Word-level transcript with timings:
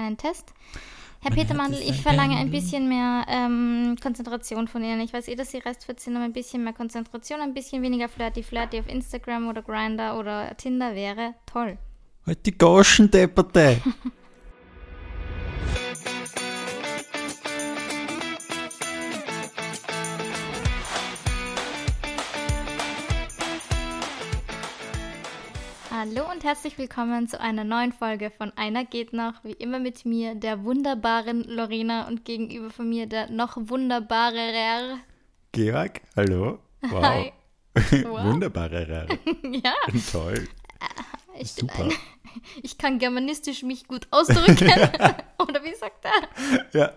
einen 0.00 0.16
Test. 0.16 0.52
Herr 1.22 1.30
Man 1.30 1.38
Peter 1.38 1.54
hört 1.54 1.58
Mandl, 1.58 1.78
es 1.78 1.88
ich 1.88 2.02
verlange 2.02 2.36
ein 2.36 2.50
bisschen 2.50 2.88
mehr 2.88 3.26
ähm, 3.28 3.96
Konzentration 4.02 4.68
von 4.68 4.82
Ihnen. 4.82 5.00
Ich 5.00 5.12
weiß 5.12 5.28
eh, 5.28 5.36
dass 5.36 5.50
Sie 5.50 5.58
restfit 5.58 6.00
sind, 6.00 6.16
aber 6.16 6.24
ein 6.24 6.32
bisschen 6.32 6.64
mehr 6.64 6.72
Konzentration, 6.72 7.40
ein 7.40 7.52
bisschen 7.52 7.82
weniger 7.82 8.08
flirty 8.08 8.42
flirty 8.42 8.80
auf 8.80 8.88
Instagram 8.88 9.48
oder 9.48 9.62
Grinder 9.62 10.18
oder 10.18 10.56
Tinder 10.56 10.94
wäre 10.94 11.34
toll. 11.44 11.76
Halt 12.26 12.46
die 12.46 12.56
Goschen, 12.56 13.10
Depperte. 13.10 13.80
Hallo 26.00 26.22
und 26.32 26.44
herzlich 26.44 26.78
willkommen 26.78 27.28
zu 27.28 27.38
einer 27.38 27.62
neuen 27.62 27.92
Folge 27.92 28.30
von 28.30 28.52
Einer 28.56 28.86
geht 28.86 29.12
noch. 29.12 29.44
Wie 29.44 29.52
immer 29.52 29.78
mit 29.78 30.06
mir, 30.06 30.34
der 30.34 30.64
wunderbaren 30.64 31.44
Lorena 31.44 32.08
und 32.08 32.24
gegenüber 32.24 32.70
von 32.70 32.88
mir 32.88 33.06
der 33.06 33.30
noch 33.30 33.58
wunderbarere. 33.58 34.96
Georg, 35.52 36.00
hallo. 36.16 36.58
Wow. 36.80 37.02
Hi. 37.04 37.32
Wow. 38.06 38.24
Wunderbare 38.24 38.88
Rare. 38.88 39.18
Ja, 39.62 39.74
Toll. 40.10 40.48
ich, 41.38 41.54
bin 41.56 41.68
Super. 41.68 41.84
ein, 41.84 41.92
ich 42.62 42.78
kann 42.78 42.98
germanistisch 42.98 43.62
mich 43.62 43.86
gut 43.86 44.08
ausdrücken. 44.10 44.70
Oder 45.38 45.62
wie 45.62 45.74
sagt 45.74 46.02
er? 46.06 46.80
Ja. 46.80 46.92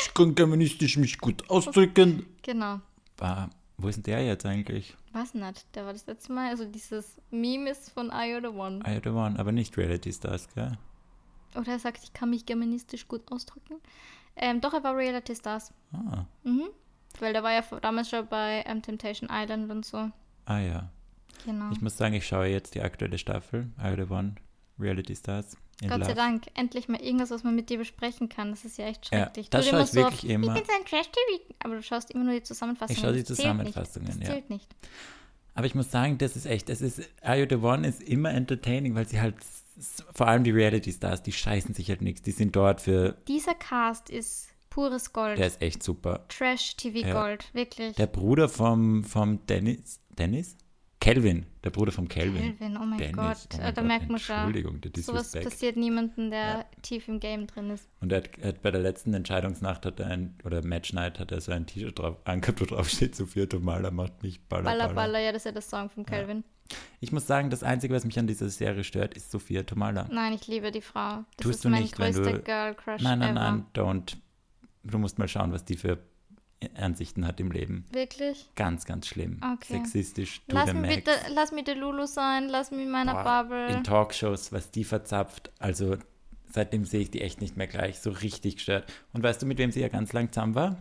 Ich 0.00 0.14
kann 0.14 0.34
germanistisch 0.34 0.96
mich 0.96 1.18
gut 1.18 1.50
ausdrücken. 1.50 2.24
Genau. 2.40 2.80
Ah, 3.20 3.48
wo 3.78 3.88
ist 3.88 3.96
denn 3.96 4.02
der 4.04 4.24
jetzt 4.26 4.44
eigentlich? 4.44 4.96
Was 5.12 5.34
nicht? 5.34 5.66
Der 5.74 5.86
war 5.86 5.92
das 5.92 6.06
letzte 6.06 6.32
Mal. 6.32 6.50
Also 6.50 6.64
dieses 6.64 7.20
Meme 7.30 7.70
ist 7.70 7.90
von 7.90 8.10
I 8.12 8.34
or 8.34 8.40
the 8.40 8.48
One. 8.56 8.80
I 8.86 9.00
the 9.02 9.10
one, 9.10 9.38
aber 9.38 9.52
nicht 9.52 9.76
Reality 9.76 10.12
Stars, 10.12 10.48
gell? 10.54 10.76
Oder 11.54 11.72
er 11.72 11.78
sagt, 11.78 12.02
ich 12.04 12.12
kann 12.12 12.30
mich 12.30 12.44
germanistisch 12.44 13.08
gut 13.08 13.22
ausdrücken. 13.32 13.76
Ähm, 14.36 14.60
doch, 14.60 14.74
er 14.74 14.84
war 14.84 14.94
Reality 14.96 15.34
Stars. 15.34 15.72
Ah, 15.92 16.24
Mhm. 16.44 16.68
Weil 17.20 17.32
der 17.32 17.42
war 17.42 17.52
ja 17.52 17.62
damals 17.80 18.10
schon 18.10 18.26
bei 18.28 18.62
ähm, 18.66 18.82
Temptation 18.82 19.28
Island 19.32 19.70
und 19.70 19.84
so. 19.84 20.10
ah 20.44 20.58
ja. 20.58 20.90
Genau. 21.44 21.70
Ich 21.72 21.80
muss 21.80 21.96
sagen, 21.96 22.14
ich 22.14 22.26
schaue 22.26 22.46
jetzt 22.46 22.74
die 22.74 22.82
aktuelle 22.82 23.16
Staffel, 23.16 23.70
I 23.80 23.94
the 23.96 24.10
one, 24.12 24.34
Reality 24.78 25.14
Stars. 25.16 25.56
In 25.80 25.88
Gott 25.90 26.04
sei. 26.04 26.14
Dank, 26.14 26.44
endlich 26.54 26.88
mal 26.88 27.00
irgendwas, 27.00 27.30
was 27.30 27.44
man 27.44 27.54
mit 27.54 27.70
dir 27.70 27.78
besprechen 27.78 28.28
kann. 28.28 28.50
Das 28.50 28.64
ist 28.64 28.78
ja 28.78 28.86
echt 28.86 29.08
Ja, 29.12 29.24
schrecklich. 29.24 29.48
das 29.50 29.64
Du 29.64 29.70
schaue 29.70 29.82
ich 29.84 29.94
wirklich 29.94 30.24
auf, 30.24 30.30
immer. 30.30 30.56
Ich 30.56 30.62
bin 30.62 30.64
so 30.64 30.72
ein 30.80 30.84
Trash-TV. 30.84 31.54
Aber 31.60 31.76
du 31.76 31.82
schaust 31.82 32.10
immer 32.10 32.24
nur 32.24 32.34
die 32.34 32.42
Zusammenfassungen. 32.42 32.96
Ich 32.96 33.02
schaue 33.02 33.12
die 33.12 33.22
Das 33.22 33.36
Zusammenfassungen, 33.36 34.08
nicht. 34.08 34.20
Das 34.22 34.28
ja. 34.28 34.34
zählt 34.34 34.50
nicht. 34.50 34.66
Aber 35.54 35.66
ich 35.66 35.74
muss 35.74 35.90
sagen, 35.90 36.18
das 36.18 36.36
ist 36.36 36.46
echt, 36.46 36.68
das 36.68 36.80
ist, 36.80 37.00
Are 37.22 37.38
You 37.38 37.46
The 37.48 37.56
One 37.56 37.86
ist 37.86 38.02
immer 38.02 38.30
entertaining, 38.32 38.94
weil 38.94 39.06
sie 39.08 39.20
halt, 39.20 39.36
vor 40.14 40.26
allem 40.28 40.42
die 40.44 40.50
Reality 40.50 40.92
Stars, 40.92 41.22
die 41.22 41.32
scheißen 41.32 41.74
sich 41.74 41.88
halt 41.90 42.02
nichts. 42.02 42.22
Die 42.22 42.30
sind 42.32 42.54
dort 42.56 42.80
für, 42.80 43.16
Dieser 43.28 43.54
Cast 43.54 44.10
ist 44.10 44.48
pures 44.70 45.12
Gold. 45.12 45.38
der 45.38 45.46
ist 45.46 45.62
echt 45.62 45.82
super. 45.82 46.24
Trash-TV-Gold. 46.28 47.52
Wirklich. 47.54 47.94
Der 47.96 48.06
Bruder 48.06 48.48
vom, 48.48 49.04
vom 49.04 49.44
Dennis, 49.46 50.00
Dennis? 50.10 50.56
Kelvin, 51.00 51.46
der 51.62 51.70
Bruder 51.70 51.92
vom 51.92 52.08
Kelvin. 52.08 52.56
Kelvin, 52.58 52.76
oh 52.76 52.84
mein 52.84 52.98
Dennis, 52.98 53.14
Gott. 53.16 53.36
oh 53.54 53.56
mein 53.58 53.60
Äh, 53.66 53.72
da 53.72 53.80
Gott, 53.80 53.88
merkt 53.88 54.08
man 54.10 54.18
schon, 54.18 54.34
Entschuldigung, 54.36 54.80
der 54.80 55.02
sowas 55.02 55.30
passiert 55.32 55.76
niemandem, 55.76 56.30
der 56.30 56.40
Ja. 56.40 56.64
tief 56.82 57.06
im 57.06 57.20
Game 57.20 57.46
drin 57.46 57.70
ist. 57.70 57.88
Und 58.00 58.10
er 58.10 58.18
hat, 58.18 58.30
er 58.38 58.48
hat 58.48 58.62
bei 58.62 58.70
der 58.72 58.80
letzten 58.80 59.14
Entscheidungsnacht 59.14 59.86
hat 59.86 60.00
er 60.00 60.06
ein, 60.08 60.34
oder 60.44 60.64
Match 60.64 60.92
Night 60.92 61.20
hat 61.20 61.30
er 61.30 61.40
so 61.40 61.52
ein 61.52 61.66
T-Shirt 61.66 61.98
drauf 61.98 62.16
angehabt, 62.24 62.60
wo 62.60 62.64
drauf 62.64 62.88
steht, 62.88 63.14
Sophia 63.14 63.46
Tomala 63.46 63.90
macht 63.92 64.22
mich 64.24 64.40
baller, 64.48 64.64
Baller, 64.64 64.78
baller. 64.88 64.94
Baller, 64.94 65.20
ja, 65.20 65.30
das 65.32 65.42
ist 65.42 65.46
ja 65.46 65.52
das 65.52 65.70
Song 65.70 65.88
von 65.88 66.04
Calvin. 66.04 66.42
Ich 67.00 67.12
muss 67.12 67.26
sagen, 67.26 67.48
das 67.48 67.62
Einzige, 67.62 67.94
was 67.94 68.04
mich 68.04 68.18
an 68.18 68.26
dieser 68.26 68.48
Serie 68.50 68.82
stört, 68.84 69.14
ist 69.14 69.30
Sophia 69.30 69.62
Tomala. 69.62 70.06
Nein, 70.10 70.32
ich 70.34 70.48
liebe 70.48 70.70
die 70.72 70.82
Frau. 70.82 71.24
Das 71.36 71.44
Tust 71.44 71.54
ist 71.54 71.64
du 71.64 71.68
mein 71.70 71.82
nicht, 71.82 71.94
größter 71.94 72.32
du- 72.32 72.42
Girl-Crush 72.42 73.02
Nein, 73.02 73.20
nein, 73.20 73.36
ever. 73.36 73.50
nein, 73.52 73.66
don't. 73.72 74.16
Du 74.84 74.98
musst 74.98 75.18
mal 75.18 75.28
schauen, 75.28 75.52
was 75.52 75.64
die 75.64 75.76
für 75.76 75.98
Ansichten 76.76 77.26
hat 77.26 77.38
im 77.40 77.50
Leben. 77.52 77.84
Wirklich? 77.92 78.50
Ganz, 78.56 78.84
ganz 78.84 79.06
schlimm. 79.06 79.40
Okay. 79.42 79.74
Sexistisch, 79.74 80.42
Lass 80.48 80.72
mich 80.72 80.96
bitte, 80.96 81.12
lass 81.34 81.52
mich 81.52 81.64
der 81.64 81.76
Lulu 81.76 82.06
sein, 82.06 82.48
lass 82.48 82.70
mich 82.70 82.82
in 82.82 82.90
meiner 82.90 83.14
Boah, 83.14 83.42
Bubble. 83.44 83.68
In 83.68 83.84
Talkshows, 83.84 84.52
was 84.52 84.70
die 84.70 84.84
verzapft, 84.84 85.52
also 85.58 85.96
seitdem 86.50 86.84
sehe 86.84 87.00
ich 87.00 87.10
die 87.10 87.20
echt 87.20 87.40
nicht 87.40 87.56
mehr 87.56 87.68
gleich, 87.68 88.00
so 88.00 88.10
richtig 88.10 88.56
gestört. 88.56 88.92
Und 89.12 89.22
weißt 89.22 89.40
du, 89.42 89.46
mit 89.46 89.58
wem 89.58 89.70
sie 89.70 89.80
ja 89.80 89.88
ganz 89.88 90.12
lang 90.12 90.32
zusammen 90.32 90.54
war? 90.54 90.76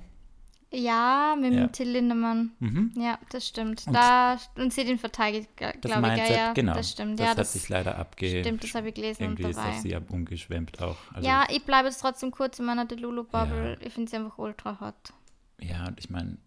Ja, 0.71 1.37
mit 1.39 1.53
Ja. 1.53 1.61
dem 1.61 1.71
Till 1.71 1.89
Lindemann. 1.89 2.51
Mhm. 2.59 2.91
Ja, 2.97 3.19
das 3.29 3.47
stimmt. 3.47 3.87
Und- 3.87 3.93
da, 3.93 4.37
und 4.55 4.73
sie 4.73 4.83
den 4.83 4.97
verteidigt, 4.99 5.55
glaube 5.55 5.77
ich, 5.81 5.95
Mindset, 5.95 6.29
ja, 6.35 6.53
genau. 6.53 6.73
Das 6.73 6.91
stimmt. 6.91 7.19
Das 7.19 7.23
ja, 7.23 7.31
hat 7.31 7.37
das 7.37 7.53
sich 7.53 7.69
leider 7.69 7.97
abge... 7.97 8.41
stimmt, 8.41 8.63
das 8.63 8.75
habe 8.75 8.89
ich 8.89 8.95
gelesen 8.95 9.23
Irgendwie 9.23 9.45
und 9.45 9.51
ist 9.51 9.59
auf 9.59 9.77
sie 9.77 9.95
umgeschwemmt 10.09 10.81
auch. 10.81 10.97
Also, 11.13 11.25
ja, 11.27 11.45
ich 11.49 11.63
bleibe 11.63 11.87
jetzt 11.87 12.01
trotzdem 12.01 12.31
kurz 12.31 12.59
in 12.59 12.65
meiner 12.65 12.83
Delulu-Bubble. 12.85 13.77
Ja. 13.79 13.87
Ich 13.87 13.93
finde 13.93 14.09
sie 14.09 14.17
einfach 14.17 14.37
ultra 14.37 14.77
hot. 14.81 15.13
Ja, 15.59 15.87
und 15.87 15.99
ich 15.99 16.09
meine, 16.09 16.37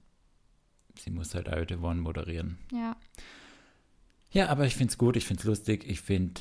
sie 0.99 1.11
muss 1.11 1.35
halt 1.35 1.49
Alte 1.49 1.81
One 1.81 2.01
moderieren. 2.01 2.59
Ja. 2.73 2.97
Ja, 4.33 4.49
aber 4.49 4.65
ich 4.67 4.77
finde 4.77 4.93
es 4.93 4.99
gut, 4.99 5.17
ich 5.17 5.27
finde 5.27 5.41
es 5.41 5.47
lustig. 5.47 5.85
Ich 5.89 6.01
finde, 6.01 6.41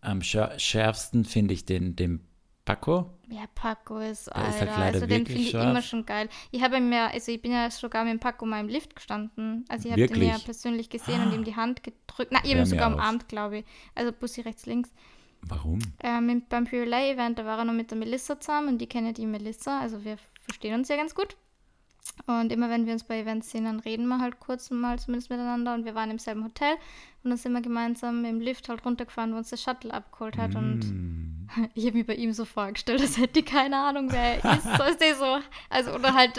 am 0.00 0.22
schär 0.22 0.58
schärfsten 0.58 1.24
finde 1.24 1.54
ich 1.54 1.64
den, 1.64 1.94
den 1.94 2.20
Paco. 2.64 3.10
Ja, 3.28 3.44
Paco 3.54 3.98
ist, 3.98 4.28
Alter. 4.28 4.48
ist 4.48 4.76
halt 4.76 4.94
also 4.94 5.06
den 5.06 5.24
finde 5.24 5.40
ich 5.42 5.54
immer 5.54 5.80
schon 5.82 6.04
geil. 6.04 6.28
Ich 6.50 6.62
habe 6.62 6.78
ja, 6.78 7.06
also 7.08 7.30
ich 7.30 7.40
bin 7.40 7.52
ja 7.52 7.70
sogar 7.70 8.04
mit 8.04 8.12
dem 8.14 8.18
Paco 8.20 8.44
mal 8.44 8.60
im 8.60 8.68
Lift 8.68 8.96
gestanden. 8.96 9.64
Also 9.68 9.86
ich 9.88 9.92
habe 9.92 10.06
den 10.08 10.22
ja 10.22 10.38
persönlich 10.38 10.90
gesehen 10.90 11.22
und 11.26 11.32
ihm 11.34 11.44
die 11.44 11.54
Hand 11.56 11.82
gedrückt. 11.84 12.30
Na, 12.32 12.44
Ja, 12.44 12.56
mir 12.56 12.66
sogar 12.66 12.88
auch. 12.90 12.94
umarmt, 12.94 13.28
glaube 13.28 13.58
ich. 13.58 13.64
Also 13.94 14.12
Bussi 14.12 14.40
rechts, 14.40 14.66
links. 14.66 14.90
Warum? 15.42 15.78
Ähm, 16.02 16.28
im- 16.28 16.42
beim 16.48 16.64
Pure 16.66 16.84
Lay 16.84 17.12
Event, 17.12 17.38
da 17.38 17.44
war 17.44 17.58
er 17.58 17.64
noch 17.64 17.72
mit 17.72 17.90
der 17.92 17.98
Melissa 17.98 18.40
zusammen 18.40 18.68
und 18.68 18.78
die 18.78 18.86
kennen 18.88 19.06
ja 19.06 19.12
die 19.12 19.26
Melissa, 19.26 19.78
also 19.80 20.04
wir 20.04 20.18
verstehen 20.42 20.74
uns 20.74 20.88
ja 20.88 20.96
ganz 20.96 21.14
gut. 21.14 21.36
Und 22.26 22.52
immer 22.52 22.68
wenn 22.68 22.84
wir 22.86 22.92
uns 22.92 23.04
bei 23.04 23.20
Events 23.20 23.50
sehen, 23.50 23.64
dann 23.64 23.80
reden 23.80 24.06
wir 24.08 24.18
halt 24.20 24.38
kurz 24.40 24.70
mal 24.70 24.98
zumindest 24.98 25.30
miteinander 25.30 25.74
und 25.74 25.84
wir 25.84 25.94
waren 25.94 26.10
im 26.10 26.18
selben 26.18 26.44
Hotel 26.44 26.74
und 27.22 27.30
dann 27.30 27.38
sind 27.38 27.52
wir 27.52 27.60
gemeinsam 27.62 28.24
im 28.24 28.40
Lift 28.40 28.68
halt 28.68 28.84
runtergefahren, 28.84 29.32
wo 29.32 29.36
uns 29.38 29.50
der 29.50 29.56
Shuttle 29.56 29.92
abgeholt 29.94 30.36
hat 30.36 30.54
und 30.56 30.80
Mm. 30.92 31.48
ich 31.74 31.86
habe 31.86 31.96
mir 31.96 32.04
bei 32.04 32.14
ihm 32.16 32.32
so 32.34 32.44
vorgestellt, 32.44 33.00
als 33.00 33.16
hätte 33.16 33.38
ich 33.40 33.46
keine 33.46 33.78
Ahnung, 33.78 34.10
wer 34.12 34.44
er 34.44 34.56
ist. 34.58 34.64
So 34.76 34.82
ist 34.82 35.00
der 35.00 35.14
so. 35.14 35.38
Also, 35.70 35.92
oder 35.94 36.12
halt, 36.12 36.36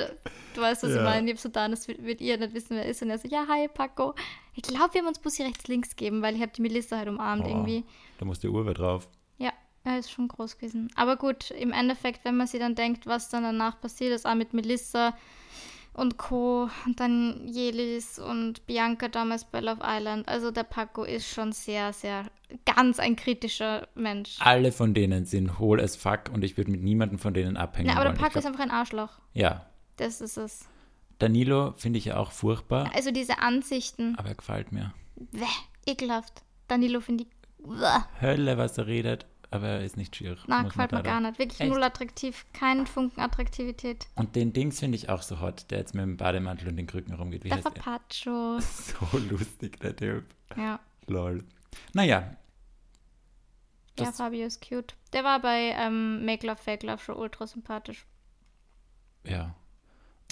du 0.53 0.61
weißt, 0.61 0.83
was 0.83 0.91
ich 0.91 0.97
Ja. 0.97 1.03
meine. 1.03 1.25
Ich 1.25 1.31
habe 1.33 1.41
so 1.41 1.49
da, 1.49 1.67
das 1.67 1.87
wird 1.87 2.21
ihr 2.21 2.37
nicht 2.37 2.53
wissen, 2.53 2.75
wer 2.75 2.83
er 2.83 2.91
ist. 2.91 3.01
Und 3.01 3.09
er 3.09 3.17
so, 3.17 3.27
ja, 3.27 3.45
hi, 3.47 3.67
Paco. 3.67 4.13
Ich 4.53 4.61
glaube, 4.61 4.93
wir 4.93 5.01
haben 5.01 5.07
uns 5.07 5.17
Bussi 5.17 5.41
rechts, 5.41 5.67
links 5.67 5.95
gegeben, 5.95 6.21
weil 6.21 6.35
ich 6.35 6.41
habe 6.41 6.51
die 6.55 6.61
Melissa 6.61 6.97
halt 6.97 7.09
umarmt 7.09 7.43
Oh, 7.45 7.49
irgendwie. 7.49 7.83
Da 8.19 8.25
muss 8.25 8.39
die 8.39 8.49
Uhr 8.49 8.71
drauf. 8.71 9.07
Ja, 9.39 9.51
er 9.83 9.97
ist 9.97 10.11
schon 10.11 10.27
groß 10.27 10.57
gewesen. 10.59 10.91
Aber 10.95 11.15
gut, 11.15 11.49
im 11.51 11.71
Endeffekt, 11.71 12.23
wenn 12.23 12.37
man 12.37 12.45
sich 12.45 12.59
dann 12.59 12.75
denkt, 12.75 13.07
was 13.07 13.29
dann 13.29 13.41
danach 13.41 13.81
passiert 13.81 14.13
ist, 14.13 14.27
auch 14.27 14.35
mit 14.35 14.53
Melissa 14.53 15.17
und 15.93 16.17
Co. 16.17 16.69
und 16.85 16.99
dann 16.99 17.47
Jelis 17.47 18.19
und 18.19 18.65
Bianca 18.67 19.07
damals 19.07 19.45
bei 19.45 19.59
Love 19.59 19.81
Island. 19.83 20.27
Also 20.27 20.51
der 20.51 20.63
Paco 20.63 21.03
ist 21.03 21.27
schon 21.27 21.51
sehr, 21.51 21.91
sehr, 21.93 22.25
ganz 22.65 22.99
ein 22.99 23.15
kritischer 23.15 23.87
Mensch. 23.95 24.37
Alle 24.39 24.71
von 24.71 24.93
denen 24.93 25.25
sind 25.25 25.59
hohl 25.59 25.81
as 25.81 25.95
fuck 25.95 26.29
und 26.33 26.43
ich 26.43 26.57
würde 26.57 26.71
mit 26.71 26.81
niemandem 26.81 27.19
von 27.19 27.33
denen 27.33 27.57
abhängen 27.57 27.89
Ja, 27.89 27.95
aber 27.95 28.03
der 28.05 28.11
wollen. 28.11 28.15
Ich 28.17 28.21
Paco 28.21 28.39
ist 28.39 28.43
glaub- 28.45 28.53
einfach 28.53 28.63
ein 28.65 28.71
Arschloch. 28.71 29.19
ja, 29.33 29.65
Das 29.97 30.21
ist 30.21 30.37
es. 30.37 30.67
Danilo 31.17 31.73
finde 31.75 31.99
ich 31.99 32.05
ja 32.05 32.17
auch 32.17 32.31
furchtbar, 32.31 32.89
Also 32.95 33.11
diese 33.11 33.39
Ansichten, 33.39 34.15
aber 34.17 34.29
er 34.29 34.35
gefällt 34.35 34.71
mir. 34.71 34.93
Bäh, 35.17 35.45
ekelhaft. 35.85 36.43
Danilo 36.69 37.01
finde 37.01 37.25
ich, 37.25 37.29
Bäh. 37.67 37.99
Hölle, 38.21 38.57
was 38.57 38.77
er 38.77 38.87
redet, 38.87 39.25
aber 39.51 39.67
er 39.67 39.83
ist 39.83 39.97
nicht 39.97 40.15
schier. 40.15 40.37
na, 40.47 40.63
gefällt 40.63 40.91
mir 40.91 41.01
gar 41.03 41.19
nicht. 41.21 41.39
Wirklich 41.39 41.59
Echt? 41.59 41.69
null 41.71 41.81
attraktiv, 41.83 42.45
keinen 42.53 42.85
Funken 42.87 43.19
Attraktivität. 43.21 44.07
Und 44.15 44.35
den 44.35 44.53
Dings 44.53 44.79
finde 44.79 44.95
ich 44.97 45.09
auch 45.09 45.21
so 45.21 45.39
hot, 45.41 45.65
der 45.71 45.79
jetzt 45.79 45.95
mit 45.95 46.03
dem 46.03 46.17
Bademantel 46.17 46.67
und 46.69 46.75
den 46.77 46.87
Krücken 46.87 47.13
rumgeht. 47.13 47.43
Wie 47.43 47.49
Der 47.49 47.57
er? 47.57 47.61
Verpacho. 47.63 48.59
So 48.61 49.17
lustig, 49.29 49.79
der 49.79 49.95
Typ. 49.95 50.25
Ja. 50.55 50.79
Lol. 51.07 51.43
Naja, 51.93 52.35
Ja, 53.99 54.11
Fabio 54.11 54.45
ist 54.45 54.61
cute. 54.67 54.95
Der 55.13 55.23
war 55.23 55.41
bei 55.41 55.73
ähm, 55.77 56.23
Make 56.25 56.45
Love, 56.47 56.57
Fake 56.61 56.83
Love 56.83 56.99
schon 56.99 57.15
ultra 57.15 57.47
sympathisch. 57.47 58.05
ja. 59.23 59.55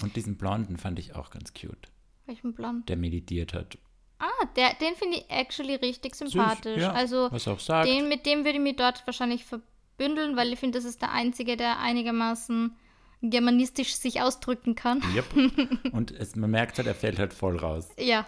Und 0.00 0.14
diesen 0.14 0.36
Blonden 0.36 0.76
fand 0.76 1.00
ich 1.00 1.16
auch 1.16 1.30
ganz 1.30 1.52
cute, 1.52 1.90
Welchen 2.26 2.54
Blond? 2.54 2.88
der 2.88 2.96
meditiert 2.96 3.52
hat. 3.52 3.78
Ah, 4.20 4.46
der, 4.56 4.74
den 4.74 4.96
finde 4.96 5.18
ich 5.18 5.30
actually 5.30 5.76
richtig 5.76 6.16
sympathisch. 6.16 6.80
ja, 6.80 6.92
also 6.92 7.28
den, 7.28 8.08
mit 8.08 8.26
dem 8.26 8.44
würde 8.44 8.58
ich 8.58 8.60
mich 8.60 8.76
dort 8.76 9.06
wahrscheinlich 9.06 9.44
verbündeln, 9.44 10.36
weil 10.36 10.52
ich 10.52 10.58
finde, 10.58 10.78
das 10.78 10.84
ist 10.84 11.00
der 11.02 11.12
Einzige, 11.12 11.56
der 11.56 11.78
einigermaßen 11.78 12.76
germanistisch 13.22 13.94
sich 13.94 14.20
ausdrücken 14.20 14.74
kann. 14.74 15.02
Yep. 15.14 15.92
Und 15.92 16.10
es, 16.12 16.36
man 16.36 16.50
merkt 16.50 16.78
halt, 16.78 16.86
er 16.88 16.94
fällt 16.94 17.18
halt 17.18 17.32
voll 17.32 17.56
raus. 17.58 17.88
Ja, 17.98 18.26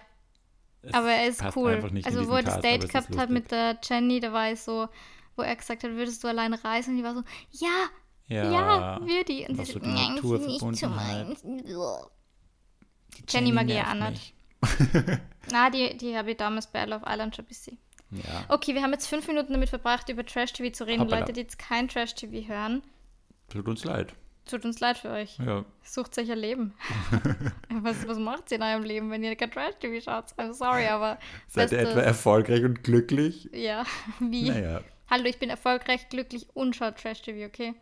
Es 0.81 0.93
aber 0.93 1.09
er 1.11 1.27
ist 1.27 1.43
cool. 1.55 1.81
Also 2.03 2.27
wo 2.29 2.35
er 2.35 2.43
das 2.43 2.59
Date 2.61 2.87
gehabt 2.89 3.17
hat 3.17 3.29
mit 3.29 3.51
der 3.51 3.77
Jenny, 3.83 4.19
da 4.19 4.31
war 4.33 4.51
ich 4.51 4.61
so, 4.61 4.87
wo 5.35 5.43
er 5.43 5.55
gesagt 5.55 5.83
hat, 5.83 5.91
würdest 5.91 6.23
du 6.23 6.27
alleine 6.27 6.61
reisen? 6.63 6.91
Und 6.91 6.97
die 6.97 7.03
war 7.03 7.15
so, 7.15 7.23
ja, 7.51 7.89
Ja, 8.27 8.51
ja, 8.51 9.01
würde 9.01 9.31
ich. 9.31 9.49
Und 9.49 9.55
sie 9.57 9.71
so 9.71 9.79
nein, 9.79 10.13
nicht 10.13 10.21
so 10.21 10.37
Naturverbundenheit. 10.37 11.27
meins. 11.27 11.41
die 11.43 13.23
Jenny 13.29 13.51
mag 13.51 13.69
ja 13.69 13.91
auch 13.91 14.09
mich. 14.09 14.33
Na, 15.51 15.69
die, 15.69 15.97
die 15.97 16.17
habe 16.17 16.31
ich 16.31 16.37
damals 16.37 16.67
bei 16.67 16.85
Love 16.85 17.05
Island 17.07 17.35
schon 17.35 17.45
bisschen. 17.45 17.77
Ja. 18.11 18.45
Okay, 18.49 18.75
wir 18.75 18.81
haben 18.81 18.91
jetzt 18.91 19.07
fünf 19.07 19.27
Minuten 19.27 19.53
damit 19.53 19.69
verbracht, 19.69 20.09
über 20.09 20.25
Trash-TV 20.25 20.71
zu 20.71 20.85
reden. 20.85 21.01
Hoppala. 21.01 21.21
Leute, 21.21 21.33
die 21.33 21.41
jetzt 21.41 21.57
kein 21.57 21.87
Trash-TV 21.87 22.47
hören, 22.47 22.83
Tut 23.51 23.67
uns 23.67 23.83
leid. 23.83 24.13
Tut 24.49 24.63
uns 24.63 24.79
leid 24.79 24.97
für 24.97 25.09
euch. 25.09 25.37
Ja. 25.37 25.65
Sucht 25.83 26.17
euch 26.17 26.31
ein 26.31 26.37
Leben. 26.37 26.73
was, 27.81 28.07
was 28.07 28.17
macht 28.17 28.49
ihr 28.51 28.57
in 28.57 28.63
eurem 28.63 28.83
Leben, 28.83 29.11
wenn 29.11 29.23
ihr 29.23 29.35
kein 29.35 29.51
Trash-TV 29.51 30.01
schaut? 30.01 30.31
I'm 30.37 30.53
sorry, 30.53 30.87
aber. 30.87 31.19
Seid 31.47 31.71
ihr 31.71 31.79
etwa 31.79 31.99
erfolgreich 31.99 32.63
und 32.63 32.83
glücklich? 32.83 33.49
Ja, 33.53 33.83
wie? 34.19 34.49
Naja. 34.49 34.81
Hallo, 35.09 35.25
ich 35.25 35.37
bin 35.37 35.49
erfolgreich, 35.49 36.07
glücklich 36.09 36.47
und 36.53 36.75
schaue 36.75 36.95
Trash-TV, 36.95 37.45
okay? 37.45 37.73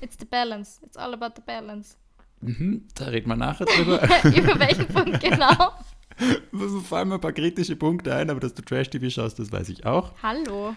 It's 0.00 0.16
the 0.18 0.24
balance. 0.24 0.80
It's 0.84 0.96
all 0.96 1.12
about 1.12 1.34
the 1.34 1.42
balance. 1.44 1.96
Mhm, 2.40 2.86
da 2.94 3.06
reden 3.06 3.28
wir 3.28 3.36
nachher 3.36 3.66
drüber. 3.66 4.00
Über 4.24 4.60
welchen 4.60 4.86
Punkt 4.86 5.20
genau? 5.20 5.72
Mir 6.52 6.68
fallen 6.82 7.08
mir 7.08 7.14
ein 7.16 7.20
paar 7.20 7.32
kritische 7.32 7.76
Punkte 7.76 8.14
ein, 8.14 8.30
aber 8.30 8.40
dass 8.40 8.54
du 8.54 8.62
Trash-TV 8.62 9.10
schaust, 9.10 9.38
das 9.38 9.52
weiß 9.52 9.68
ich 9.68 9.86
auch. 9.86 10.12
Hallo. 10.22 10.74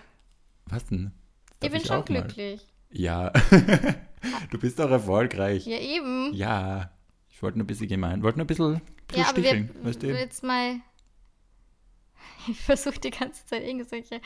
Was 0.68 0.86
denn? 0.88 1.12
Das 1.60 1.68
Ich 1.68 1.72
bin 1.74 1.86
schon 1.86 1.98
auch 1.98 2.10
mal. 2.10 2.22
glücklich. 2.22 2.66
Ja. 2.92 3.30
du 4.52 4.60
bist 4.60 4.80
auch 4.82 4.90
erfolgreich. 4.92 5.66
Ja, 5.66 5.80
eben. 5.80 6.34
Ja. 6.34 6.92
Ich 7.30 7.42
wollte 7.42 7.58
nur 7.58 7.64
ein 7.64 7.68
bisschen 7.68 7.88
gemein. 7.88 8.22
Wollte 8.24 8.38
nur 8.38 8.44
ein 8.46 8.48
bisschen, 8.48 8.82
bisschen 9.08 9.24
Ja, 9.24 9.30
aber 9.30 9.38
wir, 9.38 9.44
sticheln. 9.50 9.70
weißt 9.84 10.04
du? 10.04 10.08
jetzt 10.08 10.44
mal. 10.44 10.76
Ich 12.48 12.60
versuche 12.60 13.00
die 13.00 13.12
ganze 13.12 13.46
Zeit 13.46 13.62
irgendwelche 13.64 14.20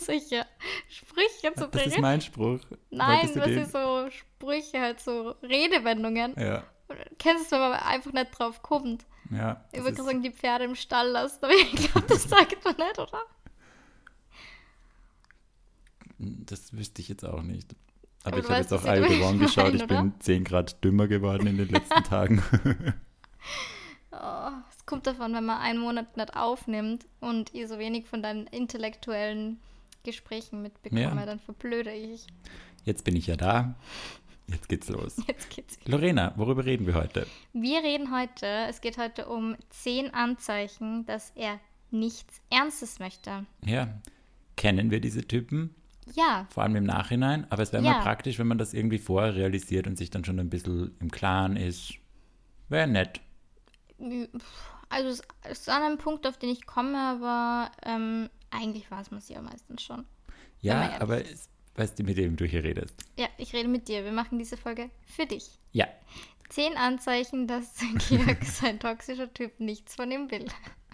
solche 0.00 0.44
Sprüche 0.88 1.54
zu 1.54 1.68
Das 1.68 1.86
ist 1.86 1.90
bringen. 1.92 2.00
mein 2.02 2.20
Spruch. 2.20 2.58
Nein, 2.90 3.32
den? 3.32 3.58
ist 3.58 3.70
so 3.70 4.08
Sprüche, 4.10 4.80
halt 4.80 4.98
so 5.00 5.30
Redewendungen. 5.44 6.34
Ja. 6.36 6.64
Kennst 7.18 7.50
du, 7.52 7.56
wenn 7.56 7.70
man 7.70 7.80
einfach 7.80 8.12
nicht 8.12 8.38
drauf 8.38 8.62
kommt? 8.62 9.04
Ja. 9.30 9.64
Ich 9.72 9.82
würde 9.82 10.02
sagen, 10.02 10.22
die 10.22 10.30
Pferde 10.30 10.64
im 10.64 10.74
Stall 10.74 11.08
lassen, 11.08 11.38
aber 11.44 11.54
ich 11.54 11.74
glaube, 11.92 12.06
das 12.06 12.24
sagt 12.24 12.64
man 12.64 12.76
nicht, 12.76 12.98
oder? 12.98 13.20
Das 16.18 16.72
wüsste 16.76 17.00
ich 17.02 17.08
jetzt 17.08 17.24
auch 17.24 17.42
nicht. 17.42 17.74
Aber 18.24 18.36
Aber, 18.36 18.38
ich 18.38 18.44
habe 18.50 18.60
jetzt 18.60 18.72
auch 18.72 18.84
damit 18.84 19.20
One 19.20 19.38
geschaut. 19.44 19.74
Ich 19.74 19.86
bin 19.86 20.14
10 20.20 20.44
Grad 20.44 20.84
dümmer 20.84 21.08
geworden 21.08 21.46
in 21.48 21.56
den 21.58 21.68
letzten 21.68 22.04
Tagen. 22.04 22.42
Oh, 24.14 24.50
es 24.70 24.84
kommt 24.84 25.06
davon, 25.06 25.32
wenn 25.34 25.46
man 25.46 25.58
einen 25.62 25.78
Monat 25.80 26.18
nicht 26.18 26.36
aufnimmt 26.36 27.06
und 27.20 27.54
ihr 27.54 27.66
so 27.66 27.78
wenig 27.78 28.06
von 28.06 28.22
deinen 28.22 28.46
intellektuellen 28.46 29.58
Gesprächen 30.04 30.60
mitbekomme, 30.60 31.00
Ja. 31.02 31.26
dann 31.26 31.40
verblöde 31.40 31.90
ich. 31.92 32.26
Jetzt 32.84 33.04
bin 33.04 33.16
ich 33.16 33.26
ja 33.26 33.36
da. 33.36 33.74
Jetzt 34.48 34.68
geht's 34.68 34.88
los. 34.88 35.16
Jetzt 35.26 35.50
geht's. 35.50 35.78
Lorena, 35.86 36.32
worüber 36.36 36.64
reden 36.64 36.86
wir 36.86 36.94
heute? 36.94 37.26
Wir 37.52 37.82
reden 37.82 38.14
heute, 38.14 38.46
es 38.68 38.80
geht 38.80 38.98
heute 38.98 39.28
um 39.28 39.56
zehn 39.70 40.12
Anzeichen, 40.12 41.06
dass 41.06 41.30
er 41.34 41.58
nichts 41.90 42.40
Ernstes 42.50 42.98
möchte. 42.98 43.46
Ja, 43.64 43.88
kennen 44.56 44.90
wir 44.90 45.00
diese 45.00 45.22
Typen? 45.26 45.74
Ja, 46.14 46.46
Vor 46.50 46.64
allem 46.64 46.74
im 46.76 46.84
Nachhinein. 46.84 47.46
Aber 47.50 47.62
es 47.62 47.72
wäre 47.72 47.84
Ja. 47.84 47.92
mal 47.92 48.02
praktisch, 48.02 48.38
wenn 48.38 48.48
man 48.48 48.58
das 48.58 48.74
irgendwie 48.74 48.98
vorher 48.98 49.34
realisiert 49.36 49.86
und 49.86 49.96
sich 49.96 50.10
dann 50.10 50.24
schon 50.24 50.40
ein 50.40 50.50
bisschen 50.50 50.96
im 51.00 51.10
Klaren 51.10 51.56
ist. 51.56 51.94
Wäre 52.68 52.88
nett. 52.88 53.20
also 54.88 55.22
es 55.44 55.58
ist 55.60 55.68
an 55.68 55.82
einem 55.82 55.98
Punkt, 55.98 56.26
auf 56.26 56.38
den 56.38 56.50
ich 56.50 56.66
komme, 56.66 56.98
aber 56.98 57.70
ähm, 57.84 58.28
eigentlich 58.50 58.90
weiß 58.90 59.10
man 59.10 59.18
es 59.18 59.28
ja 59.28 59.40
meistens 59.40 59.82
schon. 59.82 60.04
Ja, 60.60 61.00
aber 61.00 61.24
es, 61.24 61.48
weißt 61.76 61.98
du, 61.98 62.02
mit 62.04 62.16
wem 62.16 62.36
du 62.36 62.44
hier 62.44 62.62
redest? 62.64 62.94
Ja, 63.16 63.28
ich 63.38 63.52
rede 63.52 63.68
mit 63.68 63.88
dir. 63.88 64.04
Wir 64.04 64.12
machen 64.12 64.38
diese 64.38 64.56
Folge 64.56 64.90
für 65.06 65.26
dich. 65.26 65.46
Ja. 65.72 65.86
Zehn 66.48 66.76
Anzeichen, 66.76 67.46
dass 67.46 67.76
Georg, 68.08 68.44
sein 68.44 68.78
toxischer 68.78 69.32
Typ, 69.32 69.58
nichts 69.58 69.94
von 69.94 70.10
ihm 70.10 70.30
will. 70.30 70.46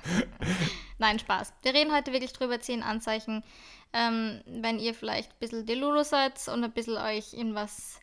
Nein, 0.98 1.18
Spaß. 1.18 1.52
Wir 1.62 1.74
reden 1.74 1.92
heute 1.94 2.12
wirklich 2.12 2.32
drüber, 2.32 2.60
zehn 2.60 2.82
Anzeichen, 2.82 3.42
ähm, 3.92 4.40
wenn 4.46 4.78
ihr 4.78 4.94
vielleicht 4.94 5.30
ein 5.32 5.38
bisschen 5.40 5.66
Delulu 5.66 6.04
seid 6.04 6.34
und 6.48 6.62
ein 6.62 6.72
bisschen 6.72 6.96
euch 6.96 7.34
in 7.34 7.54
was 7.54 8.00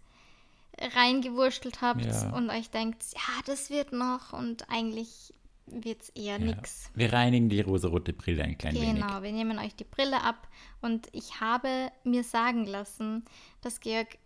reingewurschtelt 0.77 1.81
habt 1.81 2.05
Ja. 2.05 2.35
und 2.35 2.49
euch 2.49 2.69
denkt, 2.69 3.03
ja, 3.13 3.41
das 3.45 3.69
wird 3.69 3.93
noch 3.93 4.33
und 4.33 4.69
eigentlich 4.69 5.33
wird 5.67 6.01
es 6.03 6.09
eher 6.09 6.39
ja. 6.39 6.45
nix. 6.45 6.89
Wir 6.93 7.11
reinigen 7.11 7.49
die 7.49 7.61
rosarote 7.61 8.13
Brille 8.13 8.43
ein 8.43 8.57
klein 8.57 8.75
wenig. 8.75 8.95
Genau, 8.95 9.21
wir 9.21 9.31
nehmen 9.31 9.57
euch 9.59 9.75
die 9.75 9.83
Brille 9.83 10.21
ab 10.21 10.47
und 10.81 11.07
ich 11.11 11.39
habe 11.41 11.91
mir 12.03 12.23
sagen 12.23 12.65
lassen, 12.65 13.25
dass 13.61 13.79
Georg 13.79 14.17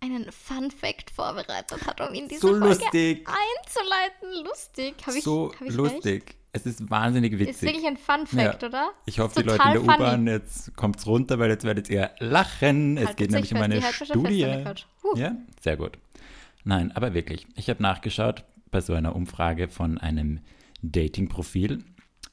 einen 0.00 0.30
Fun 0.32 0.70
Fact 0.70 1.10
vorbereitet 1.10 1.86
hat, 1.86 2.00
um 2.00 2.14
ihn 2.14 2.28
diese 2.28 2.40
So 2.40 2.48
Folge 2.48 2.66
lustig. 2.68 3.28
einzuleiten. 3.28 4.44
Lustig. 4.44 4.94
Habe 5.06 5.18
ich, 5.18 5.24
so 5.24 5.52
hab 5.52 5.66
ich 5.66 5.74
lustig. 5.74 6.36
Es 6.52 6.66
ist 6.66 6.90
wahnsinnig 6.90 7.32
Recht? 7.32 7.40
witzig. 7.40 7.54
Ist 7.56 7.62
wirklich 7.62 7.86
ein 7.86 7.96
Fun 7.96 8.26
Fact, 8.26 8.62
Ja. 8.62 8.68
oder? 8.68 8.90
Ich 9.06 9.20
hoffe, 9.20 9.42
die 9.42 9.48
Leute 9.48 9.62
in 9.62 9.72
der. 9.72 9.82
U-Bahn, 9.82 10.26
jetzt 10.26 10.74
kommt's 10.74 11.06
runter, 11.06 11.38
weil 11.38 11.50
jetzt 11.50 11.64
werdet 11.64 11.88
ihr 11.90 12.10
lachen. 12.18 12.96
Es 12.96 13.08
Haltet 13.08 13.16
geht 13.18 13.28
euch 13.28 13.34
nämlich 13.34 13.54
um 13.54 13.60
eine 13.60 13.80
fest 13.82 14.06
Studie. 14.06 14.64
Huh. 15.02 15.16
Ja, 15.16 15.36
sehr 15.60 15.76
gut. 15.76 15.98
Nein, 16.64 16.92
aber 16.92 17.14
wirklich. 17.14 17.46
Ich 17.56 17.68
habe 17.70 17.82
nachgeschaut 17.82 18.44
bei 18.70 18.80
so 18.80 18.94
einer 18.94 19.14
Umfrage 19.14 19.68
von 19.68 19.98
einem 19.98 20.40
Dating-Profil, 20.82 21.84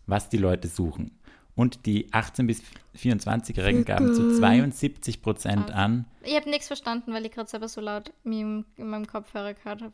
was 0.06 0.30
die 0.30 0.38
Leute 0.38 0.68
suchen. 0.68 1.12
Und 1.56 1.86
die 1.88 2.08
18- 2.12 2.46
bis 2.46 2.62
24-Jährigen 2.96 3.84
gaben 3.84 4.14
zu 4.14 4.38
72 4.38 5.22
Prozent 5.24 5.68
Krass. 5.68 5.76
an, 5.76 6.06
Ich 6.24 6.36
habe 6.36 6.50
nichts 6.50 6.68
verstanden, 6.68 7.14
weil 7.14 7.26
ich 7.26 7.32
gerade 7.32 7.50
selber 7.50 7.68
so 7.68 7.82
laut 7.82 8.14
in 8.24 8.64
meinem 8.78 9.08
Kopfhörer 9.08 9.54
gehört 9.56 9.82
habe. 9.82 9.94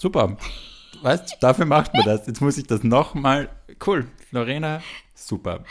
super. 0.00 0.36
Weißt, 1.02 1.36
dafür 1.40 1.66
macht 1.66 1.94
man 1.94 2.04
das. 2.04 2.26
Jetzt 2.26 2.40
muss 2.40 2.58
ich 2.58 2.66
das 2.66 2.82
nochmal. 2.82 3.48
Cool. 3.86 4.08
Lorena, 4.32 4.82
super. 5.14 5.62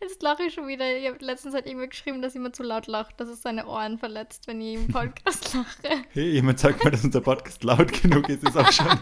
Jetzt 0.00 0.20
lache 0.20 0.42
ich 0.42 0.54
schon 0.54 0.66
wieder. 0.66 0.96
Ich 0.98 1.06
habe 1.06 1.24
letztens 1.24 1.54
halt 1.54 1.66
irgendwer 1.66 1.86
geschrieben, 1.86 2.20
dass 2.20 2.34
jemand 2.34 2.56
zu 2.56 2.64
laut 2.64 2.88
lacht, 2.88 3.18
dass 3.20 3.28
es 3.28 3.40
seine 3.40 3.66
Ohren 3.68 3.98
verletzt, 3.98 4.48
wenn 4.48 4.60
ich 4.60 4.74
im 4.74 4.88
Podcast 4.88 5.54
lache. 5.54 6.04
Hey, 6.10 6.32
jemand 6.32 6.58
sagt 6.58 6.82
mal, 6.82 6.90
dass 6.90 7.04
unser 7.04 7.20
Podcast 7.20 7.62
laut 7.62 7.92
genug 8.02 8.28
ist, 8.28 8.42
ist 8.42 8.56
auch 8.56 8.70
schon 8.72 8.86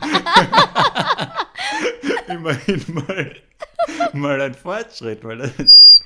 immerhin 2.29 2.85
mal, 2.89 3.37
mal 4.13 4.41
ein 4.41 4.55
Fortschritt, 4.55 5.25
weil 5.25 5.39
das 5.39 6.03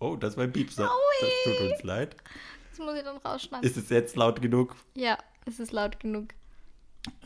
Oh, 0.00 0.16
das 0.16 0.36
war 0.36 0.44
ein 0.44 0.52
Piepser. 0.52 0.90
Das 1.20 1.30
tut 1.44 1.70
uns 1.70 1.82
leid. 1.82 2.16
Das 2.70 2.78
muss 2.78 2.96
ich 2.96 3.04
dann 3.04 3.18
rausschneiden. 3.18 3.68
Ist 3.68 3.76
es 3.76 3.90
jetzt 3.90 4.16
laut 4.16 4.40
genug? 4.40 4.74
ja, 4.94 5.18
es 5.46 5.60
ist 5.60 5.72
laut 5.72 6.00
genug. 6.00 6.34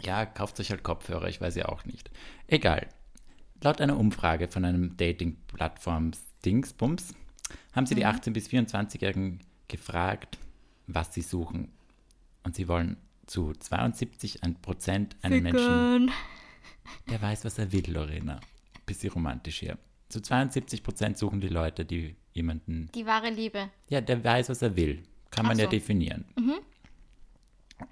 Ja, 0.00 0.24
kauft 0.24 0.58
euch 0.60 0.70
halt 0.70 0.82
Kopfhörer, 0.84 1.28
ich 1.28 1.40
weiß 1.40 1.56
ja 1.56 1.66
auch 1.66 1.84
nicht. 1.84 2.10
Egal. 2.46 2.88
Laut 3.60 3.80
einer 3.80 3.98
Umfrage 3.98 4.46
von 4.46 4.64
einem 4.64 4.96
Dating-Plattform 4.96 6.12
Dingsbums 6.44 7.14
haben 7.72 7.86
sie 7.86 7.94
die 7.96 8.06
18- 8.06 8.32
bis 8.32 8.48
24-Jährigen 8.48 9.40
gefragt, 9.66 10.38
was 10.86 11.12
sie 11.12 11.22
suchen. 11.22 11.72
Und 12.44 12.54
sie 12.54 12.68
wollen 12.68 12.98
zu 13.26 13.52
72 13.52 14.40
Prozent 14.62 15.16
einen 15.22 15.42
Menschen, 15.42 16.12
der 17.10 17.20
weiß, 17.20 17.44
was 17.44 17.58
er 17.58 17.72
will, 17.72 17.90
Lorena. 17.90 18.40
Bisschen 18.86 19.12
romantisch 19.12 19.60
hier. 19.60 19.78
Zu 20.08 20.20
72 20.20 20.82
Prozent 20.82 21.18
suchen 21.18 21.40
die 21.40 21.48
Leute, 21.48 21.84
die 21.84 22.16
jemanden, 22.32 22.90
Die 22.94 23.06
wahre 23.06 23.30
Liebe. 23.30 23.70
ja, 23.88 24.00
der 24.00 24.22
weiß, 24.22 24.48
was 24.50 24.62
er 24.62 24.76
will. 24.76 25.02
Kann 25.30 25.46
man 25.46 25.56
Ach 25.56 25.60
ja 25.60 25.64
so. 25.64 25.70
definieren. 25.70 26.24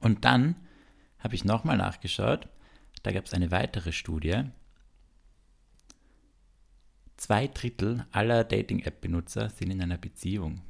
Und 0.01 0.25
dann 0.25 0.57
habe 1.19 1.35
ich 1.35 1.45
nochmal 1.45 1.77
nachgeschaut. 1.77 2.49
Da 3.03 3.11
gab 3.13 3.25
es 3.25 3.33
eine 3.35 3.51
weitere 3.51 3.91
Studie. 3.93 4.45
Zwei 7.17 7.47
Drittel 7.49 8.07
aller 8.13 8.45
Dating-App-Benutzer 8.45 9.51
sind 9.51 9.71
in 9.71 9.81
einer 9.83 9.99
Beziehung. 9.99 10.61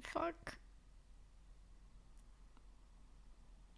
Fuck. 0.00 0.57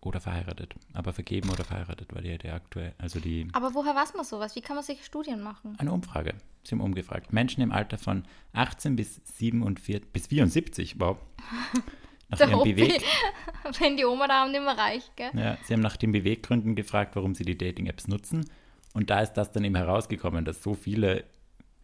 Oder 0.03 0.21
verheiratet. 0.21 0.75
Aber 0.95 1.13
vergeben 1.13 1.51
oder 1.51 1.63
verheiratet 1.65 2.15
war 2.15 2.23
die 2.23 2.31
Idee 2.31 2.51
aktuell. 2.51 2.95
Also 2.97 3.21
die 3.21 3.49
Aber 3.53 3.75
woher 3.75 3.95
weiß 3.95 4.15
man 4.15 4.25
sowas? 4.25 4.57
Wie 4.57 4.63
kann 4.63 4.75
man 4.77 4.83
solche 4.85 5.05
Studien 5.05 5.43
machen? 5.43 5.75
eine 5.79 5.93
Umfrage. 5.93 6.35
Sie 6.65 6.75
haben 6.75 6.81
umgefragt. 6.81 7.33
Menschen 7.33 7.63
im 7.63 7.71
Alter 7.73 7.99
von 7.99 8.25
18 8.55 8.97
bis 8.97 9.21
47 9.37 10.11
bis 10.13 10.27
74, 10.29 10.99
wow. 11.01 11.19
Nach 12.31 12.39
Der 12.39 12.49
ihren 12.49 12.61
Opi, 12.61 12.75
Beweg 12.75 13.03
wenn 13.81 13.97
die 13.97 14.05
Oma 14.05 14.29
da 14.29 14.47
nicht 14.47 14.61
mehr 14.61 14.79
reicht, 14.79 15.17
gell? 15.17 15.31
Ja, 15.35 15.59
sie 15.65 15.73
haben 15.75 15.81
nach 15.81 15.97
den 15.97 16.13
Beweggründen 16.13 16.77
gefragt, 16.77 17.17
warum 17.17 17.35
sie 17.35 17.45
die 17.45 17.59
Dating-Apps 17.59 18.07
nutzen. 18.09 18.49
Und 18.95 19.11
da 19.11 19.21
ist 19.21 19.33
das 19.35 19.51
dann 19.53 19.65
eben 19.65 19.75
herausgekommen, 19.75 20.45
dass 20.45 20.63
so 20.63 20.75
viele 20.75 21.25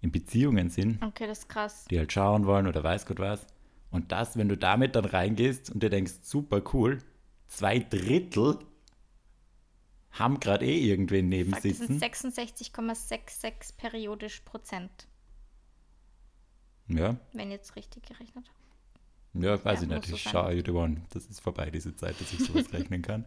in 0.01 0.13
Beziehungen 0.13 0.71
sind, 0.71 1.03
Okay, 1.03 1.27
das 1.27 1.41
ist 1.41 1.49
krass. 1.49 1.85
die 1.91 1.99
halt 1.99 2.13
schauen 2.13 2.47
wollen 2.47 2.67
oder 2.69 2.83
weiß 2.85 3.07
Gott 3.07 3.19
was. 3.19 3.45
Und 3.91 4.13
das, 4.13 4.37
wenn 4.37 4.49
du 4.49 4.57
damit 4.57 4.95
dann 4.95 5.05
reingehst 5.05 5.71
und 5.71 5.83
dir 5.83 5.91
denkst, 5.91 6.13
super 6.23 6.63
cool, 6.73 6.99
zwei 7.49 7.79
Drittel 7.79 8.59
haben 10.11 10.41
gerade 10.41 10.65
eh 10.65 10.79
irgendwen 10.89 11.29
neben 11.29 11.53
Fuck, 11.53 11.63
das 11.63 11.79
sind 11.79 12.01
sitzen. 12.01 12.31
66,66 12.31 13.77
periodisch 13.77 14.41
Prozent, 14.41 15.07
Ja, 16.89 17.17
wenn 17.33 17.51
jetzt 17.51 17.77
richtig 17.77 18.05
gerechnet. 18.07 18.51
ja, 19.35 19.63
weiß 19.63 19.83
Ja, 19.83 19.83
ich 19.83 19.89
nicht. 19.95 20.07
so 20.07 20.15
Ich 20.17 20.23
sein. 20.23 20.33
schaue 20.33 20.53
you 20.55 20.63
the 20.65 20.71
one. 20.71 21.03
Das 21.11 21.27
ist 21.27 21.41
vorbei, 21.41 21.71
diese 21.71 21.95
Zeit, 21.97 22.19
dass 22.21 22.33
ich 22.33 22.41
sowas 22.41 22.73
rechnen 22.73 23.03
kann. 23.03 23.27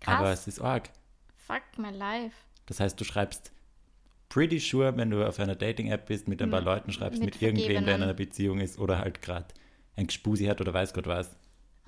Krass. 0.00 0.18
Aber 0.18 0.32
es 0.32 0.46
ist 0.46 0.60
arg. 0.60 0.90
Fuck 1.36 1.62
my 1.78 1.90
life. 1.90 2.36
Das 2.66 2.80
heißt, 2.80 2.98
du 3.00 3.04
schreibst 3.04 3.52
pretty 4.28 4.58
sure, 4.60 4.96
wenn 4.96 5.10
du 5.10 5.26
auf 5.26 5.38
einer 5.40 5.56
Dating-App 5.56 6.06
bist, 6.06 6.28
mit 6.28 6.40
ein 6.42 6.50
paar 6.50 6.60
Leuten 6.60 6.92
schreibst, 6.92 7.20
mit 7.20 7.34
mit, 7.34 7.42
irgendwem, 7.42 7.84
der 7.84 7.96
in 7.96 8.02
einer 8.02 8.14
Beziehung 8.14 8.60
ist 8.60 8.78
oder 8.78 8.98
halt 8.98 9.20
gerade 9.22 9.46
ein 9.96 10.06
Gespusi 10.06 10.44
hat 10.46 10.60
oder 10.60 10.72
weiß 10.72 10.92
Gott 10.94 11.06
was. 11.06 11.34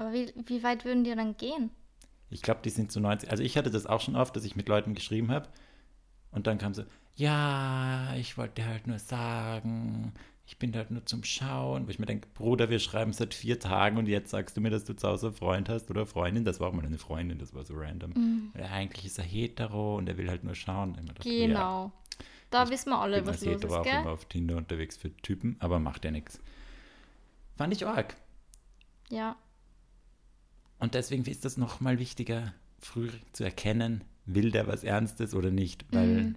Aber 0.00 0.14
wie, 0.14 0.32
wie 0.46 0.62
weit 0.62 0.86
würden 0.86 1.04
die 1.04 1.14
dann 1.14 1.36
gehen? 1.36 1.68
Ich 2.30 2.40
glaube, 2.40 2.60
die 2.64 2.70
sind 2.70 2.90
zu 2.90 3.00
90. 3.00 3.30
Also 3.30 3.42
ich 3.42 3.58
hatte 3.58 3.70
das 3.70 3.84
auch 3.84 4.00
schon 4.00 4.16
oft, 4.16 4.34
dass 4.34 4.44
ich 4.44 4.56
mit 4.56 4.66
Leuten 4.66 4.94
geschrieben 4.94 5.30
habe 5.30 5.46
und 6.30 6.46
dann 6.46 6.56
kam 6.56 6.72
so, 6.72 6.84
ja, 7.16 8.14
ich 8.16 8.38
wollte 8.38 8.62
dir 8.62 8.66
halt 8.68 8.86
nur 8.86 8.98
sagen, 8.98 10.14
ich 10.46 10.58
bin 10.58 10.74
halt 10.74 10.90
nur 10.90 11.04
zum 11.04 11.22
Schauen. 11.22 11.86
Wo 11.86 11.90
ich 11.90 11.98
mir 11.98 12.06
denke, 12.06 12.28
Bruder, 12.32 12.70
wir 12.70 12.78
schreiben 12.78 13.12
seit 13.12 13.34
vier 13.34 13.60
Tagen 13.60 13.98
und 13.98 14.06
jetzt 14.06 14.30
sagst 14.30 14.56
du 14.56 14.62
mir, 14.62 14.70
dass 14.70 14.84
du 14.84 14.96
zu 14.96 15.06
Hause 15.06 15.26
einen 15.26 15.36
Freund 15.36 15.68
hast 15.68 15.90
oder 15.90 16.06
Freundin. 16.06 16.46
Das 16.46 16.60
war 16.60 16.68
auch 16.68 16.72
mal 16.72 16.86
eine 16.86 16.96
Freundin, 16.96 17.38
das 17.38 17.52
war 17.52 17.64
so 17.64 17.74
random. 17.74 18.12
Mhm. 18.12 18.50
Weil 18.54 18.64
eigentlich 18.64 19.04
ist 19.04 19.18
er 19.18 19.24
hetero 19.24 19.98
und 19.98 20.08
er 20.08 20.16
will 20.16 20.30
halt 20.30 20.44
nur 20.44 20.54
schauen. 20.54 20.94
Dachte, 20.94 21.28
Genau. 21.28 21.92
Da 22.48 22.64
Ich 22.64 22.70
wissen 22.70 22.88
wir 22.88 22.98
alle, 22.98 23.26
was 23.26 23.44
los 23.44 23.54
hetero 23.54 23.74
ist, 23.74 23.78
auch 23.80 23.84
gell? 23.84 24.00
immer 24.00 24.12
auf 24.12 24.24
Tinder 24.24 24.56
unterwegs 24.56 24.96
für 24.96 25.14
Typen, 25.18 25.56
aber 25.58 25.78
macht 25.78 26.06
ja 26.06 26.10
nichts. 26.10 26.40
Fand 27.58 27.74
ich 27.74 27.86
arg. 27.86 28.16
Ja. 29.10 29.36
Und 30.80 30.94
deswegen 30.94 31.24
ist 31.26 31.44
das 31.44 31.56
nochmal 31.56 31.98
wichtiger, 31.98 32.52
früh 32.78 33.10
zu 33.32 33.44
erkennen, 33.44 34.02
will 34.26 34.50
der 34.50 34.66
was 34.66 34.82
Ernstes 34.84 35.34
oder 35.34 35.50
nicht, 35.50 35.84
weil 35.92 36.06
Mhm. 36.06 36.36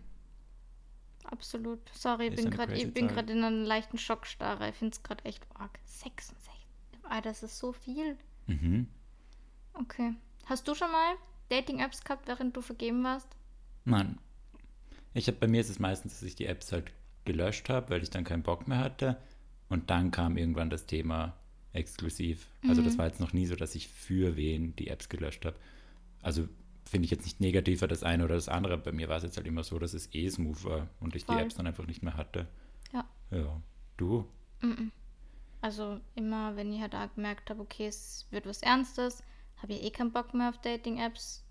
Absolut. 1.26 1.80
Sorry, 1.94 2.30
bin 2.30 2.50
crazy 2.52 2.74
ich 2.88 2.94
bin 2.94 3.08
gerade 3.08 3.34
in 3.34 3.44
einer 3.44 3.66
leichten 3.66 3.98
Schockstarre. 3.98 4.70
Ich 4.70 4.76
finde 4.76 4.94
es 4.94 5.02
gerade 5.02 5.24
echt 5.26 5.44
arg. 5.56 5.80
66. 5.86 6.52
Ah, 7.04 7.22
das 7.22 7.42
ist 7.44 7.58
so 7.58 7.72
viel. 7.74 8.18
mhm. 8.48 8.88
Okay. 9.74 10.14
Hast 10.46 10.68
du 10.68 10.76
schon 10.76 10.92
mal 10.92 11.16
Dating-Apps 11.50 12.04
gehabt, 12.04 12.28
während 12.28 12.56
du 12.56 12.62
vergeben 12.62 13.04
warst? 13.04 13.28
Nein. 13.86 14.20
Ich 15.16 15.28
habe 15.28 15.38
bei 15.38 15.48
mir 15.48 15.62
ist 15.62 15.70
es 15.70 15.80
meistens, 15.80 16.14
dass 16.14 16.24
ich 16.24 16.36
die 16.36 16.46
Apps 16.46 16.72
halt 16.72 16.92
gelöscht 17.26 17.70
habe, 17.70 17.90
weil 17.90 18.04
ich 18.04 18.10
dann 18.12 18.24
keinen 18.26 18.44
Bock 18.44 18.68
mehr 18.68 18.80
hatte. 18.80 19.18
Und 19.70 19.90
dann 19.90 20.12
kam 20.12 20.38
irgendwann 20.38 20.70
das 20.70 20.86
Thema 20.86 21.36
exklusiv. 21.74 22.48
Also 22.68 22.82
Mhm. 22.82 22.86
das 22.86 22.98
war 22.98 23.08
jetzt 23.08 23.20
noch 23.20 23.34
nie 23.34 23.46
so, 23.46 23.56
dass 23.56 23.76
ich 23.76 23.88
für 23.88 24.36
wen 24.36 24.76
die 24.76 24.88
Apps 24.88 25.10
gelöscht 25.10 25.46
habe. 25.46 25.58
Also 26.22 26.48
finde 26.86 27.06
ich 27.06 27.12
jetzt 27.12 27.24
nicht 27.26 27.40
negativer 27.42 27.88
das 27.88 28.04
eine 28.04 28.24
oder 28.26 28.36
das 28.36 28.48
andere. 28.50 28.78
Bei 28.78 28.92
mir 28.92 29.10
war 29.10 29.18
es 29.18 29.24
jetzt 29.24 29.38
halt 29.38 29.48
immer 29.48 29.64
so, 29.64 29.80
dass 29.80 29.94
es 29.94 30.14
eh 30.14 30.30
smooth 30.30 30.64
war 30.64 30.88
und 31.00 31.16
ich 31.16 31.26
Voll. 31.26 31.36
die 31.38 31.42
Apps 31.42 31.56
dann 31.56 31.68
einfach 31.68 31.88
nicht 31.88 32.04
mehr 32.04 32.16
hatte. 32.16 32.48
Ja. 32.94 33.06
Ja. 33.32 33.62
Du? 33.98 34.28
Also 35.62 36.00
immer, 36.16 36.56
wenn 36.56 36.72
ich 36.72 36.82
halt 36.82 36.96
auch 36.96 37.14
gemerkt 37.16 37.50
habe, 37.50 37.62
okay, 37.62 37.88
es 37.88 38.28
wird 38.32 38.46
was 38.46 38.62
Ernstes, 38.62 39.24
habe 39.58 39.74
ich 39.74 39.84
eh 39.84 39.92
keinen 39.92 40.12
Bock 40.12 40.34
mehr 40.34 40.50
auf 40.50 40.60
Dating-Apps. 40.62 41.44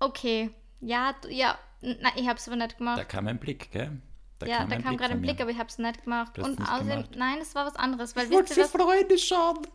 Okay. 0.00 0.50
Ja, 0.80 1.14
ja. 1.28 1.58
Nein, 1.80 2.12
ich 2.16 2.26
habe 2.28 2.38
es 2.38 2.48
aber 2.48 2.56
nicht 2.56 2.78
gemacht. 2.78 2.98
Da 2.98 3.04
kam 3.04 3.26
ein 3.28 3.38
Blick, 3.38 3.70
gell? 3.72 4.00
Da 4.44 4.50
ja, 4.50 4.64
da 4.66 4.76
ein 4.76 4.82
kam 4.82 4.96
gerade 4.96 5.12
ein. 5.14 5.20
Blick, 5.22 5.40
aber 5.40 5.50
ich 5.50 5.58
habe 5.58 5.68
es 5.68 5.78
nicht 5.78 6.04
gemacht. 6.04 6.38
Und 6.38 6.60
außerdem, 6.60 7.04
nein, 7.16 7.38
es 7.40 7.54
war 7.54 7.66
was 7.66 7.76
anderes. 7.76 8.14
Weil 8.16 8.26
Ich 8.26 8.30
wollte 8.32 8.54
für 8.54 8.62
was? 8.62 8.70
Freunde 8.70 9.18
schauen. 9.18 9.66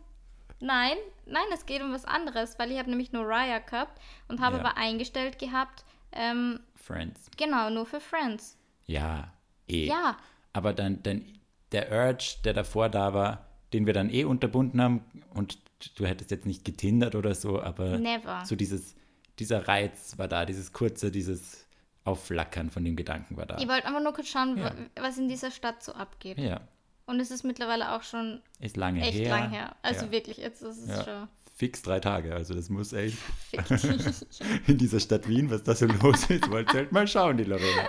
Nein, 0.60 0.96
nein, 1.26 1.44
es 1.54 1.66
geht 1.66 1.82
um 1.82 1.92
was 1.92 2.04
anderes, 2.04 2.58
weil 2.58 2.70
ich 2.72 2.78
habe 2.78 2.90
nämlich 2.90 3.12
nur 3.12 3.24
Raya 3.26 3.58
gehabt 3.60 4.00
und 4.28 4.40
habe 4.40 4.56
Ja. 4.56 4.64
aber 4.64 4.76
eingestellt 4.76 5.38
gehabt, 5.38 5.84
ähm, 6.12 6.58
Friends. 6.74 7.30
genau, 7.36 7.70
nur 7.70 7.86
für 7.86 8.00
Friends. 8.00 8.56
Ja, 8.86 9.32
eh. 9.68 9.86
Ja, 9.86 10.16
Aber 10.54 10.72
dann, 10.72 11.02
dann 11.04 11.24
der 11.72 11.92
Urge, 11.92 12.36
der 12.44 12.54
davor 12.54 12.88
da 12.88 13.12
war, 13.14 13.46
den 13.72 13.86
wir 13.86 13.92
dann 13.92 14.10
eh 14.10 14.24
unterbunden 14.24 14.80
haben 14.82 15.04
und 15.34 15.58
du 15.96 16.06
hättest 16.06 16.30
jetzt 16.32 16.46
nicht 16.46 16.64
getindert 16.64 17.14
oder 17.14 17.34
so, 17.34 17.62
aber 17.62 17.98
Never. 17.98 18.44
so 18.44 18.56
dieses, 18.56 18.96
dieser 19.38 19.68
Reiz 19.68 20.18
war 20.18 20.26
da, 20.26 20.44
dieses 20.46 20.72
kurze, 20.72 21.12
dieses 21.12 21.66
Aufflackern 22.08 22.70
von 22.70 22.84
dem 22.84 22.96
Gedanken 22.96 23.36
war 23.36 23.46
da. 23.46 23.56
ich 23.58 23.68
wollte 23.68 23.86
einfach 23.86 24.02
nur 24.02 24.12
kurz 24.14 24.28
schauen, 24.28 24.56
Ja. 24.58 24.64
wa- 24.66 24.74
was 25.02 25.18
in 25.18 25.28
dieser 25.28 25.50
Stadt 25.50 25.82
so 25.82 25.92
abgeht. 25.92 26.38
Ja, 26.38 26.60
Und 27.06 27.20
es 27.20 27.30
ist 27.30 27.44
mittlerweile 27.44 27.92
auch 27.92 28.02
schon 28.02 28.40
ist 28.60 28.76
lange 28.76 29.00
echt 29.02 29.18
her. 29.18 29.30
lang 29.30 29.50
her. 29.50 29.76
Also 29.82 30.06
ja. 30.06 30.12
wirklich, 30.12 30.36
jetzt 30.38 30.62
ist 30.62 30.78
es 30.78 30.88
Ja. 30.88 31.04
schon 31.04 31.28
Fix 31.54 31.82
drei 31.82 31.98
Tage, 31.98 32.34
also 32.34 32.54
das 32.54 32.68
muss 32.70 32.92
echt 32.92 33.18
in 34.68 34.78
dieser 34.78 35.00
Stadt 35.00 35.26
Wien, 35.28 35.50
was 35.50 35.64
da 35.64 35.74
so 35.74 35.86
los 35.86 36.30
ist, 36.30 36.48
wollt 36.50 36.68
ihr 36.72 36.78
halt 36.80 36.92
mal 36.92 37.06
schauen, 37.08 37.36
die 37.36 37.44
Lorena. 37.44 37.88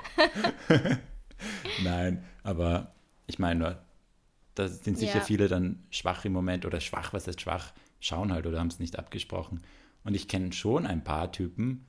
Nein, 1.83 2.23
aber 2.43 2.93
ich 3.27 3.39
meine 3.39 3.59
nur, 3.59 3.77
da 4.55 4.67
sind 4.67 4.97
sicher 4.97 5.21
viele 5.21 5.47
dann 5.47 5.83
schwach 5.91 6.25
im 6.25 6.33
Moment 6.33 6.65
oder 6.65 6.79
schwach, 6.81 7.13
was 7.13 7.27
heißt 7.27 7.41
schwach, 7.41 7.71
schauen 7.99 8.33
halt 8.33 8.45
oder 8.47 8.59
haben 8.59 8.67
es 8.67 8.79
nicht 8.79 8.97
abgesprochen. 8.97 9.61
Und 10.03 10.15
ich 10.15 10.27
kenne 10.27 10.51
schon 10.51 10.85
ein 10.87 11.03
paar 11.03 11.31
Typen, 11.31 11.85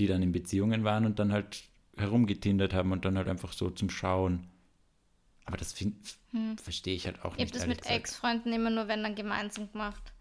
die 0.00 0.06
dann 0.08 0.22
in 0.22 0.32
Beziehungen 0.32 0.82
waren 0.84 1.04
und 1.06 1.18
dann 1.18 1.30
halt 1.32 1.62
herumgetindert 1.96 2.72
haben 2.74 2.90
und 2.92 3.04
dann 3.04 3.16
halt 3.16 3.28
einfach 3.28 3.52
so 3.52 3.70
zum 3.70 3.90
Schauen. 3.90 4.48
Aber 5.44 5.56
das 5.56 5.72
find- 5.72 5.96
verstehe 6.62 6.94
ich 6.94 7.06
halt 7.06 7.20
auch 7.24 7.36
Hm. 7.36 7.44
Ich 7.44 7.52
habe 7.52 7.68
nicht. 7.68 7.80
das 7.80 7.88
mit. 7.88 7.90
Ex-Freunden 7.90 8.52
immer 8.52 8.70
nur, 8.70 8.88
wenn 8.88 9.02
dann 9.02 9.14
gemeinsam 9.14 9.70
gemacht. 9.72 10.12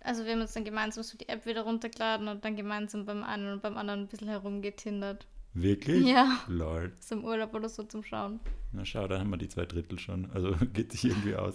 Also 0.00 0.24
wir 0.24 0.32
haben 0.32 0.40
uns 0.40 0.52
dann 0.52 0.64
gemeinsam 0.64 1.02
so 1.02 1.16
die 1.18 1.28
App 1.28 1.46
wieder 1.46 1.62
runtergeladen 1.62 2.28
und 2.28 2.44
dann 2.44 2.56
gemeinsam 2.56 3.04
beim 3.06 3.22
einen 3.24 3.52
und 3.54 3.62
beim 3.62 3.76
anderen 3.76 4.00
ein 4.02 4.06
bisschen 4.08 4.28
herumgetindert. 4.28 5.26
Wirklich? 5.52 6.06
Ja. 6.06 6.38
Lol. 6.48 6.92
Im 7.10 7.24
Urlaub 7.24 7.54
oder 7.54 7.68
so 7.68 7.82
zum 7.82 8.04
Schauen. 8.04 8.40
Na 8.72 8.84
schau, 8.84 9.08
da 9.08 9.18
haben 9.18 9.30
wir 9.30 9.36
die 9.38 9.48
zwei 9.48 9.64
Drittel 9.66 9.98
schon. 9.98 10.30
Also 10.32 10.54
geht 10.72 10.92
sich 10.92 11.04
irgendwie 11.04 11.34
aus. 11.34 11.54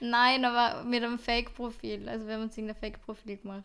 Nein, 0.00 0.44
aber 0.44 0.84
mit 0.84 1.02
einem 1.02 1.18
Fake-Profil. 1.18 2.08
Also 2.08 2.26
wir 2.26 2.34
haben 2.34 2.42
uns 2.42 2.56
irgendein 2.56 2.76
Fake-Profil 2.80 3.36
gemacht. 3.38 3.64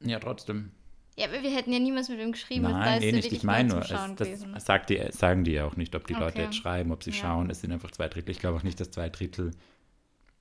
Ja, 0.00 0.18
trotzdem. 0.18 0.70
Ja, 1.16 1.26
aber 1.28 1.42
wir 1.42 1.50
hätten 1.54 1.72
ja 1.72 1.78
niemals 1.78 2.08
mit 2.08 2.18
ihm 2.20 2.32
geschrieben. 2.32 2.62
Nein, 2.62 3.02
eh 3.02 3.12
nicht. 3.12 3.30
Ich 3.32 3.42
meine 3.44 3.68
nur, 3.68 3.82
es, 3.82 3.88
das 4.16 4.64
sagt 4.64 4.88
die, 4.90 5.00
sagen 5.10 5.44
die 5.44 5.52
ja 5.52 5.66
auch 5.66 5.76
nicht, 5.76 5.94
ob 5.94 6.06
die 6.06 6.14
Leute 6.14 6.36
Okay. 6.38 6.42
jetzt 6.44 6.56
schreiben, 6.56 6.90
ob 6.90 7.02
sie 7.02 7.10
Ja. 7.10 7.16
schauen. 7.16 7.50
Es 7.50 7.60
sind 7.60 7.70
einfach 7.72 7.90
zwei 7.90 8.08
Drittel. 8.08 8.30
Ich 8.30 8.38
glaube 8.38 8.56
auch 8.58 8.62
nicht, 8.62 8.80
dass 8.80 8.90
zwei 8.90 9.10
Drittel 9.10 9.50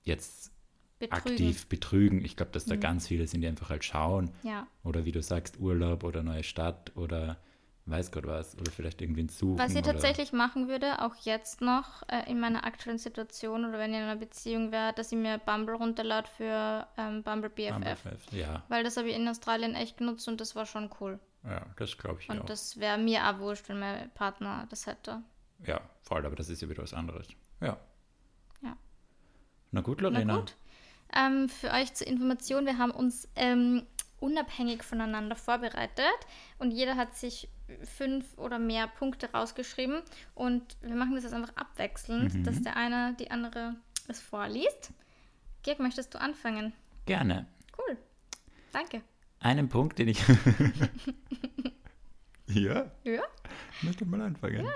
jetzt 0.04 0.52
Betrügen. 1.00 1.32
aktiv 1.32 1.68
betrügen. 1.68 2.24
Ich 2.24 2.36
glaube, 2.38 2.52
dass 2.54 2.66
Mhm. 2.68 2.70
da 2.72 2.76
ganz 2.78 3.08
viele 3.08 3.28
sind, 3.28 3.42
die 3.42 3.48
einfach 3.48 3.70
halt 3.70 3.84
schauen. 3.84 4.32
Ja. 4.44 4.68
Oder 4.84 5.04
wie 5.06 5.12
du 5.12 5.22
sagst, 5.22 5.60
Urlaub 5.60 6.04
oder 6.04 6.24
neue 6.24 6.44
Stadt 6.44 6.92
oder 6.96 7.38
weiß 7.86 8.12
Gott 8.12 8.26
was. 8.28 8.58
Oder 8.58 8.72
vielleicht 8.72 9.02
irgendwen 9.02 9.28
suchen. 9.30 9.58
Was 9.60 9.74
ich 9.76 9.82
tatsächlich 9.82 10.34
machen 10.34 10.68
würde, 10.68 11.02
auch 11.02 11.16
jetzt 11.24 11.62
noch 11.62 12.04
äh, 12.08 12.30
in 12.30 12.40
meiner 12.40 12.64
aktuellen 12.66 12.98
Situation 13.00 13.66
oder 13.66 13.78
wenn 13.80 13.92
ich 13.92 13.98
in 13.98 14.04
einer 14.04 14.16
Beziehung 14.16 14.72
wäre, 14.72 14.94
dass 14.94 15.12
ich 15.12 15.18
mir 15.18 15.38
Bumble 15.40 15.76
runterlade 15.76 16.28
für 16.38 16.88
ähm, 16.98 17.24
Bumble 17.24 17.50
BFF. 17.50 17.80
BFF. 18.04 18.32
Ja, 18.34 18.64
Weil 18.70 18.84
das 18.84 18.98
habe 18.98 19.10
ich 19.10 19.16
in 19.16 19.28
Australien 19.28 19.76
echt 19.76 19.98
genutzt 19.98 20.28
und 20.28 20.40
das 20.40 20.56
war 20.56 20.66
schon 20.66 20.90
cool. 21.00 21.20
ja, 21.44 21.66
das 21.78 21.98
glaube 21.98 22.20
ich 22.22 22.30
Und 22.30 22.42
auch. 22.42 22.46
das 22.46 22.80
wäre 22.80 22.98
mir 22.98 23.28
auch 23.28 23.40
wurscht, 23.40 23.68
wenn 23.70 23.80
mein 23.80 24.12
Partner 24.12 24.68
das 24.70 24.86
hätte. 24.86 25.22
ja, 25.66 25.82
voll, 26.04 26.26
aber 26.26 26.36
das 26.36 26.50
ist 26.50 26.62
ja 26.62 26.70
wieder 26.70 26.84
was 26.84 26.94
anderes. 26.94 27.28
Ja. 27.62 27.78
Ja. 28.62 28.76
Na 29.72 29.82
gut, 29.82 30.02
Na 30.02 30.10
Lorena. 30.10 30.38
gut. 30.38 30.56
Ähm, 31.16 31.50
für 31.50 31.72
euch 31.72 31.94
zur 31.94 32.08
Information, 32.08 32.66
wir 32.66 32.78
haben 32.78 32.92
uns 32.92 33.28
ähm, 33.36 33.86
unabhängig 34.22 34.84
voneinander 34.84 35.36
vorbereitet 35.36 36.06
und 36.60 36.72
jeder 36.72 36.96
hat 36.96 37.16
sich 37.16 37.50
fünf 37.84 38.38
oder 38.38 38.60
mehr 38.60 38.88
Punkte 38.88 39.32
rausgeschrieben 39.32 40.02
und 40.36 40.78
wir 40.82 40.96
machen 40.96 41.16
das 41.16 41.24
jetzt 41.26 41.34
einfach 41.34 41.56
abwechselnd, 41.56 42.34
Mhm. 42.34 42.44
dass 42.44 42.62
der 42.62 42.76
eine 42.78 43.16
die 43.20 43.32
andere 43.32 43.76
es 44.08 44.20
vorliest. 44.22 44.92
Georg, 45.64 45.80
möchtest 45.80 46.14
du 46.14 46.20
anfangen? 46.22 46.74
Gerne. 47.06 47.46
Cool. 47.78 47.98
Danke. 48.72 49.02
Einen 49.40 49.70
Punkt, 49.70 49.98
den 50.00 50.10
ich. 50.10 50.20
ja, 52.48 52.92
Ja? 53.04 53.22
möchte 53.82 54.06
mal 54.06 54.22
anfangen. 54.22 54.68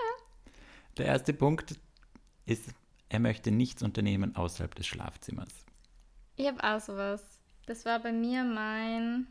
Der 0.97 1.05
erste 1.07 1.33
Punkt 1.33 1.75
ist, 2.45 2.69
er 3.09 3.19
möchte 3.19 3.51
nichts 3.51 3.83
unternehmen 3.83 4.35
außerhalb 4.35 4.73
des 4.75 4.87
Schlafzimmers. 4.87 5.65
Ich 6.37 6.47
habe 6.47 6.63
auch 6.63 6.79
sowas. 6.79 7.21
Das 7.67 7.85
war 7.85 7.99
bei 7.99 8.11
mir 8.11 8.43
mein 8.43 9.27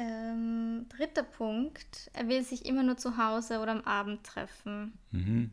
ähm, 0.00 0.86
dritter 0.88 1.22
Punkt. 1.22 2.10
Er 2.14 2.26
will 2.28 2.42
sich 2.42 2.64
immer 2.66 2.82
nur 2.82 2.96
zu 2.96 3.16
Hause 3.18 3.60
oder 3.60 3.72
am 3.72 3.82
Abend 3.82 4.24
treffen. 4.24 4.98
Mhm. 5.10 5.50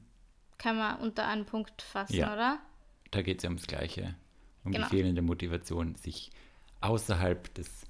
Kann 0.58 0.78
man 0.78 1.00
unter 1.00 1.28
einen 1.28 1.46
Punkt 1.46 1.82
fassen, 1.82 2.16
Ja. 2.16 2.34
oder? 2.34 2.60
Da 3.12 3.22
geht 3.22 3.38
es 3.38 3.44
ja 3.44 3.50
ums 3.50 3.68
Gleiche. 3.68 4.16
Um 4.64 4.72
Genau. 4.72 4.88
die 4.88 4.96
fehlende 4.96 5.22
Motivation, 5.22 5.96
sich 5.96 6.32
außerhalb 6.82 7.54
des, 7.56 7.84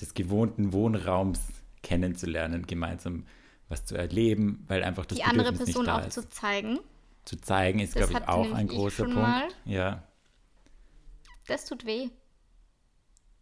des 0.00 0.14
gewohnten 0.14 0.72
Wohnraums 0.72 1.40
kennenzulernen, 1.82 2.66
gemeinsam 2.66 3.26
was 3.68 3.84
zu 3.84 3.96
erleben, 3.96 4.64
weil 4.68 4.82
einfach 4.84 5.06
das 5.06 5.18
Die 5.18 5.24
andere 5.24 5.52
Person 5.52 5.66
nicht 5.66 5.86
da 5.86 5.98
auch 6.00 6.06
ist. 6.06 6.14
zu 6.14 6.28
zeigen. 6.28 6.78
zu 7.24 7.36
zeigen 7.36 7.78
ist, 7.80 7.94
glaube 7.94 8.12
ich, 8.12 8.28
auch 8.28 8.52
ein 8.52 8.66
großer 8.68 9.04
Punkt. 9.04 9.18
mal. 9.18 9.48
Ja. 9.64 10.02
Das 11.46 11.64
tut 11.64 11.86
weh. 11.86 12.10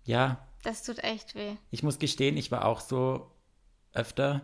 Ja, 0.04 0.46
Das 0.62 0.82
tut 0.82 0.98
echt 1.02 1.34
weh. 1.34 1.56
ich 1.70 1.82
muss 1.82 1.98
gestehen, 1.98 2.36
ich 2.36 2.50
war 2.50 2.64
auch 2.66 2.80
so 2.80 3.30
öfter, 3.92 4.42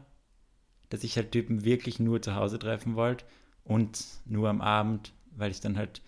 dass 0.89 1.05
ich 1.05 1.17
halt 1.17 1.33
Typen 1.33 1.65
wirklich 1.65 1.99
nur 2.01 2.23
zu 2.23 2.35
Hause 2.35 2.59
treffen 2.59 2.95
wollte 2.97 3.25
und 3.65 4.03
nur 4.25 4.49
am 4.49 4.61
Abend, 4.61 5.13
weil 5.33 5.51
ich 5.51 5.61
dann 5.61 5.77
halt 5.77 6.01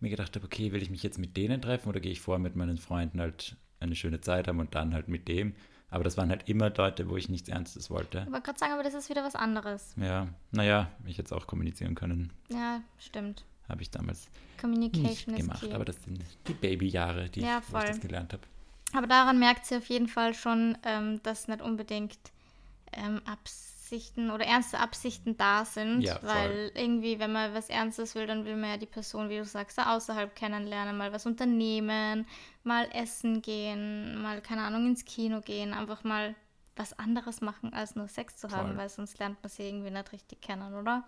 mir 0.00 0.10
gedacht 0.10 0.34
habe, 0.36 0.44
okay, 0.44 0.72
will 0.72 0.82
ich 0.82 0.90
mich 0.90 1.02
jetzt 1.02 1.18
mit 1.18 1.36
denen 1.36 1.62
treffen 1.62 1.88
oder 1.88 2.00
gehe 2.00 2.12
ich 2.12 2.20
vor 2.20 2.38
mit 2.38 2.56
meinen 2.56 2.76
Freunden 2.78 3.20
halt 3.20 3.56
eine 3.80 3.94
schöne 3.96 4.20
Zeit 4.20 4.48
haben 4.48 4.60
und 4.60 4.74
dann 4.74 4.92
halt 4.92 5.08
mit 5.08 5.28
dem. 5.28 5.54
Aber 5.88 6.02
das 6.04 6.16
waren 6.16 6.28
halt 6.30 6.48
immer 6.48 6.70
Leute, 6.70 7.08
wo 7.08 7.16
ich 7.16 7.28
nichts 7.28 7.48
Ernstes 7.48 7.88
wollte. 7.88 8.24
Ich 8.26 8.32
wollte 8.32 8.46
gerade 8.46 8.58
sagen, 8.58 8.72
aber 8.72 8.82
das 8.82 8.94
ist 8.94 9.08
wieder 9.10 9.22
was 9.24 9.36
anderes. 9.36 9.94
Ja, 9.96 10.26
naja, 10.50 10.90
ich 11.06 11.16
jetzt 11.16 11.32
auch 11.32 11.46
kommunizieren 11.46 11.94
können, 11.94 12.32
Ja, 12.50 12.82
stimmt. 12.98 13.44
habe 13.68 13.82
ich 13.82 13.90
damals 13.90 14.26
nicht 14.26 14.60
Communication 14.60 15.34
ist 15.34 15.40
gemacht. 15.40 15.72
Aber 15.72 15.84
das 15.84 16.02
sind 16.02 16.20
die 16.48 16.54
Babyjahre, 16.54 17.30
die 17.30 17.40
Ja, 17.42 17.62
ich, 17.64 17.72
wo 17.72 17.78
ich 17.78 17.84
das 17.84 18.00
gelernt 18.00 18.32
habe. 18.32 18.42
Aber 18.94 19.06
daran 19.06 19.38
merkt 19.38 19.66
sie 19.66 19.76
auf 19.76 19.86
jeden 19.86 20.08
Fall 20.08 20.34
schon, 20.34 20.78
ähm, 20.84 21.20
dass 21.22 21.48
nicht 21.48 21.60
unbedingt 21.60 22.18
ähm, 22.92 23.20
Absichten 23.24 24.30
oder 24.30 24.44
ernste 24.44 24.78
Absichten 24.78 25.36
da 25.36 25.64
sind. 25.64 26.02
Ja, 26.02 26.18
weil 26.22 26.70
irgendwie, 26.74 27.18
wenn 27.18 27.32
man 27.32 27.54
was 27.54 27.68
Ernstes 27.68 28.14
will, 28.14 28.26
dann 28.26 28.44
will 28.44 28.56
man 28.56 28.70
ja 28.70 28.76
die 28.76 28.86
Person, 28.86 29.28
wie 29.28 29.38
du 29.38 29.44
sagst, 29.44 29.78
da 29.78 29.94
außerhalb 29.94 30.34
kennenlernen, 30.34 30.96
mal 30.96 31.12
was 31.12 31.26
unternehmen, 31.26 32.26
mal 32.62 32.88
essen 32.92 33.42
gehen, 33.42 34.20
mal, 34.22 34.40
keine 34.40 34.62
Ahnung, 34.62 34.86
ins 34.86 35.04
Kino 35.04 35.40
gehen, 35.40 35.74
einfach 35.74 36.04
mal 36.04 36.34
was 36.76 36.98
anderes 36.98 37.40
machen, 37.40 37.72
als 37.72 37.94
nur 37.94 38.08
Sex 38.08 38.36
zu 38.36 38.50
haben, 38.50 38.70
Voll. 38.70 38.76
weil 38.78 38.88
sonst 38.88 39.18
lernt 39.18 39.42
man 39.42 39.50
sie 39.50 39.62
irgendwie 39.62 39.90
nicht 39.90 40.12
richtig 40.12 40.40
kennen, 40.40 40.74
oder? 40.74 41.04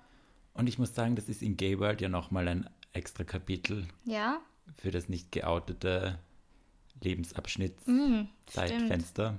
Und 0.54 0.68
ich 0.68 0.78
muss 0.78 0.94
sagen, 0.94 1.16
das 1.16 1.28
ist 1.28 1.42
in 1.42 1.56
Gay 1.56 1.78
World 1.78 2.00
ja 2.00 2.08
nochmal 2.08 2.48
ein 2.48 2.70
extra 2.92 3.24
Kapitel 3.24 3.86
Ja? 4.04 4.40
für 4.74 4.90
das 4.90 5.08
nicht 5.08 5.32
geoutete 5.32 6.18
Lebensabschnitt, 7.02 7.74
Mhm, 7.86 8.28
Zeitfenster. 8.46 9.38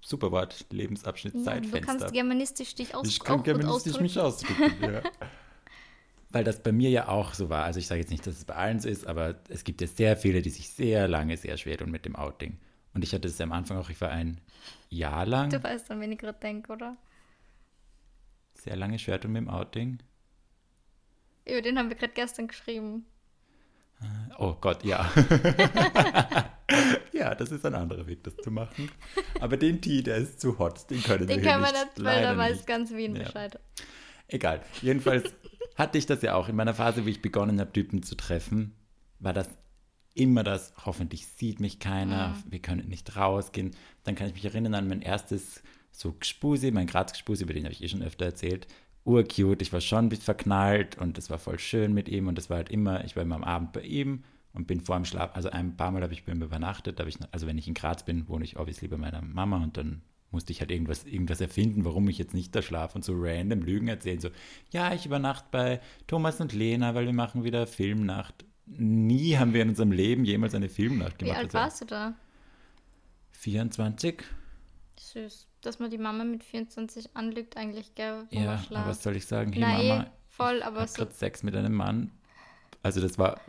Super 0.00 0.32
Wort, 0.32 0.66
Lebensabschnitt, 0.70 1.34
Ja, 1.34 1.38
du 1.40 1.44
Zeitfenster. 1.44 1.80
kannst 1.80 2.12
germanistisch 2.12 2.74
dich 2.74 2.94
aus 2.94 3.06
ich 3.08 3.20
kann 3.20 3.42
germanistisch 3.42 3.94
ausdrücken. 3.94 4.02
mich 4.02 4.18
ausdrücken, 4.18 4.82
ja. 4.94 5.02
Weil 6.30 6.44
das 6.44 6.62
bei 6.62 6.72
mir 6.72 6.90
ja 6.90 7.08
auch 7.08 7.32
so 7.34 7.48
war. 7.48 7.64
Also 7.64 7.78
ich 7.80 7.86
sage 7.86 8.00
jetzt 8.00 8.10
nicht, 8.10 8.26
dass 8.26 8.36
es 8.36 8.44
bei 8.44 8.54
allen 8.54 8.80
so 8.80 8.88
ist, 8.88 9.06
aber 9.06 9.36
es 9.48 9.64
gibt 9.64 9.80
ja 9.80 9.86
sehr 9.86 10.16
viele, 10.16 10.42
die 10.42 10.50
sich 10.50 10.68
sehr 10.70 11.08
lange 11.08 11.36
sehr 11.36 11.56
schwer 11.56 11.78
tun 11.78 11.90
mit 11.90 12.04
dem 12.04 12.16
Outing. 12.16 12.58
Und 12.94 13.04
ich 13.04 13.12
hatte 13.14 13.28
es 13.28 13.38
ja 13.38 13.44
am 13.44 13.52
Anfang 13.52 13.78
auch, 13.78 13.88
ich 13.90 14.00
war 14.00 14.10
ein 14.10 14.40
Jahr 14.90 15.24
lang 15.26 15.50
Du 15.50 15.62
weißt, 15.62 15.90
an 15.90 16.00
wen 16.00 16.12
ich 16.12 16.18
gerade 16.18 16.38
denke, 16.40 16.72
oder? 16.72 16.96
sehr 18.54 18.74
lange 18.76 18.98
schwer 18.98 19.20
tun 19.20 19.32
mit 19.32 19.42
dem 19.42 19.48
Outing. 19.48 19.98
Über 21.46 21.62
den 21.62 21.78
haben 21.78 21.88
wir 21.90 21.96
gerade 21.96 22.12
gestern 22.12 22.48
geschrieben. 22.48 23.06
Oh 24.38 24.54
Gott, 24.60 24.84
ja. 24.84 25.10
ja, 27.12 27.34
das 27.34 27.50
ist 27.50 27.64
ein 27.64 27.74
anderer 27.74 28.06
Weg, 28.06 28.24
das 28.24 28.36
zu 28.36 28.50
machen. 28.50 28.90
Aber 29.40 29.56
den 29.56 29.80
Tee, 29.80 30.02
der 30.02 30.16
ist 30.18 30.40
zu 30.40 30.58
hot, 30.58 30.90
den 30.90 31.02
können 31.02 31.26
Den 31.26 31.28
wir 31.28 31.34
hier 31.36 31.52
können 31.52 31.64
wir 31.64 31.72
nicht, 31.72 31.96
nicht, 31.98 32.04
weil 32.04 32.22
da 32.22 32.36
weiß 32.36 32.56
nicht. 32.56 32.66
ganz 32.66 32.92
Wien 32.92 33.16
Ja. 33.16 33.24
Bescheid. 33.24 33.58
Egal. 34.28 34.60
Jedenfalls 34.82 35.32
hatte 35.76 35.98
ich 35.98 36.06
das 36.06 36.22
ja 36.22 36.34
auch 36.34 36.48
in 36.48 36.56
meiner 36.56 36.74
Phase, 36.74 37.06
wie 37.06 37.10
ich 37.10 37.22
begonnen 37.22 37.60
habe, 37.60 37.72
Typen 37.72 38.02
zu 38.02 38.14
treffen, 38.14 38.74
war 39.18 39.32
das 39.32 39.48
immer 40.14 40.42
das, 40.42 40.72
hoffentlich 40.84 41.26
sieht 41.26 41.60
mich 41.60 41.78
keiner, 41.78 42.36
wir 42.48 42.58
können 42.58 42.88
nicht 42.88 43.16
rausgehen. 43.16 43.70
Dann 44.04 44.16
kann 44.16 44.26
ich 44.26 44.34
mich 44.34 44.44
erinnern 44.44 44.74
an 44.74 44.88
mein 44.88 45.00
erstes 45.02 45.62
so 45.92 46.12
Gspusi, 46.12 46.70
mein 46.72 46.86
Graz-Gspusi, 46.86 47.44
über 47.44 47.54
den 47.54 47.64
habe 47.64 47.72
ich 47.72 47.82
eh 47.82 47.88
schon 47.88 48.02
öfter 48.02 48.26
erzählt. 48.26 48.66
Urcute, 49.04 49.62
ich 49.62 49.72
war 49.72 49.80
schon 49.80 50.06
ein 50.06 50.08
bisschen 50.08 50.24
verknallt 50.24 50.98
und 50.98 51.16
es 51.16 51.30
war 51.30 51.38
voll 51.38 51.58
schön 51.58 51.94
mit 51.94 52.08
ihm 52.08 52.26
und 52.26 52.38
es 52.38 52.50
war 52.50 52.58
halt 52.58 52.68
immer, 52.68 53.04
ich 53.04 53.16
war 53.16 53.22
immer 53.22 53.36
am 53.36 53.44
Abend 53.44 53.72
bei 53.72 53.80
ihm 53.82 54.24
und 54.58 54.66
bin 54.66 54.80
vor 54.80 54.96
dem 54.96 55.04
Schlaf, 55.04 55.30
also 55.34 55.50
ein 55.50 55.76
paar 55.76 55.92
Mal 55.92 56.02
habe 56.02 56.12
ich 56.12 56.24
bei 56.24 56.32
ihm 56.32 56.42
übernachtet, 56.42 57.00
ich, 57.06 57.18
also 57.30 57.46
wenn 57.46 57.56
ich 57.56 57.68
in 57.68 57.74
Graz 57.74 58.04
bin, 58.04 58.28
wohne 58.28 58.44
ich 58.44 58.58
obviously 58.58 58.88
bei 58.88 58.96
meiner 58.98 59.22
Mama 59.22 59.62
und 59.62 59.76
dann 59.76 60.02
musste 60.30 60.52
ich 60.52 60.60
halt 60.60 60.70
irgendwas, 60.70 61.04
irgendwas 61.04 61.40
erfinden, 61.40 61.84
warum 61.84 62.08
ich 62.08 62.18
jetzt 62.18 62.34
nicht 62.34 62.54
da 62.54 62.60
schlafe 62.60 62.96
und 62.96 63.04
so 63.04 63.14
random 63.16 63.62
Lügen 63.62 63.88
erzählen, 63.88 64.20
so, 64.20 64.28
ja, 64.70 64.92
ich 64.92 65.06
übernachte 65.06 65.46
bei 65.50 65.80
Thomas 66.06 66.40
und 66.40 66.52
Lena, 66.52 66.94
weil 66.94 67.06
wir 67.06 67.14
machen 67.14 67.44
wieder 67.44 67.66
Filmnacht. 67.66 68.44
Nie 68.66 69.36
haben 69.36 69.54
wir 69.54 69.62
in 69.62 69.70
unserem 69.70 69.92
Leben 69.92 70.24
jemals 70.24 70.54
eine 70.54 70.68
Filmnacht 70.68 71.20
Wie 71.20 71.26
gemacht. 71.26 71.38
alt 71.38 71.46
Also 71.54 71.58
warst 71.58 71.80
du 71.80 71.84
da? 71.86 72.14
24? 73.32 74.22
Süß. 74.98 75.46
Dass 75.62 75.78
man 75.78 75.90
die 75.90 75.98
Mama 75.98 76.24
mit 76.24 76.44
24 76.44 77.16
anlügt, 77.16 77.56
eigentlich, 77.56 77.94
gell? 77.94 78.26
wo 78.30 78.38
Ja, 78.38 78.56
man 78.70 78.76
aber 78.76 78.90
was 78.90 79.02
soll 79.02 79.16
ich 79.16 79.26
sagen? 79.26 79.52
Hey 79.52 79.62
Nein, 79.62 79.88
Mama, 79.88 80.10
voll, 80.28 80.62
aber 80.62 80.80
hab 80.80 80.88
so. 80.88 81.06
Sex 81.10 81.42
mit 81.42 81.56
einem 81.56 81.74
Mann. 81.74 82.10
Also 82.82 83.00
das 83.00 83.18
war 83.18 83.40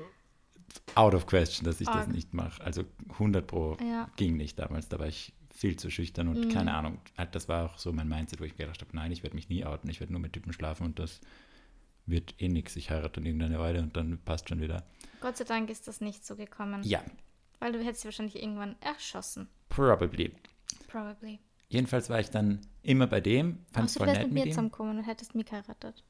out 0.96 1.14
of 1.14 1.26
question, 1.28 1.66
dass 1.66 1.80
ich 1.82 1.88
das 1.88 1.96
Arg. 1.96 2.08
nicht 2.10 2.34
mache. 2.34 2.64
Also 2.64 2.84
100 3.18 3.46
pro 3.48 3.78
Ja. 3.82 4.10
ging 4.16 4.38
nicht 4.38 4.58
damals. 4.60 4.88
Da 4.90 5.00
war 5.00 5.08
ich 5.08 5.34
viel 5.54 5.76
zu 5.78 5.90
schüchtern 5.90 6.28
und 6.30 6.46
Mhm. 6.46 6.50
keine 6.50 6.74
Ahnung. 6.74 7.00
Halt, 7.18 7.36
Das 7.36 7.48
war 7.50 7.66
auch 7.66 7.78
so 7.78 7.92
mein 7.92 8.08
Mindset, 8.08 8.40
wo 8.40 8.46
ich 8.46 8.56
gedacht 8.56 8.80
habe, 8.82 8.96
nein, 8.96 9.12
ich 9.12 9.24
werde 9.24 9.36
mich 9.36 9.50
nie 9.50 9.66
outen. 9.66 9.90
Ich 9.90 10.00
werde 10.00 10.14
nur 10.14 10.22
mit 10.22 10.34
Typen 10.34 10.54
schlafen 10.54 10.86
und 10.86 11.00
das 11.00 11.20
wird 12.06 12.34
eh 12.42 12.48
nix. 12.48 12.76
Ich 12.76 12.90
heirate 12.90 13.20
dann 13.20 13.26
irgendeine 13.26 13.60
Weile 13.60 13.82
und 13.82 13.96
dann 13.98 14.18
passt 14.24 14.50
schon 14.50 14.62
wieder. 14.62 14.84
Gott 15.22 15.38
sei 15.38 15.44
Dank 15.44 15.70
ist 15.70 15.88
das 15.88 16.02
nicht 16.02 16.26
so 16.26 16.36
gekommen. 16.36 16.82
Ja, 16.84 17.04
Weil 17.60 17.74
du 17.74 17.84
hättest 17.84 18.06
wahrscheinlich 18.06 18.42
irgendwann 18.42 18.76
erschossen. 18.82 19.48
probably. 19.68 20.32
Probably. 20.88 21.40
Jedenfalls 21.68 22.10
war 22.10 22.20
ich 22.20 22.30
dann 22.32 22.62
immer 22.82 23.06
bei 23.06 23.22
dem, 23.22 23.60
fand 23.74 23.90
es 23.90 23.98
voll 23.98 24.08
du 24.08 24.14
wärst 24.14 24.22
nett 24.22 24.28
mit 24.30 24.34
mit 24.34 24.44
mir 24.44 24.48
ihm. 24.48 24.52
zusammengekommen 24.54 24.98
und 24.98 25.04
hättest 25.04 25.36
mich 25.36 25.46
geheiratet. 25.46 26.04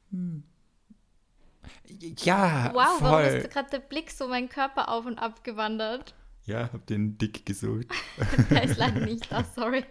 Ja, 2.23 2.71
Wow, 2.73 3.01
warum 3.01 3.25
voll. 3.25 3.37
ist 3.37 3.49
gerade 3.51 3.69
der 3.69 3.79
Blick 3.79 4.11
so 4.11 4.27
meinen 4.27 4.49
Körper 4.49 4.89
auf 4.89 5.05
und 5.05 5.17
ab 5.19 5.43
gewandert? 5.43 6.13
Ja, 6.45 6.69
hab 6.73 6.85
den 6.87 7.17
dick 7.17 7.45
gesucht. 7.45 7.87
Der 8.49 8.63
ist 8.63 8.77
leider 8.77 9.05
nicht 9.05 9.31
da, 9.31 9.43
sorry. 9.43 9.83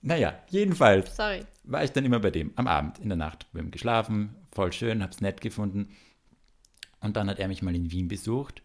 Naja, 0.00 0.38
jedenfalls 0.48 1.16
Sorry. 1.16 1.44
war 1.64 1.82
ich 1.84 1.92
dann 1.92 2.04
immer 2.04 2.20
bei 2.20 2.30
dem 2.30 2.52
am 2.56 2.66
Abend, 2.66 2.98
in 2.98 3.08
der 3.08 3.18
Nacht. 3.18 3.46
Wir 3.52 3.60
haben 3.62 3.70
geschlafen, 3.70 4.34
voll 4.52 4.72
schön, 4.72 5.02
hab's 5.02 5.20
nett 5.20 5.40
gefunden. 5.40 5.94
Und 7.00 7.16
dann 7.16 7.28
hat 7.28 7.38
er 7.40 7.48
mich 7.48 7.62
mal 7.62 7.74
in 7.74 7.90
Wien 7.90 8.08
besucht. 8.08 8.62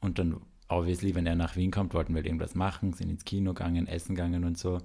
Und 0.00 0.18
dann, 0.18 0.40
obviously, 0.68 1.14
wenn 1.14 1.26
er 1.26 1.34
nach 1.36 1.56
Wien 1.56 1.70
kommt, 1.70 1.94
wollten 1.94 2.14
wir 2.14 2.24
irgendwas 2.24 2.54
machen, 2.54 2.92
sind 2.92 3.08
ins 3.10 3.24
Kino 3.24 3.54
gegangen, 3.54 3.86
essen 3.86 4.14
gegangen 4.16 4.44
und 4.44 4.58
so. 4.58 4.80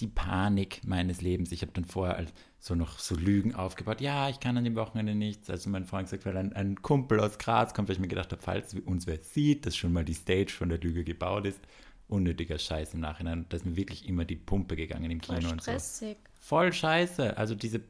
Die 0.00 0.08
Panik 0.08 0.80
meines 0.84 1.20
Lebens. 1.20 1.52
Ich 1.52 1.62
habe 1.62 1.72
dann 1.72 1.84
vorher 1.84 2.26
so 2.58 2.74
noch 2.74 2.98
so 2.98 3.14
Lügen 3.14 3.54
aufgebaut. 3.54 4.00
Ja, 4.00 4.28
ich 4.28 4.40
kann 4.40 4.56
an 4.56 4.64
dem 4.64 4.74
Wochenende 4.74 5.14
nichts. 5.14 5.50
Also 5.50 5.70
mein 5.70 5.84
Freund 5.84 6.08
gesagt, 6.08 6.26
weil 6.26 6.36
ein, 6.36 6.52
ein 6.52 6.82
Kumpel 6.82 7.20
aus 7.20 7.38
Graz 7.38 7.74
kommt, 7.74 7.88
weil 7.88 7.94
ich 7.94 8.00
mir 8.00 8.08
gedacht 8.08 8.32
habe, 8.32 8.42
falls 8.42 8.74
uns 8.74 9.06
wer 9.06 9.18
sieht, 9.18 9.66
dass 9.66 9.76
schon 9.76 9.92
mal 9.92 10.04
die 10.04 10.14
Stage 10.14 10.52
von 10.52 10.68
der 10.68 10.78
Lüge 10.78 11.04
gebaut 11.04 11.46
ist. 11.46 11.60
Unnötiger 12.08 12.58
Scheiß 12.58 12.94
im 12.94 13.00
Nachhinein. 13.00 13.46
Da 13.48 13.56
ist 13.56 13.66
mir 13.66 13.76
wirklich 13.76 14.08
immer 14.08 14.24
die 14.24 14.36
Pumpe 14.36 14.76
gegangen 14.76 15.10
im 15.10 15.20
Voll 15.20 15.38
Kino 15.38 15.50
und 15.50 15.62
so 15.62 15.70
stressig. 15.70 16.16
voll 16.40 16.72
scheiße. 16.72 17.36
Also 17.36 17.54
diese, 17.54 17.80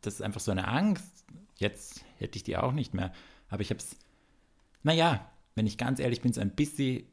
das 0.00 0.14
ist 0.14 0.22
einfach 0.22 0.40
so 0.40 0.50
eine 0.50 0.66
Angst. 0.68 1.24
Jetzt 1.56 2.04
hätte 2.18 2.36
ich 2.36 2.42
die 2.42 2.56
auch 2.56 2.72
nicht 2.72 2.94
mehr. 2.94 3.12
Aber 3.48 3.62
ich 3.62 3.70
habe 3.70 3.78
es, 3.78 3.96
naja, 4.82 5.30
wenn 5.54 5.66
ich 5.66 5.78
ganz 5.78 6.00
ehrlich 6.00 6.20
bin, 6.20 6.32
so 6.32 6.40
ein 6.40 6.50
bisschen 6.50 7.04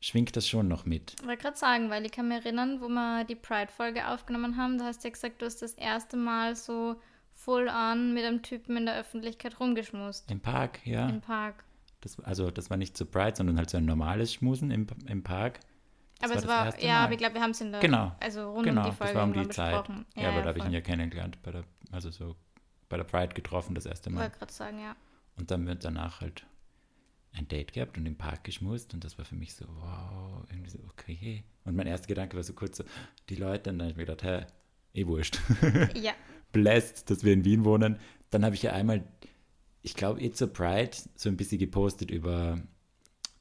schwingt 0.00 0.34
das 0.36 0.48
schon 0.48 0.68
noch 0.68 0.84
mit. 0.86 1.14
Ich 1.20 1.26
wollte 1.26 1.42
gerade 1.42 1.56
sagen, 1.56 1.90
weil 1.90 2.04
ich 2.06 2.12
kann 2.12 2.28
mich 2.28 2.44
erinnern, 2.44 2.80
wo 2.80 2.88
wir 2.88 3.24
die 3.24 3.34
Pride-Folge 3.34 4.08
aufgenommen 4.08 4.56
haben, 4.56 4.78
da 4.78 4.86
hast 4.86 5.04
du 5.04 5.08
ja 5.08 5.12
gesagt, 5.12 5.42
du 5.42 5.46
hast 5.46 5.60
das 5.62 5.74
erste 5.74 6.16
Mal 6.16 6.56
so 6.56 6.96
full 7.32 7.68
on 7.68 8.12
mit 8.14 8.24
einem 8.24 8.42
Typen 8.42 8.76
in 8.76 8.86
der 8.86 8.98
Öffentlichkeit 8.98 9.60
rumgeschmust. 9.60 10.30
Im 10.30 10.40
Park, 10.40 10.86
ja. 10.86 11.08
Im 11.08 11.20
Park. 11.20 11.64
Das, 12.00 12.18
also 12.20 12.50
das 12.50 12.70
war 12.70 12.76
nicht 12.76 12.96
so 12.96 13.04
Pride, 13.04 13.36
sondern 13.36 13.58
halt 13.58 13.68
so 13.70 13.76
ein 13.76 13.84
normales 13.84 14.32
Schmusen 14.34 14.70
im, 14.70 14.86
im 15.06 15.22
Park. 15.22 15.60
Das 16.20 16.30
aber 16.30 16.38
es 16.38 16.46
das 16.46 16.50
war, 16.50 16.82
ja, 16.82 17.04
aber 17.04 17.12
ich 17.12 17.18
glaube, 17.18 17.34
wir 17.34 17.42
haben 17.42 17.50
es 17.52 17.60
in 17.60 17.72
der, 17.72 17.80
Genau, 17.80 18.12
also 18.20 18.52
rund 18.52 18.64
genau, 18.66 18.84
um 18.84 18.90
die 18.90 18.96
Folge 18.96 19.12
das 19.12 19.18
war 19.20 19.24
um 19.24 19.32
die 19.32 19.48
Zeit. 19.48 19.72
besprochen. 19.72 20.06
Ja, 20.16 20.28
aber 20.30 20.42
da 20.42 20.48
habe 20.48 20.58
ich 20.58 20.64
ihn 20.64 20.72
ja 20.72 20.80
kennengelernt, 20.82 21.42
bei 21.42 21.50
der, 21.50 21.64
also 21.92 22.10
so 22.10 22.36
bei 22.90 22.96
der 22.98 23.04
Pride 23.04 23.34
getroffen 23.34 23.74
das 23.74 23.86
erste 23.86 24.10
Ich 24.10 24.14
Mal. 24.14 24.22
wollte 24.22 24.38
gerade 24.38 24.52
sagen, 24.52 24.80
ja. 24.80 24.96
Und 25.38 25.50
dann 25.50 25.66
wird 25.66 25.84
danach 25.84 26.20
halt 26.20 26.44
ein 27.32 27.48
Date 27.48 27.72
gehabt 27.72 27.96
und 27.96 28.06
im 28.06 28.16
Park 28.16 28.44
geschmust 28.44 28.94
und 28.94 29.04
das 29.04 29.18
war 29.18 29.24
für 29.24 29.36
mich 29.36 29.54
so, 29.54 29.64
wow, 29.68 30.44
irgendwie 30.50 30.70
so, 30.70 30.78
okay. 30.90 31.44
Und 31.64 31.76
mein 31.76 31.86
erster 31.86 32.08
Gedanke 32.08 32.36
war 32.36 32.42
so 32.42 32.52
kurz 32.52 32.78
so, 32.78 32.84
die 33.28 33.36
Leute, 33.36 33.70
und 33.70 33.78
dann 33.78 33.86
habe 33.86 33.90
ich 33.92 33.96
mir 33.96 34.06
gedacht, 34.06 34.24
hä, 34.24 34.46
eh 34.94 35.06
wurscht. 35.06 35.38
Ja, 35.94 36.12
Blessed, 36.52 37.08
dass 37.10 37.24
wir 37.24 37.32
in 37.32 37.44
Wien 37.44 37.64
wohnen. 37.64 37.98
Dann 38.30 38.44
habe 38.44 38.54
ich 38.54 38.62
ja 38.62 38.72
einmal, 38.72 39.04
ich 39.82 39.94
glaube, 39.94 40.20
eh 40.20 40.32
zur 40.32 40.52
Pride 40.52 40.90
so 41.14 41.28
ein 41.28 41.36
bisschen 41.36 41.58
gepostet 41.58 42.10
über 42.10 42.60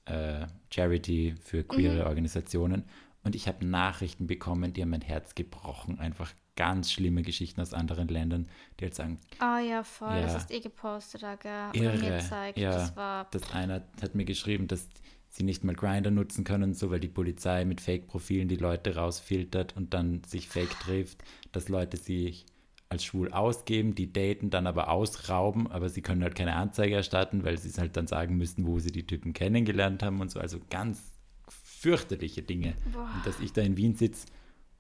äh, 0.06 0.46
Charity 0.72 1.36
für 1.42 1.64
queere 1.64 2.06
Organisationen. 2.06 2.84
Und 3.24 3.36
ich 3.36 3.48
habe 3.48 3.66
Nachrichten 3.66 4.28
bekommen, 4.28 4.74
die 4.74 4.82
haben 4.82 4.90
mein 4.90 5.02
Herz 5.02 5.36
gebrochen. 5.36 6.00
Einfach 6.00 6.32
ganz 6.60 6.92
schlimme 6.92 7.22
Geschichten 7.22 7.62
aus 7.62 7.74
anderen 7.74 8.10
Ländern, 8.10 8.50
die 8.80 8.84
halt 8.84 8.94
sagen, 8.96 9.18
ah 9.40 9.60
ja, 9.60 9.82
voll. 9.84 10.22
Das 10.22 10.34
Ja. 10.34 10.40
hast 10.40 10.52
eh 10.52 10.60
gepostet, 10.60 11.24
da, 11.24 11.36
gell? 11.36 11.70
Oder 11.82 11.94
mir 11.98 12.04
Irre, 12.04 12.18
gezeigt. 12.22 12.58
ja. 12.60 12.72
Das 12.72 12.96
war, 12.98 13.28
dass 13.32 13.50
einer 13.54 13.82
hat 14.02 14.14
mir 14.14 14.26
geschrieben, 14.26 14.68
dass 14.68 14.88
sie 15.30 15.44
nicht 15.44 15.64
mal 15.64 15.74
Grinder 15.74 16.12
nutzen 16.12 16.44
können, 16.44 16.74
so 16.74 16.92
weil 16.92 17.00
die 17.00 17.08
Polizei 17.08 17.64
mit 17.64 17.80
Fake-Profilen 17.80 18.50
die 18.50 18.58
Leute 18.58 18.96
rausfiltert 18.98 19.78
und 19.78 19.94
dann 19.94 20.22
sich 20.28 20.50
fake 20.50 20.78
trifft, 20.82 21.24
dass 21.54 21.70
Leute 21.70 21.96
sich 21.96 22.46
als 22.90 23.06
schwul 23.06 23.32
ausgeben, 23.32 23.96
die 23.96 24.12
daten, 24.12 24.50
dann 24.50 24.68
aber 24.68 24.90
ausrauben, 24.90 25.72
aber 25.72 25.88
sie 25.90 26.02
können 26.02 26.24
halt 26.24 26.36
keine 26.36 26.56
Anzeige 26.56 26.96
erstatten, 26.96 27.44
weil 27.46 27.58
sie 27.58 27.70
es 27.70 27.78
halt 27.78 27.96
dann 27.96 28.08
sagen 28.08 28.36
müssten, 28.38 28.66
wo 28.68 28.80
sie 28.80 28.92
die 28.92 29.06
Typen 29.08 29.32
kennengelernt 29.34 30.02
haben 30.04 30.20
und 30.20 30.30
so. 30.32 30.40
Also 30.40 30.60
ganz 30.72 31.00
fürchterliche 31.48 32.42
Dinge. 32.42 32.74
Boah. 32.92 33.10
Und 33.16 33.26
dass 33.26 33.40
ich 33.40 33.54
da 33.54 33.62
in 33.62 33.78
Wien 33.78 33.96
sitze 33.96 34.26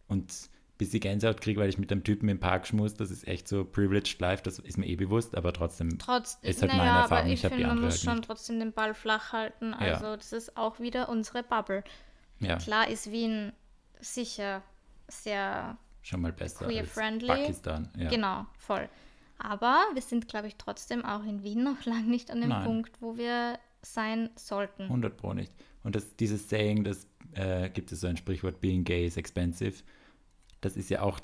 und 0.07 0.33
bis 0.79 0.93
ich 0.93 1.01
Gänsehaut 1.01 1.41
kriege, 1.41 1.59
weil 1.59 1.69
ich 1.69 1.77
mit 1.77 1.91
einem 1.91 2.03
Typen 2.03 2.27
im 2.29 2.39
Park 2.39 2.65
schmus, 2.65 2.95
das 2.95 3.11
ist 3.11 3.27
echt 3.27 3.47
so 3.47 3.63
privileged 3.65 4.19
life, 4.19 4.41
das 4.41 4.57
ist 4.59 4.77
mir 4.77 4.87
eh 4.87 4.95
bewusst, 4.95 5.35
aber 5.35 5.53
trotzdem 5.53 5.99
trotz, 5.99 6.39
Ist 6.41 6.61
halt 6.61 6.71
naja, 6.71 6.83
meine 6.83 6.91
aber 6.91 7.01
Erfahrung, 7.01 7.27
ich 7.27 7.33
ich 7.33 7.41
die 7.41 7.47
finde, 7.49 7.67
man 7.67 7.81
muss 7.81 7.93
halt 7.95 8.01
schon 8.01 8.15
nicht. 8.15 8.25
trotzdem 8.25 8.59
den 8.59 8.71
Ball 8.73 8.93
flach 8.95 9.31
halten. 9.33 9.71
Ja. 9.73 9.77
Also, 9.77 10.15
das 10.15 10.31
ist 10.33 10.57
auch 10.57 10.79
wieder 10.79 11.09
unsere 11.09 11.43
Bubble. 11.43 11.83
ja, 12.39 12.55
Klar 12.57 12.87
ist 12.87 13.11
Wien 13.11 13.51
sicher 13.99 14.63
sehr 15.09 15.77
schon 16.01 16.21
mal 16.21 16.31
besser 16.31 16.65
queer-friendly. 16.65 17.27
Pakistan. 17.27 17.89
Ja. 17.97 18.09
Genau, 18.09 18.45
voll. 18.57 18.87
Aber 19.37 19.83
wir 19.93 20.01
sind, 20.01 20.27
glaube 20.29 20.47
ich, 20.47 20.55
trotzdem 20.55 21.03
auch 21.03 21.23
in 21.25 21.43
Wien 21.43 21.63
noch 21.63 21.85
lange 21.85 22.07
nicht 22.09 22.31
an 22.31 22.39
dem 22.39 22.49
Nein. 22.49 22.63
Punkt, 22.63 22.91
wo 23.01 23.17
wir 23.17 23.59
sein 23.81 24.29
sollten. 24.35 24.83
100 24.83 25.15
Pro 25.17 25.33
nicht. 25.33 25.51
Und 25.83 25.95
das, 25.95 26.15
dieses 26.15 26.49
Saying, 26.49 26.85
dass 26.85 27.05
äh, 27.33 27.69
gibt 27.69 27.91
es 27.91 27.99
so 28.01 28.07
ein 28.07 28.17
Sprichwort, 28.17 28.59
being 28.61 28.83
gay 28.85 29.05
is 29.05 29.17
expensive. 29.17 29.83
Das 30.61 30.75
ist 30.77 30.89
ja 30.89 31.01
auch 31.01 31.19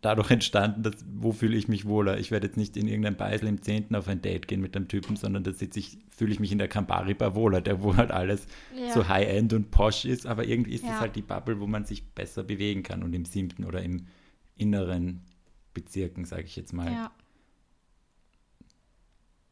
dadurch 0.00 0.30
entstanden, 0.30 0.82
dass, 0.82 0.94
wo 1.12 1.32
fühle 1.32 1.56
ich 1.56 1.68
mich 1.68 1.84
wohler? 1.86 2.18
Ich 2.18 2.30
werde 2.30 2.46
jetzt 2.46 2.56
nicht 2.56 2.76
in 2.76 2.88
irgendein 2.88 3.16
Beisel 3.16 3.48
im 3.48 3.60
Zehnten 3.62 3.94
auf 3.94 4.08
ein 4.08 4.22
Date 4.22 4.48
gehen 4.48 4.60
mit 4.60 4.74
einem 4.74 4.88
Typen, 4.88 5.16
sondern 5.16 5.44
da 5.44 5.52
sitze 5.52 5.78
ich, 5.78 5.98
fühle 6.10 6.32
ich 6.32 6.40
mich 6.40 6.52
in 6.52 6.58
der 6.58 6.68
Campari 6.68 7.12
Bar 7.14 7.34
wohler, 7.34 7.60
der 7.60 7.82
wo 7.82 7.96
halt 7.96 8.10
alles 8.10 8.46
Ja. 8.74 8.92
so 8.92 9.08
High-End 9.08 9.52
und 9.52 9.70
posh 9.70 10.06
ist, 10.06 10.26
aber 10.26 10.46
irgendwie 10.46 10.72
ist 10.74 10.84
es 10.84 10.88
Ja. 10.90 11.00
halt 11.00 11.16
die 11.16 11.22
Bubble, 11.22 11.60
wo 11.60 11.66
man 11.66 11.84
sich 11.84 12.04
besser 12.12 12.42
bewegen 12.44 12.82
kann 12.82 13.02
und 13.02 13.12
im 13.12 13.24
siebten 13.26 13.64
oder 13.64 13.82
im 13.82 14.06
inneren 14.56 15.20
Bezirken, 15.74 16.24
sage 16.24 16.44
ich 16.44 16.56
jetzt 16.56 16.72
mal. 16.72 16.90
Ja. 16.90 17.10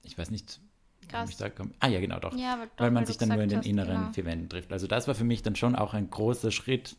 Ich 0.03 0.17
weiß 0.17 0.31
nicht, 0.31 0.61
Krass. 1.09 1.31
ich 1.31 1.37
da 1.37 1.51
komme. 1.51 1.71
Ah 1.81 1.89
ja, 1.89 2.01
genau, 2.01 2.19
doch. 2.19 2.35
Ja, 2.37 2.57
doch, 2.57 2.85
weil 2.85 2.91
man 2.91 3.05
sich 3.07 3.19
dann 3.19 3.29
nur 3.29 3.43
in 3.43 3.49
den 3.51 3.59
hast, 3.59 3.67
inneren 3.67 4.01
genau. 4.01 4.13
vier 4.13 4.25
Wänden 4.25 4.49
trifft. 4.49 4.73
Also 4.73 4.87
das 4.87 5.07
war 5.09 5.15
für 5.15 5.25
mich 5.25 5.43
dann 5.43 5.57
schon 5.57 5.75
auch 5.77 5.95
ein 5.95 6.09
großer 6.11 6.51
Schritt 6.51 6.97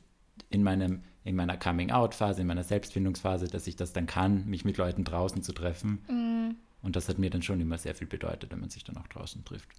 in 0.49 0.63
meinem 0.63 1.01
in 1.29 1.35
meiner 1.35 1.57
Coming-out-Phase, 1.57 2.41
in 2.41 2.47
meiner 2.47 2.63
Selbstfindungsphase, 2.63 3.47
dass 3.47 3.67
ich 3.67 3.75
das 3.75 3.93
dann 3.93 4.07
kann, 4.07 4.45
mich 4.47 4.65
mit 4.65 4.77
Leuten 4.77 5.03
draußen 5.03 5.43
zu 5.43 5.53
treffen. 5.53 6.03
Mhm. 6.07 6.55
Und 6.81 6.95
das 6.95 7.07
hat 7.07 7.19
mir 7.19 7.29
dann 7.29 7.43
schon 7.43 7.61
immer 7.61 7.77
sehr 7.77 7.93
viel 7.93 8.07
bedeutet, 8.07 8.51
wenn 8.51 8.59
man 8.59 8.71
sich 8.71 8.83
dann 8.83 8.97
auch 8.97 9.07
draußen 9.07 9.45
trifft. 9.45 9.69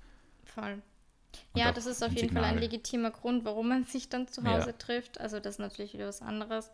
Voll. 0.45 0.81
Und 1.53 1.61
ja, 1.61 1.73
das 1.73 1.87
ist 1.87 2.05
auf 2.05 2.13
jeden 2.13 2.33
Fall 2.33 2.45
ein 2.45 2.55
Signal. 2.55 2.71
legitimer 2.71 3.11
Grund, 3.11 3.45
warum 3.45 3.69
man 3.69 3.85
sich 3.85 4.09
dann 4.09 4.29
zu 4.29 4.43
Ja. 4.43 4.53
Hause 4.53 4.79
trifft. 4.79 5.21
Also 5.21 5.41
das 5.41 5.55
ist 5.55 5.59
natürlich 5.59 5.93
wieder 5.93 6.07
was 6.07 6.23
anderes. 6.23 6.71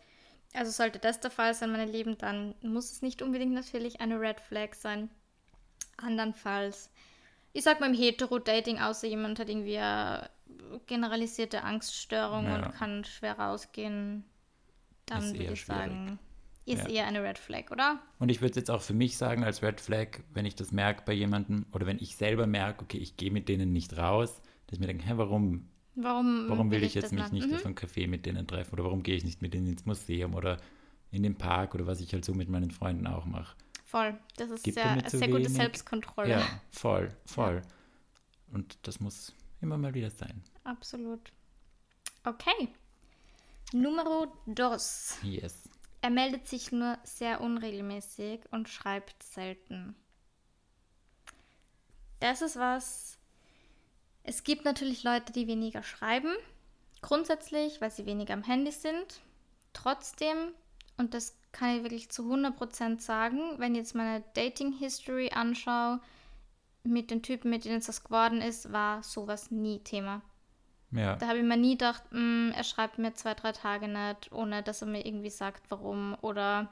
Also 0.52 0.70
sollte 0.70 0.98
das 0.98 1.20
der 1.20 1.30
Fall 1.30 1.54
sein, 1.54 1.72
meine 1.72 1.90
Lieben, 1.90 2.18
dann 2.18 2.54
muss 2.62 2.92
es 2.92 3.00
nicht 3.00 3.22
unbedingt 3.22 3.52
natürlich 3.52 4.00
eine 4.02 4.20
Red 4.20 4.40
Flag 4.40 4.74
sein. 4.74 5.10
Andernfalls, 5.96 6.90
ich 7.54 7.64
sag 7.64 7.80
mal 7.80 7.88
im 7.88 7.96
Hetero-Dating, 7.96 8.78
außer 8.78 9.06
jemand 9.06 9.38
hat 9.38 9.48
irgendwie 9.48 9.78
eine 9.78 10.28
generalisierte 10.86 11.62
Angststörung 11.64 12.44
Ja. 12.44 12.56
und 12.56 12.74
kann 12.74 13.04
schwer 13.04 13.38
rausgehen, 13.38 14.24
dann 15.06 15.32
würde 15.38 15.52
ich 15.52 15.64
sagen, 15.64 16.18
ist 16.64 16.82
Ja. 16.82 16.88
eher 16.88 17.06
eine 17.06 17.22
Red 17.22 17.38
Flag, 17.38 17.70
oder? 17.70 18.00
Und 18.18 18.28
ich 18.28 18.40
würde 18.40 18.50
es 18.50 18.56
jetzt 18.56 18.70
auch 18.70 18.82
für 18.82 18.94
mich 18.94 19.16
sagen 19.16 19.44
als 19.44 19.62
Red 19.62 19.80
Flag, 19.80 20.18
wenn 20.34 20.44
ich 20.46 20.54
das 20.56 20.72
merke 20.72 21.02
bei 21.06 21.12
jemandem 21.12 21.64
oder 21.72 21.86
wenn 21.86 21.98
ich 22.00 22.16
selber 22.16 22.46
merke, 22.46 22.82
okay, 22.84 22.98
ich 22.98 23.16
gehe 23.16 23.30
mit 23.30 23.48
denen 23.48 23.72
nicht 23.72 23.96
raus, 23.96 24.42
dass 24.66 24.74
ich 24.74 24.80
mir 24.80 24.86
denke, 24.88 25.06
hä, 25.06 25.12
warum, 25.16 25.68
Warum, 25.94 26.48
warum 26.48 26.70
will 26.70 26.82
ich 26.82 26.92
das 26.94 27.04
jetzt 27.04 27.12
mich 27.12 27.22
machen? 27.22 27.34
nicht 27.36 27.48
Mhm. 27.48 27.54
auf 27.54 27.64
einen 27.66 27.74
Café 27.76 28.06
mit 28.08 28.26
denen 28.26 28.46
treffen 28.46 28.74
oder 28.74 28.84
warum 28.84 29.02
gehe 29.02 29.14
ich 29.14 29.24
nicht 29.24 29.40
mit 29.42 29.54
denen 29.54 29.66
ins 29.68 29.86
Museum 29.86 30.34
oder 30.34 30.58
in 31.12 31.22
den 31.22 31.36
Park 31.36 31.74
oder 31.74 31.86
was 31.86 32.00
ich 32.00 32.12
halt 32.12 32.24
so 32.24 32.34
mit 32.34 32.48
meinen 32.50 32.70
Freunden 32.72 33.06
auch 33.06 33.24
mache. 33.24 33.56
Voll, 33.84 34.18
das 34.36 34.50
ist 34.50 34.64
Gibt 34.64 34.74
sehr, 34.74 35.02
sehr 35.08 35.28
gute? 35.28 35.48
Selbstkontrolle. 35.48 36.28
Ja, 36.30 36.60
voll, 36.70 37.16
voll. 37.24 37.62
Und 38.52 38.76
das 38.82 38.98
muss 39.00 39.32
immer 39.60 39.78
mal 39.78 39.94
wieder 39.94 40.10
sein. 40.10 40.42
Absolut. 40.64 41.32
Okay. 42.24 42.68
Numero 43.72 44.32
dos. 44.46 45.18
Yes. 45.22 45.68
Er 46.02 46.10
meldet 46.10 46.46
sich 46.46 46.70
nur 46.70 46.98
sehr 47.02 47.40
unregelmäßig 47.40 48.40
und 48.50 48.68
schreibt 48.68 49.22
selten. 49.22 49.96
Das 52.20 52.42
ist 52.42 52.56
was. 52.56 53.18
Es 54.22 54.44
gibt 54.44 54.64
natürlich 54.64 55.02
Leute, 55.02 55.32
die 55.32 55.46
weniger 55.46 55.82
schreiben. 55.82 56.32
Grundsätzlich, 57.02 57.80
weil 57.80 57.90
sie 57.90 58.06
weniger 58.06 58.34
am 58.34 58.42
Handy 58.42 58.72
sind. 58.72 59.20
Trotzdem, 59.72 60.52
und 60.96 61.14
das 61.14 61.36
kann 61.52 61.76
ich 61.76 61.82
wirklich 61.82 62.08
zu 62.10 62.22
100% 62.22 63.00
sagen, 63.00 63.58
wenn 63.58 63.74
ich 63.74 63.78
jetzt 63.78 63.94
meine 63.94 64.24
Dating-History 64.34 65.30
anschaue, 65.30 66.00
mit 66.82 67.10
den 67.10 67.22
Typen, 67.22 67.50
mit 67.50 67.64
denen 67.64 67.78
es 67.78 67.86
das 67.86 68.04
geworden 68.04 68.40
ist, 68.40 68.72
war 68.72 69.02
sowas 69.02 69.50
nie 69.50 69.80
Thema. 69.80 70.22
Ja, 70.98 71.16
Da 71.16 71.28
habe 71.28 71.38
ich 71.38 71.44
mir 71.44 71.56
nie 71.56 71.72
gedacht, 71.72 72.02
"Mm, 72.10 72.50
er 72.54 72.64
schreibt 72.64 72.98
mir 72.98 73.14
zwei, 73.14 73.34
drei 73.34 73.52
Tage 73.52 73.88
nicht, 73.88 74.32
ohne 74.32 74.62
dass 74.62 74.82
er 74.82 74.88
mir 74.88 75.04
irgendwie 75.06 75.30
sagt, 75.30 75.64
warum. 75.68 76.16
Oder 76.20 76.68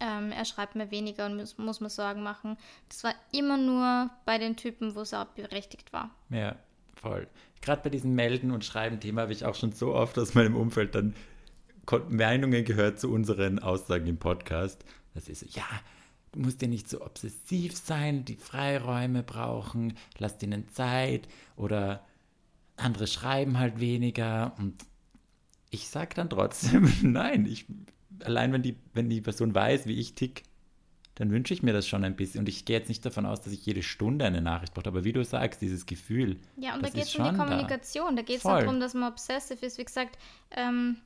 ähm, 0.00 0.30
er 0.32 0.44
schreibt 0.44 0.74
mir 0.74 0.90
weniger 0.90 1.26
und 1.26 1.36
muss, 1.36 1.56
muss 1.58 1.80
mir 1.80 1.90
Sorgen 1.90 2.22
machen. 2.22 2.56
Das 2.88 3.02
war 3.04 3.14
immer 3.32 3.56
nur 3.56 4.10
bei 4.26 4.38
den 4.38 4.56
Typen, 4.56 4.94
wo 4.94 5.00
es 5.00 5.14
auch 5.14 5.24
berechtigt 5.26 5.92
war. 5.92 6.10
ja, 6.28 6.56
voll. 6.94 7.26
Gerade 7.62 7.82
bei 7.82 7.90
diesem 7.90 8.14
Melden- 8.14 8.50
und 8.50 8.64
Schreiben-Thema 8.64 9.22
habe 9.22 9.32
ich 9.32 9.44
auch 9.44 9.54
schon 9.54 9.72
so 9.72 9.94
oft 9.94 10.18
aus 10.18 10.34
meinem 10.34 10.56
Umfeld 10.56 10.94
dann 10.94 11.14
Meinungen 12.08 12.64
gehört 12.64 13.00
zu 13.00 13.10
unseren 13.10 13.58
Aussagen 13.58 14.06
im 14.06 14.18
Podcast. 14.18 14.84
Das 15.14 15.28
ist 15.28 15.40
so, 15.40 15.46
ja, 15.58 15.64
du 16.32 16.40
musst 16.40 16.62
ja 16.62 16.68
nicht 16.68 16.88
so 16.88 17.00
obsessiv 17.02 17.76
sein, 17.76 18.24
die 18.24 18.36
Freiräume 18.36 19.22
brauchen, 19.22 19.94
lass 20.18 20.38
denen 20.38 20.68
Zeit 20.68 21.26
oder 21.56 22.04
andere 22.80 23.06
schreiben 23.06 23.58
halt 23.58 23.80
weniger 23.80 24.54
und 24.58 24.84
ich 25.70 25.88
sage 25.88 26.14
dann 26.14 26.28
trotzdem, 26.28 26.92
nein, 27.02 27.46
ich, 27.46 27.66
allein 28.24 28.52
wenn 28.52 28.62
die, 28.62 28.76
wenn 28.92 29.08
die 29.08 29.20
Person 29.20 29.54
weiß, 29.54 29.86
wie 29.86 29.98
ich 29.98 30.14
tick, 30.14 30.42
dann 31.14 31.30
wünsche 31.30 31.52
ich 31.52 31.62
mir 31.62 31.72
das 31.72 31.86
schon 31.86 32.02
ein 32.04 32.16
bisschen. 32.16 32.40
Und 32.40 32.48
ich 32.48 32.64
gehe 32.64 32.78
jetzt 32.78 32.88
nicht 32.88 33.04
davon 33.04 33.26
aus, 33.26 33.42
dass 33.42 33.52
ich 33.52 33.66
jede 33.66 33.82
Stunde 33.82 34.24
eine 34.24 34.40
Nachricht 34.40 34.72
brauche, 34.72 34.88
aber 34.88 35.04
wie 35.04 35.12
du 35.12 35.22
sagst, 35.22 35.60
dieses 35.60 35.84
Gefühl. 35.84 36.38
Ja, 36.56 36.74
und 36.74 36.82
da 36.82 36.88
geht 36.88 37.02
es 37.02 37.14
um 37.14 37.24
die 37.24 37.28
schon 37.28 37.36
da. 37.38 37.44
Kommunikation. 37.44 38.16
Da, 38.16 38.22
geht 38.22 38.38
es 38.38 38.42
darum, 38.42 38.80
dass 38.80 38.94
man 38.94 39.12
obsessiv 39.12 39.62
ist. 39.62 39.76
Wie 39.76 39.84
gesagt, 39.84 40.18
ähm, 40.50 40.96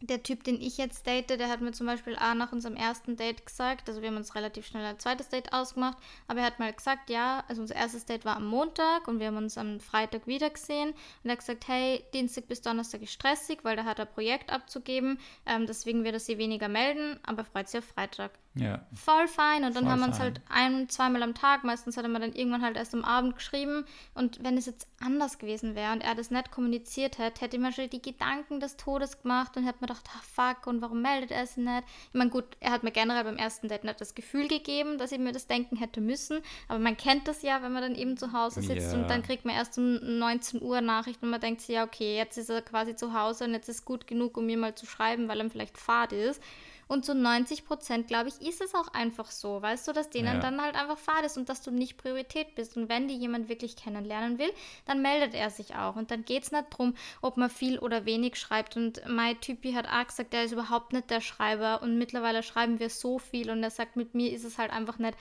der 0.00 0.22
Typ, 0.22 0.44
den 0.44 0.60
ich 0.60 0.76
jetzt 0.76 1.06
date, 1.06 1.30
der 1.30 1.48
hat 1.48 1.60
mir 1.60 1.72
zum 1.72 1.86
Beispiel 1.86 2.16
auch 2.16 2.34
nach 2.34 2.52
unserem 2.52 2.76
ersten 2.76 3.16
Date 3.16 3.46
gesagt, 3.46 3.88
also 3.88 4.02
wir 4.02 4.08
haben 4.08 4.16
uns 4.16 4.34
relativ 4.34 4.66
schnell 4.66 4.84
ein 4.84 4.98
zweites 4.98 5.28
Date 5.28 5.52
ausgemacht, 5.52 5.96
aber 6.28 6.40
er 6.40 6.46
hat 6.46 6.58
mal 6.58 6.72
gesagt, 6.72 7.08
ja, 7.08 7.44
also 7.48 7.62
unser 7.62 7.76
erstes 7.76 8.04
Date 8.04 8.24
war 8.24 8.36
am 8.36 8.46
Montag 8.46 9.08
und 9.08 9.20
wir 9.20 9.28
haben 9.28 9.36
uns 9.36 9.56
am 9.56 9.80
Freitag 9.80 10.26
wieder 10.26 10.50
gesehen 10.50 10.90
und 10.90 11.30
er 11.30 11.32
hat 11.32 11.38
gesagt, 11.40 11.68
hey, 11.68 12.04
Dienstag 12.12 12.46
bis 12.46 12.60
Donnerstag 12.60 13.02
ist 13.02 13.12
stressig, 13.12 13.60
weil 13.62 13.76
da 13.76 13.84
hat 13.84 13.98
er 13.98 14.06
Projekt 14.06 14.50
abzugeben, 14.50 15.18
ähm, 15.46 15.66
deswegen 15.66 16.04
wird 16.04 16.14
er 16.14 16.20
sich 16.20 16.38
weniger 16.38 16.68
melden, 16.68 17.18
aber 17.22 17.42
er 17.42 17.44
freut 17.46 17.68
sich 17.68 17.78
auf 17.78 17.86
Freitag. 17.86 18.32
Ja, 18.58 18.80
Voll 18.94 19.28
fein. 19.28 19.64
Und 19.64 19.76
dann 19.76 19.84
Voll 19.84 19.92
haben 19.92 20.00
wir 20.00 20.06
uns 20.06 20.18
halt 20.18 20.40
ein, 20.48 20.88
zweimal 20.88 21.22
am 21.22 21.34
Tag, 21.34 21.62
meistens 21.62 21.96
hat 21.96 22.04
er 22.04 22.08
mir 22.08 22.20
dann 22.20 22.32
irgendwann 22.32 22.62
halt 22.62 22.76
erst 22.76 22.94
am 22.94 23.04
Abend 23.04 23.36
geschrieben. 23.36 23.84
Und 24.14 24.42
wenn 24.42 24.56
es 24.56 24.64
jetzt 24.64 24.88
anders 24.98 25.38
gewesen 25.38 25.74
wäre 25.74 25.92
und 25.92 26.02
er 26.02 26.14
das 26.14 26.30
nicht 26.30 26.50
kommuniziert 26.50 27.18
hätte, 27.18 27.42
hätte 27.42 27.56
ich 27.56 27.62
mir 27.62 27.72
schon 27.72 27.90
die 27.90 28.00
Gedanken 28.00 28.58
des 28.60 28.76
Todes 28.78 29.20
gemacht 29.20 29.56
und 29.56 29.64
hätte 29.64 29.78
mir 29.80 29.88
gedacht, 29.88 30.06
ah, 30.08 30.22
fuck, 30.54 30.66
und 30.66 30.80
warum 30.80 31.02
meldet 31.02 31.32
er 31.32 31.46
sich 31.46 31.58
nicht? 31.58 31.84
Ich 32.08 32.14
meine, 32.14 32.30
gut, 32.30 32.44
er 32.60 32.72
hat 32.72 32.82
mir 32.82 32.92
generell 32.92 33.24
beim 33.24 33.36
ersten 33.36 33.68
Date 33.68 33.84
nicht 33.84 34.00
das 34.00 34.14
Gefühl 34.14 34.48
gegeben, 34.48 34.96
dass 34.96 35.12
ich 35.12 35.18
mir 35.18 35.32
das 35.32 35.46
denken 35.46 35.76
hätte 35.76 36.00
müssen. 36.00 36.40
Aber 36.68 36.78
man 36.78 36.96
kennt 36.96 37.28
das 37.28 37.42
ja, 37.42 37.62
wenn 37.62 37.72
man 37.72 37.82
dann 37.82 37.94
eben 37.94 38.16
zu 38.16 38.32
Hause 38.32 38.62
sitzt 38.62 38.92
Ja. 38.92 38.98
und 38.98 39.08
dann 39.10 39.22
kriegt 39.22 39.44
man 39.44 39.54
erst 39.54 39.76
um 39.76 39.98
19 40.18 40.62
Uhr 40.62 40.80
Nachricht 40.80 41.22
und 41.22 41.28
man 41.28 41.40
denkt 41.40 41.60
sich, 41.60 41.74
ja, 41.74 41.84
okay, 41.84 42.16
jetzt 42.16 42.38
ist 42.38 42.48
er 42.48 42.62
quasi 42.62 42.96
zu 42.96 43.12
Hause 43.12 43.44
und 43.44 43.52
jetzt 43.52 43.68
ist 43.68 43.84
gut 43.84 44.06
genug, 44.06 44.36
um 44.38 44.46
mir 44.46 44.56
mal 44.56 44.74
zu 44.74 44.86
schreiben, 44.86 45.28
weil 45.28 45.40
er 45.40 45.50
vielleicht 45.50 45.76
fad 45.76 46.12
ist. 46.12 46.42
Und 46.88 47.04
zu 47.04 47.14
90 47.16 47.64
Prozent, 47.64 48.06
glaube 48.06 48.28
ich, 48.28 48.40
ist 48.40 48.60
es 48.60 48.74
auch 48.74 48.88
einfach 48.88 49.30
so, 49.30 49.60
weißt 49.60 49.88
du, 49.88 49.92
dass 49.92 50.08
denen 50.08 50.34
Ja. 50.34 50.40
dann 50.40 50.62
halt 50.62 50.76
einfach 50.76 50.98
fad 50.98 51.24
ist 51.24 51.36
und 51.36 51.48
dass 51.48 51.60
du 51.62 51.72
nicht 51.72 51.96
Priorität 51.96 52.54
bist. 52.54 52.76
Und 52.76 52.88
wenn 52.88 53.08
die 53.08 53.16
jemand 53.16 53.48
wirklich 53.48 53.74
kennenlernen 53.74 54.38
will, 54.38 54.52
dann 54.84 55.02
meldet 55.02 55.34
er 55.34 55.50
sich 55.50 55.74
auch. 55.74 55.96
Und 55.96 56.12
dann 56.12 56.24
geht 56.24 56.44
es 56.44 56.52
nicht 56.52 56.66
darum, 56.70 56.94
ob 57.22 57.36
man 57.38 57.50
viel 57.50 57.80
oder 57.80 58.04
wenig 58.04 58.36
schreibt. 58.36 58.76
Und 58.76 59.02
mein 59.08 59.40
Typi 59.40 59.72
hat 59.72 59.88
auch 59.88 60.06
gesagt, 60.06 60.32
der 60.32 60.44
ist 60.44 60.52
überhaupt 60.52 60.92
nicht 60.92 61.10
der 61.10 61.20
Schreiber. 61.20 61.82
Und 61.82 61.98
mittlerweile 61.98 62.44
schreiben 62.44 62.78
wir 62.78 62.88
so 62.88 63.18
viel. 63.18 63.50
Und 63.50 63.62
er 63.64 63.70
sagt, 63.70 63.96
mit 63.96 64.14
mir 64.14 64.32
ist 64.32 64.44
es 64.44 64.56
halt 64.58 64.70
einfach 64.72 64.98
nicht 64.98 65.18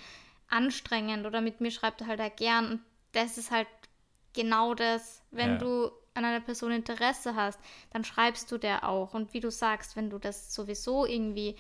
anstrengend 0.50 1.26
oder 1.26 1.42
mit 1.42 1.62
mir 1.62 1.72
schreibt 1.72 2.02
er 2.02 2.08
halt 2.08 2.22
auch 2.22 2.36
gern. 2.36 2.70
Und 2.74 2.80
das 3.14 3.38
ist 3.40 3.50
halt 3.50 3.68
genau 4.34 4.74
das, 4.76 5.24
wenn 5.32 5.54
Ja. 5.54 5.58
du 5.58 5.92
an 6.16 6.26
einer 6.26 6.40
Person 6.40 6.72
Interesse 6.72 7.36
hast, 7.36 7.60
dann 7.92 8.04
schreibst 8.04 8.52
du 8.52 8.58
der 8.58 8.88
auch. 8.88 9.14
Und 9.14 9.34
wie 9.34 9.40
du 9.40 9.52
sagst, 9.52 9.96
wenn 9.96 10.10
du 10.10 10.18
das 10.18 10.54
sowieso 10.54 11.06
irgendwie 11.06 11.56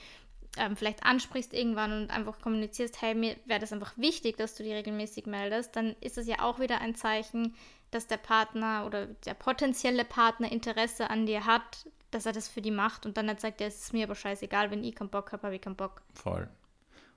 ähm, 0.57 0.75
vielleicht 0.75 1.03
ansprichst 1.03 1.53
irgendwann 1.53 1.91
und 1.91 2.09
einfach 2.09 2.39
kommunizierst, 2.39 3.01
hey, 3.01 3.13
mir 3.13 3.35
wäre 3.45 3.59
das 3.59 3.73
einfach 3.73 3.97
wichtig, 3.97 4.37
dass 4.37 4.55
du 4.55 4.63
die 4.63 4.73
regelmäßig 4.73 5.25
meldest, 5.25 5.75
dann 5.75 5.95
ist 6.01 6.17
es 6.17 6.27
ja 6.27 6.39
auch 6.39 6.59
wieder 6.59 6.81
ein 6.81 6.95
Zeichen, 6.95 7.55
dass 7.91 8.07
der 8.07 8.17
Partner 8.17 8.85
oder 8.85 9.07
der 9.07 9.33
potenzielle 9.33 10.05
Partner 10.05 10.51
Interesse 10.51 11.09
an 11.09 11.25
dir 11.25 11.45
hat, 11.45 11.87
dass 12.11 12.25
er 12.25 12.33
das 12.33 12.47
für 12.47 12.61
die 12.61 12.71
macht 12.71 13.05
und 13.05 13.17
dann 13.17 13.25
nicht 13.25 13.41
sagt, 13.41 13.61
ja, 13.61 13.67
es 13.67 13.83
ist 13.83 13.93
mir 13.93 14.05
aber 14.05 14.15
scheißegal, 14.15 14.71
wenn 14.71 14.83
ich 14.83 14.95
keinen 14.95 15.09
Bock 15.09 15.31
habe, 15.31 15.43
habe 15.43 15.55
ich 15.55 15.61
keinen 15.61 15.75
Bock. 15.75 16.01
voll. 16.13 16.49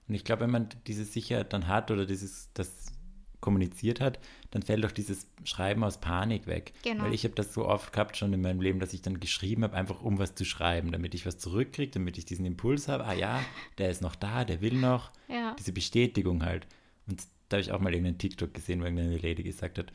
Und 0.09 0.15
ich 0.15 0.25
glaube, 0.25 0.43
wenn 0.43 0.51
man 0.51 0.69
diese 0.87 1.05
Sicherheit 1.05 1.53
dann 1.53 1.69
hat 1.69 1.91
oder 1.91 2.07
dieses, 2.07 2.51
das 2.55 2.87
kommuniziert 3.41 4.01
hat, 4.01 4.19
dann 4.51 4.63
fällt 4.63 4.85
auch 4.85 4.93
dieses 4.93 5.29
Schreiben 5.45 5.85
aus 5.85 6.01
Panik 6.01 6.47
weg. 6.47 6.73
Genau. 6.83 7.05
Weil 7.05 7.15
ich 7.15 7.25
habe 7.25 7.35
das 7.35 7.55
so 7.55 7.67
oft 7.67 7.93
gehabt 7.93 8.17
schon 8.17 8.33
in 8.33 8.41
meinem 8.41 8.61
Leben, 8.61 8.81
dass 8.81 8.93
ich 8.93 9.03
dann 9.03 9.21
geschrieben 9.21 9.63
habe, 9.63 9.77
einfach 9.77 10.03
um 10.03 10.19
was 10.19 10.35
zu 10.35 10.45
schreiben, 10.45 10.91
damit 10.93 11.15
ich 11.15 11.27
was 11.27 11.39
zurückkriege, 11.39 11.93
damit 11.93 12.19
ich 12.19 12.25
diesen 12.25 12.47
Impuls 12.47 12.89
habe, 12.89 13.05
ah 13.05 13.15
ja, 13.15 13.41
der 13.79 13.91
ist 13.91 14.03
noch 14.03 14.17
da, 14.17 14.45
der 14.45 14.61
will 14.61 14.75
noch. 14.75 15.13
Ja. 15.29 15.55
Diese 15.59 15.73
Bestätigung 15.73 16.45
halt. 16.45 16.67
Und 17.07 17.23
da 17.49 17.57
habe 17.57 17.63
ich 17.63 17.73
auch 17.73 17.81
mal 17.81 17.93
irgendeinen 17.93 18.19
TikTok 18.19 18.53
gesehen, 18.53 18.81
wo 18.81 18.85
irgendeine 18.85 19.17
Lady 19.17 19.43
gesagt 19.43 19.79
hat, 19.79 19.93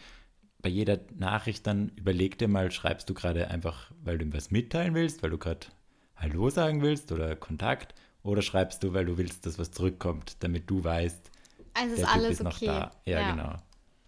bei 0.61 0.69
jeder 0.69 0.99
Nachricht 1.15 1.67
dann 1.67 1.91
überleg 1.97 2.37
dir 2.37 2.47
mal, 2.47 2.71
schreibst 2.71 3.09
du 3.09 3.13
gerade 3.13 3.49
einfach, 3.49 3.91
weil 4.01 4.17
du 4.17 4.25
ihm 4.25 4.33
was 4.33 4.49
mitteilen 4.49 4.95
willst, 4.95 5.21
weil 5.21 5.29
du 5.29 5.37
gerade 5.37 5.67
Hallo 6.15 6.49
sagen 6.49 6.81
willst 6.81 7.11
oder 7.11 7.35
Kontakt, 7.35 7.93
oder 8.23 8.41
schreibst 8.41 8.83
du, 8.83 8.93
weil 8.93 9.05
du 9.05 9.17
willst, 9.17 9.45
dass 9.45 9.59
was 9.59 9.71
zurückkommt, 9.71 10.37
damit 10.39 10.69
du 10.69 10.83
weißt, 10.83 11.29
Also 11.73 11.95
ist 11.95 12.07
alles 12.07 12.31
ist 12.31 12.43
noch 12.43 12.55
okay. 12.55 12.65
da. 12.67 12.91
Ja, 13.05 13.31
genau. 13.31 13.55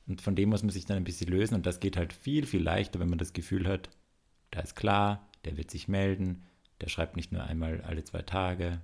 Und 0.07 0.21
von 0.21 0.35
dem 0.35 0.49
muss 0.49 0.61
man 0.61 0.69
sich 0.69 0.85
dann 0.85 0.97
ein 0.97 1.03
bisschen 1.03 1.29
lösen 1.29 1.55
und 1.55 1.65
das 1.65 1.79
geht 1.79 1.97
halt 1.97 2.13
viel, 2.13 2.45
viel 2.45 2.61
leichter, 2.61 2.99
wenn 2.99 3.09
man 3.09 3.17
das 3.17 3.33
Gefühl 3.33 3.67
hat, 3.67 3.89
da 4.51 4.59
ist 4.59 4.75
klar, 4.75 5.27
der 5.45 5.57
wird 5.57 5.71
sich 5.71 5.87
melden, 5.87 6.43
der 6.81 6.89
schreibt 6.89 7.15
nicht 7.15 7.31
nur 7.31 7.43
einmal 7.43 7.81
alle 7.81 8.03
zwei 8.03 8.21
Tage, 8.21 8.81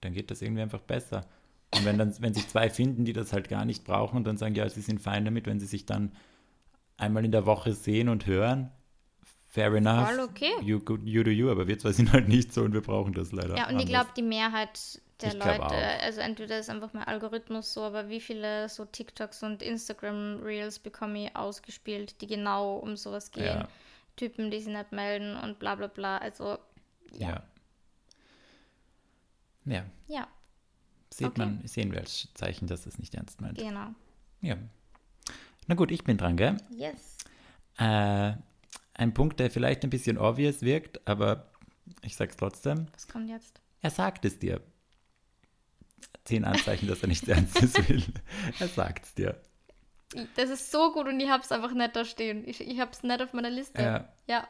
dann 0.00 0.14
geht 0.14 0.30
das 0.30 0.40
irgendwie 0.40 0.62
einfach 0.62 0.80
besser. 0.80 1.26
Und 1.74 1.84
wenn 1.84 1.98
dann, 1.98 2.14
wenn 2.20 2.34
sich 2.34 2.48
zwei 2.48 2.70
finden, 2.70 3.04
die 3.04 3.12
das 3.12 3.32
halt 3.32 3.48
gar 3.48 3.64
nicht 3.64 3.84
brauchen 3.84 4.16
und 4.16 4.24
dann 4.24 4.36
sagen, 4.38 4.54
ja, 4.54 4.68
sie 4.68 4.80
sind 4.80 5.00
fein 5.00 5.24
damit, 5.24 5.46
wenn 5.46 5.60
sie 5.60 5.66
sich 5.66 5.84
dann 5.84 6.12
einmal 6.96 7.24
in 7.24 7.32
der 7.32 7.46
Woche 7.46 7.74
sehen 7.74 8.08
und 8.08 8.26
hören, 8.26 8.70
fair 9.52 9.74
enough. 9.74 10.08
Voll 10.08 10.20
okay. 10.20 10.50
You, 10.62 10.80
you 11.04 11.22
do 11.22 11.30
you, 11.30 11.50
aber 11.50 11.66
wir 11.68 11.78
zwei 11.78 11.92
sind 11.92 12.12
halt 12.12 12.26
nicht 12.26 12.52
so 12.52 12.62
und 12.62 12.72
wir 12.72 12.80
brauchen 12.80 13.12
das 13.12 13.32
leider. 13.32 13.56
Ja, 13.56 13.64
und 13.68 13.76
ich 13.76 13.86
anders. 13.86 13.88
glaube, 13.88 14.10
die 14.16 14.22
Mehrheit 14.22 15.00
der 15.20 15.28
Ich 15.28 15.34
Leute, 15.34 15.74
also 16.02 16.20
entweder 16.20 16.58
ist 16.58 16.68
einfach 16.70 16.92
mein 16.94 17.04
Algorithmus 17.04 17.72
so, 17.74 17.82
aber 17.82 18.08
wie 18.08 18.20
viele 18.20 18.68
so 18.68 18.84
TikToks 18.84 19.42
und 19.44 19.62
Instagram-Reels 19.62 20.80
bekomme 20.80 21.26
ich 21.26 21.36
ausgespielt, 21.36 22.20
die 22.20 22.26
genau 22.26 22.78
um 22.78 22.96
sowas 22.96 23.30
gehen. 23.30 23.44
Ja. 23.44 23.68
Typen, 24.16 24.50
die 24.50 24.58
sich 24.58 24.72
nicht 24.74 24.90
melden 24.92 25.36
und 25.36 25.58
bla 25.58 25.74
bla 25.76 25.86
bla. 25.86 26.18
Also, 26.18 26.58
Ja. 27.12 27.42
Ja, 29.64 29.84
ja, 30.08 30.26
sieht 31.14 31.28
Okay. 31.28 31.38
man, 31.38 31.66
sehen 31.68 31.92
wir 31.92 32.00
als 32.00 32.28
Zeichen, 32.34 32.66
dass 32.66 32.84
es 32.86 32.98
nicht 32.98 33.14
ernst 33.14 33.40
meint. 33.40 33.58
genau. 33.58 33.88
Ja. 34.40 34.56
Na 35.68 35.76
gut, 35.76 35.92
ich 35.92 36.02
bin 36.02 36.16
dran, 36.18 36.36
gell? 36.36 36.56
Yes. 36.76 37.16
Äh, 37.78 38.32
ein 39.02 39.14
Punkt, 39.14 39.40
der 39.40 39.50
vielleicht 39.50 39.84
ein 39.84 39.90
bisschen 39.90 40.18
obvious 40.18 40.62
wirkt, 40.62 41.06
aber 41.06 41.50
ich 42.02 42.16
sag's 42.16 42.36
trotzdem. 42.36 42.86
Was 42.92 43.08
kommt 43.08 43.28
jetzt? 43.28 43.60
Er 43.80 43.90
sagt 43.90 44.24
es 44.24 44.38
dir. 44.38 44.60
Zehn 46.24 46.44
Anzeichen, 46.44 46.86
dass 46.88 47.02
er 47.02 47.08
nichts 47.08 47.26
Ernstes 47.28 47.74
will. 47.88 48.02
Er 48.60 48.68
sagt's 48.68 49.14
dir. 49.14 49.40
Ich- 50.14 50.26
Das 50.36 50.50
ist 50.50 50.70
so 50.70 50.92
gut 50.92 51.06
und 51.08 51.18
ich 51.20 51.28
hab's 51.30 51.50
einfach 51.52 51.72
nicht 51.72 51.96
da 51.96 52.04
stehen. 52.04 52.46
Ich, 52.46 52.60
ich 52.60 52.78
hab's 52.80 53.02
nicht 53.02 53.20
auf 53.22 53.32
meiner 53.32 53.50
Liste. 53.50 53.82
Ja. 53.82 54.08
ja. 54.26 54.48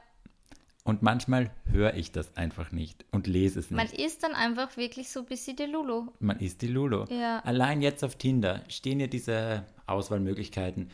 Und 0.84 1.00
manchmal 1.00 1.52
höre 1.70 1.94
ich 1.94 2.10
das 2.10 2.36
einfach 2.36 2.72
nicht 2.72 3.04
und 3.12 3.28
lese 3.28 3.60
es 3.60 3.70
Man 3.70 3.86
nicht. 3.86 4.00
ist 4.00 4.24
dann 4.24 4.34
einfach 4.34 4.76
wirklich 4.76 5.10
so 5.10 5.20
ein 5.20 5.26
bisschen 5.26 5.54
der 5.56 5.68
Lulu. 5.68 6.08
Man 6.18 6.40
ist 6.40 6.60
die 6.60 6.66
Lulu. 6.66 7.04
Ja. 7.08 7.38
Allein 7.44 7.82
jetzt 7.82 8.02
auf 8.02 8.16
Tinder 8.16 8.62
stehen 8.68 8.98
ja 8.98 9.06
diese 9.06 9.64
Auswahlmöglichkeiten. 9.86 10.90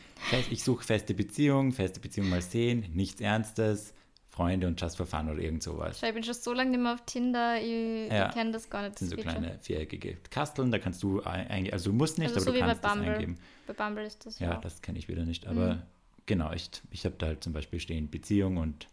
Ich 0.51 0.63
suche 0.63 0.85
feste 0.85 1.15
Beziehung, 1.15 1.73
feste 1.73 2.01
Beziehung 2.01 2.29
mal 2.29 2.43
sehen, 2.43 2.85
nichts 2.93 3.21
Ernstes, 3.23 3.95
Freunde 4.29 4.67
und 4.67 4.79
just 4.81 4.99
for 4.99 5.07
fun 5.07 5.31
oder 5.31 5.41
irgend 5.41 5.63
sowas. 5.63 6.03
Ich 6.03 6.13
bin 6.15 6.23
schon 6.23 6.35
so 6.35 6.53
lange 6.53 6.71
nicht 6.71 6.81
mehr 6.81 6.93
auf 6.95 7.05
Tinder, 7.07 7.59
ich, 7.61 8.13
Ja. 8.13 8.29
ich 8.29 8.35
kenne 8.35 8.53
das 8.53 8.69
gar 8.69 8.83
nicht. 8.83 8.93
Das 8.93 9.01
sind 9.01 9.09
so 9.11 9.17
Feature. 9.17 9.37
kleine 9.41 9.59
viereckige 9.59 10.17
Kasteln, 10.31 10.71
da 10.71 10.79
kannst 10.79 11.03
du 11.03 11.23
ein- 11.23 11.49
eingeben. 11.49 11.73
Also 11.73 11.91
du 11.91 11.97
musst 11.97 12.19
nicht, 12.19 12.29
Also 12.29 12.41
so 12.41 12.51
aber 12.51 12.57
wie 12.57 12.61
du 12.61 12.67
bei 12.67 12.69
kannst 12.73 12.85
das 12.85 12.93
Bumble. 12.95 13.15
eingeben. 13.15 13.39
Bei 13.67 13.73
Bumble 13.73 14.05
ist 14.05 14.27
das 14.27 14.39
Ja, 14.39 14.51
ja. 14.53 14.57
das 14.61 14.83
kenne 14.83 14.99
ich 14.99 15.09
wieder 15.09 15.25
nicht. 15.25 15.47
Aber 15.47 15.83
genau, 16.27 16.53
ich, 16.53 16.71
ich 16.91 17.05
habe 17.07 17.15
da 17.19 17.27
halt 17.29 17.43
zum 17.43 17.53
Beispiel 17.55 17.81
stehen 17.81 18.11
Beziehung 18.11 18.59
und 18.59 18.87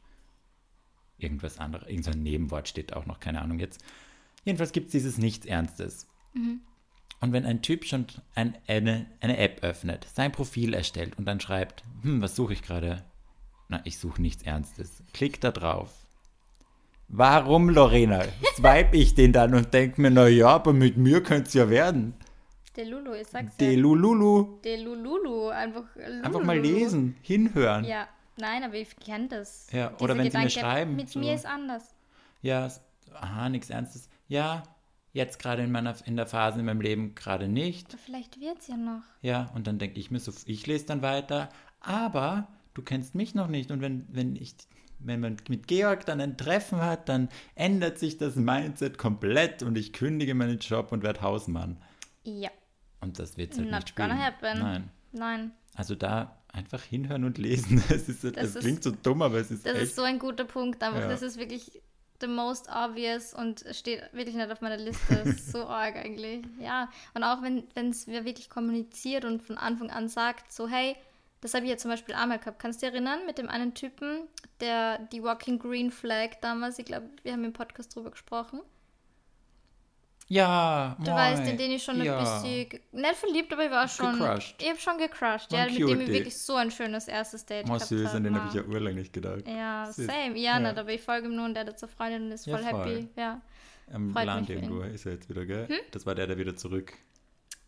irgendwas 1.17 1.60
anderes. 1.60 1.88
Irgend 1.88 2.06
so 2.06 2.12
ein 2.12 2.23
Nebenwort 2.23 2.67
steht 2.67 2.93
auch 2.93 3.06
noch, 3.06 3.19
keine 3.19 3.41
Ahnung 3.41 3.60
jetzt. 3.60 3.84
Jedenfalls 4.43 4.71
gibt 4.71 4.88
es 4.88 4.91
dieses 4.91 5.17
Nichts 5.17 5.45
Ernstes. 5.45 6.08
Und 7.21 7.34
wenn 7.34 7.45
ein 7.45 7.62
Typ 7.62 7.86
schon 7.86 8.06
ein, 8.36 8.56
eine, 8.67 9.08
eine 9.21 9.38
App 9.38 9.63
öffnet, 9.63 10.06
sein 10.13 10.32
Profil 10.32 10.73
erstellt 10.73 11.17
und 11.17 11.25
dann 11.25 11.39
schreibt, 11.39 11.84
hm, 12.01 12.21
was 12.21 12.36
suche 12.36 12.54
ich 12.54 12.62
gerade? 12.62 13.04
Na, 13.69 13.82
ich 13.84 13.97
suche 13.97 14.21
nichts 14.21 14.43
Ernstes. 14.43 15.01
Klick 15.13 15.41
da 15.41 15.51
drauf. 15.51 15.91
Warum, 17.08 17.69
Lorena? 17.69 18.23
Swipe 18.56 18.95
ich 18.95 19.15
den 19.15 19.34
dann 19.34 19.56
und 19.56 19.73
denke 19.73 20.01
mir, 20.01 20.12
na 20.12 20.28
ja, 20.28 20.49
aber 20.49 20.73
mit 20.73 20.97
mir 20.97 21.23
könnte 21.23 21.47
es 21.47 21.54
ja 21.54 21.69
werden. 21.69 22.13
Der 22.75 22.86
Lulu, 22.86 23.13
ich 23.13 23.28
sag's 23.28 23.54
ja. 23.60 23.67
Delululu. 23.67 24.60
Der 24.63 24.78
Lululu, 24.78 25.47
einfach 25.47 25.95
Lulu. 25.95 26.23
Einfach 26.23 26.43
mal 26.43 26.60
lesen, 26.60 27.15
hinhören. 27.21 27.86
Ja, 27.86 28.08
nein, 28.38 28.63
aber 28.63 28.76
ich 28.76 28.95
kenne 28.98 29.28
das. 29.28 29.67
Ja, 29.71 29.89
Dieser 29.89 30.02
oder 30.02 30.17
wenn 30.17 30.32
sie 30.32 30.38
mir 30.38 30.50
schreiben, 30.50 30.95
Mit 30.95 31.10
so- 31.10 31.19
mir 31.19 31.34
ist 31.34 31.45
anders. 31.45 31.93
Ja, 32.41 32.69
aha, 33.13 33.50
nichts 33.50 33.69
Ernstes. 33.69 34.10
Ja, 34.28 34.63
jetzt 35.13 35.39
gerade 35.39 35.63
in 35.63 35.71
meiner 35.71 35.95
in 36.06 36.15
der 36.17 36.28
Phase 36.28 36.60
in 36.60 36.65
meinem 36.65 36.82
Leben 36.82 37.15
gerade 37.15 37.48
nicht. 37.48 37.89
Aber 37.89 37.98
vielleicht 37.98 38.39
wird's 38.39 38.67
ja 38.67 38.78
noch. 38.78 39.02
Ja, 39.21 39.50
und 39.56 39.67
dann 39.67 39.80
denke 39.80 40.00
ich 40.00 40.12
mir 40.12 40.19
so, 40.19 40.32
ich 40.45 40.67
lese 40.67 40.86
dann 40.86 41.02
weiter, 41.02 41.50
aber 41.80 42.48
du 42.74 42.82
kennst 42.82 43.15
mich 43.15 43.34
noch 43.36 43.48
nicht. 43.48 43.71
Und 43.71 43.82
wenn, 43.82 44.06
wenn 44.10 44.36
ich, 44.36 44.56
wenn 45.00 45.19
man 45.21 45.38
mit 45.50 45.67
Georg 45.67 46.06
dann 46.06 46.19
ein 46.21 46.38
Treffen 46.38 46.82
hat, 46.82 47.08
dann 47.10 47.30
ändert 47.56 47.98
sich 48.00 48.17
das 48.17 48.36
Mindset 48.36 48.98
komplett 48.98 49.63
und 49.63 49.78
ich 49.78 49.93
kündige 49.93 50.36
meinen 50.36 50.60
Job 50.60 50.91
und 50.91 51.04
werde 51.04 51.21
Hausmann. 51.21 51.78
Ja, 52.24 52.50
Und 53.02 53.19
das 53.19 53.38
wird 53.38 53.54
halt 53.54 53.65
Not 53.65 53.71
nicht 53.76 53.89
spielen. 53.89 54.10
gonna 54.10 54.21
happen. 54.21 54.60
Nein. 54.60 54.89
nein. 55.12 55.52
Also 55.76 55.95
da 55.95 56.38
einfach 56.56 56.82
hinhören 56.82 57.24
und 57.26 57.38
lesen. 57.38 57.84
Es 57.89 58.10
ist, 58.10 58.24
das 58.24 58.34
Das 58.34 58.56
ist- 58.56 58.60
klingt 58.62 58.84
so 58.84 58.91
dumm, 58.91 59.22
aber 59.22 59.38
es 59.39 59.52
ist 59.52 59.65
Das 59.65 59.74
echt. 59.74 59.84
ist 59.84 59.96
so 59.96 60.04
ein 60.04 60.20
guter 60.20 60.46
Punkt, 60.46 60.82
aber 60.84 61.00
Ja. 61.02 61.08
das 61.08 61.22
ist 61.22 61.38
wirklich 61.38 61.82
the 62.22 62.28
most 62.28 62.68
obvious 62.70 63.34
und 63.34 63.65
steht 63.72 64.02
wirklich 64.13 64.36
nicht 64.36 64.50
auf 64.50 64.62
meiner 64.62 64.78
Liste. 64.78 65.15
Das 65.15 65.28
ist 65.28 65.52
so 65.52 65.65
arg 65.68 65.96
eigentlich. 65.98 66.44
Ja, 66.60 66.89
und 67.13 67.24
auch 67.24 67.41
wenn 67.41 67.65
es 67.89 68.08
wer 68.08 68.24
wirklich 68.26 68.50
kommuniziert 68.50 69.26
und 69.26 69.44
von 69.44 69.58
Anfang 69.58 69.89
an 69.89 70.08
sagt, 70.08 70.52
so 70.54 70.68
hey, 70.68 70.96
das 71.41 71.54
habe 71.54 71.65
ich 71.65 71.72
ja 71.72 71.78
zum 71.78 71.91
Beispiel 71.91 72.15
einmal 72.15 72.39
gehabt. 72.39 72.58
Kannst 72.60 72.82
du 72.82 72.86
dich 72.86 72.94
erinnern 72.96 73.20
mit 73.28 73.38
dem 73.38 73.50
einen 73.50 73.74
Typen, 73.74 74.22
der 74.62 75.00
die 75.12 75.22
Walking 75.22 75.60
Green 75.60 75.91
Flag 75.91 76.30
damals, 76.41 76.80
ich 76.80 76.86
glaube, 76.86 77.10
wir 77.24 77.34
haben 77.34 77.44
im 77.44 77.54
Podcast 77.54 77.94
drüber 77.96 78.12
gesprochen. 78.12 78.62
Ja, 80.28 80.96
Du 81.00 81.12
moi. 81.12 81.20
weißt, 81.20 81.48
in 81.52 81.58
den 81.58 81.72
ich 81.72 81.84
schon 81.84 82.02
ja. 82.04 82.18
ein 82.18 82.24
bisschen, 82.24 82.80
nicht 82.92 83.16
verliebt, 83.16 83.54
aber 83.54 83.66
ich 83.66 83.72
war 83.72 83.88
schon, 83.88 84.18
Gecrushed. 84.18 84.56
ich 84.62 84.70
habe 84.70 84.80
schon 84.80 84.98
gecrushed, 84.98 85.52
ja, 85.52 85.66
mit 85.66 85.78
dem 85.78 86.02
ich 86.02 86.08
wirklich 86.08 86.38
so 86.38 86.56
ein 86.56 86.72
schönes 86.72 87.08
erstes 87.08 87.46
Date 87.46 87.66
gehabt 87.68 87.82
süß, 87.86 88.14
an 88.16 88.24
den 88.24 88.36
habe. 88.36 88.48
ich 88.50 88.56
ja 88.56 88.64
urlang 88.64 88.96
nicht 88.96 89.14
gedacht. 89.14 89.48
Ja, 89.48 89.86
Süß. 89.92 90.08
same. 90.08 90.38
Ja, 90.38 90.54
Ja. 90.54 90.60
nicht, 90.60 90.78
aber 90.78 90.90
ich 90.92 91.02
folge 91.02 91.28
ihm 91.28 91.36
nur 91.36 91.46
und 91.46 91.54
der 91.54 91.66
hat 91.66 91.82
eine 91.84 91.92
Freundin 91.92 92.24
und 92.24 92.32
ist 92.32 92.46
Ja, 92.48 92.58
voll 92.58 92.66
happy. 92.66 92.78
voll. 93.02 93.10
Ja. 93.16 93.42
Am 93.94 94.12
Freut 94.14 94.26
Land 94.26 94.50
irgendwo 94.50 94.82
ist 94.82 95.06
er 95.06 95.12
jetzt 95.14 95.30
wieder, 95.30 95.46
gell? 95.46 95.68
Hm? 95.68 95.78
Das 95.92 96.06
war 96.08 96.16
der, 96.16 96.26
der 96.26 96.38
wieder 96.40 96.56
zurück. 96.56 96.94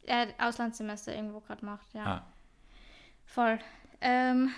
Er 0.03 0.21
hat 0.21 0.29
Auslandssemester 0.39 1.13
irgendwo 1.13 1.41
gerade 1.41 1.63
macht, 1.65 1.93
ja. 1.93 2.05
Ah, 2.05 2.27
Voll. 3.25 3.59
Ähm, 4.01 4.51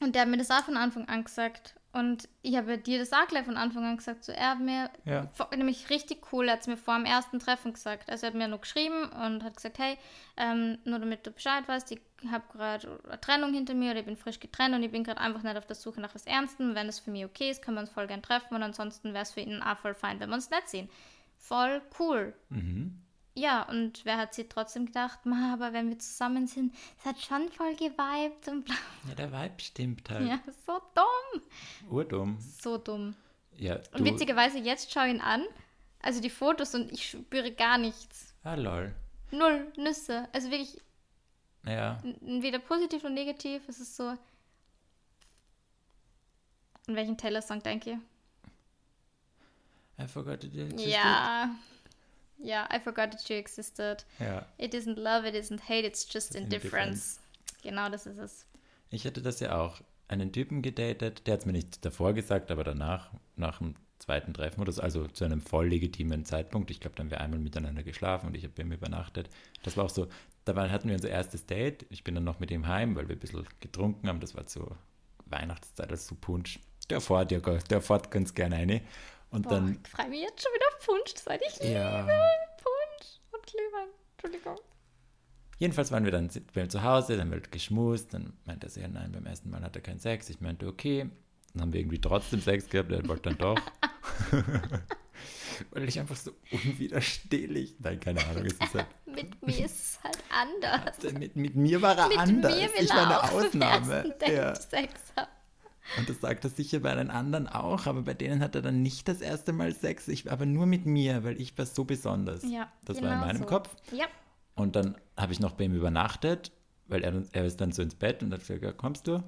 und 0.00 0.14
der 0.14 0.22
hat 0.22 0.28
mir 0.28 0.36
das 0.38 0.50
auch 0.50 0.64
von 0.64 0.76
Anfang 0.76 1.08
an 1.08 1.24
gesagt. 1.24 1.76
Und 1.92 2.28
ich 2.42 2.56
habe 2.56 2.78
dir 2.78 3.00
das 3.00 3.12
auch 3.12 3.26
gleich 3.26 3.44
von 3.44 3.56
Anfang 3.56 3.84
an 3.84 3.96
gesagt. 3.96 4.24
So, 4.24 4.30
er 4.30 4.50
hat 4.50 4.60
mir, 4.60 4.90
Ja. 5.04 5.28
nämlich 5.56 5.90
richtig 5.90 6.32
cool, 6.32 6.46
er 6.46 6.52
hat 6.52 6.60
es 6.60 6.66
mir 6.68 6.76
vor 6.76 6.94
dem 6.94 7.04
ersten 7.04 7.40
Treffen 7.40 7.72
gesagt. 7.72 8.08
Also 8.10 8.26
er 8.26 8.28
hat 8.30 8.38
mir 8.38 8.46
nur 8.46 8.60
geschrieben 8.60 9.08
und 9.08 9.42
hat 9.42 9.56
gesagt, 9.56 9.78
hey, 9.80 9.98
ähm, 10.36 10.78
nur 10.84 11.00
damit 11.00 11.26
du 11.26 11.32
Bescheid 11.32 11.66
weißt, 11.66 11.90
ich 11.90 12.00
habe 12.30 12.44
gerade 12.52 13.00
eine 13.08 13.20
Trennung 13.20 13.52
hinter 13.52 13.74
mir 13.74 13.90
oder 13.90 14.00
ich 14.00 14.06
bin 14.06 14.16
frisch 14.16 14.38
getrennt 14.38 14.74
und 14.76 14.84
ich 14.84 14.92
bin 14.92 15.02
gerade 15.02 15.20
einfach 15.20 15.42
nicht 15.42 15.56
auf 15.56 15.66
der 15.66 15.74
Suche 15.74 16.00
nach 16.00 16.14
was 16.14 16.26
Ernstem. 16.26 16.76
Wenn 16.76 16.88
es 16.88 17.00
für 17.00 17.10
mich 17.10 17.24
okay 17.24 17.50
ist, 17.50 17.60
können 17.62 17.76
wir 17.76 17.80
uns 17.80 17.90
voll 17.90 18.06
gern 18.06 18.22
treffen 18.22 18.54
und 18.54 18.62
ansonsten 18.62 19.12
wäre 19.12 19.22
es 19.24 19.32
für 19.32 19.40
ihn 19.40 19.60
auch 19.60 19.78
voll 19.78 19.94
fein, 19.94 20.20
wenn 20.20 20.28
wir 20.28 20.34
uns 20.36 20.48
nicht 20.50 20.68
sehen. 20.68 20.88
Voll 21.38 21.82
cool. 21.98 22.34
mhm. 22.50 23.02
Ja, 23.40 23.62
und 23.62 24.04
wer 24.04 24.18
hat 24.18 24.34
sich 24.34 24.48
trotzdem 24.50 24.84
gedacht, 24.84 25.24
ma, 25.24 25.54
aber 25.54 25.72
wenn 25.72 25.88
wir 25.88 25.98
zusammen 25.98 26.46
sind, 26.46 26.74
es 26.98 27.06
hat 27.06 27.18
schon 27.20 27.48
voll 27.48 27.74
geweibt 27.74 28.48
und 28.48 28.64
bla. 28.66 28.74
Ja, 29.08 29.14
der 29.14 29.32
Vibe 29.32 29.60
stimmt 29.62 30.10
halt. 30.10 30.28
Ja, 30.28 30.38
so 30.66 30.78
dumm. 30.94 31.42
Urdumm. 31.90 32.38
So 32.40 32.76
dumm. 32.76 33.14
Ja, 33.56 33.80
Und 33.92 34.04
witzigerweise, 34.04 34.58
jetzt 34.58 34.92
schaue 34.92 35.06
ich 35.08 35.14
ihn 35.14 35.20
an, 35.22 35.44
also 36.02 36.20
die 36.20 36.28
Fotos 36.30 36.74
und 36.74 36.92
ich 36.92 37.10
spüre 37.10 37.50
gar 37.52 37.78
nichts. 37.78 38.34
Ah, 38.42 38.56
lol. 38.56 38.94
Null 39.30 39.72
Nüsse. 39.76 40.28
Also 40.32 40.50
wirklich 40.50 40.78
Ja, 41.64 42.02
weder 42.20 42.58
positiv 42.58 43.02
noch 43.02 43.10
negativ. 43.10 43.62
Es 43.68 43.80
ist 43.80 43.96
so. 43.96 44.04
An 46.88 46.96
welchen 46.96 47.16
Taylor-Song 47.16 47.62
denke 47.62 47.90
ihr? 47.90 48.00
I 49.98 50.06
forgot 50.08 50.42
it 50.44 50.54
existed. 50.54 50.86
Ja. 50.92 51.50
Ja, 52.42 52.68
I 52.74 52.80
forgot 52.80 53.10
that 53.10 53.28
you 53.28 53.36
existed. 53.36 54.04
Ja. 54.18 54.46
It 54.58 54.74
isn't 54.74 54.96
love, 54.96 55.28
it 55.28 55.34
isn't 55.34 55.68
hate, 55.68 55.86
it's 55.86 56.04
just 56.04 56.34
Just 56.34 56.34
indifference. 56.34 57.20
Genau 57.62 57.88
das 57.90 58.06
ist 58.06 58.18
es. 58.18 58.46
Ich 58.90 59.04
hatte 59.06 59.22
das 59.22 59.40
ja 59.40 59.58
auch. 59.60 59.80
Einen 60.08 60.32
Typen 60.32 60.60
gedatet, 60.60 61.26
der 61.26 61.34
hat 61.34 61.40
es 61.40 61.46
mir 61.46 61.52
nicht 61.52 61.84
davor 61.84 62.14
gesagt, 62.14 62.50
aber 62.50 62.64
danach, 62.64 63.12
nach 63.36 63.58
dem 63.58 63.76
zweiten 64.00 64.34
Treffen 64.34 64.60
oder 64.60 64.72
so, 64.72 64.82
also 64.82 65.06
zu 65.06 65.24
einem 65.24 65.40
voll 65.40 65.68
legitimen 65.68 66.24
Zeitpunkt. 66.24 66.70
Ich 66.72 66.80
glaube, 66.80 66.96
dann 66.96 67.06
haben 67.06 67.10
wir 67.12 67.20
einmal 67.20 67.38
miteinander 67.38 67.84
geschlafen 67.84 68.26
und 68.26 68.36
ich 68.36 68.42
habe 68.42 68.54
bei 68.56 68.62
ihm 68.62 68.72
übernachtet. 68.72 69.28
Das 69.62 69.76
war 69.76 69.84
auch 69.84 69.90
so, 69.90 70.08
da 70.44 70.70
hatten 70.70 70.88
wir 70.88 70.96
unser 70.96 71.10
erstes 71.10 71.46
Date. 71.46 71.86
Ich 71.90 72.02
bin 72.02 72.16
dann 72.16 72.24
noch 72.24 72.40
mit 72.40 72.50
ihm 72.50 72.66
heim, 72.66 72.96
weil 72.96 73.08
wir 73.08 73.14
ein 73.14 73.20
bisschen 73.20 73.46
getrunken 73.60 74.08
haben. 74.08 74.18
Das 74.18 74.34
war 74.34 74.46
zur 74.46 74.76
Weihnachtszeit, 75.26 75.90
also 75.90 76.08
so 76.08 76.14
Punsch. 76.20 76.58
Der 76.88 77.00
fährt 77.00 77.30
ja, 77.30 77.38
der 77.38 77.80
fährt 77.80 78.10
ganz 78.10 78.34
gerne 78.34 78.56
eine. 78.56 78.80
Und 79.30 79.42
Boah, 79.42 79.50
dann, 79.50 79.80
ich 79.82 79.90
freue 79.90 80.08
mich 80.08 80.20
jetzt 80.20 80.42
schon 80.42 80.52
wieder 80.52 80.66
auf 80.68 80.86
Punsch, 80.86 81.14
seit 81.16 81.42
ich 81.42 81.58
ja. 81.70 82.00
liebe 82.00 82.12
Punsch 82.56 83.20
und 83.32 83.46
Glühwein. 83.46 83.88
Entschuldigung. 84.12 84.56
Jedenfalls 85.58 85.92
waren 85.92 86.04
wir 86.04 86.12
dann 86.12 86.30
bei 86.54 86.62
ihm 86.62 86.70
zu 86.70 86.82
Hause, 86.82 87.12
dann 87.12 87.22
haben 87.22 87.30
wir 87.30 87.36
halt 87.36 87.52
geschmust, 87.52 88.14
dann 88.14 88.32
meinte 88.44 88.66
er 88.74 88.88
nein, 88.88 89.12
beim 89.12 89.26
ersten 89.26 89.50
Mal 89.50 89.62
hat 89.62 89.76
er 89.76 89.82
keinen 89.82 90.00
Sex. 90.00 90.30
Ich 90.30 90.40
meinte, 90.40 90.66
okay. 90.66 91.10
Dann 91.52 91.62
haben 91.62 91.72
wir 91.72 91.80
irgendwie 91.80 92.00
trotzdem 92.00 92.40
Sex 92.40 92.68
gehabt, 92.68 92.92
er 92.92 93.06
wollte 93.08 93.30
dann 93.30 93.38
doch. 93.38 93.60
Weil 95.70 95.88
ich 95.88 95.98
einfach 96.00 96.16
so 96.16 96.32
unwiderstehlich, 96.50 97.76
nein, 97.80 98.00
keine 98.00 98.24
Ahnung, 98.26 98.46
es 98.46 98.54
ist 98.54 98.74
halt, 98.74 98.86
Mit 99.06 99.46
mir 99.46 99.66
ist 99.66 99.80
es 99.80 100.00
halt 100.02 100.18
anders. 100.30 101.12
mit, 101.12 101.36
mit 101.36 101.54
mir 101.56 101.82
war 101.82 101.98
er 101.98 102.08
Mit 102.08 102.18
anders. 102.18 102.54
mir 102.54 102.68
will 102.68 102.84
ich 102.84 102.90
war 102.90 103.06
eine 103.06 103.22
Ausnahme. 103.32 104.16
Ja. 104.26 104.54
Sex 104.54 104.94
haben. 105.16 105.29
Und 105.96 106.08
das 106.08 106.20
sagt 106.20 106.44
er 106.44 106.50
sicher 106.50 106.80
bei 106.80 106.94
den 106.94 107.10
anderen 107.10 107.48
auch, 107.48 107.86
aber 107.86 108.02
bei 108.02 108.14
denen 108.14 108.40
hat 108.40 108.54
er 108.54 108.62
dann 108.62 108.82
nicht 108.82 109.08
das 109.08 109.20
erste 109.20 109.52
Mal 109.52 109.74
Sex, 109.74 110.08
ich, 110.08 110.30
aber 110.30 110.46
nur 110.46 110.66
mit 110.66 110.86
mir, 110.86 111.24
weil 111.24 111.40
ich 111.40 111.56
war 111.58 111.66
so 111.66 111.84
besonders. 111.84 112.42
Ja, 112.44 112.70
das 112.84 112.98
genau 112.98 113.08
war 113.10 113.14
in 113.14 113.20
meinem 113.26 113.38
so. 113.42 113.46
Kopf. 113.46 113.74
Ja. 113.92 114.06
Und 114.54 114.76
dann 114.76 114.96
habe 115.16 115.32
ich 115.32 115.40
noch 115.40 115.52
bei 115.52 115.64
ihm 115.64 115.74
übernachtet, 115.74 116.52
weil 116.86 117.02
er, 117.02 117.22
er 117.32 117.44
ist 117.44 117.60
dann 117.60 117.72
so 117.72 117.82
ins 117.82 117.94
Bett 117.94 118.22
und 118.22 118.32
hat 118.32 118.46
gesagt, 118.46 118.78
kommst 118.78 119.06
du? 119.06 119.22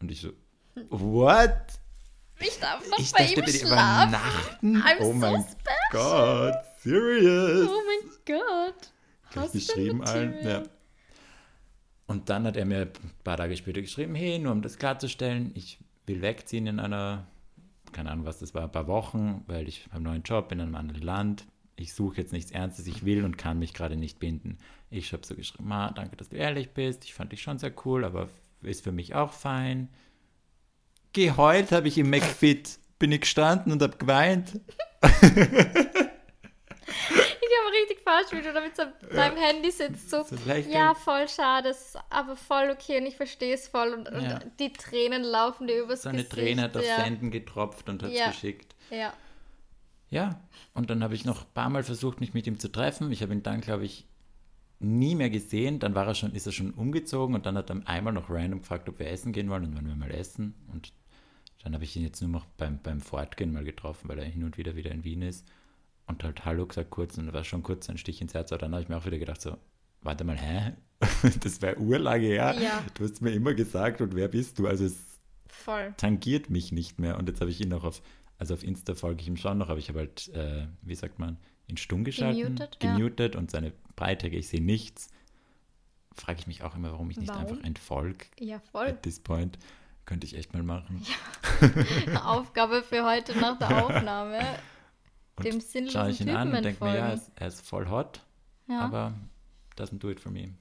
Und 0.00 0.10
ich 0.10 0.20
so, 0.20 0.30
what? 0.88 1.50
Ich 2.38 2.58
darf 2.58 2.88
noch 2.88 2.98
Ich 2.98 3.12
bei 3.12 3.26
dachte 3.26 3.40
ihm 3.40 3.46
schlafen. 3.46 4.08
übernachten? 4.08 4.76
I'm 4.82 5.00
oh 5.00 5.04
so 5.04 5.12
mein 5.12 5.44
special. 5.44 6.52
Gott, 6.52 6.54
serious? 6.82 7.68
Oh 7.68 7.80
mein 7.86 8.10
Gott. 8.38 8.92
Husband 9.34 9.52
geschrieben 9.52 10.04
allen. 10.04 10.46
Ja. 10.46 10.62
Und 12.06 12.28
dann 12.28 12.44
hat 12.44 12.56
er 12.56 12.64
mir 12.64 12.80
ein 12.82 12.92
paar 13.22 13.36
Tage 13.36 13.56
später 13.56 13.80
geschrieben, 13.80 14.14
hey, 14.14 14.38
nur 14.38 14.52
um 14.52 14.62
das 14.62 14.78
klarzustellen, 14.78 15.52
ich 15.54 15.78
will 16.10 16.22
wegziehen 16.22 16.66
in 16.66 16.80
einer, 16.80 17.26
keine 17.92 18.10
Ahnung, 18.10 18.26
was 18.26 18.40
das 18.40 18.54
war, 18.54 18.64
ein 18.64 18.72
paar 18.72 18.88
Wochen, 18.88 19.44
weil 19.46 19.68
ich 19.68 19.86
einen 19.92 20.04
neuen 20.04 20.22
Job 20.22 20.52
in 20.52 20.60
einem 20.60 20.74
anderen 20.74 21.02
Land. 21.02 21.46
Ich 21.76 21.94
suche 21.94 22.18
jetzt 22.18 22.32
nichts 22.32 22.50
Ernstes, 22.50 22.86
ich 22.86 23.04
will 23.04 23.24
und 23.24 23.38
kann 23.38 23.58
mich 23.58 23.72
gerade 23.72 23.96
nicht 23.96 24.18
binden. 24.18 24.58
Ich 24.90 25.12
habe 25.12 25.24
so 25.24 25.34
geschrieben, 25.34 25.72
ah, 25.72 25.92
danke, 25.92 26.16
dass 26.16 26.28
du 26.28 26.36
ehrlich 26.36 26.70
bist. 26.70 27.04
Ich 27.04 27.14
fand 27.14 27.32
dich 27.32 27.40
schon 27.40 27.58
sehr 27.58 27.72
cool, 27.84 28.04
aber 28.04 28.28
ist 28.62 28.84
für 28.84 28.92
mich 28.92 29.14
auch 29.14 29.32
fein. 29.32 29.88
Geheult 31.12 31.72
habe 31.72 31.88
ich 31.88 31.96
im 31.96 32.10
McFit, 32.10 32.78
bin 32.98 33.12
ich 33.12 33.22
gestanden 33.22 33.72
und 33.72 33.82
habe 33.82 33.96
geweint. 33.96 34.60
Ich 37.50 37.56
habe 37.64 37.74
richtig 37.82 38.00
falsch, 38.04 38.28
wie 38.32 38.42
du 38.46 38.52
da 38.52 38.60
mit 38.60 38.76
so 38.76 38.84
deinem 39.14 39.36
Handy 39.36 39.70
sitzt. 39.72 40.08
So, 40.10 40.24
ja, 40.68 40.94
voll 40.94 41.28
schade, 41.28 41.74
aber 42.08 42.36
voll 42.36 42.70
okay 42.70 42.98
und 43.00 43.06
ich 43.06 43.16
verstehe 43.16 43.54
es 43.54 43.66
voll. 43.66 43.92
Und, 43.92 44.08
und 44.08 44.22
Ja. 44.22 44.38
die 44.60 44.72
Tränen 44.72 45.22
laufen 45.24 45.66
dir 45.66 45.82
übers 45.82 46.02
So 46.02 46.10
eine 46.10 46.18
Gesicht. 46.18 46.32
Träne 46.32 46.62
hat 46.62 46.76
auf 46.76 46.86
ja. 46.86 46.96
Senden 46.96 47.30
getropft 47.30 47.88
und 47.88 48.02
hat 48.02 48.10
es 48.12 48.18
Ja. 48.18 48.28
geschickt. 48.28 48.76
Ja. 48.90 49.12
Ja, 50.10 50.40
und 50.74 50.90
dann 50.90 51.02
habe 51.02 51.14
ich 51.14 51.24
noch 51.24 51.42
ein 51.42 51.52
paar 51.54 51.70
Mal 51.70 51.82
versucht, 51.82 52.20
mich 52.20 52.34
mit 52.34 52.46
ihm 52.46 52.58
zu 52.58 52.68
treffen. 52.70 53.10
Ich 53.12 53.22
habe 53.22 53.32
ihn 53.32 53.42
dann, 53.42 53.60
glaube 53.60 53.84
ich, 53.84 54.06
nie 54.78 55.14
mehr 55.14 55.30
gesehen. 55.30 55.78
Dann 55.78 55.94
war 55.94 56.06
er 56.06 56.14
schon, 56.14 56.34
ist 56.34 56.46
er 56.46 56.52
schon 56.52 56.72
umgezogen 56.72 57.34
und 57.34 57.46
dann 57.46 57.56
hat 57.56 57.70
er 57.70 57.80
einmal 57.86 58.12
noch 58.12 58.28
random 58.30 58.60
gefragt, 58.60 58.88
ob 58.88 58.98
wir 58.98 59.08
essen 59.08 59.32
gehen 59.32 59.50
wollen 59.50 59.64
und 59.64 59.74
wollen 59.74 59.86
wir 59.88 59.94
mal 59.96 60.10
essen. 60.10 60.54
Und 60.72 60.92
dann 61.62 61.74
habe 61.74 61.84
ich 61.84 61.94
ihn 61.96 62.02
jetzt 62.02 62.20
nur 62.20 62.30
noch 62.30 62.46
beim, 62.56 62.80
beim 62.82 63.00
Fortgehen 63.00 63.52
mal 63.52 63.64
getroffen, 63.64 64.08
weil 64.08 64.18
er 64.18 64.24
hin 64.24 64.44
und 64.44 64.56
wieder 64.56 64.74
wieder 64.76 64.90
in 64.90 65.04
Wien 65.04 65.22
ist. 65.22 65.46
Und 66.10 66.24
halt 66.24 66.44
Hallo 66.44 66.66
gesagt 66.66 66.90
kurz 66.90 67.16
und 67.18 67.26
da 67.28 67.32
war 67.32 67.44
schon 67.44 67.62
kurz 67.62 67.88
ein 67.88 67.96
Stich 67.96 68.20
ins 68.20 68.34
Herz. 68.34 68.50
Aber 68.52 68.58
dann 68.58 68.72
habe 68.72 68.82
ich 68.82 68.88
mir 68.88 68.96
auch 68.96 69.06
wieder 69.06 69.18
gedacht, 69.18 69.40
so, 69.40 69.56
warte 70.02 70.24
mal, 70.24 70.36
hä? 70.36 70.72
Das 71.40 71.62
wäre 71.62 71.78
urlange 71.78 72.26
her. 72.26 72.54
Ja. 72.60 72.84
Du 72.94 73.04
hast 73.04 73.22
mir 73.22 73.30
immer 73.30 73.54
gesagt 73.54 74.00
und 74.00 74.14
wer 74.16 74.28
bist 74.28 74.58
du? 74.58 74.66
Also 74.66 74.84
es 74.84 75.20
Voll. 75.46 75.94
tangiert 75.96 76.50
mich 76.50 76.72
nicht 76.72 76.98
mehr. 76.98 77.16
Und 77.16 77.28
jetzt 77.28 77.40
habe 77.40 77.50
ich 77.50 77.60
ihn 77.60 77.68
noch 77.68 77.84
auf, 77.84 78.02
also 78.38 78.54
auf 78.54 78.62
Insta 78.64 78.94
folge 78.94 79.22
ich 79.22 79.28
ihm 79.28 79.36
schon 79.36 79.58
noch, 79.58 79.68
aber 79.68 79.78
ich 79.78 79.88
habe 79.88 80.00
halt, 80.00 80.28
äh, 80.34 80.66
wie 80.82 80.94
sagt 80.94 81.18
man, 81.18 81.38
in 81.68 81.76
stumm 81.76 82.02
geschalten, 82.04 82.56
Gemutet, 82.80 83.34
ja. 83.34 83.40
und 83.40 83.50
seine 83.50 83.72
Beiträge, 83.96 84.36
ich 84.36 84.48
sehe 84.48 84.60
nichts. 84.62 85.08
Frage 86.14 86.40
ich 86.40 86.46
mich 86.48 86.62
auch 86.64 86.74
immer, 86.74 86.90
warum 86.90 87.08
ich 87.10 87.18
nicht 87.18 87.28
Warum? 87.28 87.42
einfach 87.46 87.64
entfolge 87.64 88.26
Ja, 88.40 88.58
voll. 88.72 88.88
at 88.88 89.02
this 89.04 89.20
point. 89.20 89.58
Könnte 90.06 90.26
ich 90.26 90.36
echt 90.36 90.52
mal 90.52 90.64
machen. 90.64 91.02
Aufgabe 92.24 92.82
für 92.82 93.04
heute 93.04 93.38
nach 93.38 93.58
der 93.58 93.70
Aufnahme. 93.84 94.40
Und 95.40 95.44
Dem 95.46 95.60
Schaue 95.60 95.68
sinnlosen 95.70 96.10
ich 96.10 96.20
ihn 96.20 96.26
Typen 96.26 96.36
an 96.36 96.54
und 96.54 96.62
denke 96.64 96.84
mir, 96.84 96.94
ja, 96.96 97.06
er 97.08 97.14
ist, 97.14 97.30
er 97.36 97.46
ist 97.48 97.60
voll 97.66 97.88
hot, 97.88 98.24
Ja, 98.68 98.80
aber 98.80 99.14
doesn't 99.76 99.98
do 99.98 100.10
it 100.10 100.20
for 100.20 100.30
me. 100.32 100.52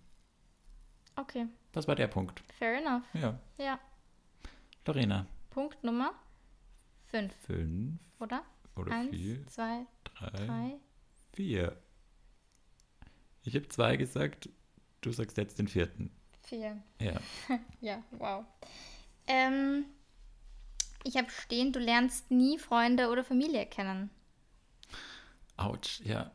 okay. 1.16 1.48
Das 1.72 1.88
war 1.88 1.96
der 1.96 2.08
Punkt. 2.08 2.42
Fair 2.58 2.80
enough. 2.80 3.04
Ja. 3.14 3.40
Ja. 3.58 3.80
Lorena, 4.86 5.28
Punkt 5.52 5.84
Nummer 5.84 6.14
5, 7.12 7.32
fünf 7.46 8.00
oder? 8.20 8.44
oder 8.76 8.92
Eins, 8.92 9.12
vier, 9.16 9.46
zwei, 9.48 9.86
drei, 10.04 10.30
drei. 10.46 10.76
vier. 11.34 11.78
Ich 13.44 13.56
habe 13.56 13.68
zwei 13.68 13.98
gesagt, 13.98 14.50
du 15.02 15.12
sagst 15.12 15.38
jetzt 15.38 15.60
den 15.60 15.68
vierten. 15.68 16.12
Vier. 16.44 16.82
Ja. 17.00 17.14
Ja, 17.82 18.02
wow. 18.12 18.46
Ähm, 19.28 19.86
ich 21.04 21.18
habe 21.18 21.30
stehen, 21.30 21.72
du 21.72 21.80
lernst 21.80 22.32
nie 22.32 22.58
Freunde 22.58 23.10
oder 23.10 23.24
Familie 23.24 23.66
kennen. 23.68 24.10
Autsch, 25.60 26.02
ja. 26.02 26.32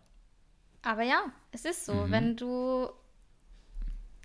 Aber 0.83 1.03
ja, 1.03 1.25
es 1.51 1.65
ist 1.65 1.87
so. 1.87 1.95
Mhm. 1.95 2.11
Wenn 2.11 2.37
du. 2.37 2.89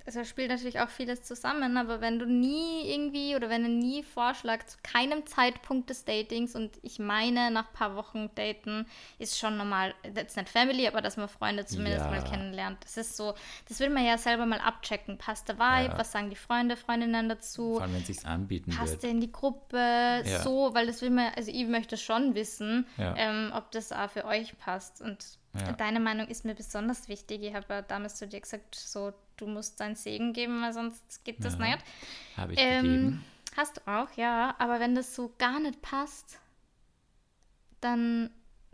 Also 0.10 0.24
spielt 0.24 0.50
natürlich 0.50 0.80
auch 0.80 0.90
vieles 0.90 1.22
zusammen, 1.22 1.78
aber 1.78 2.02
wenn 2.02 2.18
du 2.18 2.26
nie 2.26 2.92
irgendwie 2.92 3.36
oder 3.36 3.48
wenn 3.48 3.62
du 3.62 3.70
nie 3.70 4.02
Vorschlag 4.02 4.66
zu 4.66 4.76
keinem 4.82 5.28
Zeitpunkt 5.28 5.88
des 5.92 6.04
Datings 6.04 6.56
und 6.56 6.80
ich 6.82 6.98
meine, 6.98 7.52
nach 7.52 7.68
ein 7.68 7.74
paar 7.74 7.96
Wochen 7.96 8.32
daten 8.34 8.88
ist 9.20 9.38
schon 9.38 9.56
normal, 9.56 9.94
that's 10.16 10.36
not 10.36 10.50
family, 10.50 10.88
aber 10.88 11.02
dass 11.02 11.16
man 11.16 11.30
Freunde 11.30 11.64
zumindest 11.68 12.06
Ja. 12.06 12.10
mal 12.10 12.24
kennenlernt. 12.24 12.84
Das 12.84 12.98
ist 12.98 13.18
so, 13.18 13.36
das 13.68 13.80
will 13.80 13.92
man 13.92 14.04
ja 14.04 14.18
selber 14.18 14.48
mal 14.48 14.60
abchecken. 14.60 15.20
Passt 15.20 15.48
der 15.48 15.60
Vibe? 15.60 15.92
Ja. 15.92 16.00
Was 16.00 16.12
sagen 16.12 16.32
die 16.32 16.36
Freunde, 16.36 16.76
Freundinnen 16.76 17.30
dazu? 17.30 17.74
Vor 17.74 17.84
allem, 17.84 17.94
wenn 17.94 18.02
es 18.02 18.26
anbieten 18.26 18.72
passt 18.72 18.94
wird. 18.94 19.04
er 19.04 19.10
in 19.12 19.22
die 19.22 19.32
Gruppe 19.32 19.78
Ja. 19.78 20.42
so, 20.42 20.74
weil 20.74 20.88
das 20.88 21.04
will 21.04 21.12
man, 21.12 21.32
also 21.36 21.52
ich 21.52 21.68
möchte 21.68 21.98
schon 21.98 22.34
wissen, 22.34 22.88
ähm, 22.98 23.52
ob 23.56 23.70
das 23.70 23.92
auch 23.92 24.10
für 24.10 24.26
euch 24.26 24.58
passt. 24.58 25.02
Und 25.02 25.24
deine 25.78 26.00
Meinung 26.00 26.28
ist 26.28 26.46
mir 26.46 26.56
besonders 26.56 27.08
wichtig. 27.10 27.44
Ich 27.44 27.54
habe 27.54 27.66
ja 27.70 27.82
damals 27.84 28.16
zu 28.16 28.28
dir 28.28 28.40
gesagt, 28.40 28.74
so, 28.74 29.14
du 29.40 29.48
musst 29.48 29.80
deinen 29.80 29.96
Segen 29.96 30.34
geben, 30.34 30.62
weil 30.62 30.74
sonst 30.74 31.24
geht 31.26 31.44
das 31.44 31.58
Ja. 31.58 31.66
nicht. 31.66 31.80
Habe 32.38 32.54
ich 32.54 32.60
Ähm, 32.60 32.84
gegeben. 32.84 33.26
hast 33.58 33.78
du 33.78 33.82
auch, 33.88 34.12
ja, 34.16 34.56
aber 34.60 34.80
wenn 34.80 34.96
das 34.96 35.16
so 35.16 35.34
gar 35.38 35.60
nicht 35.60 35.82
passt, 35.82 36.40
dann, 37.82 38.30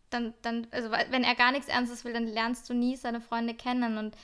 dann, 0.09 0.33
dann, 0.41 0.67
also 0.71 0.91
wenn 0.91 1.23
er 1.23 1.35
gar 1.35 1.51
nichts 1.51 1.67
Ernstes 1.67 2.03
will, 2.05 2.13
dann 2.13 2.27
lernst 2.27 2.69
du 2.69 2.73
nie 2.73 2.95
seine 2.95 3.21
Freunde 3.21 3.53
kennen 3.53 3.97
und 3.97 4.15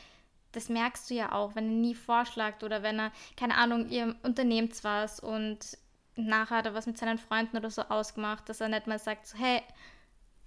das 0.54 0.67
merkst 0.69 1.10
du 1.10 1.13
ja 1.13 1.32
auch, 1.32 1.56
wenn 1.56 1.65
er 1.65 1.75
nie 1.75 1.95
vorschlägt 1.95 2.63
oder 2.63 2.84
wenn 2.84 2.99
er, 2.99 3.12
keine 3.38 3.56
Ahnung, 3.56 3.88
ihr 3.89 4.15
unternehmt 4.23 4.84
was 4.84 5.19
und 5.19 5.77
nachher 6.15 6.58
hat 6.58 6.65
er 6.65 6.73
was 6.73 6.88
mit 6.88 6.97
seinen 6.97 7.17
Freunden 7.17 7.56
oder 7.58 7.69
so 7.69 7.84
ausgemacht, 7.84 8.49
dass 8.49 8.60
er 8.60 8.67
nicht 8.67 8.86
mal 8.88 8.99
sagt, 8.99 9.27
so, 9.27 9.38
hey, 9.38 9.62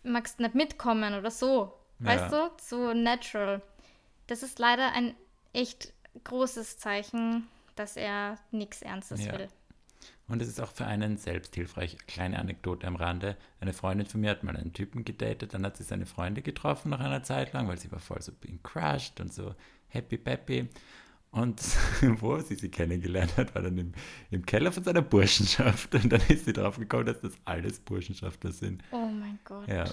magst 0.03 0.39
du 0.39 0.43
nicht 0.43 0.55
mitkommen 0.55 1.15
oder 1.15 1.31
so. 1.31 1.73
Weißt 2.01 2.33
Ja. 2.33 2.49
du? 2.49 2.55
So 2.61 2.93
natural. 2.93 3.63
Das 4.27 4.43
ist 4.43 4.59
leider 4.59 4.93
ein 4.93 5.15
echt 5.55 5.93
großes 6.25 6.79
Zeichen, 6.79 7.47
dass 7.77 7.97
er 7.97 8.39
nichts 8.51 8.83
Ernstes 8.83 9.25
Ja. 9.25 9.33
will. 9.39 9.49
Und 10.27 10.41
es 10.41 10.49
ist 10.49 10.61
auch 10.61 10.73
für 10.73 10.87
einen 10.87 11.19
selbst 11.19 11.55
hilfreich. 11.55 11.99
Kleine 12.07 12.39
Anekdote 12.39 12.87
am 12.87 12.97
Rande. 12.97 13.37
Eine 13.61 13.75
Freundin 13.75 14.07
von 14.07 14.21
mir 14.23 14.31
hat 14.31 14.43
mal 14.43 14.57
einen 14.57 14.73
Typen 14.73 15.05
gedatet, 15.05 15.53
dann 15.53 15.65
hat 15.67 15.77
sie 15.77 15.83
seine 15.83 16.07
Freunde 16.07 16.41
getroffen 16.41 16.91
nach 16.91 17.01
einer 17.01 17.23
Zeit 17.23 17.53
lang, 17.53 17.69
weil 17.69 17.79
sie 17.79 17.93
war 17.93 17.99
voll 17.99 18.23
so 18.23 18.33
being 18.33 18.59
crushed 18.63 19.21
und 19.21 19.33
so 19.33 19.55
happy 19.89 20.17
peppy. 20.17 20.69
Und 21.31 21.61
wo 22.21 22.39
sie 22.39 22.55
sie 22.55 22.71
kennengelernt 22.71 23.37
hat, 23.37 23.55
war 23.55 23.63
dann 23.63 23.77
im, 23.77 23.93
im 24.31 24.47
Keller 24.47 24.73
von 24.73 24.85
seiner 24.85 25.03
Burschenschaft. 25.03 25.95
Und 25.95 26.11
dann 26.11 26.23
ist 26.29 26.45
sie 26.47 26.53
drauf 26.53 26.79
gekommen, 26.79 27.07
dass 27.07 27.21
das 27.21 27.33
alles 27.45 27.81
Burschenschaftler 27.81 28.53
sind. 28.53 28.83
Oh 28.93 29.07
mein 29.09 29.39
Gott. 29.45 29.69
Ja, 29.69 29.85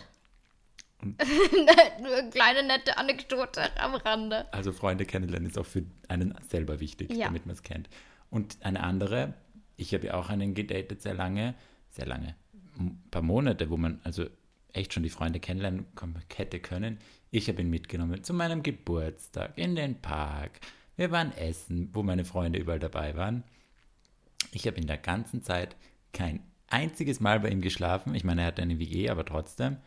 eine 1.02 2.30
kleine 2.30 2.64
nette 2.68 2.98
Anekdote 2.98 3.62
am 3.80 3.96
Rande. 3.96 4.52
also 4.54 4.72
Freunde 4.72 5.06
kennenlernen 5.06 5.50
ist 5.50 5.58
auch 5.58 5.66
für 5.66 5.84
einen 6.08 6.34
selber 6.48 6.80
wichtig, 6.80 7.12
Ja. 7.12 7.26
damit 7.26 7.46
man 7.46 7.54
es 7.56 7.64
kennt. 7.64 7.90
Und 8.30 8.58
eine 8.62 8.82
andere, 8.84 9.34
ich 9.78 9.94
habe 9.94 10.08
ja 10.08 10.14
auch 10.16 10.30
einen 10.30 10.54
gedatet 10.54 11.02
sehr 11.02 11.14
lange, 11.14 11.56
sehr 11.90 12.06
lange, 12.06 12.36
ein 12.80 13.02
paar 13.12 13.22
Monate, 13.22 13.70
wo 13.70 13.78
man 13.78 14.00
also 14.04 14.26
echt 14.74 14.94
schon 14.94 15.04
die 15.04 15.10
Freunde 15.10 15.40
kennenlernen 15.40 15.86
hätte 16.36 16.60
können. 16.60 16.98
Ich 17.30 17.48
habe 17.50 17.62
ihn 17.62 17.70
mitgenommen 17.70 18.24
zu 18.24 18.34
meinem 18.34 18.64
Geburtstag 18.64 19.58
in 19.58 19.76
den 19.76 20.02
Park. 20.02 20.60
Wir 20.96 21.12
waren 21.12 21.32
essen, 21.36 21.90
wo 21.94 22.04
meine 22.04 22.24
Freunde 22.26 22.60
überall 22.60 22.80
dabei 22.80 23.16
waren. 23.16 23.44
Ich 24.54 24.68
habe 24.68 24.78
in 24.78 24.88
der 24.88 24.98
ganzen 24.98 25.44
Zeit 25.44 25.76
kein 26.14 26.42
einziges 26.68 27.20
Mal 27.20 27.40
bei 27.42 27.50
ihm 27.50 27.62
geschlafen. 27.62 28.16
Ich 28.16 28.24
meine, 28.24 28.42
er 28.42 28.48
hatte 28.48 28.62
eine 28.62 28.80
WG, 28.80 29.10
aber 29.10 29.26
trotzdem 29.26 29.78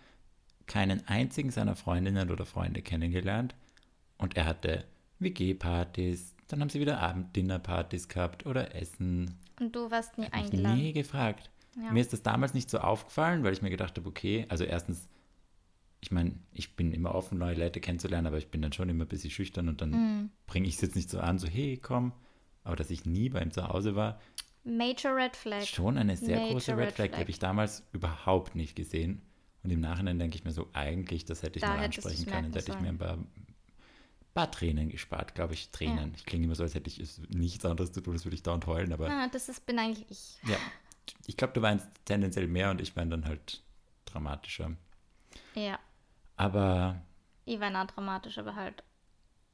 keinen 0.67 1.07
einzigen 1.09 1.51
seiner 1.51 1.77
Freundinnen 1.77 2.31
oder 2.31 2.47
Freunde 2.47 2.83
kennengelernt. 2.83 3.55
Und 4.19 4.37
er 4.37 4.47
hatte 4.47 4.85
WG-Partys, 5.19 6.35
dann 6.49 6.61
haben 6.61 6.69
sie 6.71 6.81
wieder 6.81 7.01
Abenddinnerpartys 7.01 8.09
gehabt 8.09 8.47
oder 8.47 8.75
Essen. 8.75 9.35
Und 9.61 9.75
du 9.75 9.91
warst 9.91 10.19
nie 10.19 10.27
eingeladen. 10.31 10.77
nie 10.79 10.93
gefragt. 10.93 11.51
Ja. 11.77 11.91
Mir 11.91 12.01
ist 12.01 12.13
das 12.13 12.23
damals 12.23 12.55
nicht 12.55 12.71
so 12.71 12.79
aufgefallen, 12.79 13.43
weil 13.45 13.53
ich 13.53 13.63
mir 13.63 13.71
gedacht 13.71 13.97
habe, 13.99 14.09
okay, 14.09 14.47
also 14.49 14.65
erstens, 14.65 15.09
ich 16.01 16.11
meine, 16.13 16.33
ich 16.53 16.77
bin 16.77 16.93
immer 16.93 17.15
offen, 17.15 17.39
neue 17.39 17.55
Leute 17.57 17.81
kennenzulernen, 17.81 18.27
aber 18.27 18.39
ich 18.39 18.49
bin 18.49 18.63
dann 18.63 18.73
schon 18.73 18.89
immer 18.89 19.05
ein 19.05 19.09
bisschen 19.09 19.31
schüchtern 19.31 19.69
und 19.69 19.81
dann 19.81 19.91
Mhm. 19.91 20.31
bringe 20.47 20.69
ich 20.69 20.75
es 20.77 20.81
jetzt 20.83 20.97
nicht 20.97 21.11
so 21.11 21.19
an, 21.19 21.39
so 21.39 21.49
hey, 21.49 21.79
komm. 21.83 22.13
Aber 22.63 22.77
dass 22.77 22.91
ich 22.91 23.05
nie 23.05 23.29
bei 23.29 23.43
ihm 23.43 23.51
zu 23.51 23.67
Hause 23.69 23.95
war, 23.97 24.21
Major 24.65 25.15
Red 25.15 25.37
Flag. 25.37 25.65
schon 25.67 25.99
eine 25.99 26.17
sehr 26.17 26.37
Major 26.39 26.53
große 26.53 26.73
Red 26.77 26.79
Red 26.87 26.93
Flag, 26.95 27.05
die 27.07 27.09
Flag. 27.11 27.21
habe 27.21 27.31
ich 27.31 27.39
damals 27.39 27.83
überhaupt 27.93 28.55
nicht 28.55 28.77
gesehen. 28.77 29.21
Und 29.65 29.71
im 29.71 29.81
Nachhinein 29.81 30.19
denke 30.19 30.37
ich 30.37 30.45
mir 30.45 30.53
so, 30.53 30.69
eigentlich, 30.75 31.25
das 31.25 31.43
hätte 31.43 31.57
ich 31.59 31.63
Da 31.63 31.69
mal 31.75 31.85
ansprechen 31.85 32.27
können. 32.27 32.53
Da 32.53 32.61
hätte 32.61 32.73
ich 32.73 32.81
mir 32.81 32.89
ein 32.91 32.99
paar, 32.99 33.19
paar 34.35 34.51
Tränen 34.51 34.91
gespart, 34.91 35.35
glaube 35.35 35.55
ich. 35.55 35.71
Tränen. 35.71 36.13
Ich 36.15 36.27
klinge 36.27 36.45
immer 36.45 36.55
so, 36.55 36.63
als 36.63 36.75
hätte 36.75 36.89
ich 36.91 37.01
es 37.01 37.21
nichts 37.31 37.65
anderes 37.65 37.91
zu 37.93 38.01
tun, 38.03 38.13
als 38.15 38.25
würde 38.27 38.35
ich 38.37 38.43
dauernd 38.43 38.67
heulen, 38.67 38.93
aber 38.93 39.09
Ah, 39.09 39.27
das 39.29 39.49
ist, 39.49 39.65
bin 39.65 39.79
eigentlich 39.79 40.05
ich. 40.11 40.39
ja. 40.49 40.57
ich 41.27 41.37
glaube, 41.39 41.55
du 41.55 41.63
weinst 41.63 41.89
tendenziell 42.05 42.47
mehr 42.47 42.71
und 42.71 42.81
ich 42.81 42.95
weine 42.95 43.11
dann 43.11 43.25
halt 43.25 43.63
dramatischer. 44.05 44.77
Ja. 45.55 45.79
Aber 46.37 47.01
Ich 47.47 47.59
war 47.59 47.71
nah 47.71 47.87
dramatisch, 47.87 48.37
aber 48.39 48.55
halt 48.55 48.83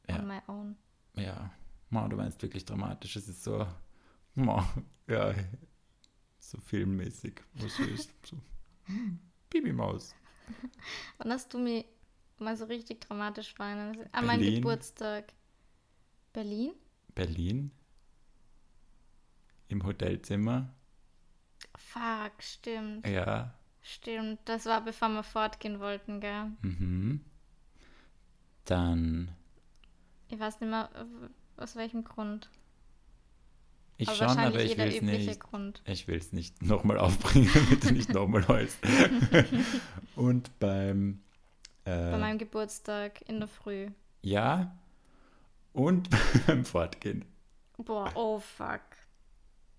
Ja. 0.08 0.18
on 0.18 0.26
my 0.26 0.38
own. 0.48 0.76
ja, 1.16 1.52
Ma, 1.90 2.08
du 2.08 2.16
meinst 2.16 2.40
wirklich 2.42 2.64
dramatisch. 2.64 3.14
Es 3.16 3.28
ist 3.28 3.44
so, 3.44 3.66
Ma, 4.34 4.68
ja, 5.08 5.34
so 6.38 6.58
filmmäßig. 6.58 7.40
Was 7.54 7.78
ist 7.78 8.10
so? 8.26 8.36
Babymaus. 9.50 10.14
Wann 11.18 11.32
hast 11.32 11.52
du 11.52 11.58
mich 11.58 11.84
mal 12.38 12.56
so 12.56 12.64
richtig 12.64 13.00
dramatisch 13.00 13.58
weinen? 13.58 14.08
An 14.12 14.26
meinem. 14.26 14.54
Geburtstag. 14.54 15.32
Berlin? 16.32 16.72
Berlin. 17.14 17.70
Im 19.68 19.84
Hotelzimmer. 19.84 20.72
Fuck, 21.76 22.42
stimmt. 22.42 23.06
Ja. 23.06 23.54
Stimmt. 23.82 24.40
Das 24.44 24.66
war 24.66 24.84
bevor 24.84 25.08
wir 25.08 25.22
fortgehen 25.22 25.80
wollten, 25.80 26.20
gell? 26.20 26.52
Mhm. 26.62 27.24
Dann, 28.64 29.34
Ich 30.28 30.38
weiß 30.38 30.60
nicht 30.60 30.70
mehr, 30.70 30.88
aus 31.56 31.74
welchem 31.76 32.04
Grund. 32.04 32.50
Ich 34.00 34.08
aber 34.08 34.16
schon, 34.16 34.38
aber 34.38 34.62
ich 34.62 34.76
will 34.76 34.88
es 34.88 35.02
nicht. 35.02 35.40
Grund. 35.40 35.82
Ich 35.84 36.08
will 36.08 36.16
es 36.18 36.32
nicht 36.32 36.62
nochmal 36.62 36.98
aufbringen, 36.98 37.50
damit 37.54 37.84
du 37.84 37.92
nicht 37.92 38.12
nochmal 38.12 38.46
heulst. 38.48 38.78
Und 40.16 40.58
beim, 40.58 41.20
äh, 41.84 42.10
Bei 42.10 42.18
meinem 42.18 42.38
Geburtstag 42.38 43.22
in 43.28 43.38
der 43.40 43.48
Früh. 43.48 43.88
ja, 44.22 44.76
und 45.72 46.08
beim 46.46 46.64
Fortgehen. 46.64 47.24
Boah, 47.78 48.10
oh 48.16 48.40
fuck. 48.40 48.80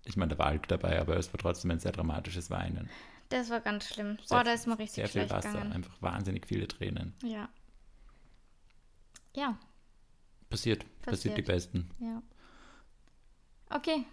Ich 0.04 0.16
meine, 0.16 0.30
da 0.34 0.38
war 0.38 0.46
Alk 0.46 0.66
dabei, 0.68 0.98
aber 0.98 1.16
es 1.18 1.32
war 1.34 1.38
trotzdem 1.38 1.70
ein 1.70 1.80
sehr 1.80 1.92
dramatisches 1.92 2.50
Weinen. 2.50 2.88
Das 3.28 3.50
war 3.50 3.60
ganz 3.60 3.88
schlimm. 3.88 4.16
Sehr 4.24 4.38
Boah, 4.38 4.44
da 4.44 4.52
ist 4.54 4.66
mir 4.66 4.78
richtig 4.78 4.94
Sehr 4.94 5.08
viel 5.08 5.30
Wasser, 5.30 5.52
gegangen. 5.52 5.72
einfach 5.72 5.92
wahnsinnig 6.00 6.46
viele 6.46 6.66
Tränen. 6.66 7.12
Ja. 7.22 7.48
Ja, 9.36 9.58
Passiert, 10.50 10.84
passiert, 11.02 11.36
die 11.38 11.42
Passiert. 11.42 11.46
Besten. 11.72 11.90
ja. 12.00 12.22
Okay. 13.74 14.04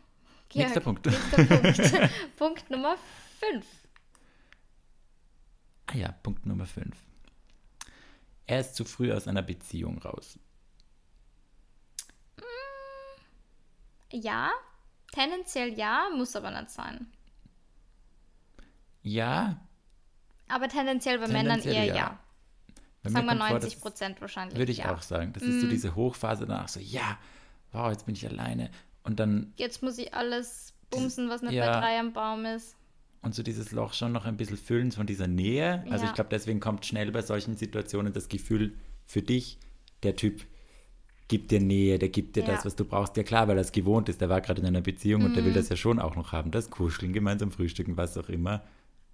Nächster 0.54 0.82
Georg, 0.82 0.84
Punkt. 0.84 1.06
Nächster 1.06 1.46
Punkt. 1.46 2.12
Punkt 2.38 2.70
Nummer 2.70 2.96
5. 3.40 3.66
Ah 5.88 5.96
ja, 5.96 6.12
Punkt 6.12 6.46
Nummer 6.46 6.66
5. 6.66 6.96
Er 8.48 8.60
ist 8.62 8.76
zu 8.76 8.86
früh 8.86 9.12
aus 9.14 9.28
einer 9.28 9.44
Beziehung 9.44 10.00
raus. 10.00 10.40
Ja, 14.12 14.50
tendenziell 15.12 15.78
ja, 15.78 16.10
muss 16.16 16.36
aber 16.36 16.50
nicht 16.52 16.72
sein. 16.72 17.08
Ja, 19.02 19.60
Aber 20.48 20.68
tendenziell 20.68 21.20
bei 21.20 21.28
Männern 21.28 21.62
Tendenziell 21.62 21.76
eher 21.76 21.86
ja. 21.86 21.96
ja. 21.96 22.20
bei 23.04 23.10
Sagen 23.12 23.26
wir 23.26 23.32
kommt 23.32 23.42
vor, 23.42 23.50
90 23.52 23.74
das- 23.74 23.82
Prozent 23.82 24.22
wahrscheinlich. 24.22 24.58
Würde 24.58 24.72
ich 24.72 24.80
ja. 24.80 24.94
Auch 24.94 25.02
sagen. 25.02 25.32
Das 25.34 25.44
ist 25.44 25.62
so 25.62 25.68
diese 25.68 25.96
Hochphase 25.96 26.46
danach, 26.48 26.68
so, 26.68 26.80
ja, 26.80 27.18
wow, 27.72 27.92
jetzt 27.92 28.06
bin 28.06 28.16
ich 28.16 28.28
alleine. 28.28 28.72
Und 29.04 29.20
dann, 29.20 29.54
Jetzt 29.58 29.82
muss 29.84 29.98
ich 29.98 30.14
alles 30.14 30.74
bumsen, 30.90 31.30
was 31.30 31.42
nicht 31.42 31.54
Ja. 31.54 31.66
bei 31.74 31.80
drei 31.80 32.00
am 32.00 32.14
Baum 32.14 32.46
ist. 32.46 32.76
und 33.22 33.36
so 33.36 33.44
dieses 33.44 33.72
Loch 33.74 33.94
schon 33.94 34.14
noch 34.14 34.24
ein 34.26 34.38
bisschen 34.38 34.56
füllen 34.58 34.92
von 34.94 35.06
dieser 35.06 35.28
Nähe. 35.28 35.84
Also 35.90 36.06
Ja. 36.06 36.10
ich 36.10 36.16
glaube, 36.16 36.30
deswegen 36.32 36.60
kommt 36.62 36.86
schnell 36.86 37.12
bei 37.12 37.22
solchen 37.22 37.58
Situationen 37.58 38.14
das 38.14 38.30
Gefühl 38.30 38.76
für 39.06 39.22
dich, 39.22 39.58
der 40.04 40.16
Typ 40.16 40.46
gibt 41.28 41.52
dir 41.52 41.60
Nähe, 41.60 42.00
der 42.00 42.08
gibt 42.10 42.36
dir 42.38 42.44
Ja. 42.44 42.54
das, 42.54 42.66
was 42.66 42.76
du 42.78 42.86
brauchst. 42.86 43.18
Ja 43.18 43.24
klar, 43.24 43.48
weil 43.50 43.58
er 43.58 43.62
es 43.62 43.72
gewohnt 43.74 44.08
ist, 44.10 44.22
der 44.22 44.30
war 44.30 44.40
gerade 44.42 44.62
in 44.62 44.68
einer 44.68 44.80
Beziehung 44.82 45.24
und 45.26 45.36
der 45.36 45.44
Mhm. 45.44 45.48
will 45.48 45.54
das 45.54 45.68
ja 45.70 45.76
schon 45.76 46.00
auch 46.00 46.16
noch 46.16 46.32
haben. 46.32 46.50
Das 46.52 46.70
Kuscheln, 46.70 47.12
gemeinsam 47.14 47.52
frühstücken, 47.52 47.98
was 47.98 48.18
auch 48.18 48.30
immer. 48.30 48.64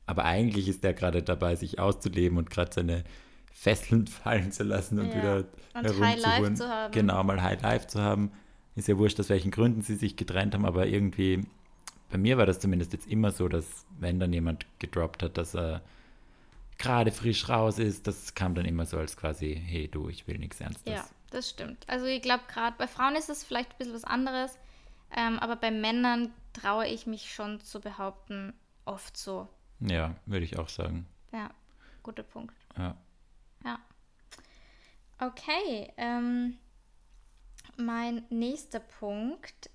Aber 0.05 0.23
eigentlich 0.23 0.67
ist 0.67 0.83
der 0.83 0.93
gerade 0.93 1.23
dabei, 1.23 1.55
sich 1.55 1.79
auszuleben 1.79 2.37
und 2.37 2.51
gerade 2.51 2.71
seine 2.73 3.03
Fesseln 3.51 4.05
fallen 4.07 4.51
zu 4.51 4.63
lassen 4.63 4.99
und 4.99 5.07
Ja. 5.09 5.15
wieder 5.15 5.35
Und 5.73 5.83
herumzuholen. 5.83 6.03
High 6.09 6.21
Life 6.21 6.53
zu 6.53 6.69
haben. 6.69 6.91
Genau, 6.93 7.23
mal 7.23 7.41
High 7.41 7.61
Life 7.63 7.87
zu 7.87 7.99
haben. 8.01 8.31
Ist 8.75 8.87
ja 8.87 8.97
wurscht, 8.97 9.19
aus 9.19 9.29
welchen 9.29 9.51
Gründen 9.51 9.81
sie 9.81 9.95
sich 9.95 10.17
getrennt 10.17 10.53
haben, 10.53 10.65
aber 10.65 10.87
irgendwie, 10.87 11.45
bei 12.09 12.17
mir 12.17 12.37
war 12.37 12.45
das 12.45 12.59
zumindest 12.59 12.93
jetzt 12.93 13.07
immer 13.07 13.31
so, 13.31 13.47
dass 13.47 13.85
wenn 13.99 14.19
dann 14.19 14.33
jemand 14.33 14.65
gedroppt 14.79 15.23
hat, 15.23 15.37
dass 15.37 15.55
er 15.55 15.81
gerade 16.77 17.11
frisch 17.11 17.47
raus 17.47 17.79
ist, 17.79 18.05
das 18.07 18.35
kam 18.35 18.53
dann 18.53 18.65
immer 18.65 18.85
so 18.85 18.97
als 18.97 19.15
quasi, 19.15 19.55
hey 19.55 19.87
du, 19.87 20.09
ich 20.09 20.27
will 20.27 20.37
nichts 20.37 20.59
Ernstes. 20.59 20.93
Ja, 20.93 21.07
das 21.31 21.49
stimmt. 21.49 21.87
Also 21.87 22.05
ich 22.05 22.21
glaube, 22.21 22.43
gerade 22.47 22.75
bei 22.77 22.87
Frauen 22.87 23.15
ist 23.15 23.29
es 23.29 23.43
vielleicht 23.43 23.71
ein 23.71 23.77
bisschen 23.77 23.93
was 23.93 24.03
anderes, 24.03 24.57
ähm, 25.15 25.39
aber 25.39 25.55
bei 25.55 25.71
Männern 25.71 26.31
traue 26.53 26.87
ich 26.87 27.07
mich 27.07 27.33
schon 27.33 27.61
zu 27.61 27.79
behaupten, 27.79 28.53
oft 28.83 29.15
so. 29.17 29.47
Ja, 29.79 30.15
würde 30.25 30.45
ich 30.45 30.57
auch 30.57 30.69
sagen. 30.69 31.05
Ja, 31.31 31.49
guter 32.03 32.23
Punkt. 32.23 32.55
Ja. 32.77 32.95
Ja. 33.63 33.79
Okay, 35.19 35.91
ähm, 35.97 36.57
mein 37.77 38.23
nächster 38.29 38.79
Punkt. 38.79 39.69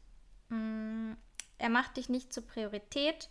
mh, 0.48 1.16
er 1.58 1.68
macht 1.68 1.98
dich 1.98 2.08
nicht 2.08 2.32
zur 2.32 2.46
Priorität 2.46 3.28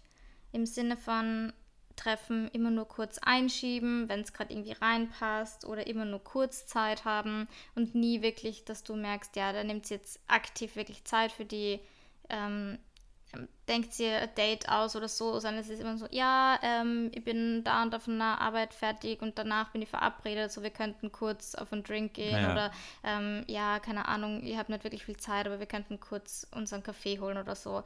im 0.52 0.66
Sinne 0.66 0.98
von 0.98 1.52
Treffen 1.96 2.48
immer 2.50 2.72
nur 2.72 2.88
kurz 2.88 3.18
einschieben, 3.18 4.08
wenn 4.08 4.22
es 4.22 4.32
gerade 4.32 4.54
irgendwie 4.54 4.72
reinpasst 4.72 5.66
oder 5.66 5.86
immer 5.88 6.06
nur 6.06 6.24
kurz 6.24 6.66
Zeit 6.66 7.04
haben 7.04 7.48
und 7.76 7.94
nie 7.94 8.22
wirklich, 8.22 8.64
dass 8.64 8.84
du 8.84 8.96
merkst, 8.96 9.36
ja, 9.36 9.52
da 9.52 9.64
nimmt 9.64 9.86
sie 9.86 9.96
jetzt 9.96 10.20
aktiv 10.28 10.76
wirklich 10.78 11.04
Zeit 11.04 11.32
für 11.32 11.44
die, 11.44 11.82
ähm, 12.30 12.78
denkt 13.68 13.94
sie 13.94 14.08
ein 14.08 14.34
Date 14.36 14.68
aus 14.70 14.96
oder 14.96 15.08
so, 15.08 15.34
sondern 15.40 15.60
es 15.62 15.70
ist 15.70 15.80
immer 15.80 15.98
so, 15.98 16.08
ja, 16.10 16.60
ähm, 16.64 17.12
ich 17.14 17.24
bin 17.24 17.64
da 17.64 17.84
und 17.84 17.92
da 17.94 18.00
von 18.00 18.18
der 18.18 18.42
Arbeit 18.42 18.74
fertig 18.74 19.22
und 19.22 19.38
danach 19.38 19.70
bin 19.72 19.82
ich 19.82 19.90
verabredet, 19.90 20.52
so 20.52 20.64
wir 20.64 20.72
könnten 20.72 21.12
kurz 21.12 21.54
auf 21.56 21.72
einen 21.72 21.84
Drink 21.84 22.16
gehen 22.16 22.42
Ja. 22.42 22.52
oder 22.52 22.72
ähm, 23.04 23.44
ja, 23.48 23.80
keine 23.80 24.08
Ahnung, 24.08 24.42
ich 24.44 24.58
habe 24.58 24.72
nicht 24.72 24.84
wirklich 24.84 25.06
viel 25.06 25.18
Zeit, 25.18 25.46
aber 25.46 25.60
wir 25.60 25.68
könnten 25.68 26.00
kurz 26.00 26.48
unseren 26.56 26.82
Kaffee 26.82 27.20
holen 27.20 27.38
oder 27.38 27.56
so. 27.56 27.84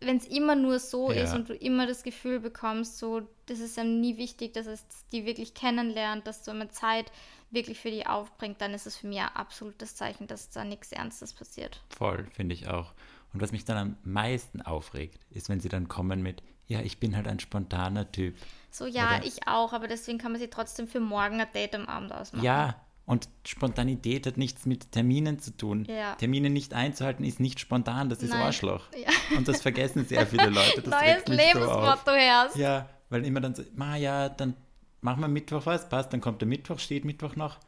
Wenn 0.00 0.16
es 0.16 0.26
immer 0.26 0.56
nur 0.56 0.78
so 0.78 1.12
Ja. 1.12 1.22
ist 1.22 1.34
und 1.34 1.48
du 1.50 1.54
immer 1.54 1.86
das 1.86 2.02
Gefühl 2.02 2.40
bekommst, 2.40 2.98
so, 2.98 3.22
das 3.46 3.60
ist 3.60 3.76
ja 3.76 3.84
nie 3.84 4.16
wichtig, 4.16 4.54
dass 4.54 4.66
es 4.66 4.84
die 5.12 5.26
wirklich 5.26 5.54
kennenlernt, 5.54 6.26
dass 6.26 6.42
du 6.42 6.50
immer 6.52 6.70
Zeit 6.70 7.12
wirklich 7.50 7.78
für 7.78 7.90
die 7.90 8.06
aufbringt, 8.06 8.60
dann 8.62 8.72
ist 8.72 8.86
es 8.86 8.96
für 8.96 9.06
mich 9.06 9.20
ein 9.20 9.28
absolutes 9.28 9.94
Zeichen, 9.94 10.26
dass 10.26 10.48
da 10.48 10.64
nichts 10.64 10.90
Ernstes 10.90 11.34
passiert. 11.34 11.82
Voll, 11.90 12.26
finde 12.32 12.54
ich 12.54 12.66
auch. 12.66 12.94
Und 13.32 13.40
was 13.40 13.52
mich 13.52 13.64
dann 13.64 13.76
am 13.76 13.96
meisten 14.04 14.60
aufregt, 14.62 15.24
ist, 15.30 15.48
wenn 15.48 15.60
sie 15.60 15.68
dann 15.68 15.88
kommen 15.88 16.22
mit, 16.22 16.42
ja, 16.66 16.80
ich 16.80 16.98
bin 16.98 17.16
halt 17.16 17.26
ein 17.26 17.40
spontaner 17.40 18.10
Typ. 18.12 18.36
So, 18.70 18.86
ja, 18.86 19.16
Oder- 19.16 19.24
ich 19.26 19.46
auch, 19.48 19.72
aber 19.72 19.88
deswegen 19.88 20.18
kann 20.18 20.32
man 20.32 20.40
sie 20.40 20.48
trotzdem 20.48 20.86
für 20.88 21.00
morgen 21.00 21.40
ein 21.40 21.46
Date 21.54 21.74
am 21.74 21.86
Abend 21.86 22.12
ausmachen. 22.12 22.44
Ja, 22.44 22.76
und 23.04 23.28
Spontanität 23.46 24.26
hat 24.26 24.36
nichts 24.36 24.64
mit 24.64 24.92
Terminen 24.92 25.38
zu 25.40 25.56
tun. 25.56 25.84
Ja. 25.86 26.14
Termine 26.14 26.50
nicht 26.50 26.72
einzuhalten 26.72 27.24
ist 27.24 27.40
nicht 27.40 27.58
spontan, 27.58 28.08
das 28.08 28.22
ist 28.22 28.30
Nein. 28.30 28.42
Arschloch. 28.42 28.84
Ja. 28.96 29.36
Und 29.36 29.48
das 29.48 29.60
vergessen 29.60 30.06
sehr 30.06 30.26
viele 30.26 30.48
Leute. 30.50 30.82
Das 30.82 30.90
Neues 31.02 31.26
mich 31.26 31.40
so. 31.52 31.58
Lebensmotto 31.58 32.12
herrscht. 32.12 32.56
Ja, 32.56 32.88
weil 33.10 33.24
immer 33.26 33.40
dann 33.40 33.54
so, 33.54 33.62
ma 33.74 33.96
ja, 33.96 34.28
dann 34.28 34.54
machen 35.00 35.20
wir 35.20 35.28
Mittwoch 35.28 35.66
was, 35.66 35.88
passt, 35.88 36.12
dann 36.12 36.20
kommt 36.20 36.40
der 36.42 36.48
Mittwoch, 36.48 36.78
steht 36.78 37.04
Mittwoch 37.04 37.34
noch. 37.34 37.58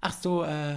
Ach 0.00 0.12
so, 0.12 0.42
äh, 0.44 0.76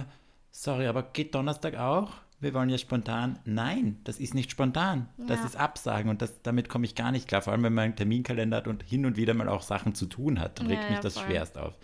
sorry, 0.50 0.86
aber 0.86 1.04
geht 1.04 1.34
Donnerstag 1.34 1.76
auch? 1.78 2.10
Wir 2.42 2.54
wollen 2.54 2.68
ja 2.70 2.76
spontan. 2.76 3.38
Nein, 3.44 3.98
das 4.02 4.18
ist 4.18 4.34
nicht 4.34 4.50
spontan. 4.50 5.08
Das 5.28 5.40
Ja. 5.40 5.46
ist 5.46 5.56
Absagen 5.56 6.10
und 6.10 6.20
das, 6.22 6.42
damit 6.42 6.68
komme 6.68 6.84
ich 6.86 6.96
gar 6.96 7.12
nicht 7.12 7.28
klar. 7.28 7.40
Vor 7.40 7.52
allem, 7.52 7.62
wenn 7.62 7.72
man 7.72 7.84
einen 7.84 7.96
Terminkalender 7.96 8.56
hat 8.56 8.66
und 8.66 8.82
hin 8.82 9.06
und 9.06 9.16
wieder 9.16 9.32
mal 9.32 9.48
auch 9.48 9.62
Sachen 9.62 9.94
zu 9.94 10.06
tun 10.06 10.40
hat, 10.40 10.58
dann 10.58 10.66
Ja, 10.68 10.74
regt 10.76 10.88
mich 10.90 10.98
ja, 10.98 11.02
das 11.02 11.14
voll. 11.14 11.22
schwerst 11.24 11.56
auf. 11.56 11.78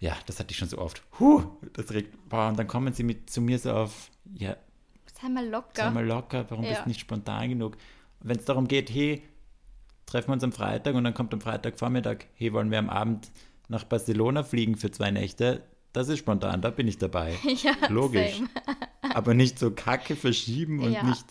Ja, 0.00 0.16
das 0.26 0.40
hatte 0.40 0.50
ich 0.50 0.58
schon 0.58 0.68
so 0.68 0.78
oft. 0.78 1.02
Huh, 1.20 1.44
das 1.74 1.92
regt, 1.92 2.28
boah, 2.28 2.48
und 2.48 2.58
dann 2.58 2.66
kommen 2.66 2.92
sie 2.92 3.04
mit 3.04 3.30
zu 3.30 3.40
mir 3.40 3.58
so 3.58 3.70
auf, 3.72 4.10
ja, 4.34 4.56
Sei 5.20 5.28
mal 5.28 5.46
locker. 5.48 5.82
sei 5.84 5.90
mal 5.90 6.04
locker, 6.06 6.46
warum 6.50 6.66
bist 6.66 6.84
du 6.84 6.88
nicht 6.88 7.00
spontan 7.00 7.50
genug? 7.50 7.76
Wenn 8.20 8.38
es 8.38 8.46
darum 8.46 8.66
geht, 8.66 8.90
hey, 8.90 9.22
treffen 10.06 10.28
wir 10.30 10.32
uns 10.34 10.44
am 10.44 10.52
Freitag 10.52 10.94
und 10.96 11.04
dann 11.04 11.14
kommt 11.14 11.32
am 11.34 11.40
Freitagvormittag, 11.40 12.24
hey, 12.34 12.52
wollen 12.52 12.70
wir 12.70 12.78
am 12.78 12.90
Abend 12.90 13.30
nach 13.68 13.84
Barcelona 13.84 14.42
fliegen 14.42 14.76
für 14.76 14.90
zwei 14.90 15.10
Nächte? 15.12 15.62
Das 15.92 16.08
ist 16.08 16.18
spontan, 16.20 16.60
da 16.62 16.70
bin 16.70 16.86
ich 16.88 16.98
dabei. 16.98 17.34
ja, 17.62 17.74
Logisch. 17.88 18.36
same. 18.36 18.48
Aber 19.14 19.34
nicht 19.34 19.58
so 19.58 19.70
Kacke 19.72 20.14
verschieben 20.16 20.80
und 20.82 20.92
Ja. 20.92 21.02
nicht, 21.02 21.24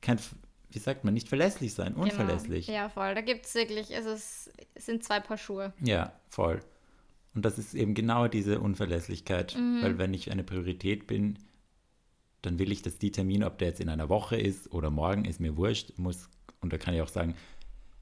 kein, 0.00 0.18
wie 0.70 0.78
sagt 0.78 1.04
man, 1.04 1.14
nicht 1.14 1.28
verlässlich 1.28 1.74
sein, 1.74 1.94
unverlässlich. 1.94 2.66
Genau. 2.66 2.78
Ja, 2.78 2.88
voll. 2.88 3.14
Da 3.14 3.20
gibt 3.20 3.46
es 3.46 3.54
wirklich, 3.54 3.90
es 3.94 4.06
es 4.74 4.84
sind 4.86 5.04
zwei 5.04 5.20
Paar 5.20 5.36
Schuhe. 5.38 5.72
Ja, 5.80 6.12
voll. 6.28 6.60
Und 7.34 7.44
das 7.44 7.58
ist 7.58 7.74
eben 7.74 7.94
genau 7.94 8.26
diese 8.26 8.58
Unverlässlichkeit, 8.60 9.54
Mhm. 9.56 9.82
weil 9.82 9.98
wenn 9.98 10.12
ich 10.14 10.32
eine 10.32 10.42
Priorität 10.42 11.06
bin, 11.06 11.38
dann 12.42 12.58
will 12.58 12.72
ich, 12.72 12.82
dass 12.82 12.98
die 12.98 13.12
Termin, 13.12 13.44
ob 13.44 13.58
der 13.58 13.68
jetzt 13.68 13.80
in 13.80 13.88
einer 13.88 14.08
Woche 14.08 14.36
ist 14.36 14.72
oder 14.72 14.90
morgen, 14.90 15.24
ist 15.26 15.38
mir 15.40 15.56
wurscht. 15.56 15.96
Muss, 15.98 16.28
und 16.60 16.72
da 16.72 16.78
kann 16.78 16.94
ich 16.94 17.02
auch 17.02 17.08
sagen, 17.08 17.34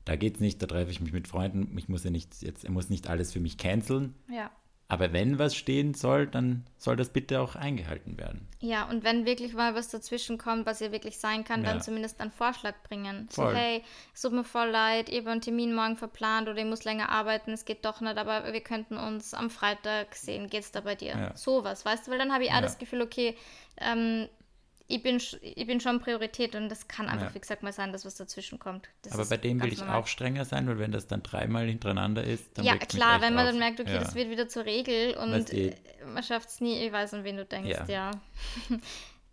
da 0.07 0.17
geht's 0.17 0.41
nicht, 0.41 0.63
da 0.63 0.67
treffe 0.67 0.91
ich 0.91 1.01
mich 1.01 1.13
mit 1.13 1.29
Freunden. 1.29 1.77
Ich 1.77 1.89
muss 1.91 2.05
ja 2.05 2.11
nicht 2.11 2.41
jetzt, 2.43 2.65
er 2.65 2.71
muss 2.71 2.89
nicht 2.89 3.09
alles 3.11 3.33
für 3.33 3.41
mich 3.41 3.59
canceln, 3.59 4.15
Ja. 4.31 4.51
Aber 4.91 5.13
wenn 5.13 5.39
was 5.39 5.55
stehen 5.55 5.93
soll, 5.93 6.27
dann 6.27 6.65
soll 6.79 6.97
das 6.97 7.11
bitte 7.11 7.43
auch 7.43 7.55
eingehalten 7.57 8.17
werden. 8.17 8.49
Ja, 8.61 8.89
und 8.89 9.05
wenn 9.05 9.27
wirklich 9.27 9.53
mal 9.53 9.75
was 9.75 9.89
dazwischen 9.91 10.39
kommt, 10.39 10.65
was 10.65 10.81
ja 10.81 10.91
wirklich 10.93 11.19
sein 11.19 11.45
kann, 11.45 11.63
Ja. 11.63 11.69
dann 11.73 11.83
zumindest 11.83 12.19
einen 12.23 12.31
Vorschlag 12.31 12.73
bringen. 12.89 13.29
Voll. 13.31 13.51
So, 13.53 13.57
hey, 13.57 13.85
es 14.15 14.23
tut 14.23 14.33
mir 14.33 14.45
voll 14.45 14.71
leid, 14.71 15.11
ich 15.11 15.19
habe 15.19 15.31
einen 15.31 15.43
Termin 15.43 15.75
morgen 15.75 15.99
verplant 15.99 16.49
oder 16.49 16.57
ich 16.57 16.65
muss 16.65 16.85
länger 16.85 17.11
arbeiten, 17.11 17.53
es 17.53 17.67
geht 17.67 17.85
doch 17.85 18.01
nicht, 18.01 18.17
aber 18.17 18.51
wir 18.51 18.63
könnten 18.63 18.97
uns 18.97 19.35
am 19.35 19.51
Freitag 19.51 20.15
sehen. 20.15 20.49
Geht's 20.49 20.73
da 20.73 20.81
bei 20.81 20.95
dir? 20.95 21.09
Ja. 21.11 21.37
Sowas, 21.37 21.85
weißt 21.85 22.07
du? 22.07 22.11
Weil 22.11 22.19
dann 22.19 22.33
habe 22.33 22.45
ich 22.45 22.51
auch 22.51 22.55
Ja. 22.55 22.61
das 22.63 22.79
Gefühl, 22.79 23.03
okay, 23.03 23.37
ähm, 23.77 24.27
ich 24.91 25.03
bin, 25.03 25.21
ich 25.43 25.67
bin 25.67 25.81
schon 25.81 26.01
Priorität 26.01 26.55
und 26.57 26.69
das 26.71 26.89
kann 26.89 27.09
einfach, 27.09 27.29
Ja. 27.29 27.35
wie 27.35 27.41
gesagt, 27.41 27.63
mal 27.63 27.73
sein, 27.73 27.93
dass 27.93 28.05
was 28.07 28.15
dazwischen 28.17 28.59
kommt. 28.59 28.89
Das 29.03 29.13
Aber 29.13 29.27
bei 29.27 29.37
dem 29.37 29.63
will 29.63 29.71
ich 29.73 29.79
normal. 29.81 29.97
auch 30.01 30.07
strenger 30.07 30.45
sein, 30.47 30.67
weil 30.67 30.79
wenn 30.79 30.93
das 30.93 31.07
dann 31.07 31.23
dreimal 31.23 31.67
hintereinander 31.67 32.25
ist, 32.25 32.57
dann 32.57 32.65
Ja, 32.65 32.77
klar, 32.79 33.21
wenn 33.21 33.35
man 33.35 33.45
auf. 33.45 33.51
dann 33.51 33.59
merkt, 33.59 33.81
okay, 33.81 33.93
ja. 33.93 33.99
das 33.99 34.15
wird 34.15 34.31
wieder 34.31 34.49
zur 34.49 34.65
Regel 34.65 35.15
und 35.19 35.31
Weißt 35.33 35.53
eh. 35.53 35.75
man 36.07 36.23
schafft 36.23 36.49
es 36.49 36.61
nie, 36.63 36.85
ich 36.87 36.91
weiß, 36.91 37.13
an 37.15 37.25
wen 37.25 37.37
du 37.37 37.45
denkst, 37.45 37.69
Ja. 37.71 37.85
ja. 37.87 38.11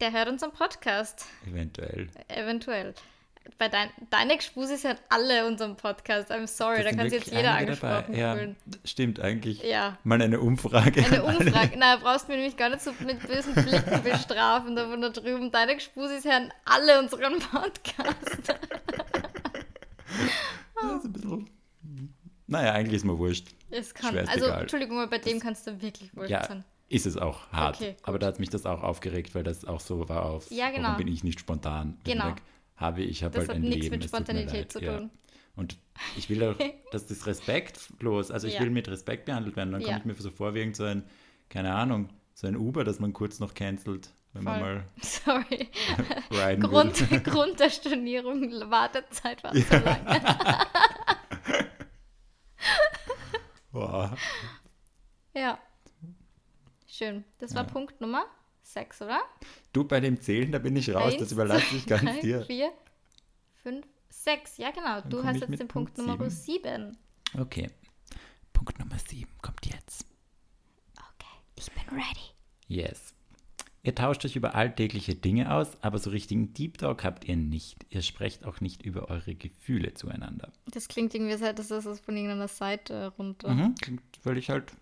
Der 0.01 0.11
hört 0.11 0.27
unseren 0.27 0.51
Podcast. 0.51 1.25
Eventuell. 1.47 2.09
Eventuell. 2.27 2.93
Bei 3.57 3.69
dein, 3.69 3.89
deine 4.09 4.35
Gespusis 4.37 4.83
hören 4.83 4.97
alle 5.09 5.47
unseren 5.47 5.75
Podcast. 5.77 6.31
I'm 6.31 6.47
sorry, 6.47 6.77
Das 6.77 6.85
da 6.85 6.89
sind 6.89 6.97
kann 6.99 7.09
sich 7.09 7.19
jetzt 7.25 7.31
jeder 7.33 7.51
angesprochen 7.53 8.13
Ja, 8.15 8.35
fühlen. 8.35 8.55
stimmt 8.83 9.19
eigentlich. 9.19 9.63
Ja. 9.63 9.97
Mal 10.03 10.21
eine 10.21 10.39
Umfrage. 10.39 11.05
Eine. 11.05 11.23
Umfrage. 11.23 11.73
Na, 11.77 11.95
brauchst 11.97 12.27
du 12.27 12.31
mir 12.31 12.37
nämlich 12.39 12.57
gar 12.57 12.69
nicht 12.69 12.81
so 12.81 12.91
mit 13.05 13.25
bösen 13.25 13.53
Blicken 13.53 14.03
bestrafen 14.03 14.75
da 14.75 14.89
von 14.89 15.01
da 15.01 15.09
drüben. 15.09 15.51
Deine 15.51 15.75
Gespusis 15.75 16.25
hören 16.25 16.51
alle 16.65 16.99
unseren 16.99 17.39
Podcast. 17.39 18.53
Das 20.81 20.97
ist 20.99 21.05
ein 21.05 21.13
bisschen... 21.13 21.49
Naja, 22.47 22.73
eigentlich 22.73 22.95
ist 22.97 23.05
mir 23.05 23.17
wurscht. 23.17 23.47
Es 23.71 23.93
kann, 23.93 24.11
Schwerst 24.11 24.31
also, 24.31 24.45
egal. 24.45 24.61
Entschuldigung, 24.61 24.97
aber 24.99 25.07
bei 25.09 25.17
dem 25.17 25.39
kannst 25.39 25.65
du 25.65 25.81
wirklich 25.81 26.15
wohl 26.15 26.29
Ja, 26.29 26.43
sein. 26.45 26.63
ist 26.89 27.05
es 27.07 27.17
auch 27.17 27.47
hart. 27.51 27.77
Okay, 27.77 27.95
aber 28.03 28.19
da 28.19 28.27
hat 28.27 28.39
mich 28.39 28.49
das 28.49 28.65
auch 28.65 28.83
aufgeregt, 28.83 29.33
weil 29.33 29.43
das 29.43 29.65
auch 29.65 29.79
so 29.79 30.07
war 30.07 30.25
auf, 30.25 30.51
Ja, 30.51 30.69
genau. 30.69 30.83
warum 30.89 30.97
bin 30.97 31.07
ich 31.07 31.23
nicht 31.23 31.39
spontan? 31.39 31.97
Genau. 32.03 32.35
Habe 32.75 33.01
ich 33.03 33.23
habe 33.23 33.33
Das 33.33 33.41
halt 33.41 33.49
hat 33.49 33.55
ein 33.57 33.61
nichts 33.63 33.83
Leben. 33.85 33.95
mit 33.95 34.05
es 34.05 34.11
tut 34.11 34.19
mir 34.19 34.25
Spontanität 34.25 34.71
zu 34.71 34.81
ja. 34.83 34.97
tun. 34.99 35.09
Und 35.55 35.77
ich 36.17 36.29
will 36.29 36.43
auch, 36.43 36.55
dass 36.91 37.07
das 37.07 37.25
respektlos, 37.27 38.29
also 38.31 38.47
ich 38.47 38.55
Ja. 38.55 38.59
will 38.61 38.69
mit 38.69 38.89
Respekt 38.89 39.25
behandelt 39.25 39.55
werden. 39.55 39.71
Dann 39.71 39.81
Ja. 39.81 39.87
komme 39.87 39.99
ich 39.99 40.05
mir 40.05 40.13
so 40.15 40.29
vor 40.31 40.53
wie 40.53 40.59
irgend 40.59 40.75
so 40.75 40.83
ein, 40.83 41.03
keine 41.49 41.73
Ahnung, 41.73 42.09
so 42.33 42.47
ein 42.47 42.57
Uber, 42.57 42.83
das 42.83 42.99
man 42.99 43.13
kurz 43.13 43.39
noch 43.39 43.53
cancelt, 43.53 44.09
wenn 44.33 44.43
man 44.43 44.59
Voll. 44.59 44.73
mal 44.75 44.85
Sorry. 45.01 45.69
riden 46.31 46.61
Grund, 46.69 47.09
will. 47.11 47.19
Grund 47.21 47.59
der 47.61 47.69
Stornierung, 47.69 48.51
Wartezeit 48.69 49.41
war 49.45 49.53
zu 49.53 49.77
lang. 49.77 50.05
Boah. 53.71 54.15
Ja. 55.33 55.59
Schön. 56.87 57.23
Das 57.39 57.53
war 57.55 57.63
Ja. 57.63 57.69
Punkt 57.69 57.99
Nummer 58.01 58.25
6, 58.65 59.01
oder? 59.03 59.21
Du, 59.73 59.83
bei 59.83 59.99
dem 59.99 60.19
Zählen, 60.19 60.51
da 60.51 60.59
bin 60.59 60.75
ich 60.75 60.93
raus, 60.93 61.13
Eins, 61.13 61.21
das 61.21 61.31
überlasse 61.31 61.75
ich 61.75 61.85
ganz 61.85 62.03
drei, 62.03 62.19
dir. 62.21 62.41
vier, 62.45 62.71
fünf, 63.63 63.85
sechs. 64.09 64.57
Ja, 64.57 64.71
genau. 64.71 65.01
du 65.01 65.17
komm 65.17 65.27
hast 65.27 65.41
jetzt 65.41 65.59
den 65.59 65.67
Punkt, 65.67 65.93
Punkt 65.93 66.09
Nummer 66.09 66.29
sieben. 66.29 66.97
7. 67.33 67.41
Okay. 67.41 67.69
Punkt 68.53 68.79
Nummer 68.79 68.97
7 68.97 69.27
kommt 69.41 69.65
jetzt. 69.65 70.05
Okay, 70.95 71.35
ich 71.55 71.71
bin 71.71 71.83
ready. 71.97 72.31
Yes. 72.67 73.13
Ihr 73.83 73.93
tauscht 73.93 74.25
euch 74.25 74.35
über 74.35 74.55
alltägliche 74.55 75.13
Dinge 75.13 75.53
aus, 75.53 75.77
aber 75.81 75.99
so 75.99 76.09
richtigen 76.09 76.53
Deep 76.53 76.79
Talk 76.79 77.03
habt 77.03 77.25
ihr 77.25 77.35
nicht. 77.35 77.85
Ihr 77.91 78.01
sprecht 78.01 78.43
auch 78.43 78.59
nicht 78.59 78.81
über 78.81 79.09
eure 79.11 79.35
Gefühle 79.35 79.93
zueinander. 79.93 80.51
Das 80.71 80.87
klingt 80.87 81.13
irgendwie, 81.13 81.33
als 81.33 81.43
hättest 81.43 81.69
du 81.69 81.75
das 81.79 81.99
von 81.99 82.17
irgendeiner 82.17 82.47
Seite 82.47 83.13
runter. 83.19 83.53
Mhm. 83.53 83.75
Klingt 83.75 84.01
völlig 84.23 84.49
halt. 84.49 84.73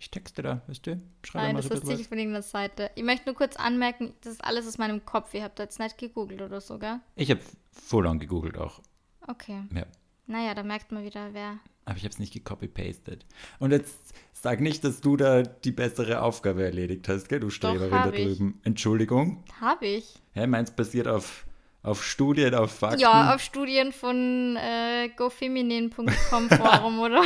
Ich 0.00 0.10
texte 0.10 0.40
da, 0.40 0.62
weißt 0.66 0.86
du? 0.86 1.00
Schreibe 1.22 1.44
Nein, 1.44 1.54
mal 1.56 1.60
das 1.60 1.68
so 1.68 1.74
ist 1.74 1.86
sicher 1.86 2.08
von 2.08 2.18
irgendeiner 2.18 2.42
Seite. 2.42 2.90
Ich 2.94 3.02
möchte 3.02 3.26
nur 3.26 3.36
kurz 3.36 3.56
anmerken, 3.56 4.14
das 4.22 4.32
ist 4.32 4.42
alles 4.42 4.66
aus 4.66 4.78
meinem 4.78 5.04
Kopf. 5.04 5.34
Ihr 5.34 5.44
habt 5.44 5.58
da 5.58 5.64
jetzt 5.64 5.78
nicht 5.78 5.98
gegoogelt 5.98 6.40
oder 6.40 6.62
so, 6.62 6.78
gell? 6.78 7.00
Ich 7.16 7.30
habe 7.30 7.40
full 7.70 8.18
gegoogelt 8.18 8.56
auch. 8.56 8.80
Okay. 9.28 9.62
Ja. 9.74 9.84
Naja, 10.26 10.54
da 10.54 10.62
merkt 10.62 10.90
man 10.90 11.04
wieder, 11.04 11.34
wer. 11.34 11.58
Aber 11.84 11.98
ich 11.98 12.04
habe 12.04 12.12
es 12.12 12.18
nicht 12.18 12.32
gecopy-pastet. 12.32 13.26
Und 13.58 13.72
jetzt 13.72 14.14
sag 14.32 14.60
nicht, 14.60 14.84
dass 14.84 15.02
du 15.02 15.18
da 15.18 15.42
die 15.42 15.72
bessere 15.72 16.22
Aufgabe 16.22 16.64
erledigt 16.64 17.06
hast, 17.08 17.28
gell, 17.28 17.40
du 17.40 17.50
Streberin 17.50 17.90
da 17.90 18.10
drüben. 18.10 18.58
Entschuldigung. 18.64 19.44
Habe 19.60 19.86
ich. 19.86 20.14
Hä, 20.32 20.46
meins 20.46 20.70
basiert 20.70 21.08
auf, 21.08 21.44
auf 21.82 22.04
Studien, 22.04 22.54
auf 22.54 22.72
Fakten. 22.72 23.00
Ja, 23.00 23.34
auf 23.34 23.40
Studien 23.40 23.92
von 23.92 24.56
äh, 24.56 25.08
gofeminin.com 25.16 26.08
Forum 26.50 26.98
oder 27.00 27.22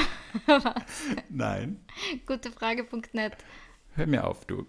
Nein. 1.28 1.84
gutefrage.net. 2.26 3.36
Hör 3.94 4.06
mir 4.06 4.26
auf, 4.26 4.44
du. 4.46 4.66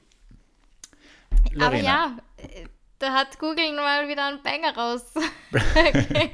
Aber 1.56 1.66
Lorena. 1.66 1.84
ja, 1.84 2.18
äh, 2.38 2.66
da 3.00 3.14
hat 3.14 3.38
Google 3.40 3.76
mal 3.76 4.08
wieder 4.08 4.26
einen 4.28 4.42
Banger 4.42 4.76
raus. 4.76 5.14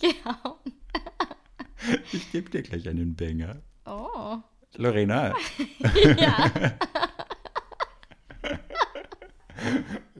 genau. 0.00 0.58
Ich 2.12 2.32
gebe 2.32 2.50
dir 2.50 2.62
gleich 2.62 2.88
einen 2.88 3.14
Banger. 3.14 3.62
Oh. 3.86 4.38
Lorena. 4.74 5.34
Ja, 6.18 6.50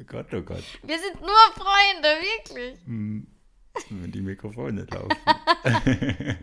Gott, 0.09 0.33
oh 0.33 0.43
Gott. 0.43 0.65
wir 0.83 0.99
sind 0.99 1.21
nur 1.21 1.31
Freunde, 1.55 2.09
wirklich. 2.21 2.79
Wenn 2.87 4.13
die 4.13 4.21
Mikrofone 4.23 4.87
laufen. 4.91 5.17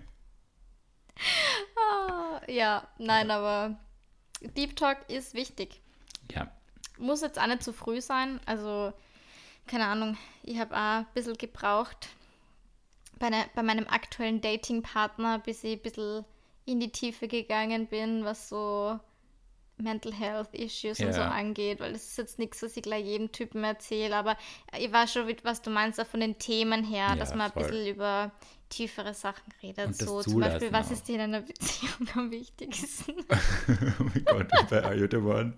Ah, 1.78 2.42
ja, 2.48 2.88
nein, 2.98 3.32
aber 3.32 3.78
Deep 4.42 4.76
Talk 4.76 4.98
ist 5.10 5.34
wichtig. 5.34 5.82
ja. 6.32 6.52
Muss 6.98 7.22
jetzt 7.22 7.40
auch 7.40 7.48
nicht 7.48 7.62
zu 7.64 7.74
früh 7.74 8.00
sein. 8.00 8.40
Also, 8.46 8.94
keine 9.68 9.86
Ahnung, 9.86 10.18
ich 10.44 10.58
habe 10.60 10.74
auch 10.74 11.00
ein 11.00 11.08
bisschen 11.14 11.38
gebraucht 11.38 12.08
bei, 13.20 13.30
ne, 13.30 13.46
bei 13.54 13.64
meinem 13.64 13.86
aktuellen 13.88 14.40
Datingpartner, 14.40 15.40
bis 15.40 15.64
ich 15.66 15.74
ein 15.74 15.82
bisschen 15.82 16.24
in 16.66 16.80
die 16.80 16.92
Tiefe 16.92 17.28
gegangen 17.28 17.88
bin, 17.88 18.24
was 18.24 18.48
so 18.48 18.98
Mental 19.78 20.14
Health 20.14 20.54
Issues 20.54 21.00
und 21.02 21.14
so 21.14 21.20
Ja. 21.22 21.30
angeht, 21.32 21.80
weil 21.80 21.94
das 21.94 22.04
ist 22.08 22.18
jetzt 22.18 22.40
nichts, 22.40 22.62
was 22.64 22.78
ich 22.78 22.84
gleich 22.84 23.06
jedem 23.06 23.32
Typen 23.32 23.64
erzähle, 23.64 24.16
aber 24.16 24.38
ich 24.78 24.92
weiß 24.92 25.12
schon, 25.14 25.28
was 25.44 25.62
du 25.62 25.70
meinst, 25.70 26.00
auch 26.00 26.08
von 26.08 26.20
den 26.22 26.38
Themen 26.40 26.84
her, 26.84 27.10
Ja, 27.10 27.16
dass 27.16 27.36
man 27.36 27.52
voll. 27.52 27.64
ein 27.64 27.70
bisschen 27.70 27.88
über 27.94 28.32
tiefere 28.70 29.14
Sachen 29.14 29.54
redet. 29.62 29.90
Das 29.90 29.98
So 30.00 30.22
zum 30.24 30.40
Beispiel, 30.40 30.72
was 30.74 30.88
auch. 30.88 30.92
ist 30.92 31.08
dir 31.08 31.16
in 31.16 31.22
einer 31.22 31.42
Beziehung 31.42 32.08
am 32.16 32.32
wichtigsten? 32.32 33.14
Oh 34.00 34.04
mein 34.04 34.26
Gott, 34.26 34.70
bei 34.70 34.84
Are 34.84 34.96
You 34.96 35.08
the 35.10 35.18
One? 35.18 35.54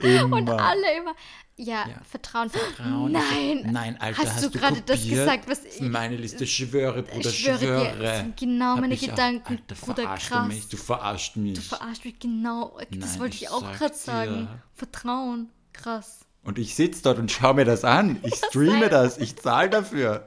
Immer. 0.00 0.36
Und 0.36 0.48
alle 0.50 0.96
immer, 0.98 1.14
ja, 1.56 1.88
Ja. 1.88 2.00
Vertrauen. 2.08 2.48
Vertrauen. 2.50 3.12
Nein, 3.12 3.68
Nein, 3.72 3.96
Alter, 4.00 4.18
hast, 4.22 4.34
hast, 4.36 4.44
du 4.44 4.50
gerade 4.50 4.80
das 4.82 5.06
gesagt, 5.06 5.48
was 5.48 5.62
Das 5.62 5.74
ist 5.74 5.80
meine 5.82 6.16
Liste. 6.16 6.46
Schwöre, 6.46 7.02
Bruder, 7.02 7.28
ich 7.30 7.38
schwöre, 7.38 7.58
schwöre. 7.58 7.92
dir, 7.96 8.02
das 8.02 8.18
sind 8.18 8.36
genau 8.36 8.66
Hab 8.74 8.80
meine 8.80 8.94
ich 8.94 9.02
auch- 9.04 9.10
Gedanken, 9.10 9.58
Alter, 9.68 9.74
Bruder, 9.74 10.02
verarschst 10.02 10.28
krass. 10.28 10.42
Du, 10.48 10.54
mich, 10.54 10.68
du 10.68 10.76
verarscht 10.76 11.36
mich. 11.36 11.54
Du 11.54 11.60
verarscht 11.60 12.04
mich 12.04 12.18
genau. 12.18 12.78
Das 12.90 13.10
Nein, 13.12 13.20
wollte 13.20 13.34
ich 13.36 13.42
ich 13.42 13.50
auch 13.50 13.72
gerade 13.72 13.94
sagen. 13.94 14.48
Vertrauen, 14.74 15.50
krass. 15.72 16.20
Und 16.44 16.58
ich 16.58 16.74
sitze 16.74 17.02
dort 17.02 17.18
und 17.18 17.30
schaue 17.30 17.54
mir 17.54 17.64
das 17.64 17.84
an. 17.84 18.18
Ich 18.22 18.34
streame 18.36 18.88
das. 18.88 19.18
Ich 19.18 19.36
zahle 19.36 19.70
dafür. 19.70 20.26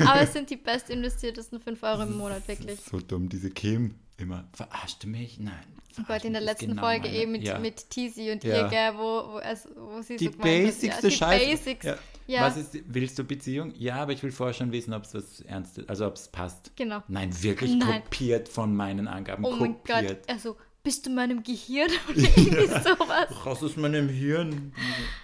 Aber 0.00 0.20
es 0.20 0.32
sind 0.32 0.50
die 0.50 0.56
best 0.56 0.90
investiertesten 0.90 1.60
5 1.60 1.82
Euro 1.82 2.02
im 2.02 2.16
Monat, 2.18 2.46
wirklich. 2.48 2.78
So 2.80 2.98
dumm, 3.00 3.28
diese 3.28 3.50
Kim. 3.50 3.94
Immer, 4.16 4.48
verarscht 4.52 5.04
du 5.04 5.08
mich? 5.08 5.38
Nein. 5.38 5.54
Gott, 5.96 6.06
verarscht 6.06 6.24
in 6.26 6.32
der 6.32 6.42
letzten 6.42 6.70
genau 6.70 6.82
Folge 6.82 7.08
meine- 7.08 7.16
eben 7.16 7.32
mit, 7.32 7.42
ja. 7.44 7.58
mit 7.58 7.88
Tizi 7.90 8.30
und 8.32 8.42
Ja. 8.44 8.62
ihr, 8.64 8.68
gell, 8.68 8.92
wo, 8.96 9.32
wo, 9.34 9.36
also, 9.38 9.68
wo 9.76 10.02
sie 10.02 10.16
Die 10.16 10.26
so 10.26 10.32
basicste 10.32 10.86
ja, 10.86 11.00
die 11.00 11.10
Scheiße. 11.12 11.46
Basics. 11.46 11.84
Ja. 11.86 11.96
Ja. 12.26 12.42
Was 12.42 12.56
ist, 12.58 12.76
willst 12.86 13.18
du 13.18 13.24
Beziehung? 13.24 13.72
Ja, 13.76 13.96
aber 13.96 14.12
ich 14.12 14.22
will 14.22 14.32
vorher 14.32 14.52
schon 14.52 14.70
wissen, 14.70 14.92
ob 14.92 15.04
es 15.04 15.14
was 15.14 15.40
Ernstes, 15.42 15.88
also 15.88 16.06
ob 16.06 16.16
es 16.16 16.28
passt. 16.28 16.72
Genau. 16.76 17.02
Nein, 17.08 17.30
wirklich 17.42 17.74
Nein. 17.74 18.02
kopiert 18.02 18.48
von 18.50 18.76
meinen 18.76 19.08
Angaben. 19.08 19.44
Oh 19.46 19.52
mein 19.56 19.74
kopiert. 19.82 20.08
Gott, 20.26 20.30
also, 20.34 20.56
bist 20.82 21.04
du 21.06 21.10
in 21.10 21.16
meinem 21.16 21.42
Gehirn 21.42 21.90
oder 22.08 22.18
irgendwie 22.18 22.66
sowas? 22.66 23.46
Raus 23.46 23.62
aus 23.62 23.76
meinem 23.76 24.08
Hirn. 24.08 24.72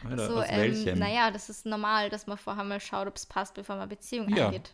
Alter, 0.09 0.27
So, 0.29 0.41
aus 0.43 0.49
welchem? 0.51 0.89
ähm, 0.89 0.99
naja, 0.99 1.31
das 1.31 1.49
ist 1.49 1.65
normal, 1.67 2.11
dass 2.11 2.27
man 2.27 2.37
vorher 2.39 2.65
mal 2.65 2.81
schaut, 2.81 3.07
ob 3.07 3.17
es 3.17 3.25
passt, 3.27 3.55
bevor 3.55 3.77
man 3.77 3.89
Beziehung 3.89 4.29
Ja. 4.35 4.47
eingeht. 4.47 4.73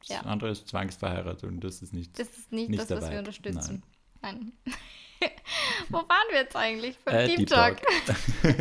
Das 0.00 0.08
ja. 0.10 0.20
andere 0.20 0.50
ist 0.50 0.68
zwangsverheiratet 0.68 1.42
und 1.44 1.60
das 1.60 1.82
ist 1.82 1.92
nicht. 1.92 2.16
Das 2.18 2.28
ist 2.28 2.52
nicht, 2.52 2.70
Nicht 2.70 2.80
das, 2.80 2.90
was 2.90 3.10
wir 3.10 3.18
unterstützen. 3.18 3.82
Nein. 4.22 4.52
Wo 5.88 5.98
waren 5.98 6.28
wir 6.30 6.38
jetzt 6.40 6.54
eigentlich? 6.54 6.96
Beim 6.98 7.14
Äh, 7.16 7.26
Deep, 7.26 7.36
Deep 7.38 7.48
Talk. 7.48 7.78
Talk. 8.06 8.16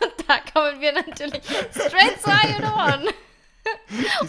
Und 0.00 0.28
da 0.28 0.38
kommen 0.52 0.80
wir 0.80 0.92
natürlich 0.92 1.42
straight 1.70 2.16
You 2.24 2.64
the 2.64 3.02
One. 3.02 3.08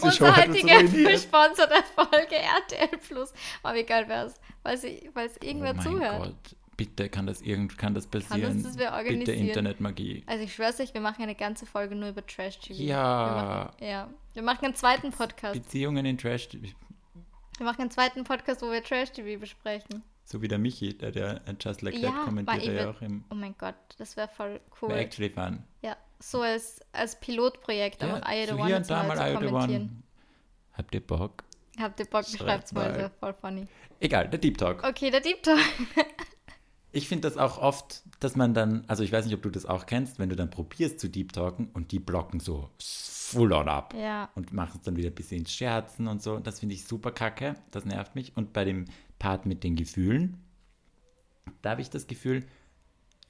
Unsere 0.02 0.36
heutige 0.36 1.04
gesponserte 1.04 1.84
Folge 1.96 2.36
RTL 2.36 2.98
Plus. 2.98 3.34
Oh, 3.64 3.74
wie 3.74 3.84
geil 3.84 4.08
wäre 4.08 4.28
es, 4.28 4.36
weil 4.64 4.76
es 4.76 5.38
Oh 5.38 5.44
irgendwer 5.44 5.74
mein 5.74 5.84
zuhört. 5.84 6.20
Gott. 6.20 6.56
Bitte, 6.78 7.10
kann 7.10 7.26
das 7.26 7.42
irgend, 7.42 7.76
kann 7.78 7.96
das 7.96 8.06
passieren? 8.06 8.62
das 8.62 8.78
wir 8.78 8.94
Bitte? 9.32 9.32
Internetmagie. 9.32 10.24
Also 10.28 10.44
ich 10.44 10.54
schwör's 10.54 10.80
euch, 10.80 10.94
wir 10.94 11.02
machen 11.02 11.24
eine 11.24 11.34
ganze 11.34 11.66
Folge 11.66 11.96
nur 11.96 12.10
über 12.10 12.24
Trash-TV. 12.26 12.80
Ja. 12.80 13.26
Wir 13.26 13.44
machen, 13.44 13.84
ja. 13.84 14.10
Wir 14.34 14.44
machen 14.44 14.66
einen 14.66 14.76
zweiten 14.76 15.12
Podcast. 15.12 15.54
Beziehungen 15.54 16.06
in 16.06 16.20
Trash. 16.20 16.50
Wir 16.52 17.66
machen 17.66 17.82
einen 17.82 17.90
zweiten 17.90 18.24
Podcast, 18.24 18.62
wo 18.62 18.72
wir 18.72 18.84
Trash-TV 18.84 19.40
besprechen. 19.40 20.04
So 20.24 20.42
wie 20.42 20.48
der 20.48 20.60
Michi, 20.60 20.96
der, 20.96 21.12
der 21.12 21.42
Just 21.60 21.82
Like 21.82 21.96
Ja, 21.96 22.12
That 22.12 22.26
kommentiert 22.26 22.66
ja 22.66 22.92
auch 22.92 23.02
im 23.02 23.24
Oh 23.32 23.36
mein 23.36 23.56
Gott, 23.58 23.76
das 23.98 24.16
wäre 24.16 24.28
voll 24.28 24.60
cool. 24.82 24.90
Wäre 24.90 25.00
actually 25.00 25.32
fun. 25.32 25.64
Ja, 25.82 25.96
so 26.20 26.41
als, 26.41 26.80
als 26.91 27.20
Pilotprojekt, 27.20 28.01
Ja, 28.01 28.15
einfach 28.15 28.32
I 28.32 28.45
so 28.47 28.55
hier 28.55 28.63
One 28.63 28.78
und 28.78 28.89
da 28.89 29.03
mal 29.03 29.18
zu 29.39 29.45
I. 29.45 29.47
One. 29.47 29.89
Habt 30.74 30.93
ihr 30.95 31.01
Bock? 31.01 31.43
Habt 31.80 31.99
ihr 31.99 32.05
Bock, 32.05 32.26
Schreibt 32.26 32.38
schreibt's 32.38 32.72
mal, 32.74 32.82
mal. 32.82 32.88
das 32.89 32.97
wäre 32.97 33.11
voll 33.20 33.34
funny. 33.34 33.68
Egal, 33.99 34.30
der 34.30 34.39
Deep 34.39 34.57
Talk. 34.57 34.84
Okay, 34.84 35.11
der 35.11 35.22
Deep 35.22 35.43
Talk. 35.43 35.59
Ich 36.93 37.07
finde 37.07 37.28
das 37.28 37.38
auch 37.38 37.59
oft, 37.59 38.01
dass 38.22 38.36
man 38.36 38.53
dann, 38.53 38.84
also 38.88 39.03
ich 39.03 39.11
weiß 39.11 39.26
nicht, 39.26 39.36
ob 39.36 39.43
du 39.43 39.49
das 39.49 39.65
auch 39.65 39.86
kennst, 39.86 40.18
wenn 40.20 40.30
du 40.30 40.36
dann 40.36 40.49
probierst 40.49 40.99
zu 40.99 41.09
Deep 41.09 41.34
Talken 41.34 41.70
und 41.74 41.91
die 41.91 41.99
blocken 41.99 42.39
so 42.39 42.70
full 42.80 43.51
on 43.53 43.68
ab 43.68 43.93
Ja, 43.93 44.30
und 44.36 44.53
machen 44.53 44.78
es 44.80 44.84
dann 44.84 44.95
wieder 44.95 45.09
ein 45.09 45.13
bisschen 45.13 45.39
ins 45.39 45.51
Scherzen 45.51 46.07
und 46.07 46.24
so. 46.24 46.39
Das 46.39 46.59
finde 46.59 46.76
ich 46.76 46.86
super 46.86 47.11
kacke, 47.11 47.55
das 47.72 47.86
nervt 47.86 48.15
mich. 48.15 48.36
Und 48.36 48.53
bei 48.53 48.63
dem 48.63 48.86
Part 49.20 49.45
mit 49.45 49.63
den 49.63 49.76
Gefühlen, 49.76 50.41
da 51.61 51.72
habe 51.72 51.82
ich 51.82 51.89
das 51.89 52.07
Gefühl, 52.07 52.45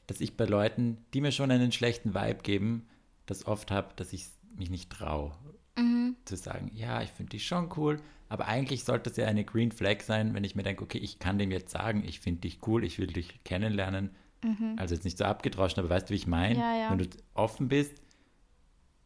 dass 0.07 0.21
ich 0.21 0.35
bei 0.37 0.45
Leuten, 0.45 0.97
die 1.13 1.21
mir 1.21 1.31
schon 1.31 1.51
einen 1.51 1.71
schlechten 1.71 2.13
Vibe 2.13 2.41
geben, 2.43 2.87
das 3.25 3.45
oft 3.45 3.71
habe, 3.71 3.89
dass 3.97 4.13
ich 4.13 4.25
mich 4.55 4.69
nicht 4.69 4.89
traue. 4.89 5.33
Zu 6.25 6.35
sagen, 6.35 6.71
ja, 6.73 7.03
ich 7.03 7.11
finde 7.11 7.29
die 7.31 7.39
schon 7.39 7.69
cool, 7.77 8.01
aber 8.29 8.47
eigentlich 8.47 8.83
sollte 8.83 9.09
es 9.11 9.17
ja 9.17 9.27
eine 9.27 9.45
Green 9.45 9.71
Flag 9.71 10.01
sein, 10.01 10.33
wenn 10.33 10.43
ich 10.43 10.55
mir 10.55 10.63
denke, 10.63 10.83
okay, 10.83 10.97
ich 10.97 11.19
kann 11.19 11.37
dem 11.37 11.51
jetzt 11.51 11.69
sagen, 11.71 12.03
ich 12.03 12.19
finde 12.19 12.41
dich 12.41 12.59
cool, 12.65 12.83
ich 12.83 12.97
will 12.97 13.07
dich 13.07 13.43
kennenlernen. 13.43 14.09
Also 14.77 14.95
jetzt 14.95 15.03
nicht 15.03 15.17
so 15.17 15.25
abgedroschen, 15.25 15.79
aber 15.79 15.89
weißt 15.89 16.09
du, 16.09 16.13
wie 16.13 16.17
ich 16.17 16.25
meine? 16.27 16.57
Ja, 16.59 16.75
ja. 16.77 16.91
Wenn 16.91 16.99
du 16.99 17.07
offen 17.33 17.67
bist, 17.67 17.93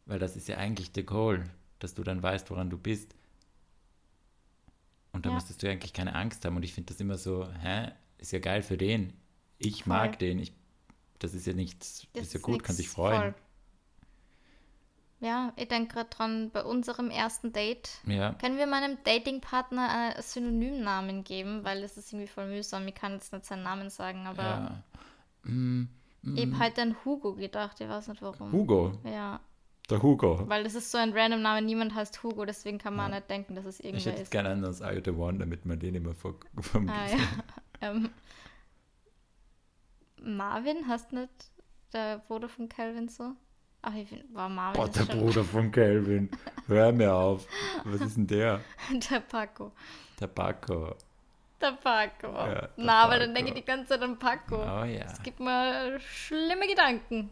weil 0.06 0.18
das 0.18 0.36
ist 0.36 0.48
ja 0.48 0.56
eigentlich 0.56 0.92
der 0.92 1.02
Goal, 1.02 1.44
dass 1.78 1.94
du 1.94 2.02
dann 2.04 2.22
weißt, 2.22 2.48
woran 2.50 2.70
du 2.70 2.78
bist. 2.78 3.14
Und 5.12 5.26
da 5.26 5.30
Ja. 5.30 5.34
müsstest 5.34 5.62
du 5.62 5.68
eigentlich 5.70 5.92
keine 5.92 6.14
Angst 6.14 6.44
haben. 6.44 6.56
Und 6.56 6.62
ich 6.64 6.72
finde 6.72 6.92
das 6.92 7.00
immer 7.00 7.18
so, 7.18 7.48
hä, 7.60 7.88
ist 8.18 8.32
ja 8.32 8.38
geil 8.38 8.62
für 8.62 8.76
den. 8.76 9.12
Ich 9.58 9.84
Voll. 9.84 9.88
mag 9.88 10.18
den. 10.18 10.38
Ich, 10.38 10.52
das 11.22 11.34
ist 11.34 11.46
ja 11.46 11.52
nichts, 11.52 12.06
das 12.12 12.24
ist 12.24 12.34
ja 12.34 12.40
gut, 12.40 12.62
kann 12.62 12.74
sich 12.76 12.88
freuen. 12.88 13.20
voll. 13.20 13.34
Ja, 15.20 15.52
ich 15.54 15.68
denke 15.68 15.94
gerade 15.94 16.10
dran, 16.10 16.50
bei 16.52 16.64
unserem 16.64 17.08
ersten 17.08 17.52
Date. 17.52 17.90
Ja. 18.06 18.32
Können 18.34 18.58
wir 18.58 18.66
meinem 18.66 18.98
Datingpartner 19.04 19.88
einen 19.88 20.20
Synonymnamen 20.22 21.22
geben? 21.22 21.62
Weil 21.62 21.80
das 21.82 21.96
ist 21.96 22.12
irgendwie 22.12 22.26
voll 22.26 22.48
mühsam. 22.48 22.88
Ich 22.88 22.94
kann 22.96 23.12
jetzt 23.12 23.32
nicht 23.32 23.44
seinen 23.46 23.62
Namen 23.62 23.88
sagen, 23.88 24.26
aber 24.26 24.42
ja. 24.42 24.82
Mm, 25.44 25.88
ich 26.34 26.44
habe 26.46 26.58
halt 26.58 26.78
an 26.80 26.96
Hugo 27.04 27.34
gedacht. 27.34 27.80
Ich 27.80 27.88
weiß 27.88 28.08
nicht 28.08 28.20
warum. 28.20 28.50
Hugo, 28.50 28.98
Ja, 29.04 29.38
der 29.88 30.02
Hugo. 30.02 30.42
weil 30.48 30.64
das 30.64 30.74
ist 30.74 30.90
so 30.90 30.98
ein 30.98 31.12
random 31.12 31.40
Name. 31.40 31.62
Niemand 31.62 31.94
heißt 31.94 32.20
Hugo, 32.24 32.44
deswegen 32.44 32.78
kann 32.78 32.96
man 32.96 33.12
Ja. 33.12 33.18
nicht 33.18 33.30
denken, 33.30 33.54
dass 33.54 33.64
es 33.64 33.78
Ich 33.78 33.86
irgendwer 33.86 34.06
hätte 34.06 34.10
jetzt 34.18 34.22
ist. 34.22 34.30
gerne 34.32 34.48
einen 34.48 34.64
aus 34.64 34.80
I 34.80 35.00
the 35.04 35.12
One, 35.12 35.38
damit 35.38 35.64
man 35.66 35.78
den 35.78 35.94
immer 35.94 36.14
vor, 36.14 36.34
vom 36.60 36.88
Ah, 36.88 37.06
ja. 37.06 37.18
ähm, 37.92 38.10
Marvin, 40.24 40.86
hast 40.88 41.12
nicht 41.12 41.30
der 41.92 42.18
Bruder 42.18 42.48
von 42.48 42.68
Calvin 42.68 43.08
so? 43.08 43.32
Ach, 43.82 43.94
ich 43.94 44.08
find, 44.08 44.32
war 44.34 44.48
Marvin. 44.48 44.80
Boah, 44.80 44.88
der 44.88 45.04
schon- 45.06 45.18
Bruder 45.18 45.44
von 45.44 45.70
Calvin. 45.72 46.30
Hör 46.68 46.92
mir 46.92 47.12
auf. 47.14 47.46
Was 47.84 48.00
ist 48.00 48.16
denn 48.16 48.26
der? 48.28 48.60
Der 49.10 49.20
Paco. 49.20 49.72
Der 50.20 50.28
Paco. 50.28 50.94
Der 51.60 51.72
Paco. 51.72 52.28
Ja, 52.28 52.54
der 52.54 52.70
Na, 52.76 53.02
aber 53.04 53.18
dann 53.18 53.32
Paco. 53.32 53.34
denke 53.34 53.50
ich 53.50 53.64
die 53.64 53.64
ganze 53.66 53.88
Zeit 53.88 54.02
an 54.02 54.18
Paco. 54.18 54.56
Oh 54.56 54.84
ja. 54.84 55.04
Es 55.04 55.20
gibt 55.22 55.40
mir 55.40 55.98
schlimme 56.00 56.66
Gedanken. 56.68 57.30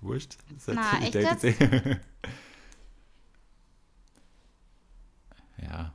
Wurscht. 0.00 0.36
Seit 0.58 0.74
Na, 0.76 0.98
ich 1.00 1.14
echt 1.14 1.42
jetzt? 1.42 1.60
ja. 5.62 5.92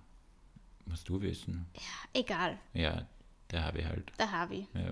Musst 0.85 1.07
du 1.07 1.21
wissen. 1.21 1.65
Egal, 2.13 2.57
Ja, 2.73 3.05
der 3.51 3.63
habe 3.65 3.79
ich 3.79 3.85
halt. 3.85 4.11
der 4.17 4.31
Harvey. 4.31 4.67
Ja. 4.73 4.91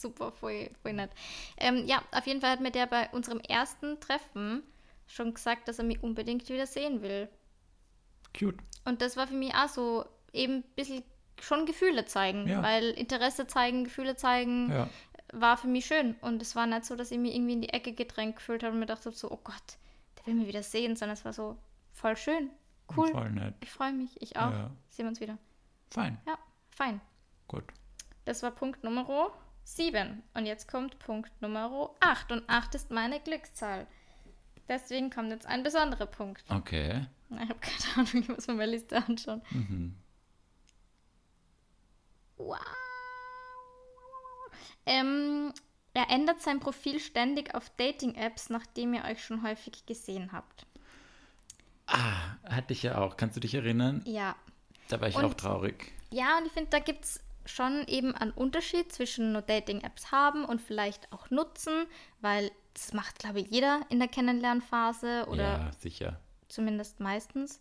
Super, 0.00 0.32
voll, 0.32 0.70
voll 0.82 0.92
nett. 0.94 1.10
Ähm, 1.58 1.84
ja, 1.86 2.02
auf 2.12 2.26
jeden 2.26 2.40
Fall 2.40 2.50
hat 2.50 2.60
mir 2.60 2.70
der 2.70 2.86
bei 2.86 3.08
unserem 3.10 3.40
ersten 3.40 4.00
Treffen 4.00 4.62
schon 5.06 5.34
gesagt, 5.34 5.68
dass 5.68 5.78
er 5.78 5.84
mich 5.84 6.02
unbedingt 6.02 6.48
wieder 6.48 6.66
sehen 6.66 7.02
will. 7.02 7.28
Cute. 8.38 8.58
Und 8.84 9.02
das 9.02 9.16
war 9.16 9.26
für 9.26 9.34
mich 9.34 9.54
auch 9.54 9.68
so 9.68 10.04
eben 10.32 10.54
ein 10.58 10.64
bisschen 10.76 11.02
schon 11.40 11.66
Gefühle 11.66 12.04
zeigen, 12.04 12.46
Ja. 12.48 12.62
weil 12.62 12.90
Interesse 12.90 13.46
zeigen, 13.46 13.84
Gefühle 13.84 14.14
zeigen, 14.16 14.70
Ja. 14.70 14.88
war 15.32 15.56
für 15.56 15.66
mich 15.68 15.86
schön. 15.86 16.14
Und 16.20 16.40
es 16.42 16.54
war 16.56 16.66
nicht 16.66 16.84
so, 16.84 16.96
dass 16.96 17.10
ich 17.10 17.18
mich 17.18 17.34
irgendwie 17.34 17.54
in 17.54 17.62
die 17.62 17.70
Ecke 17.70 17.92
gedrängt 17.92 18.36
gefühlt 18.36 18.62
habe 18.62 18.72
und 18.74 18.80
mir 18.80 18.86
dachte 18.86 19.10
so, 19.10 19.30
oh 19.30 19.40
Gott, 19.42 19.78
der 20.18 20.26
will 20.26 20.34
mich 20.34 20.48
wieder 20.48 20.62
sehen, 20.62 20.96
sondern 20.96 21.14
es 21.14 21.24
war 21.24 21.32
so 21.32 21.56
voll 21.92 22.16
schön, 22.16 22.50
cool. 22.96 23.08
Voll 23.08 23.30
nett. 23.32 23.54
Ich 23.60 23.70
freue 23.70 23.92
mich, 23.92 24.20
ich 24.22 24.36
auch. 24.36 24.50
Ja. 24.52 24.70
Sehen 24.90 25.06
wir 25.06 25.10
uns 25.10 25.20
wieder. 25.20 25.38
Fein. 25.90 26.18
Ja, 26.26 26.38
fein. 26.70 27.00
Gut. 27.48 27.64
Das 28.26 28.42
war 28.42 28.50
Punkt 28.52 28.84
Nummer 28.84 29.06
7. 29.76 30.22
Und 30.34 30.46
jetzt 30.46 30.68
kommt 30.68 30.98
Punkt 30.98 31.30
Nummer 31.40 31.90
8. 32.00 32.32
Und 32.32 32.48
8 32.48 32.74
ist 32.74 32.90
meine 32.90 33.20
Glückszahl. 33.20 33.86
Deswegen 34.68 35.10
kommt 35.10 35.30
jetzt 35.30 35.46
ein 35.46 35.62
besonderer 35.62 36.06
Punkt. 36.06 36.44
Okay. 36.48 37.06
Ich 37.30 37.38
habe 37.38 37.54
keine 37.60 37.94
Ahnung, 38.08 38.22
ich 38.22 38.28
muss 38.28 38.46
mir 38.46 38.54
meine 38.54 38.72
Liste 38.72 38.96
anschauen. 38.96 39.42
Mhm. 39.50 39.94
Wow. 42.36 42.58
Ähm, 44.86 45.52
er 45.94 46.08
ändert 46.10 46.40
sein 46.40 46.60
Profil 46.60 47.00
ständig 47.00 47.54
auf 47.54 47.70
Dating-Apps, 47.76 48.50
nachdem 48.50 48.94
ihr 48.94 49.04
euch 49.04 49.24
schon 49.24 49.42
häufig 49.42 49.86
gesehen 49.86 50.32
habt. 50.32 50.66
Ah, 51.86 52.36
hatte 52.44 52.72
ich 52.72 52.82
ja 52.82 52.98
auch. 52.98 53.16
Kannst 53.16 53.36
du 53.36 53.40
dich 53.40 53.54
erinnern? 53.54 54.02
Ja. 54.06 54.36
Da 54.88 55.00
war 55.00 55.08
ich 55.08 55.16
Und- 55.16 55.24
auch 55.24 55.34
traurig. 55.34 55.92
Ja, 56.10 56.38
und 56.38 56.46
ich 56.46 56.52
finde, 56.52 56.70
da 56.70 56.78
gibt 56.80 57.04
es 57.04 57.20
schon 57.50 57.86
eben 57.86 58.14
einen 58.14 58.30
Unterschied 58.32 58.92
zwischen 58.92 59.32
nur 59.32 59.42
Dating-Apps 59.42 60.12
haben 60.12 60.44
und 60.44 60.60
vielleicht 60.60 61.12
auch 61.12 61.30
nutzen, 61.30 61.86
weil 62.20 62.50
das 62.74 62.92
macht, 62.92 63.18
glaube 63.18 63.40
ich, 63.40 63.48
jeder 63.50 63.80
in 63.88 63.98
der 63.98 64.08
Kennenlernphase 64.08 65.26
oder 65.28 65.42
ja, 65.42 65.70
sicher. 65.78 66.20
zumindest 66.48 67.00
meistens. 67.00 67.60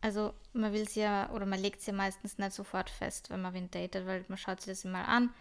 Also 0.00 0.34
man 0.52 0.72
will 0.72 0.82
es 0.82 0.94
ja 0.96 1.30
oder 1.30 1.46
man 1.46 1.60
legt 1.60 1.80
es 1.80 1.86
ja 1.86 1.92
meistens 1.94 2.36
nicht 2.36 2.52
sofort 2.52 2.90
fest, 2.90 3.30
wenn 3.30 3.40
man 3.40 3.54
wen 3.54 3.70
datet, 3.70 4.06
weil 4.06 4.24
man 4.28 4.36
schaut 4.36 4.60
sich 4.60 4.72
das 4.72 4.84
immer 4.84 5.08
an. 5.08 5.32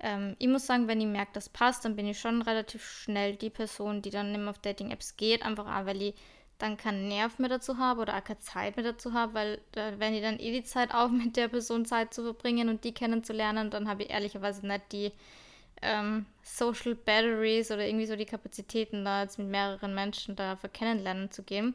Ähm, 0.00 0.36
ich 0.38 0.48
muss 0.48 0.66
sagen, 0.66 0.88
wenn 0.88 1.00
ich 1.00 1.06
merke, 1.06 1.32
das 1.32 1.48
passt, 1.48 1.84
dann 1.84 1.96
bin 1.96 2.06
ich 2.06 2.20
schon 2.20 2.42
relativ 2.42 2.84
schnell 2.84 3.36
die 3.36 3.50
Person, 3.50 4.02
die 4.02 4.10
dann 4.10 4.34
immer 4.34 4.50
auf 4.50 4.58
Dating-Apps 4.58 5.16
geht, 5.16 5.42
einfach 5.42 5.66
auch, 5.66 5.86
weil 5.86 6.02
ich 6.02 6.14
dann 6.62 6.76
keinen 6.76 7.08
Nerv 7.08 7.38
mehr 7.38 7.48
dazu 7.48 7.78
habe 7.78 8.02
oder 8.02 8.16
auch 8.16 8.24
keine 8.24 8.38
Zeit 8.38 8.76
mehr 8.76 8.84
dazu 8.84 9.12
habe, 9.12 9.34
weil 9.34 9.60
da 9.72 9.98
wenn 9.98 10.14
ich 10.14 10.22
dann 10.22 10.38
eh 10.38 10.52
die 10.52 10.62
Zeit 10.62 10.94
auf, 10.94 11.10
mit 11.10 11.36
der 11.36 11.48
Person 11.48 11.84
Zeit 11.84 12.14
zu 12.14 12.22
verbringen 12.22 12.68
und 12.68 12.84
die 12.84 12.94
kennenzulernen, 12.94 13.70
dann 13.70 13.88
habe 13.88 14.04
ich 14.04 14.10
ehrlicherweise 14.10 14.66
nicht 14.66 14.92
die 14.92 15.12
ähm, 15.82 16.26
Social 16.42 16.94
Batteries 16.94 17.70
oder 17.72 17.84
irgendwie 17.86 18.06
so 18.06 18.14
die 18.14 18.26
Kapazitäten, 18.26 19.04
da 19.04 19.22
jetzt 19.22 19.38
mit 19.38 19.48
mehreren 19.48 19.94
Menschen 19.94 20.36
da 20.36 20.54
für 20.56 20.68
kennenlernen 20.68 21.30
zu 21.32 21.42
gehen. 21.42 21.74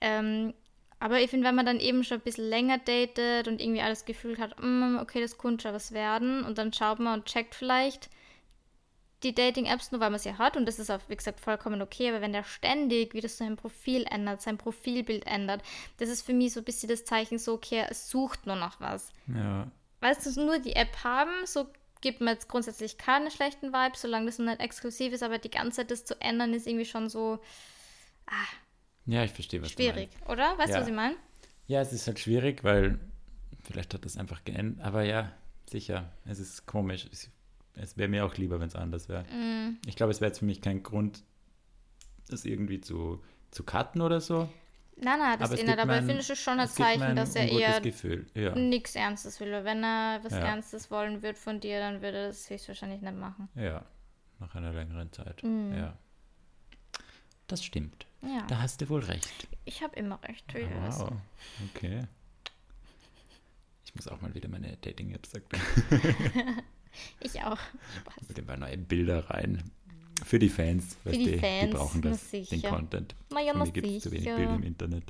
Ähm, 0.00 0.54
aber 0.98 1.20
ich 1.20 1.28
finde, 1.30 1.46
wenn 1.48 1.54
man 1.56 1.66
dann 1.66 1.80
eben 1.80 2.02
schon 2.04 2.18
ein 2.18 2.24
bisschen 2.24 2.48
länger 2.48 2.78
datet 2.78 3.48
und 3.48 3.60
irgendwie 3.60 3.82
alles 3.82 4.04
gefühlt 4.06 4.38
hat, 4.38 4.54
"Mm, 4.62 4.98
okay, 5.00 5.20
das 5.20 5.36
könnte 5.36 5.62
schon 5.64 5.74
was 5.74 5.92
werden 5.92 6.44
und 6.44 6.56
dann 6.58 6.72
schaut 6.72 7.00
man 7.00 7.20
und 7.20 7.26
checkt 7.26 7.54
vielleicht 7.54 8.08
die 9.22 9.34
Dating-Apps 9.34 9.92
nur, 9.92 10.00
weil 10.00 10.10
man 10.10 10.18
sie 10.20 10.34
hat 10.34 10.56
und 10.56 10.66
das 10.66 10.78
ist 10.78 10.90
auch, 10.90 11.00
wie 11.08 11.16
gesagt, 11.16 11.40
vollkommen 11.40 11.80
okay, 11.82 12.08
aber 12.10 12.20
wenn 12.20 12.32
der 12.32 12.44
ständig 12.44 13.14
wieder 13.14 13.28
sein 13.28 13.56
Profil 13.56 14.04
ändert, 14.10 14.42
sein 14.42 14.58
Profilbild 14.58 15.26
ändert, 15.26 15.62
das 15.98 16.08
ist 16.08 16.26
für 16.26 16.32
mich 16.34 16.52
so 16.52 16.60
ein 16.60 16.64
bisschen 16.64 16.88
das 16.88 17.04
Zeichen 17.04 17.38
so, 17.38 17.54
okay, 17.54 17.84
es 17.88 18.10
sucht 18.10 18.46
nur 18.46 18.56
noch 18.56 18.80
was 18.80 19.12
Ja. 19.28 19.70
weißt 20.00 20.26
du, 20.36 20.44
nur 20.44 20.58
die 20.58 20.74
App 20.76 21.04
haben, 21.04 21.30
so 21.46 21.66
gibt 22.00 22.20
mir 22.20 22.32
jetzt 22.32 22.48
grundsätzlich 22.48 22.98
keine 22.98 23.30
schlechten 23.30 23.72
Vibes, 23.72 24.00
solange 24.02 24.26
das 24.26 24.38
noch 24.38 24.46
nicht 24.46 24.60
exklusiv 24.60 25.12
ist, 25.12 25.22
aber 25.22 25.38
die 25.38 25.50
ganze 25.50 25.76
Zeit 25.78 25.90
das 25.92 26.04
zu 26.04 26.20
ändern 26.20 26.52
ist 26.52 26.66
irgendwie 26.66 26.84
schon 26.86 27.08
so 27.08 27.38
Ja, 29.06 29.24
ich 29.24 29.32
verstehe, 29.32 29.62
was 29.62 29.72
schwierig, 29.72 30.10
du 30.10 30.18
meinst. 30.18 30.30
oder? 30.30 30.58
Weißt 30.58 30.68
du, 30.70 30.74
Ja. 30.74 30.80
was 30.80 30.88
ich 30.88 30.94
meine? 30.94 31.16
Ja, 31.66 31.80
es 31.80 31.92
ist 31.92 32.06
halt 32.06 32.18
schwierig, 32.18 32.64
weil 32.64 32.98
vielleicht 33.62 33.94
hat 33.94 34.04
das 34.04 34.16
einfach 34.16 34.44
geändert. 34.44 34.84
Aber 34.84 35.02
ja, 35.02 35.32
sicher, 35.68 36.12
es 36.24 36.38
ist 36.38 36.66
komisch. 36.66 37.06
Es, 37.12 37.30
es 37.74 37.96
wäre 37.96 38.08
mir 38.08 38.24
auch 38.26 38.36
lieber, 38.36 38.60
wenn 38.60 38.68
es 38.68 38.76
anders 38.76 39.08
wäre. 39.08 39.24
Mm. 39.24 39.78
Ich 39.86 39.96
glaube, 39.96 40.10
es 40.12 40.20
wäre 40.20 40.28
jetzt 40.30 40.38
für 40.40 40.44
mich 40.44 40.60
kein 40.60 40.82
Grund, 40.82 41.22
das 42.28 42.44
irgendwie 42.44 42.80
zu, 42.80 43.22
zu 43.50 43.64
cutten 43.64 44.00
oder 44.02 44.20
so. 44.20 44.48
Nein, 44.96 45.18
nein, 45.18 45.38
das 45.38 45.48
Aber 45.50 45.54
es 45.54 45.60
ändert, 45.60 45.78
aber 45.78 45.94
ich 45.94 46.00
mein- 46.00 46.06
finde 46.06 46.20
es 46.20 46.30
ist 46.30 46.38
schon 46.40 46.60
ein 46.60 46.68
Zeichen, 46.68 47.02
ein 47.02 47.16
dass 47.16 47.34
er 47.34 47.48
eher. 47.50 47.80
Ja, 48.34 48.54
nichts 48.54 48.94
Ernstes 48.94 49.40
will. 49.40 49.50
Weil 49.50 49.64
wenn 49.64 49.82
er 49.82 50.20
was 50.22 50.32
Ja. 50.32 50.40
Ernstes 50.40 50.90
wollen 50.90 51.22
würde 51.22 51.38
von 51.38 51.60
dir, 51.60 51.80
dann 51.80 52.02
würde 52.02 52.18
er 52.18 52.26
das 52.28 52.48
höchstwahrscheinlich 52.50 53.00
nicht 53.00 53.16
machen. 53.16 53.48
ja, 53.54 53.84
nach 54.38 54.54
einer 54.54 54.72
längeren 54.72 55.10
Zeit. 55.12 55.42
Mhm. 55.42 55.74
Ja. 55.74 55.96
Das 57.48 57.64
stimmt. 57.64 58.06
Ja, 58.22 58.42
Da 58.48 58.60
hast 58.60 58.80
du 58.80 58.88
wohl 58.88 59.00
recht. 59.00 59.48
ich 59.64 59.82
habe 59.82 59.96
immer 59.96 60.22
recht. 60.22 60.44
wie. 60.54 60.66
Wow. 60.86 61.12
Okay. 61.74 62.02
Ich 63.84 63.94
muss 63.94 64.08
auch 64.08 64.20
mal 64.20 64.32
wieder 64.34 64.48
meine 64.48 64.76
Dating-App 64.76 65.26
sagen. 65.26 65.46
Ich 67.20 67.40
auch. 67.42 67.58
Spaß. 68.00 68.28
Mit 68.28 68.38
ein 68.38 68.46
paar 68.46 68.56
neue 68.56 68.78
Bilder 68.78 69.30
rein. 69.30 69.62
Für 70.24 70.38
die 70.38 70.48
Fans. 70.48 70.96
weißt 71.04 71.16
die 71.16 71.24
die 71.32 71.38
Fans, 71.38 71.72
brauchen 71.74 72.00
na 72.04 72.10
das, 72.10 72.30
den. 72.30 72.62
Content. 72.62 73.14
Na 73.30 73.40
ja, 73.40 73.52
Für 73.52 73.58
na 73.58 73.64
mich 73.64 73.72
gibt 73.72 73.86
es 73.88 74.02
zu 74.04 74.12
wenig. 74.12 74.24
Bilder 74.24 74.54
im 74.54 74.62
Internet. 74.62 75.04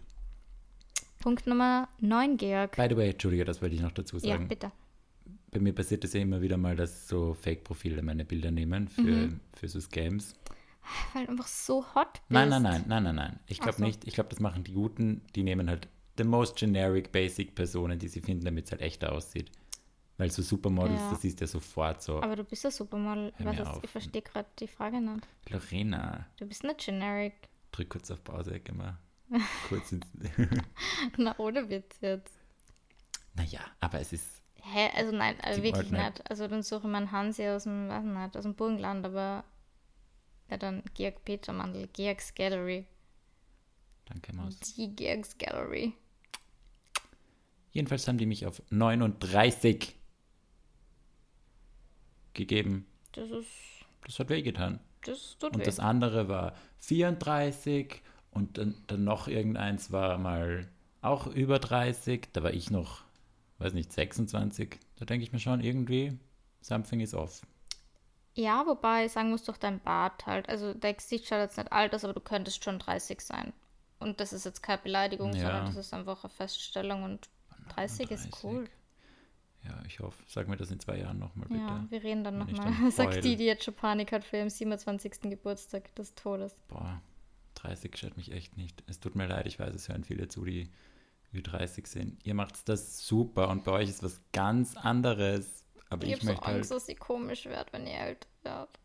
Punkt 1.18 1.46
Nummer 1.46 1.88
9, 2.00 2.36
Georg. 2.36 2.76
By 2.76 2.86
the 2.88 2.96
way, 2.96 3.10
Entschuldige, 3.10 3.44
das 3.44 3.62
wollte 3.62 3.74
ich 3.74 3.80
noch 3.82 3.92
dazu 3.92 4.16
Ja, 4.16 4.34
sagen. 4.34 4.48
bitte. 4.48 4.72
bei 5.50 5.60
mir 5.60 5.74
passiert 5.74 6.02
es 6.04 6.14
ja 6.14 6.20
immer 6.20 6.40
wieder 6.40 6.56
mal, 6.56 6.74
dass 6.76 7.06
so 7.08 7.34
Fake-Profile 7.34 8.02
meine 8.02 8.24
Bilder 8.24 8.50
nehmen 8.50 8.88
für, 8.88 9.02
Mhm. 9.02 9.40
für 9.54 9.68
so 9.68 9.80
Scams. 9.80 10.34
Weil 11.12 11.26
du 11.26 11.32
einfach 11.32 11.46
so 11.46 11.84
hot 11.94 12.14
bist. 12.14 12.22
Nein, 12.30 12.48
nein, 12.48 12.62
nein, 12.62 12.84
nein, 12.88 13.02
nein, 13.04 13.14
nein. 13.14 13.38
Ich 13.46 13.60
glaube 13.60 13.78
so. 13.78 13.84
nicht. 13.84 14.04
Ich 14.06 14.14
glaube, 14.14 14.30
das 14.30 14.40
machen 14.40 14.64
die 14.64 14.72
Guten. 14.72 15.20
Die 15.36 15.42
nehmen 15.44 15.68
halt 15.68 15.88
the 16.18 16.24
most 16.24 16.56
generic, 16.56 17.12
basic 17.12 17.54
Personen, 17.54 17.98
die 17.98 18.08
sie 18.08 18.20
finden, 18.20 18.44
damit 18.46 18.64
es 18.64 18.72
halt 18.72 18.80
echter 18.80 19.12
aussieht. 19.12 19.50
Weil 20.22 20.30
so 20.30 20.40
Supermodels, 20.40 21.00
Ja. 21.00 21.10
das 21.10 21.24
du 21.24 21.28
ja 21.40 21.46
sofort 21.48 22.00
so. 22.00 22.22
Aber 22.22 22.36
du 22.36 22.44
bist 22.44 22.62
ja 22.62 22.70
Supermodel. 22.70 23.32
Hör 23.38 23.52
ist, 23.54 23.66
auf. 23.66 23.82
ich 23.82 23.90
verstehe 23.90 24.22
gerade 24.22 24.48
die 24.60 24.68
Frage 24.68 25.00
nicht. 25.00 25.26
Lorena, 25.48 26.26
Du 26.36 26.46
bist 26.46 26.62
nicht 26.62 26.78
generic. 26.78 27.34
drück 27.72 27.90
kurz 27.90 28.08
auf 28.12 28.22
Pause, 28.22 28.60
geh 28.60 28.70
mal 28.70 28.96
kurz 29.68 29.90
ins. 29.90 30.06
Na, 31.16 31.34
ohne 31.40 31.68
Witz 31.68 31.96
jetzt. 32.02 32.32
naja, 33.34 33.62
aber 33.80 33.98
es 33.98 34.12
ist. 34.12 34.40
Hä? 34.60 34.90
Also 34.94 35.10
nein, 35.10 35.34
also 35.40 35.60
wirklich 35.64 35.90
wollten 35.90 36.04
nicht. 36.06 36.30
Also 36.30 36.46
dann 36.46 36.62
suche 36.62 36.86
ich 36.86 36.92
meinen 36.92 37.10
Hansi 37.10 37.48
aus 37.48 37.64
dem, 37.64 37.88
weiß 37.88 38.04
nicht, 38.04 38.36
aus 38.36 38.44
dem 38.44 38.54
Burgenland, 38.54 39.04
aber 39.04 39.42
ja 40.50 40.56
dann 40.56 40.84
Georg 40.94 41.24
Petermandel, 41.24 41.88
Georgs 41.88 42.32
Gallery. 42.32 42.86
Danke, 44.04 44.32
Maus. 44.36 44.56
Die 44.60 44.94
Georgs 44.94 45.36
Gallery. 45.36 45.94
Jedenfalls 47.72 48.06
haben 48.06 48.18
die 48.18 48.26
mich 48.26 48.46
auf 48.46 48.62
39 48.70 49.96
gegeben. 52.34 52.86
Das 53.12 53.30
ist, 53.30 53.48
Das 54.06 54.18
hat 54.18 54.28
wehgetan. 54.30 54.80
das 55.04 55.36
tut 55.38 55.54
Und 55.54 55.60
weh. 55.60 55.64
das 55.64 55.78
andere 55.78 56.28
war 56.28 56.54
34 56.78 58.02
und 58.30 58.58
dann, 58.58 58.74
dann 58.86 59.04
noch 59.04 59.28
irgendeins 59.28 59.92
war 59.92 60.18
mal 60.18 60.68
auch 61.02 61.26
über 61.26 61.58
30. 61.58 62.28
Da 62.32 62.42
war 62.42 62.52
ich 62.52 62.70
noch, 62.70 63.02
weiß 63.58 63.72
nicht, 63.74 63.92
26. 63.92 64.78
Da 64.96 65.04
denke 65.04 65.24
ich 65.24 65.32
mir 65.32 65.38
schon 65.40 65.60
irgendwie, 65.60 66.18
something 66.60 67.00
is 67.00 67.14
off. 67.14 67.42
Ja, 68.34 68.64
wobei 68.66 69.04
ich 69.06 69.12
sagen 69.12 69.30
muss, 69.30 69.44
durch 69.44 69.58
dein 69.58 69.80
Bart 69.80 70.24
halt. 70.26 70.48
Also 70.48 70.72
dein 70.72 70.96
Gesicht 70.96 71.26
schaut 71.26 71.40
jetzt 71.40 71.58
nicht 71.58 71.70
alt 71.72 71.94
aus, 71.94 72.04
aber 72.04 72.14
du 72.14 72.20
könntest 72.20 72.64
schon 72.64 72.78
30 72.78 73.20
sein. 73.20 73.52
Und 73.98 74.20
das 74.20 74.32
ist 74.32 74.44
jetzt 74.44 74.62
keine 74.62 74.80
Beleidigung, 74.82 75.32
Ja. 75.34 75.40
sondern 75.42 75.66
das 75.66 75.76
ist 75.76 75.92
einfach 75.92 76.24
eine 76.24 76.30
Feststellung 76.32 77.02
und 77.02 77.28
30 77.74 78.10
ist 78.10 78.30
30. 78.30 78.44
cool. 78.44 78.68
Ja, 79.64 79.80
ich 79.86 80.00
hoffe, 80.00 80.22
sag 80.26 80.48
mir 80.48 80.56
das 80.56 80.70
in 80.70 80.80
zwei 80.80 80.98
Jahren 80.98 81.18
nochmal 81.18 81.46
bitte. 81.48 81.60
Ja, 81.60 81.86
wir 81.88 82.02
reden 82.02 82.24
dann 82.24 82.38
nochmal. 82.38 82.90
Sagt 82.90 83.22
die, 83.22 83.36
die 83.36 83.44
jetzt 83.44 83.64
schon 83.64 83.74
Panik 83.74 84.10
hat 84.10 84.24
für 84.24 84.38
ihren 84.38 84.50
27. 84.50 85.20
Geburtstag 85.22 85.94
des 85.94 86.14
Todes. 86.16 86.56
Boah, 86.68 87.00
30 87.54 87.96
stört 87.96 88.16
mich 88.16 88.32
echt 88.32 88.56
nicht. 88.56 88.82
Es 88.88 88.98
tut 88.98 89.14
mir 89.14 89.26
leid, 89.26 89.46
ich 89.46 89.58
weiß, 89.60 89.72
es 89.74 89.88
hören 89.88 90.02
viele 90.02 90.26
zu, 90.26 90.44
die 90.44 90.68
Ü30 91.32 91.86
sind. 91.86 92.26
Ihr 92.26 92.34
macht 92.34 92.68
das 92.68 93.06
super 93.06 93.48
und 93.50 93.64
bei 93.64 93.72
euch 93.72 93.88
ist 93.88 94.02
was 94.02 94.20
ganz 94.32 94.76
anderes. 94.76 95.64
Aber 95.88 96.04
Ich, 96.04 96.10
ich, 96.10 96.14
habe 96.16 96.22
so 96.24 96.32
möchte 96.32 96.46
Angst, 96.46 96.70
halt. 96.70 96.76
dass 96.80 96.86
sie 96.86 96.94
komisch 96.96 97.44
wird, 97.46 97.72
wenn 97.72 97.86
ihr 97.86 97.98
älter 97.98 98.26
wird. 98.42 98.80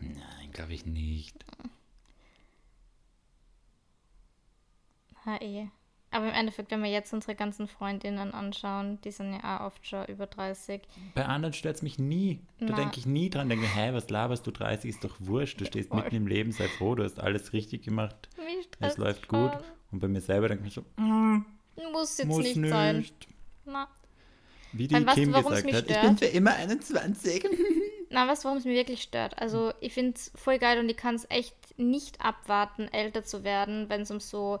Nein, 0.00 0.52
glaube 0.52 0.74
ich 0.74 0.86
nicht. 0.86 1.44
Ha, 5.24 5.36
eh. 5.40 5.68
Aber 6.10 6.26
im 6.26 6.34
Endeffekt, 6.34 6.70
wenn 6.70 6.82
wir 6.82 6.90
jetzt 6.90 7.12
unsere 7.12 7.34
ganzen 7.34 7.68
Freundinnen 7.68 8.32
anschauen, 8.32 8.98
die 9.02 9.10
sind 9.10 9.32
ja 9.34 9.58
auch 9.60 9.66
oft 9.66 9.86
schon 9.86 10.06
über 10.06 10.26
30. 10.26 10.80
Bei 11.14 11.26
anderen 11.26 11.52
stört 11.52 11.76
es 11.76 11.82
mich 11.82 11.98
nie. 11.98 12.40
Da 12.60 12.74
denke 12.74 12.98
ich 12.98 13.04
nie 13.04 13.28
dran. 13.28 13.48
Denke, 13.50 13.66
hä, 13.66 13.90
was 13.92 14.08
laberst 14.08 14.46
du? 14.46 14.50
30 14.50 14.88
ist 14.88 15.04
doch 15.04 15.14
wurscht. 15.18 15.60
Du 15.60 15.66
stehst 15.66 15.90
voll. 15.90 16.02
mitten 16.02 16.16
im 16.16 16.26
Leben, 16.26 16.52
sei 16.52 16.66
froh, 16.66 16.94
du 16.94 17.04
hast 17.04 17.20
alles 17.20 17.52
richtig 17.52 17.82
gemacht. 17.82 18.28
Es 18.80 18.96
läuft 18.96 19.26
voll. 19.26 19.50
gut. 19.50 19.58
Und 19.90 20.00
bei 20.00 20.08
mir 20.08 20.20
selber 20.20 20.48
denke 20.48 20.66
ich 20.66 20.74
so, 20.74 20.82
mm, 20.96 21.44
Muss 21.92 22.18
jetzt 22.18 22.26
muss 22.26 22.44
nicht, 22.44 22.56
nicht. 22.56 22.70
sein. 22.70 23.04
Na, 23.66 23.88
Wie 24.72 24.88
die 24.88 24.94
du, 24.94 25.04
Kim 25.12 25.32
gesagt 25.32 25.72
hat, 25.72 25.90
ich 25.90 26.00
bin 26.00 26.16
für 26.16 26.26
immer 26.26 26.54
21. 26.54 27.44
na 28.10 28.26
du, 28.34 28.44
warum 28.44 28.58
es 28.58 28.64
mir 28.64 28.74
wirklich 28.74 29.02
stört? 29.02 29.38
Also, 29.38 29.72
ich 29.80 29.92
finde 29.92 30.14
es 30.16 30.32
voll 30.34 30.58
geil 30.58 30.78
und 30.78 30.88
ich 30.88 30.96
kann 30.96 31.14
es 31.14 31.26
echt 31.28 31.54
nicht 31.78 32.20
abwarten, 32.22 32.88
älter 32.88 33.24
zu 33.24 33.44
werden, 33.44 33.88
wenn 33.88 34.02
es 34.02 34.10
um 34.10 34.20
so 34.20 34.60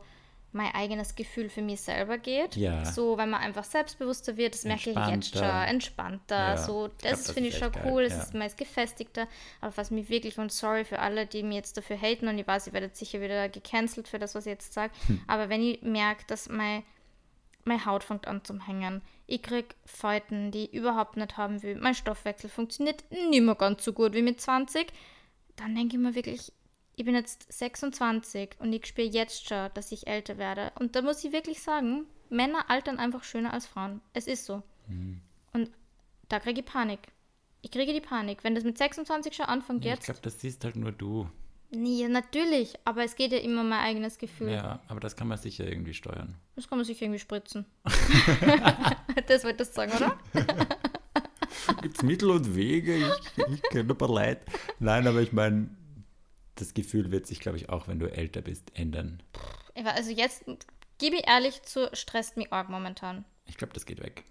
mein 0.58 0.74
eigenes 0.74 1.14
Gefühl 1.14 1.48
für 1.48 1.62
mich 1.62 1.80
selber 1.80 2.18
geht. 2.18 2.56
Ja. 2.56 2.84
So, 2.84 3.16
wenn 3.16 3.30
man 3.30 3.40
einfach 3.40 3.62
selbstbewusster 3.62 4.36
wird, 4.36 4.54
das 4.54 4.64
merke 4.64 4.90
ich 4.90 4.96
jetzt 4.96 5.32
schon, 5.32 5.44
Entspannter. 5.44 6.36
Ja, 6.36 6.56
so, 6.56 6.86
ich 6.86 6.92
das 7.02 7.24
das 7.24 7.30
finde 7.32 7.50
ich 7.50 7.56
schon 7.56 7.72
echt 7.72 7.84
cool, 7.84 8.02
geil, 8.02 8.06
es 8.06 8.14
ja. 8.14 8.22
ist 8.24 8.34
meist 8.34 8.58
gefestigter. 8.58 9.28
Aber 9.60 9.76
was 9.76 9.92
mich 9.92 10.10
wirklich, 10.10 10.36
und 10.36 10.50
sorry 10.50 10.84
für 10.84 10.98
alle, 10.98 11.26
die 11.26 11.44
mir 11.44 11.54
jetzt 11.54 11.76
dafür 11.76 11.96
haten, 11.96 12.26
und 12.26 12.36
ich 12.38 12.46
weiß, 12.46 12.66
ihr 12.66 12.72
werdet 12.72 12.96
sicher 12.96 13.20
wieder 13.20 13.48
gecancelt 13.48 14.08
für 14.08 14.18
das, 14.18 14.34
was 14.34 14.46
ich 14.46 14.50
jetzt 14.50 14.74
sage, 14.74 14.92
Hm. 15.06 15.20
aber 15.28 15.48
wenn 15.48 15.62
ich 15.62 15.82
merke, 15.82 16.24
dass 16.26 16.48
mein 16.48 16.82
meine 17.64 17.84
Haut 17.84 18.02
fängt 18.02 18.26
an 18.26 18.42
zum 18.44 18.66
Hängen. 18.66 19.02
Ich 19.26 19.42
krieg 19.42 19.74
Falten, 19.84 20.50
die 20.50 20.64
ich 20.64 20.72
überhaupt 20.72 21.18
nicht 21.18 21.36
haben 21.36 21.62
will. 21.62 21.76
Mein 21.76 21.94
Stoffwechsel 21.94 22.48
funktioniert 22.48 23.04
nicht 23.10 23.42
mehr 23.42 23.56
ganz 23.56 23.84
so 23.84 23.92
gut 23.92 24.14
wie 24.14 24.22
mit 24.22 24.40
20. 24.40 24.86
Dann 25.56 25.74
denke 25.74 25.96
ich 25.96 26.02
mir 26.02 26.14
wirklich, 26.14 26.50
ich 26.98 27.04
bin 27.04 27.14
jetzt 27.14 27.46
26 27.52 28.56
und 28.58 28.72
ich 28.72 28.84
spüre 28.86 29.06
jetzt 29.06 29.46
schon, 29.46 29.70
dass 29.74 29.92
ich 29.92 30.08
älter 30.08 30.36
werde. 30.36 30.72
Und 30.80 30.96
da 30.96 31.02
muss 31.02 31.22
ich 31.22 31.32
wirklich 31.32 31.62
sagen, 31.62 32.06
Männer 32.28 32.68
altern 32.68 32.98
einfach 32.98 33.22
schöner 33.22 33.52
als 33.52 33.66
Frauen. 33.66 34.00
Es 34.14 34.26
ist 34.26 34.44
so. 34.46 34.64
Und 35.52 35.70
da 36.28 36.40
kriege 36.40 36.60
ich 36.60 36.66
Panik. 36.66 36.98
Ich 37.62 37.70
kriege 37.70 37.92
die 37.92 38.00
Panik. 38.00 38.42
Wenn 38.42 38.56
das 38.56 38.64
mit 38.64 38.78
26 38.78 39.32
schon 39.32 39.46
anfängt 39.46 39.84
Ich 39.84 39.90
jetzt. 39.90 40.06
glaube, 40.06 40.18
das 40.22 40.40
siehst 40.40 40.64
halt 40.64 40.74
nur 40.74 40.90
du. 40.90 41.30
Nee, 41.70 42.08
natürlich. 42.08 42.74
Aber 42.84 43.04
es 43.04 43.14
geht 43.14 43.30
ja 43.30 43.38
immer 43.38 43.60
um 43.60 43.68
mein 43.68 43.80
eigenes 43.80 44.18
Gefühl. 44.18 44.50
Ja, 44.50 44.80
aber 44.88 44.98
das 44.98 45.14
kann 45.14 45.28
man 45.28 45.38
sicher 45.38 45.68
irgendwie 45.68 45.94
steuern. 45.94 46.34
Das 46.56 46.68
kann 46.68 46.78
man 46.78 46.84
sich 46.84 47.00
irgendwie 47.00 47.20
spritzen. 47.20 47.64
das 49.28 49.44
wolltest 49.44 49.70
du 49.72 49.76
sagen, 49.76 49.92
oder? 49.92 50.18
Gibt 51.82 51.96
es 51.98 52.02
Mittel 52.02 52.30
und 52.30 52.56
Wege? 52.56 52.96
Ich, 52.96 53.44
ich 53.54 53.62
kenne 53.70 53.92
ein 53.92 53.98
paar 53.98 54.08
Leute. 54.08 54.40
Nein, 54.80 55.06
aber 55.06 55.20
ich 55.20 55.32
meine, 55.32 55.68
das 56.60 56.74
Gefühl 56.74 57.10
wird 57.10 57.26
sich, 57.26 57.40
glaube 57.40 57.56
ich, 57.56 57.68
auch, 57.68 57.88
wenn 57.88 57.98
du 57.98 58.06
älter 58.10 58.42
bist, 58.42 58.70
ändern. 58.74 59.22
Also 59.84 60.10
jetzt, 60.10 60.44
gebe 60.98 61.16
ich 61.16 61.26
ehrlich 61.28 61.62
zu, 61.62 61.88
stresst 61.92 62.36
mich 62.36 62.52
arg 62.52 62.68
momentan. 62.68 63.24
Ich 63.46 63.56
glaube, 63.56 63.72
das 63.72 63.86
geht 63.86 64.00
weg. 64.02 64.24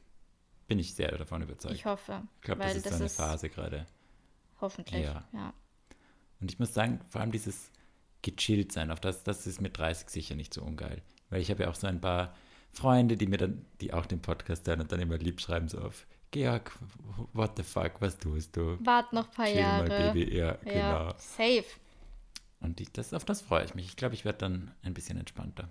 Bin 0.68 0.80
ich 0.80 0.94
sehr 0.94 1.18
davon 1.18 1.42
überzeugt. 1.42 1.74
Ich 1.76 1.86
hoffe. 1.86 2.24
Ich 2.38 2.42
glaube, 2.42 2.62
das 2.64 2.76
ist 2.76 2.88
so 2.90 2.96
eine 2.96 3.10
Phase 3.10 3.50
gerade. 3.50 3.86
Hoffentlich, 4.60 5.06
Ja. 5.06 5.24
ja. 5.34 5.54
Und 6.40 6.52
ich 6.52 6.60
muss 6.60 6.74
sagen, 6.74 7.00
vor 7.10 7.22
allem 7.22 7.32
dieses 7.32 7.72
gechillt 8.22 8.72
sein, 8.72 8.92
auf 8.92 9.00
das, 9.00 9.24
das 9.24 9.48
ist 9.48 9.62
mit 9.62 9.78
30 9.78 10.10
sicher 10.10 10.36
nicht 10.36 10.54
so 10.54 10.62
ungeil. 10.62 11.02
Weil 11.30 11.42
ich 11.42 11.50
habe 11.50 11.64
ja 11.64 11.70
auch 11.70 11.76
so 11.76 11.88
ein 11.88 12.02
paar 12.02 12.36
Freunde, 12.74 13.18
die 13.18 13.28
mir 13.28 13.38
dann, 13.38 13.66
die 13.82 13.94
auch 13.94 14.06
den 14.06 14.22
Podcast 14.22 14.68
hören 14.68 14.82
und 14.82 14.92
dann 14.92 15.00
immer 15.00 15.18
lieb 15.18 15.40
schreiben, 15.42 15.68
so 15.68 15.80
auf 15.80 16.06
Georg, 16.32 16.78
what 17.34 17.54
the 17.58 17.64
fuck, 17.64 18.02
was 18.02 18.18
tust 18.18 18.56
du? 18.58 18.78
Wart 18.86 19.14
noch 19.14 19.30
ein 19.30 19.34
paar 19.34 19.46
Chill 19.46 19.58
Jahre. 19.60 19.88
mal, 19.88 20.14
Baby. 20.14 20.36
Ja, 20.38 20.58
Ja, 20.66 21.00
genau. 21.06 21.14
safe. 21.18 21.66
Und 22.60 22.82
ich, 22.82 22.92
das, 22.92 23.14
auf 23.14 23.26
das 23.26 23.42
freue 23.42 23.66
ich 23.66 23.76
mich. 23.76 23.86
Ich 23.86 23.96
glaube, 23.96 24.16
ich 24.16 24.26
werde 24.26 24.40
dann 24.40 24.72
ein 24.84 24.94
bisschen 24.94 25.18
entspannter. 25.18 25.70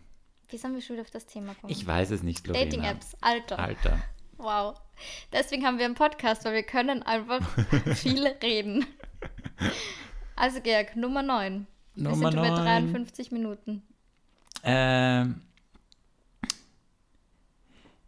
Wie 0.48 0.58
sollen 0.58 0.74
wir 0.74 0.80
schon 0.80 0.94
wieder 0.94 1.02
auf 1.02 1.10
das 1.10 1.26
Thema 1.26 1.54
kommen? 1.54 1.72
Ich 1.72 1.86
weiß 1.86 2.10
es 2.12 2.22
nicht, 2.22 2.46
Lorena. 2.46 2.64
Dating-Apps, 2.64 3.16
Alter. 3.20 3.58
Alter. 3.58 4.02
Wow. 4.36 4.80
Deswegen 5.32 5.64
haben 5.64 5.78
wir 5.78 5.86
einen 5.86 5.94
Podcast, 5.94 6.44
weil 6.44 6.54
wir 6.54 6.62
können 6.62 7.02
einfach 7.02 7.40
viel 7.94 8.26
reden. 8.26 8.86
Also 10.36 10.60
Georg, 10.60 10.94
Nummer 10.96 11.22
9. 11.22 11.66
Wir 11.94 12.02
Nummer 12.02 12.30
sind 12.30 12.40
bei 12.40 12.48
neun. 12.48 12.64
53 12.64 13.32
Minuten. 13.32 13.82
Ähm, 14.62 15.42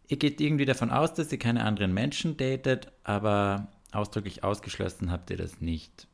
ihr 0.07 0.17
geht 0.17 0.39
irgendwie 0.39 0.65
davon 0.65 0.91
aus, 0.91 1.13
dass 1.13 1.31
ihr 1.31 1.39
keine 1.39 1.65
anderen 1.65 1.93
Menschen 1.93 2.37
datet, 2.37 2.91
aber 3.03 3.67
ausdrücklich 3.91 4.43
ausgeschlossen 4.43 5.11
habt 5.11 5.31
ihr 5.31 5.37
das 5.37 5.59
nicht. 5.59 6.07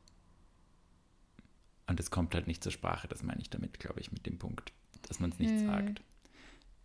Und 1.86 2.00
es 2.00 2.10
kommt 2.10 2.34
halt 2.34 2.46
nicht 2.46 2.62
zur 2.62 2.72
Sprache, 2.72 3.08
das 3.08 3.22
meine 3.22 3.40
ich 3.40 3.50
damit, 3.50 3.78
glaube 3.78 4.00
ich, 4.00 4.10
mit 4.10 4.26
dem 4.26 4.38
Punkt, 4.38 4.72
dass 5.08 5.20
man 5.20 5.30
es 5.30 5.38
nicht 5.38 5.66
sagt. 5.66 6.02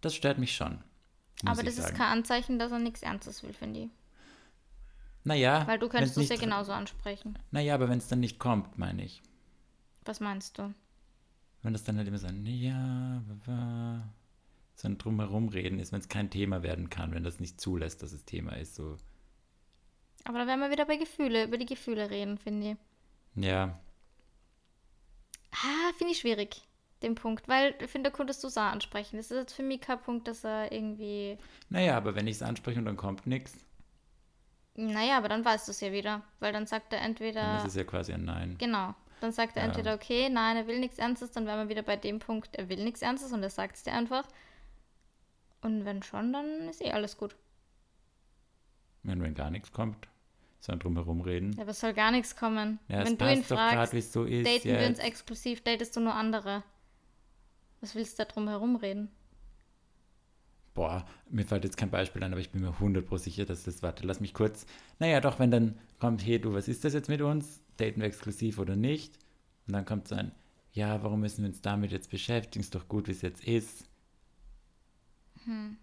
Das 0.02 0.16
stört 0.16 0.38
mich 0.38 0.56
schon. 0.56 0.84
Hm. 1.42 1.48
Aber 1.48 1.64
das 1.64 1.76
sagen. 1.76 1.90
ist 1.90 1.98
kein 1.98 2.18
Anzeichen, 2.18 2.60
dass 2.60 2.72
er 2.72 2.80
nichts 2.80 3.02
Ernstes 3.02 3.44
will, 3.44 3.54
finde 3.54 3.82
ich. 3.82 3.90
Naja, 5.24 5.68
Weil 5.68 5.80
du 5.80 5.88
könntest 5.88 6.18
es 6.18 6.30
ja 6.30 6.36
genauso 6.36 6.72
ansprechen. 6.72 7.38
Naja, 7.52 7.76
aber 7.76 7.90
wenn 7.90 8.00
es 8.00 8.08
dann 8.08 8.20
nicht 8.20 8.40
kommt, 8.40 8.78
meine 8.78 9.04
ich. 9.04 9.22
Was 10.04 10.20
meinst 10.20 10.58
du? 10.58 10.74
Wenn 11.62 11.74
das 11.74 11.84
dann 11.84 11.98
halt 11.98 12.08
immer 12.08 12.18
so 12.18 12.28
ein 12.28 12.44
Ja, 12.46 13.22
so 14.76 14.88
ein 14.88 14.98
Drumherum 14.98 15.50
reden 15.50 15.78
ist, 15.78 15.92
wenn 15.92 16.00
es 16.00 16.10
kein 16.10 16.32
Thema 16.32 16.64
werden 16.64 16.90
kann, 16.90 17.14
wenn 17.14 17.24
das 17.24 17.40
nicht 17.40 17.62
zulässt, 17.62 18.02
dass 18.02 18.14
es 18.14 18.26
Thema 18.26 18.54
ist, 18.54 18.74
so. 18.74 18.98
Aber 20.24 20.40
da 20.40 20.48
werden 20.48 20.60
wir 20.60 20.72
wieder 20.72 20.86
bei 20.86 20.98
Gefühle, 20.98 21.46
über 21.46 21.58
die 21.58 21.68
Gefühle 21.68 22.10
reden, 22.10 22.40
finde 22.40 22.72
ich. 22.72 23.44
Ja, 23.44 23.80
Ah, 25.54 25.92
finde 25.98 26.14
ich 26.14 26.20
schwierig, 26.20 26.62
den 27.04 27.16
Punkt. 27.16 27.48
Weil 27.48 27.76
ich 27.82 27.90
finde, 27.90 28.10
da 28.10 28.16
könntest 28.16 28.44
du 28.44 28.48
es 28.48 28.58
ansprechen. 28.58 29.18
Das 29.18 29.32
ist 29.32 29.38
jetzt 29.38 29.54
für 29.54 29.64
mich 29.64 29.82
kein 29.82 30.00
Punkt, 30.02 30.28
dass 30.28 30.44
er 30.44 30.72
irgendwie. 30.72 31.38
naja, 31.70 31.98
aber 31.98 32.16
wenn 32.16 32.28
ich 32.28 32.38
es 32.38 32.42
anspreche 32.44 32.80
und 32.80 32.86
dann 32.86 32.98
kommt 32.98 33.28
nichts, 33.28 33.58
Naja, 34.76 35.18
aber 35.18 35.28
dann 35.28 35.44
weißt 35.44 35.68
du 35.68 35.72
es 35.72 35.82
ja 35.82 35.92
wieder. 35.92 36.24
Weil 36.40 36.54
dann 36.54 36.66
sagt 36.66 36.94
er 36.94 37.00
dann 37.00 37.10
entweder. 37.10 37.58
ist 37.58 37.66
es 37.66 37.76
ja 37.76 37.84
quasi 37.84 38.14
ein 38.14 38.24
Nein. 38.24 38.56
Genau. 38.58 38.96
Dann 39.20 39.32
sagt 39.34 39.56
er 39.58 39.64
Ja. 39.64 39.68
entweder, 39.70 39.94
okay, 39.94 40.30
nein, 40.30 40.58
er 40.58 40.66
will 40.68 40.80
nichts 40.80 40.98
Ernstes, 40.98 41.32
dann 41.32 41.46
wären 41.46 41.60
wir 41.60 41.70
wieder 41.70 41.84
bei 41.84 41.96
dem 41.98 42.18
Punkt, 42.20 42.56
er 42.56 42.70
will 42.70 42.84
nichts 42.84 43.02
Ernstes 43.04 43.32
und 43.34 43.44
er 43.44 43.50
sagt 43.52 43.76
es 43.76 43.84
dir 43.84 43.94
einfach. 43.94 44.26
Und 45.62 45.86
wenn 45.86 46.02
schon, 46.02 46.34
dann 46.34 46.70
ist 46.70 46.82
eh 46.82 46.92
alles 46.92 47.18
gut. 47.18 47.36
Wenn, 49.04 49.22
wenn 49.22 49.36
gar 49.36 49.52
nichts 49.52 49.72
kommt, 49.72 50.08
sollen 50.62 50.80
drum 50.80 50.96
herum 50.96 51.22
reden. 51.22 51.54
Ja, 51.54 51.64
aber 51.64 51.72
es 51.72 51.80
soll 51.80 51.94
gar 51.94 52.12
nichts 52.12 52.36
kommen. 52.36 52.80
Ja, 52.88 53.04
Wenn 53.04 53.18
du 53.18 53.26
ihn 53.32 53.44
grad, 53.44 53.74
fragst, 53.74 53.94
es 53.94 54.14
so 54.14 54.24
ist 54.24 54.46
daten 54.46 54.70
wir 54.70 54.88
uns 54.88 55.00
exklusiv, 55.00 55.62
datest 55.64 55.96
du 55.96 56.00
nur 56.00 56.14
andere. 56.14 56.64
Was 57.82 57.96
willst 57.96 58.18
du 58.20 58.24
da 58.24 58.32
drum 58.32 58.48
herum 58.48 58.76
reden? 58.76 59.10
Boah, 60.74 61.06
mir 61.30 61.44
fällt 61.44 61.66
jetzt 61.66 61.78
kein 61.78 61.90
Beispiel 61.90 62.24
ein, 62.24 62.32
aber 62.32 62.40
ich 62.40 62.52
bin 62.52 62.62
mir 62.62 62.72
100% 62.72 63.18
sicher, 63.18 63.46
dass 63.46 63.64
das, 63.64 63.84
warte, 63.84 64.06
lass 64.06 64.22
mich 64.22 64.34
kurz. 64.34 64.66
Naja, 65.00 65.20
doch, 65.20 65.40
wenn 65.40 65.52
dann 65.52 65.78
kommt, 66.00 66.26
hey, 66.26 66.40
du, 66.40 66.54
was 66.54 66.68
ist 66.68 66.86
das 66.86 66.94
jetzt 66.94 67.10
mit 67.10 67.22
uns? 67.22 67.60
Daten 67.78 68.00
wir 68.00 68.08
exklusiv 68.08 68.58
oder 68.58 68.76
nicht? 68.76 69.18
Und 69.68 69.74
dann 69.74 69.84
kommt 69.84 70.08
so 70.08 70.16
ein, 70.16 70.32
ja, 70.72 71.04
warum 71.04 71.20
müssen 71.20 71.44
wir 71.44 71.50
uns 71.50 71.62
damit 71.62 71.92
jetzt 71.92 72.10
beschäftigen? 72.10 72.62
Ist 72.62 72.76
doch 72.76 72.88
gut, 72.88 73.08
wie 73.08 73.12
es 73.12 73.22
jetzt 73.22 73.44
ist. 73.44 73.84
Hm. 75.44 75.78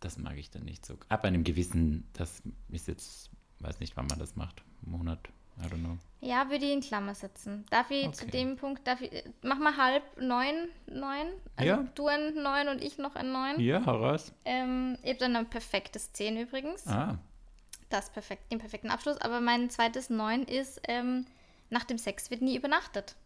Das 0.00 0.18
mag 0.18 0.36
ich 0.36 0.50
dann 0.50 0.64
nicht 0.64 0.84
so. 0.84 0.96
Ab 1.08 1.24
einem 1.24 1.44
gewissen, 1.44 2.08
das 2.14 2.42
ist 2.70 2.88
jetzt, 2.88 3.30
weiß 3.62 3.80
nicht, 3.80 3.96
wann 3.96 4.06
man 4.06 4.18
das 4.18 4.36
macht. 4.36 4.62
Monat, 4.82 5.20
I 5.58 5.66
don't 5.66 5.78
know. 5.80 5.98
Ja, 6.20 6.48
würde 6.50 6.64
ich 6.66 6.72
in 6.72 6.80
Klammer 6.80 7.14
setzen. 7.14 7.64
Darf 7.70 7.90
ich 7.90 8.10
zu 8.12 8.24
Okay. 8.24 8.30
dem 8.32 8.56
Punkt, 8.56 8.86
darf 8.86 9.00
ich, 9.00 9.10
mach 9.42 9.58
mal 9.58 9.76
halb 9.76 10.02
neun, 10.20 10.68
neun? 10.86 11.26
Also 11.56 11.68
Ja. 11.68 11.88
du 11.94 12.06
ein 12.06 12.34
neun 12.34 12.68
und 12.68 12.82
ich 12.82 12.98
noch 12.98 13.14
ein 13.16 13.32
neun. 13.32 13.58
Ja, 13.60 13.84
heraus. 13.84 14.32
Ähm, 14.44 14.96
ich 15.02 15.10
habe 15.10 15.18
dann 15.18 15.36
ein 15.36 15.50
perfektes 15.50 16.12
10 16.12 16.36
übrigens. 16.38 16.86
Ah, 16.86 17.18
Das 17.90 18.10
perfekt, 18.10 18.50
den 18.50 18.58
perfekten 18.58 18.90
Abschluss. 18.90 19.18
Aber 19.18 19.40
mein 19.40 19.68
zweites 19.68 20.08
9 20.10 20.44
ist, 20.44 20.80
ähm, 20.88 21.26
nach 21.70 21.84
dem 21.84 21.98
Sex 21.98 22.30
wird 22.30 22.40
nie 22.42 22.56
übernachtet. 22.56 23.16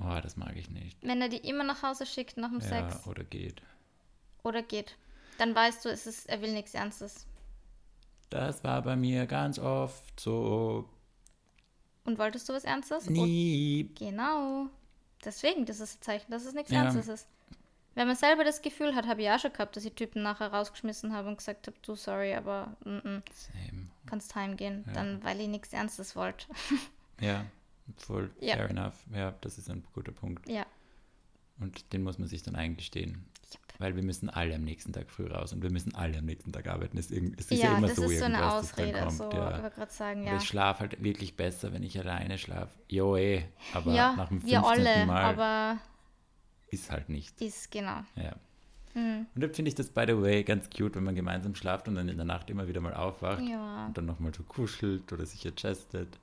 oh, 0.00 0.18
das 0.22 0.36
mag 0.36 0.56
ich 0.56 0.70
nicht. 0.70 0.98
Wenn 1.02 1.20
er 1.20 1.28
die 1.28 1.36
immer 1.48 1.64
nach 1.64 1.82
Hause 1.82 2.06
schickt 2.06 2.36
nach 2.38 2.48
dem 2.50 2.60
Ja, 2.60 2.66
Sex 2.90 3.06
oder 3.06 3.22
geht. 3.24 3.62
oder 4.42 4.62
geht, 4.62 4.96
dann 5.38 5.54
weißt 5.54 5.84
du, 5.84 5.88
es 5.90 6.06
ist, 6.06 6.28
er 6.28 6.40
will 6.42 6.52
nichts 6.52 6.74
Ernstes. 6.74 7.26
Das 8.30 8.62
war 8.64 8.82
bei 8.82 8.96
mir 8.96 9.26
ganz 9.26 9.58
oft 9.58 10.18
so. 10.18 10.88
Und 12.04 12.18
wolltest 12.18 12.48
du 12.48 12.52
was 12.52 12.64
Ernstes? 12.64 13.06
Und- 13.08 13.14
Nie. 13.14 13.90
Genau. 13.98 14.66
Deswegen, 15.24 15.66
das 15.66 15.80
ist 15.80 15.98
ein 15.98 16.02
Zeichen, 16.02 16.30
dass 16.30 16.44
es 16.44 16.54
nichts 16.54 16.70
Ja. 16.70 16.84
Ernstes 16.84 17.08
ist. 17.08 17.28
Wenn 17.96 18.06
man 18.06 18.16
selber 18.16 18.44
das 18.44 18.62
Gefühl 18.62 18.94
hat, 18.94 19.06
habe 19.06 19.20
ich 19.22 19.28
auch 19.30 19.38
schon 19.40 19.52
gehabt, 19.52 19.76
dass 19.76 19.84
ich 19.84 19.92
Typen 19.94 20.22
nachher 20.22 20.52
rausgeschmissen 20.52 21.12
habe 21.12 21.28
und 21.28 21.36
gesagt 21.38 21.66
habe, 21.66 21.76
du, 21.82 21.96
sorry, 21.96 22.34
aber 22.34 22.74
mm 22.84 22.88
-mm, 22.98 23.22
kannst 24.06 24.34
heimgehen. 24.36 24.84
Ja. 24.86 24.92
Dann, 24.94 25.22
weil 25.24 25.40
ich 25.40 25.48
nichts 25.48 25.72
Ernstes 25.72 26.16
wollte. 26.16 26.46
Ja, 27.20 27.44
voll 27.98 28.30
Ja. 28.40 28.54
fair 28.56 28.70
enough. 28.70 28.94
Ja, 29.12 29.32
das 29.42 29.58
ist 29.58 29.68
ein 29.68 29.84
guter 29.92 30.12
Punkt. 30.12 30.48
ja. 30.48 30.64
Und 31.58 31.92
den 31.92 32.02
muss 32.02 32.18
man 32.18 32.26
sich 32.28 32.42
dann 32.42 32.56
eingestehen. 32.56 33.26
Yep. 33.52 33.69
Weil 33.80 33.96
wir 33.96 34.02
müssen 34.02 34.28
alle 34.28 34.54
am 34.54 34.62
nächsten 34.62 34.92
Tag 34.92 35.10
früh 35.10 35.26
raus 35.26 35.54
und 35.54 35.62
wir 35.62 35.70
müssen 35.70 35.94
alle 35.94 36.18
am 36.18 36.26
nächsten 36.26 36.52
Tag 36.52 36.68
arbeiten. 36.68 36.98
Es, 36.98 37.10
ist 37.10 37.50
ja, 37.50 37.56
Ja, 37.56 37.78
immer 37.78 37.86
das 37.88 37.96
so 37.96 38.04
ist 38.04 38.18
so 38.18 38.26
eine 38.26 38.52
Ausrede. 38.52 38.98
kommt. 39.00 39.12
So, 39.12 39.28
ich 39.30 39.34
ja. 39.34 39.86
sagen, 39.88 40.26
ja. 40.26 40.36
ich 40.36 40.44
schlafe 40.44 40.80
halt 40.80 41.02
wirklich 41.02 41.34
besser, 41.34 41.72
wenn 41.72 41.82
ich 41.82 41.98
alleine 41.98 42.36
schlafe. 42.36 42.68
Jo, 42.88 43.16
eh. 43.16 43.44
Aber 43.72 43.92
Ja, 43.92 44.14
nach 44.16 44.28
dem 44.28 44.42
15. 44.42 44.50
wir 44.50 44.68
alle, 44.68 45.06
Mal 45.06 45.22
aber 45.24 45.78
ist 46.68 46.90
halt 46.90 47.08
nicht. 47.08 47.40
ist 47.40 47.70
genau. 47.70 48.02
Ja. 48.16 48.34
Mhm. 48.94 49.26
Und 49.34 49.40
dann 49.42 49.54
finde 49.54 49.70
ich 49.70 49.74
das, 49.74 49.88
by 49.88 50.04
the 50.06 50.20
way, 50.20 50.44
ganz 50.44 50.68
cute, 50.68 50.96
wenn 50.96 51.04
man 51.04 51.14
gemeinsam 51.14 51.54
schlaft 51.54 51.88
und 51.88 51.94
dann 51.94 52.08
in 52.08 52.16
der 52.16 52.26
Nacht 52.26 52.50
immer 52.50 52.68
wieder 52.68 52.80
mal 52.82 52.92
aufwacht 52.94 53.40
Ja. 53.42 53.86
und 53.86 53.96
dann 53.96 54.04
nochmal 54.04 54.34
so 54.34 54.42
kuschelt 54.42 55.10
oder 55.12 55.24
sich 55.24 55.46
adjustet. 55.46 56.18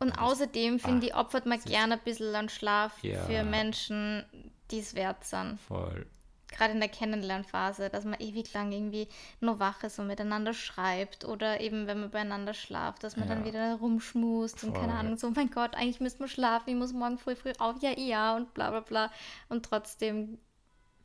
Und 0.00 0.18
außerdem, 0.18 0.78
finde 0.80 1.06
ich, 1.06 1.14
opfert 1.14 1.46
man 1.46 1.60
gerne 1.60 1.94
ein 1.94 2.00
bisschen 2.04 2.34
an 2.34 2.48
Schlaf 2.48 3.02
Ja. 3.04 3.24
für 3.24 3.44
Menschen, 3.44 4.24
die 4.70 4.80
es 4.80 4.94
wert 4.94 5.24
sind. 5.24 5.60
Voll. 5.60 6.06
Gerade 6.50 6.72
in 6.72 6.80
der 6.80 6.88
Kennenlernphase, 6.88 7.90
dass 7.90 8.04
man 8.04 8.18
ewig 8.20 8.52
lang 8.54 8.72
irgendwie 8.72 9.06
nur 9.40 9.58
wach 9.58 9.82
ist 9.84 9.98
und 9.98 10.06
miteinander 10.06 10.54
schreibt. 10.54 11.24
Oder 11.26 11.60
eben, 11.60 11.86
wenn 11.86 12.00
man 12.00 12.10
beieinander 12.10 12.54
schlaft, 12.54 13.04
dass 13.04 13.16
man 13.16 13.28
dann 13.28 13.40
Ja. 13.40 13.44
wieder 13.46 13.74
rumschmust 13.74 14.64
und 14.64 14.72
keine 14.72 14.88
Voll. 14.92 14.96
Ahnung, 14.98 15.16
so, 15.18 15.28
oh 15.28 15.32
mein 15.36 15.50
Gott, 15.50 15.74
eigentlich 15.74 16.00
müsste 16.00 16.20
man 16.20 16.28
schlafen, 16.28 16.70
ich 16.70 16.76
muss 16.76 16.92
morgen 16.92 17.18
früh 17.18 17.36
früh 17.36 17.52
auf, 17.58 17.76
ja, 17.82 17.90
ja, 17.98 18.34
und 18.34 18.54
bla 18.54 18.70
bla 18.70 18.80
bla. 18.80 19.12
Und 19.50 19.64
trotzdem 19.66 20.38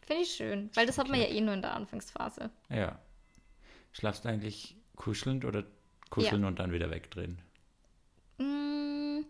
finde 0.02 0.24
ich 0.24 0.32
schön, 0.32 0.70
weil 0.76 0.86
das 0.86 0.98
hat 0.98 1.10
man 1.10 1.20
ja 1.20 1.28
eh 1.28 1.42
nur 1.42 1.54
in 1.54 1.62
der 1.62 1.74
Anfangsphase. 1.76 2.50
Ja. 2.70 2.98
Schlafst 3.92 4.24
du 4.26 4.30
eigentlich 4.30 4.76
kuschelnd 4.96 5.44
oder 5.46 5.66
kuscheln 6.10 6.46
und 6.46 6.60
dann 6.60 6.72
wieder 6.72 6.90
wegdrehen? 6.90 7.42
Mm, 8.38 9.26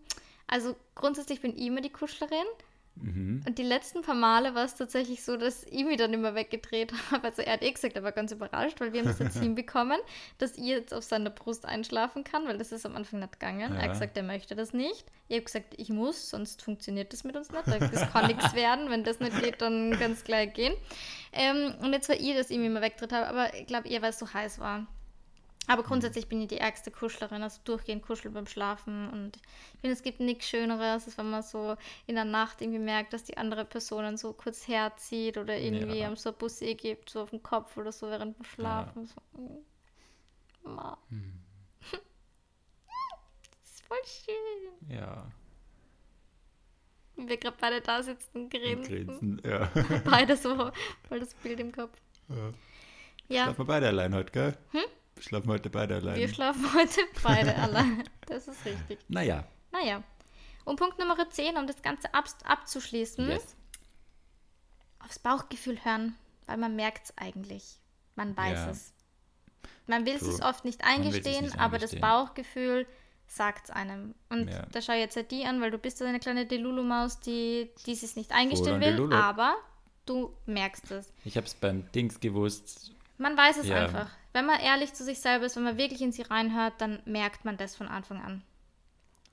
Also 0.46 0.76
grundsätzlich 0.94 1.40
bin 1.40 1.56
ich 1.56 1.66
immer 1.66 1.80
die 1.80 1.90
Kuschlerin. 1.90 2.46
Mhm. 2.96 3.42
Und 3.46 3.58
die 3.58 3.64
letzten 3.64 4.02
paar 4.02 4.14
Male 4.14 4.54
war 4.54 4.64
es 4.64 4.76
tatsächlich 4.76 5.24
so, 5.24 5.36
dass 5.36 5.64
ich 5.64 5.84
mich 5.84 5.96
dann 5.96 6.12
immer 6.12 6.34
weggedreht 6.34 6.92
habe. 7.10 7.24
Also 7.24 7.42
er 7.42 7.54
hat 7.54 7.62
eh 7.62 7.72
gesagt, 7.72 7.96
er 7.96 8.02
war 8.04 8.12
ganz 8.12 8.30
überrascht, 8.32 8.80
weil 8.80 8.92
wir 8.92 9.00
haben 9.00 9.08
es 9.08 9.18
jetzt 9.18 9.38
hinbekommen, 9.40 9.98
dass 10.38 10.56
ich 10.56 10.64
jetzt 10.64 10.94
auf 10.94 11.02
seiner 11.04 11.30
Brust 11.30 11.64
einschlafen 11.66 12.22
kann, 12.24 12.46
weil 12.46 12.56
das 12.58 12.70
ist 12.72 12.86
am 12.86 12.94
Anfang 12.96 13.20
nicht 13.20 13.32
gegangen. 13.32 13.60
Er 13.72 13.76
Ja. 13.76 13.82
hat 13.82 13.92
gesagt, 13.92 14.16
er 14.16 14.22
möchte 14.22 14.54
das 14.54 14.72
nicht. 14.72 15.04
Ich 15.28 15.36
habe 15.36 15.44
gesagt, 15.44 15.74
ich 15.76 15.88
muss, 15.90 16.30
sonst 16.30 16.62
funktioniert 16.62 17.12
das 17.12 17.24
mit 17.24 17.36
uns 17.36 17.50
nicht. 17.50 17.66
Das 17.66 18.12
kann 18.12 18.26
nichts 18.28 18.52
werden. 18.54 18.90
Wenn 18.90 19.02
das 19.04 19.18
nicht 19.20 19.40
geht, 19.42 19.60
dann 19.60 19.98
kann 19.98 20.12
es 20.12 20.22
gleich 20.24 20.52
gehen. 20.54 20.74
Ähm, 21.32 21.74
und 21.82 21.92
jetzt 21.92 22.08
war 22.08 22.16
ich, 22.16 22.34
dass 22.36 22.50
ich 22.50 22.58
mich 22.58 22.66
immer 22.66 22.80
weggedreht 22.82 23.12
habe, 23.12 23.26
aber 23.26 23.54
ich 23.54 23.66
glaube 23.66 23.88
eher, 23.88 24.02
weil 24.02 24.10
es 24.10 24.18
so 24.18 24.32
heiß 24.32 24.60
war. 24.60 24.86
Aber 25.66 25.82
grundsätzlich 25.82 26.28
bin 26.28 26.42
ich 26.42 26.48
die 26.48 26.58
ärgste 26.58 26.90
Kuschlerin, 26.90 27.42
also 27.42 27.58
durchgehend 27.64 28.02
kuscheln 28.02 28.34
beim 28.34 28.46
Schlafen. 28.46 29.08
Und 29.10 29.36
ich 29.36 29.80
finde, 29.80 29.94
es 29.94 30.02
gibt 30.02 30.20
nichts 30.20 30.46
Schöneres, 30.48 31.06
als 31.06 31.16
wenn 31.16 31.30
man 31.30 31.42
so 31.42 31.76
in 32.06 32.16
der 32.16 32.26
Nacht 32.26 32.60
irgendwie 32.60 32.78
merkt, 32.80 33.14
dass 33.14 33.24
die 33.24 33.38
andere 33.38 33.64
Person 33.64 34.02
dann 34.02 34.16
so 34.18 34.34
kurz 34.34 34.68
herzieht 34.68 35.38
oder 35.38 35.56
irgendwie 35.56 35.98
Ja. 36.00 36.06
einem 36.06 36.16
so 36.16 36.30
ein 36.30 36.36
Bussi 36.36 36.74
gibt, 36.74 37.08
so 37.08 37.22
auf 37.22 37.30
den 37.30 37.42
Kopf 37.42 37.76
oder 37.78 37.92
so 37.92 38.08
während 38.10 38.36
dem 38.38 38.44
Schlafen. 38.44 39.06
So. 39.06 39.20
mm. 39.40 39.64
Ma. 40.74 40.98
Hm. 41.08 41.40
Das 43.62 43.70
ist 43.70 43.84
voll 43.86 43.98
schön. 44.04 44.96
Ja. 44.96 45.30
Wir 47.16 47.36
gerade 47.36 47.56
beide 47.60 47.80
da 47.80 48.02
sitzen 48.02 48.28
und 48.34 48.42
Und 48.44 48.50
grinsen. 48.50 49.06
Grinsen, 49.06 49.42
ja. 49.44 49.70
Beide 50.04 50.36
so 50.36 50.70
voll 51.08 51.20
das 51.20 51.32
Bild 51.34 51.60
im 51.60 51.70
Kopf. 51.72 51.96
ja. 52.28 52.52
Ja, 53.28 53.44
Schlafen 53.44 53.58
wir 53.60 53.64
beide 53.66 53.86
allein 53.88 54.14
heute, 54.14 54.32
gell? 54.32 54.58
Hm? 54.72 54.80
Wir 55.14 55.22
schlafen 55.22 55.48
heute 55.50 55.70
beide 55.70 55.96
allein. 55.96 56.16
wir 56.16 56.28
schlafen 56.28 56.74
heute 56.74 57.00
beide 57.22 57.54
allein. 57.56 58.04
Das 58.26 58.48
ist 58.48 58.64
richtig. 58.64 58.98
naja. 59.08 59.44
Naja. 59.72 60.02
Und 60.64 60.76
Punkt 60.78 60.98
Nummer 60.98 61.28
10, 61.28 61.56
um 61.56 61.66
das 61.66 61.82
Ganze 61.82 62.12
ab 62.14 62.24
abzuschließen, 62.44 63.28
Yes. 63.28 63.54
aufs 65.00 65.18
Bauchgefühl 65.18 65.84
hören, 65.84 66.16
weil 66.46 66.56
man 66.56 66.74
merkt 66.76 67.04
es 67.06 67.18
eigentlich. 67.18 67.78
Man 68.16 68.36
weiß 68.36 68.58
Ja. 68.58 68.70
es. 68.70 68.92
Man 69.86 70.06
will 70.06 70.14
es 70.14 70.40
oft 70.40 70.64
nicht 70.64 70.82
eingestehen, 70.84 71.44
nicht 71.44 71.58
aber 71.58 71.78
das 71.78 71.92
eingestehen. 71.92 72.00
Bauchgefühl 72.00 72.86
sagt 73.26 73.64
es 73.64 73.70
einem. 73.70 74.14
Und 74.30 74.48
Ja. 74.48 74.64
da 74.72 74.80
schau 74.80 74.92
jetzt 74.94 75.16
halt 75.16 75.30
die 75.30 75.44
an, 75.44 75.60
weil 75.60 75.70
du 75.70 75.78
bist 75.78 75.98
so 75.98 76.04
eine 76.04 76.20
kleine 76.20 76.46
Delulu-Maus, 76.46 77.20
die, 77.20 77.70
die 77.84 77.92
es 77.92 78.16
nicht 78.16 78.32
eingestehen 78.32 78.80
will, 78.80 78.92
Delulu. 78.92 79.14
aber 79.14 79.56
du 80.06 80.34
merkst 80.46 80.90
es. 80.92 81.12
Ich 81.24 81.36
habe 81.36 81.46
es 81.46 81.54
beim 81.54 81.90
Dings 81.92 82.20
gewusst. 82.20 82.92
Man 83.18 83.36
weiß 83.36 83.58
es 83.58 83.66
Ja. 83.66 83.84
einfach. 83.84 84.10
Wenn 84.34 84.44
man 84.46 84.60
ehrlich 84.60 84.92
zu 84.92 85.02
sich 85.04 85.20
selber 85.20 85.46
ist, 85.46 85.56
wenn 85.56 85.62
man 85.62 85.78
wirklich 85.78 86.02
in 86.02 86.12
sie 86.12 86.22
reinhört, 86.22 86.74
dann 86.78 87.00
merkt 87.06 87.44
man 87.46 87.56
das 87.56 87.74
von 87.76 87.88
Anfang 87.88 88.20
an. 88.20 88.42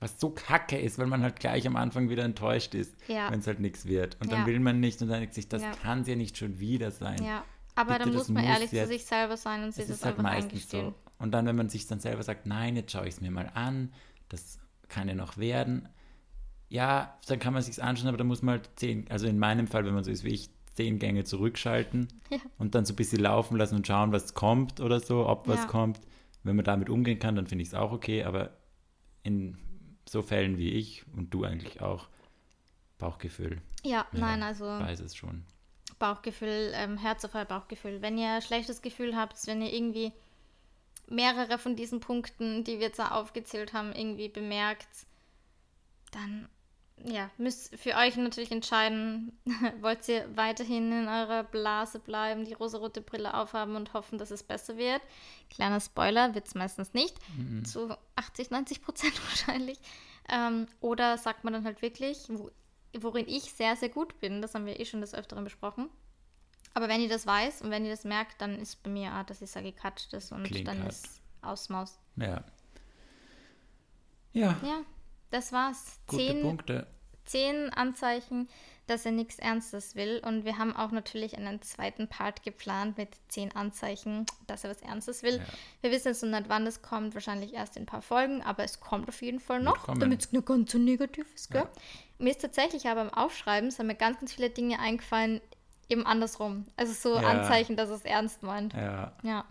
Was 0.00 0.18
so 0.18 0.30
kacke 0.30 0.78
ist, 0.78 0.98
weil 0.98 1.06
man 1.06 1.22
halt 1.22 1.38
gleich 1.38 1.66
am 1.66 1.76
Anfang 1.76 2.08
wieder 2.08 2.24
enttäuscht 2.24 2.74
ist, 2.74 2.94
Ja. 3.08 3.30
wenn 3.30 3.40
es 3.40 3.46
halt 3.46 3.60
nichts 3.60 3.84
wird. 3.86 4.16
Und 4.20 4.30
Ja. 4.30 4.38
dann 4.38 4.46
will 4.46 4.58
man 4.60 4.80
nicht 4.80 5.02
und 5.02 5.08
dann 5.08 5.20
denkt 5.20 5.34
sich, 5.34 5.48
das 5.48 5.62
Ja. 5.62 5.72
kann 5.72 6.00
es 6.00 6.08
ja 6.08 6.16
nicht 6.16 6.38
schon 6.38 6.58
wieder 6.58 6.90
sein. 6.90 7.22
Ja. 7.22 7.44
Aber 7.74 7.94
Bitte, 7.94 8.04
dann 8.06 8.14
muss 8.14 8.28
man 8.28 8.44
muss 8.44 8.52
ehrlich 8.54 8.70
zu 8.70 8.76
jetzt- 8.76 8.88
sich 8.88 9.04
selber 9.04 9.36
sein 9.36 9.64
und 9.64 9.72
sich 9.74 9.82
Es 9.84 9.88
das 9.88 9.96
ist 9.98 10.04
halt 10.04 10.18
einfach 10.18 10.30
meistens 10.30 10.52
eingestehen. 10.52 10.86
so. 10.90 10.94
Und 11.18 11.30
dann, 11.32 11.46
wenn 11.46 11.56
man 11.56 11.68
sich 11.68 11.86
dann 11.86 12.00
selber 12.00 12.22
sagt, 12.22 12.46
nein, 12.46 12.76
jetzt 12.76 12.92
schaue 12.92 13.06
ich 13.08 13.14
es 13.14 13.20
mir 13.20 13.30
mal 13.30 13.50
an, 13.54 13.92
das 14.28 14.58
kann 14.88 15.08
ja 15.08 15.14
noch 15.14 15.36
werden. 15.38 15.88
Ja, 16.68 17.18
dann 17.26 17.38
kann 17.38 17.52
man 17.52 17.62
sich 17.62 17.82
anschauen, 17.82 18.08
aber 18.08 18.16
da 18.18 18.24
muss 18.24 18.42
man 18.42 18.56
halt 18.58 18.70
zehn, 18.76 19.06
also 19.10 19.26
in 19.26 19.38
meinem 19.38 19.66
Fall, 19.66 19.84
wenn 19.84 19.94
man 19.94 20.04
so 20.04 20.10
ist 20.10 20.24
wie 20.24 20.30
ich, 20.34 20.50
zehn 20.74 20.98
Gänge 20.98 21.24
zurückschalten 21.24 22.08
Ja. 22.30 22.38
und 22.58 22.74
dann 22.74 22.84
so 22.84 22.92
ein 22.92 22.96
bisschen 22.96 23.20
laufen 23.20 23.56
lassen 23.56 23.76
und 23.76 23.86
schauen, 23.86 24.12
was 24.12 24.34
kommt 24.34 24.80
oder 24.80 25.00
so, 25.00 25.26
ob 25.28 25.46
was 25.48 25.60
Ja. 25.60 25.66
kommt. 25.66 26.00
Wenn 26.44 26.56
man 26.56 26.64
damit 26.64 26.88
umgehen 26.90 27.18
kann, 27.18 27.36
dann 27.36 27.46
finde 27.46 27.62
ich 27.62 27.68
es 27.68 27.74
auch 27.74 27.92
okay, 27.92 28.24
aber 28.24 28.50
in 29.22 29.56
so 30.08 30.22
Fällen 30.22 30.58
wie 30.58 30.70
ich 30.72 31.04
und 31.16 31.32
du 31.32 31.44
eigentlich 31.44 31.80
auch, 31.80 32.08
Bauchgefühl, 32.98 33.60
Ja, 33.84 34.06
Ja, 34.12 34.18
nein, 34.18 34.42
also 34.42 34.64
weiß 34.64 35.00
es 35.00 35.14
schon. 35.16 35.44
Bauchgefühl, 35.98 36.72
ähm, 36.74 36.96
Herz 36.96 37.24
auf 37.24 37.34
euer 37.34 37.44
Bauchgefühl. 37.44 38.02
Wenn 38.02 38.18
ihr 38.18 38.30
ein 38.30 38.42
schlechtes 38.42 38.82
Gefühl 38.82 39.16
habt, 39.16 39.36
wenn 39.46 39.62
ihr 39.62 39.72
irgendwie 39.72 40.12
mehrere 41.08 41.58
von 41.58 41.76
diesen 41.76 42.00
Punkten, 42.00 42.64
die 42.64 42.74
wir 42.80 42.86
jetzt 42.86 43.00
aufgezählt 43.00 43.72
haben, 43.72 43.92
irgendwie 43.92 44.28
bemerkt, 44.28 44.88
dann 46.10 46.48
ja, 47.04 47.30
müsst 47.36 47.74
für 47.76 47.96
euch 47.96 48.16
natürlich 48.16 48.52
entscheiden, 48.52 49.32
wollt 49.80 50.06
ihr 50.08 50.28
weiterhin 50.36 50.92
in 50.92 51.08
eurer 51.08 51.42
Blase 51.44 51.98
bleiben, 51.98 52.44
die 52.44 52.52
rosarote 52.52 53.00
Brille 53.00 53.34
aufhaben 53.34 53.76
und 53.76 53.92
hoffen, 53.92 54.18
dass 54.18 54.30
es 54.30 54.42
besser 54.42 54.76
wird. 54.76 55.02
Kleiner 55.50 55.80
Spoiler, 55.80 56.34
wird 56.34 56.46
es 56.46 56.54
meistens 56.54 56.94
nicht. 56.94 57.16
Zu 57.64 57.96
80, 58.16 58.50
90 58.50 58.82
Prozent 58.82 59.20
wahrscheinlich. 59.28 59.78
Ähm, 60.28 60.66
oder 60.80 61.18
sagt 61.18 61.44
man 61.44 61.52
dann 61.52 61.64
halt 61.64 61.82
wirklich, 61.82 62.18
wo, 62.28 62.50
worin 62.98 63.26
ich 63.26 63.52
sehr, 63.52 63.74
sehr 63.76 63.88
gut 63.88 64.20
bin, 64.20 64.40
das 64.40 64.54
haben 64.54 64.66
wir 64.66 64.78
eh 64.78 64.84
schon 64.84 65.00
des 65.00 65.14
Öfteren 65.14 65.44
besprochen. 65.44 65.88
Aber 66.74 66.88
wenn 66.88 67.00
ihr 67.00 67.08
das 67.08 67.26
weiß 67.26 67.62
und 67.62 67.70
wenn 67.70 67.84
ihr 67.84 67.90
das 67.90 68.04
merkt, 68.04 68.40
dann 68.40 68.58
ist 68.58 68.82
bei 68.82 68.90
mir, 68.90 69.10
ah, 69.12 69.24
dass 69.24 69.42
ich 69.42 69.50
sage, 69.50 69.72
cut 69.72 70.08
das 70.12 70.32
und 70.32 70.44
Clean 70.44 70.64
dann 70.64 70.80
cut. 70.80 70.88
ist 70.88 71.20
Ausmaus. 71.42 71.98
Ja. 72.16 72.44
Ja, 74.32 74.56
Ja, 74.62 74.82
das 75.32 75.52
war's. 75.52 75.98
gute 76.06 76.22
Zehn, 76.26 76.42
Punkte. 76.42 76.86
zehn 77.24 77.70
Anzeichen, 77.70 78.48
dass 78.86 79.06
er 79.06 79.12
nichts 79.12 79.38
Ernstes 79.38 79.94
will. 79.94 80.20
Und 80.24 80.44
wir 80.44 80.58
haben 80.58 80.74
auch 80.76 80.90
natürlich 80.90 81.36
einen 81.38 81.62
zweiten 81.62 82.08
Part 82.08 82.42
geplant 82.42 82.98
mit 82.98 83.08
zehn 83.28 83.54
Anzeichen, 83.54 84.26
dass 84.46 84.64
er 84.64 84.70
was 84.70 84.82
Ernstes 84.82 85.22
will. 85.22 85.36
Ja. 85.38 85.44
Wir 85.82 85.90
wissen 85.92 86.08
jetzt 86.08 86.22
noch 86.22 86.30
nicht, 86.38 86.48
wann 86.48 86.64
das 86.64 86.82
kommt. 86.82 87.14
Wahrscheinlich 87.14 87.54
erst 87.54 87.76
in 87.76 87.84
ein 87.84 87.86
paar 87.86 88.02
Folgen, 88.02 88.42
aber 88.42 88.64
es 88.64 88.80
kommt 88.80 89.08
auf 89.08 89.22
jeden 89.22 89.40
Fall 89.40 89.60
noch, 89.62 89.86
damit 89.86 90.20
es 90.24 90.32
nicht 90.32 90.46
ganz 90.46 90.72
so 90.72 90.78
negativ 90.78 91.32
ist. 91.34 91.50
Gell? 91.50 91.62
Ja. 91.62 91.68
Mir 92.18 92.30
ist 92.30 92.40
tatsächlich 92.42 92.86
aber 92.88 93.04
beim 93.04 93.14
Aufschreiben, 93.14 93.70
sind 93.70 93.86
mir 93.86 93.94
ganz, 93.94 94.18
ganz 94.18 94.32
viele 94.34 94.50
Dinge 94.50 94.78
eingefallen, 94.78 95.40
eben 95.88 96.04
andersrum. 96.06 96.66
Also 96.76 96.92
so 96.92 97.20
Ja. 97.20 97.28
Anzeichen, 97.28 97.76
dass 97.76 97.88
es 97.90 98.02
ernst 98.02 98.42
meint. 98.42 98.72
Ja, 98.74 99.12
Ja, 99.22 99.44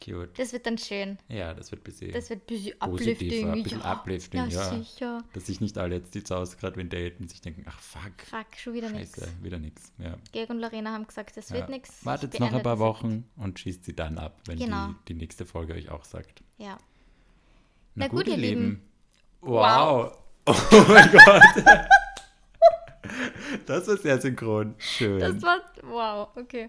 cute. 0.00 0.38
das 0.38 0.52
wird 0.52 0.66
dann 0.66 0.78
schön. 0.78 1.18
Ja, 1.28 1.54
das 1.54 1.70
wird 1.70 1.82
ein 1.82 1.84
bisschen, 1.84 2.12
Das 2.12 2.30
wird 2.30 2.42
ein 2.42 2.46
bisschen 2.46 2.78
Positiver, 2.78 3.12
uplifting. 3.14 3.50
ein 3.50 3.62
bisschen 3.62 3.80
ja. 3.80 3.92
uplifting, 3.92 4.40
ja, 4.40 4.46
ja. 4.48 4.74
sicher. 4.78 5.24
dass 5.32 5.46
sich 5.46 5.60
nicht 5.60 5.78
alle 5.78 5.96
jetzt 5.96 6.14
die 6.14 6.24
Zaus 6.24 6.56
gerade 6.56 6.76
wenn 6.76 6.88
daten 6.88 7.28
sich 7.28 7.40
denken, 7.40 7.64
ach 7.68 7.78
fuck, 7.80 8.12
Fuck, 8.26 8.56
schon 8.56 8.74
wieder 8.74 8.90
nichts. 8.90 9.20
wieder 9.42 9.58
nichts. 9.58 9.92
Ja. 9.98 10.16
Georg 10.32 10.50
und 10.50 10.60
Lorena 10.60 10.92
haben 10.92 11.06
gesagt, 11.06 11.36
das 11.36 11.50
Ja. 11.50 11.56
wird 11.56 11.68
nichts. 11.68 12.04
Wartet 12.04 12.38
noch 12.40 12.52
ein 12.52 12.62
paar 12.62 12.78
Wochen 12.78 13.24
und 13.36 13.58
schießt 13.58 13.84
sie 13.84 13.94
dann 13.94 14.18
ab, 14.18 14.40
wenn 14.46 14.58
Genau. 14.58 14.88
die, 15.08 15.14
die 15.14 15.20
nächste 15.20 15.46
Folge 15.46 15.74
euch 15.74 15.88
auch 15.90 16.04
sagt. 16.04 16.42
Ja. 16.58 16.78
Na, 17.94 18.06
Na 18.06 18.08
gut, 18.08 18.24
gut, 18.24 18.28
ihr 18.28 18.36
Lieben. 18.36 18.62
Lieben. 18.62 18.82
Wow. 19.42 20.16
Oh 20.46 20.54
mein 20.88 21.10
Gott. 21.12 21.42
Das 23.66 23.86
war 23.88 23.96
sehr 23.96 24.20
synchron. 24.20 24.74
Schön. 24.78 25.18
Das 25.18 25.42
war. 25.42 25.60
Wow, 25.82 26.28
okay. 26.36 26.68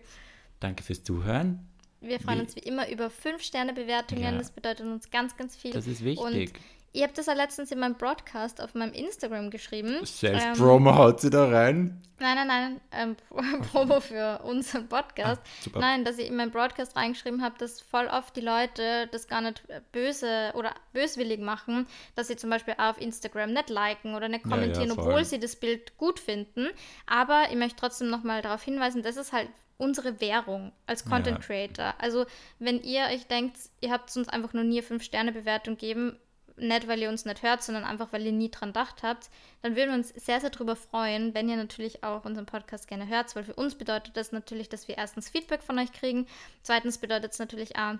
Danke 0.59 0.83
fürs 0.83 1.03
Zuhören. 1.03 1.67
Wir 2.01 2.19
freuen 2.19 2.39
Wie- 2.39 2.41
uns 2.43 2.55
wie 2.55 2.61
immer 2.61 2.89
über 2.89 3.09
5-Sterne-Bewertungen. 3.09 4.23
Ja. 4.23 4.31
Das 4.37 4.51
bedeutet 4.51 4.85
uns 4.87 5.09
ganz, 5.11 5.37
ganz 5.37 5.55
viel. 5.55 5.71
Das 5.71 5.87
ist 5.87 6.03
wichtig. 6.03 6.25
Und 6.25 6.51
ihr 6.93 7.03
habt 7.03 7.17
das 7.17 7.25
ja 7.27 7.33
letztens 7.33 7.71
in 7.71 7.79
meinem 7.79 7.95
Broadcast 7.95 8.61
auf 8.61 8.73
meinem 8.75 8.93
Instagram 8.93 9.49
geschrieben. 9.49 9.97
Ähm, 9.99 10.05
Self-Promo 10.05 10.95
haut 10.95 11.19
sie 11.21 11.29
da 11.29 11.45
rein. 11.49 12.01
Nein, 12.19 12.35
nein, 12.35 12.47
nein, 12.47 12.81
ähm, 13.31 13.61
Promo 13.71 13.99
für 13.99 14.39
unseren 14.43 14.87
Podcast. 14.87 15.41
Ah. 15.73 15.79
Nein, 15.79 16.05
dass 16.05 16.19
ich 16.19 16.27
in 16.27 16.35
meinen 16.35 16.51
Broadcast 16.51 16.95
reingeschrieben 16.95 17.41
habe, 17.43 17.57
dass 17.57 17.81
voll 17.81 18.05
oft 18.07 18.35
die 18.35 18.41
Leute 18.41 19.07
das 19.11 19.27
gar 19.27 19.41
nicht 19.41 19.63
böse 19.91 20.51
oder 20.55 20.75
böswillig 20.93 21.39
machen, 21.39 21.87
dass 22.15 22.27
sie 22.27 22.35
zum 22.35 22.49
Beispiel 22.51 22.75
auf 22.77 23.01
Instagram 23.01 23.53
nicht 23.53 23.69
liken 23.71 24.13
oder 24.13 24.29
nicht 24.29 24.45
Ja, 24.45 24.51
ja, 24.51 24.55
kommentieren, 24.57 24.89
voll. 24.91 24.99
obwohl 25.07 25.25
sie 25.25 25.39
das 25.39 25.55
Bild 25.55 25.97
gut 25.97 26.19
finden. 26.19 26.67
Aber 27.07 27.45
ich 27.49 27.55
möchte 27.57 27.77
trotzdem 27.79 28.09
nochmal 28.09 28.41
darauf 28.43 28.61
hinweisen, 28.61 29.01
das 29.01 29.17
ist 29.17 29.33
halt 29.33 29.49
unsere 29.77 30.21
Währung 30.21 30.73
als 30.85 31.05
Content 31.05 31.39
Ja. 31.39 31.43
Creator. 31.43 31.95
Also 31.97 32.25
wenn 32.59 32.83
ihr 32.83 33.05
euch 33.11 33.25
denkt, 33.25 33.57
ihr 33.79 33.89
habt 33.91 34.15
uns 34.15 34.29
einfach 34.29 34.53
nur 34.53 34.63
nie 34.63 34.77
eine 34.79 34.87
5-Sterne-Bewertung 34.99 35.73
gegeben, 35.75 36.19
nicht 36.61 36.87
weil 36.87 36.99
ihr 37.01 37.09
uns 37.09 37.25
nicht 37.25 37.43
hört, 37.43 37.63
sondern 37.63 37.83
einfach 37.83 38.13
weil 38.13 38.25
ihr 38.25 38.31
nie 38.31 38.49
dran 38.49 38.69
gedacht 38.69 39.03
habt, 39.03 39.29
dann 39.61 39.75
würden 39.75 39.89
wir 39.89 39.97
uns 39.97 40.09
sehr, 40.09 40.39
sehr 40.39 40.49
darüber 40.49 40.75
freuen, 40.75 41.33
wenn 41.33 41.49
ihr 41.49 41.57
natürlich 41.57 42.03
auch 42.03 42.23
unseren 42.25 42.45
Podcast 42.45 42.87
gerne 42.87 43.07
hört, 43.07 43.35
weil 43.35 43.43
für 43.43 43.55
uns 43.55 43.75
bedeutet 43.75 44.15
das 44.15 44.31
natürlich, 44.31 44.69
dass 44.69 44.87
wir 44.87 44.97
erstens 44.97 45.29
Feedback 45.29 45.63
von 45.63 45.77
euch 45.79 45.91
kriegen, 45.91 46.27
zweitens 46.63 46.97
bedeutet 46.97 47.33
es 47.33 47.39
natürlich 47.39 47.75
auch 47.75 47.95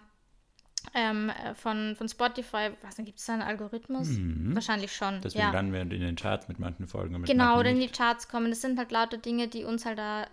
ähm, 0.93 1.29
äh, 1.29 1.53
von, 1.53 1.95
von 1.95 2.09
Spotify, 2.09 2.71
was 2.81 2.97
gibt 2.97 3.19
es 3.19 3.25
da 3.25 3.33
einen 3.33 3.41
Algorithmus? 3.43 4.07
Wahrscheinlich 4.55 4.95
schon. 4.95 5.17
Mhm. 5.17 5.21
Deswegen 5.21 5.43
ja. 5.45 5.51
landen 5.51 5.73
wir 5.73 5.81
in 5.81 5.89
den 5.89 6.15
Charts 6.15 6.47
mit 6.47 6.59
manchen 6.59 6.87
Folgen. 6.87 7.21
Genau, 7.23 7.59
oder 7.59 7.69
in 7.69 7.79
die 7.79 7.87
Charts 7.87 8.27
kommen. 8.27 8.49
Das 8.49 8.61
sind 8.61 8.79
halt 8.79 8.91
lauter 8.91 9.17
Dinge, 9.17 9.47
die 9.47 9.63
uns 9.63 9.85
halt 9.85 9.99
da 9.99 10.25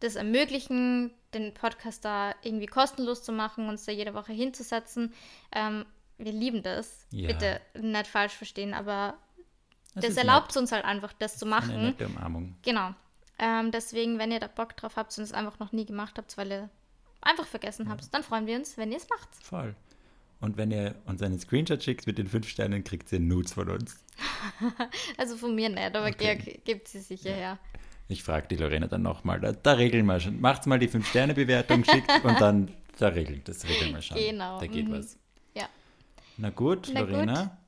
das 0.00 0.14
ermöglichen, 0.14 1.10
den 1.34 1.54
Podcast 1.54 2.04
da 2.04 2.34
irgendwie 2.42 2.66
kostenlos 2.66 3.22
zu 3.22 3.32
machen, 3.32 3.68
uns 3.68 3.84
da 3.84 3.92
jede 3.92 4.14
Woche 4.14 4.32
hinzusetzen. 4.32 5.12
Ähm, 5.52 5.84
wir 6.18 6.32
lieben 6.32 6.62
das. 6.62 7.06
Ja. 7.10 7.28
Bitte 7.28 7.60
nicht 7.80 8.06
falsch 8.06 8.32
verstehen, 8.32 8.74
aber 8.74 9.14
das, 9.94 10.10
ist 10.10 10.16
erlaubt 10.18 10.50
es 10.50 10.56
uns 10.56 10.72
halt 10.72 10.84
einfach, 10.84 11.12
das 11.14 11.38
zu 11.38 11.46
nett. 11.46 11.62
Eine 11.64 11.72
machen. 11.72 11.82
nette 11.86 12.06
Umarmung. 12.06 12.56
Genau. 12.62 12.94
Ähm, 13.38 13.70
deswegen, 13.70 14.18
wenn 14.18 14.32
ihr 14.32 14.40
da 14.40 14.46
Bock 14.46 14.76
drauf 14.76 14.96
habt 14.96 15.16
und 15.18 15.24
es 15.24 15.32
einfach 15.32 15.58
noch 15.58 15.72
nie 15.72 15.84
gemacht 15.84 16.16
habt, 16.16 16.36
weil 16.38 16.50
ihr 16.50 16.70
einfach 17.20 17.46
vergessen 17.46 17.88
habt, 17.88 18.12
dann 18.14 18.22
freuen 18.22 18.46
wir 18.46 18.56
uns, 18.56 18.78
wenn 18.78 18.90
ihr 18.90 18.98
es 18.98 19.08
macht. 19.08 19.28
Voll. 19.42 19.74
Und 20.40 20.56
wenn 20.56 20.70
ihr 20.70 20.94
uns 21.06 21.22
einen 21.22 21.38
Screenshot 21.38 21.82
schickt 21.82 22.06
mit 22.06 22.18
den 22.18 22.28
fünf 22.28 22.48
Sternen, 22.48 22.84
kriegt 22.84 23.10
ihr 23.12 23.20
Nudes 23.20 23.54
von 23.54 23.70
uns. 23.70 24.02
Also 25.18 25.36
von 25.36 25.54
mir 25.54 25.68
nicht, 25.68 25.94
aber 25.94 26.06
Okay. 26.06 26.36
Georg 26.36 26.64
gibt 26.64 26.88
sie 26.88 27.00
sicher 27.00 27.32
her. 27.32 27.58
Ich 28.08 28.22
frage 28.22 28.46
die 28.48 28.56
Lorena 28.56 28.86
dann 28.86 29.02
nochmal. 29.02 29.40
Da, 29.40 29.52
da 29.52 29.72
regeln 29.72 30.06
wir 30.06 30.20
schon. 30.20 30.40
Macht's 30.40 30.66
mal 30.66 30.78
die 30.78 30.88
fünf 30.88 31.08
Sterne 31.08 31.34
Bewertung, 31.34 31.84
schickt 31.84 32.08
und 32.24 32.40
dann 32.40 32.70
da 32.98 33.08
regelt 33.08 33.48
das 33.48 33.66
regeln 33.68 33.94
wir 33.94 34.02
schon. 34.02 34.16
Genau, 34.16 34.58
Da 34.58 34.66
geht 34.66 34.88
mhm. 34.88 34.92
was. 34.92 35.18
Ja. 36.36 36.42
Na 36.42 36.50
gut, 36.50 36.90
Na 36.92 37.00
gut. 37.00 37.10
Lorena. 37.10 37.58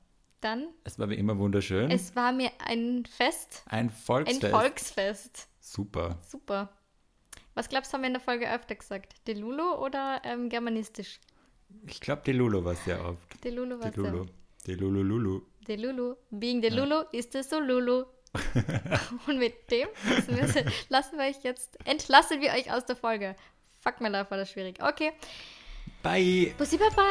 Dann, 0.41 0.69
Es 0.85 0.99
war 1.01 1.11
wie 1.11 1.17
immer 1.17 1.37
wunderschön. 1.37 1.91
es 1.91 2.15
war 2.15 2.31
mir 2.33 2.51
ein 2.65 3.05
Fest, 3.07 3.65
ein 3.67 3.87
ein 3.87 3.91
Volksfest. 3.91 4.51
Volksfest. 4.51 5.49
Super. 5.59 6.19
Super. 6.25 6.69
Was 7.55 7.69
glaubst 7.69 7.91
du, 7.93 7.95
haben 7.95 8.03
wir 8.03 8.07
in 8.07 8.13
der 8.13 8.23
Folge 8.23 8.49
öfter 8.49 8.77
gesagt? 8.77 9.15
Delulu 9.27 9.75
oder 9.85 10.23
ähm, 10.25 10.49
germanistisch? 10.49 11.19
Ich 11.89 12.01
glaube, 12.01 12.23
die 12.25 12.33
Lulu 12.33 12.65
war 12.65 12.77
sehr 12.77 13.05
oft. 13.05 13.43
Delulu 13.45 13.81
war 13.81 13.91
Die 13.91 13.99
Lulu. 13.99 14.27
Die 14.65 14.75
Lulu 14.75 15.03
Lulu. 15.03 15.41
Delulu. 15.67 16.15
Being 16.31 16.63
Delulu 16.63 17.03
ist 17.11 17.35
es 17.35 17.51
so 17.51 17.59
Lulu. 17.59 18.05
Und 19.27 19.39
mit 19.39 19.69
dem 19.73 19.89
lassen 20.09 20.37
wir, 20.37 20.73
lassen 20.89 21.19
wir 21.19 21.25
euch 21.25 21.43
jetzt, 21.43 21.77
entlassen 21.85 22.41
wir 22.41 22.53
euch 22.53 22.71
aus 22.73 22.85
der 22.87 22.95
Folge. 22.95 23.35
Fuck, 23.81 24.01
mein 24.01 24.13
Lauf 24.13 24.31
war 24.31 24.39
das 24.39 24.51
schwierig. 24.53 24.81
Okay. 24.81 25.13
Bye. 26.03 26.55
Bussi 26.57 26.77
Baba. 26.79 27.09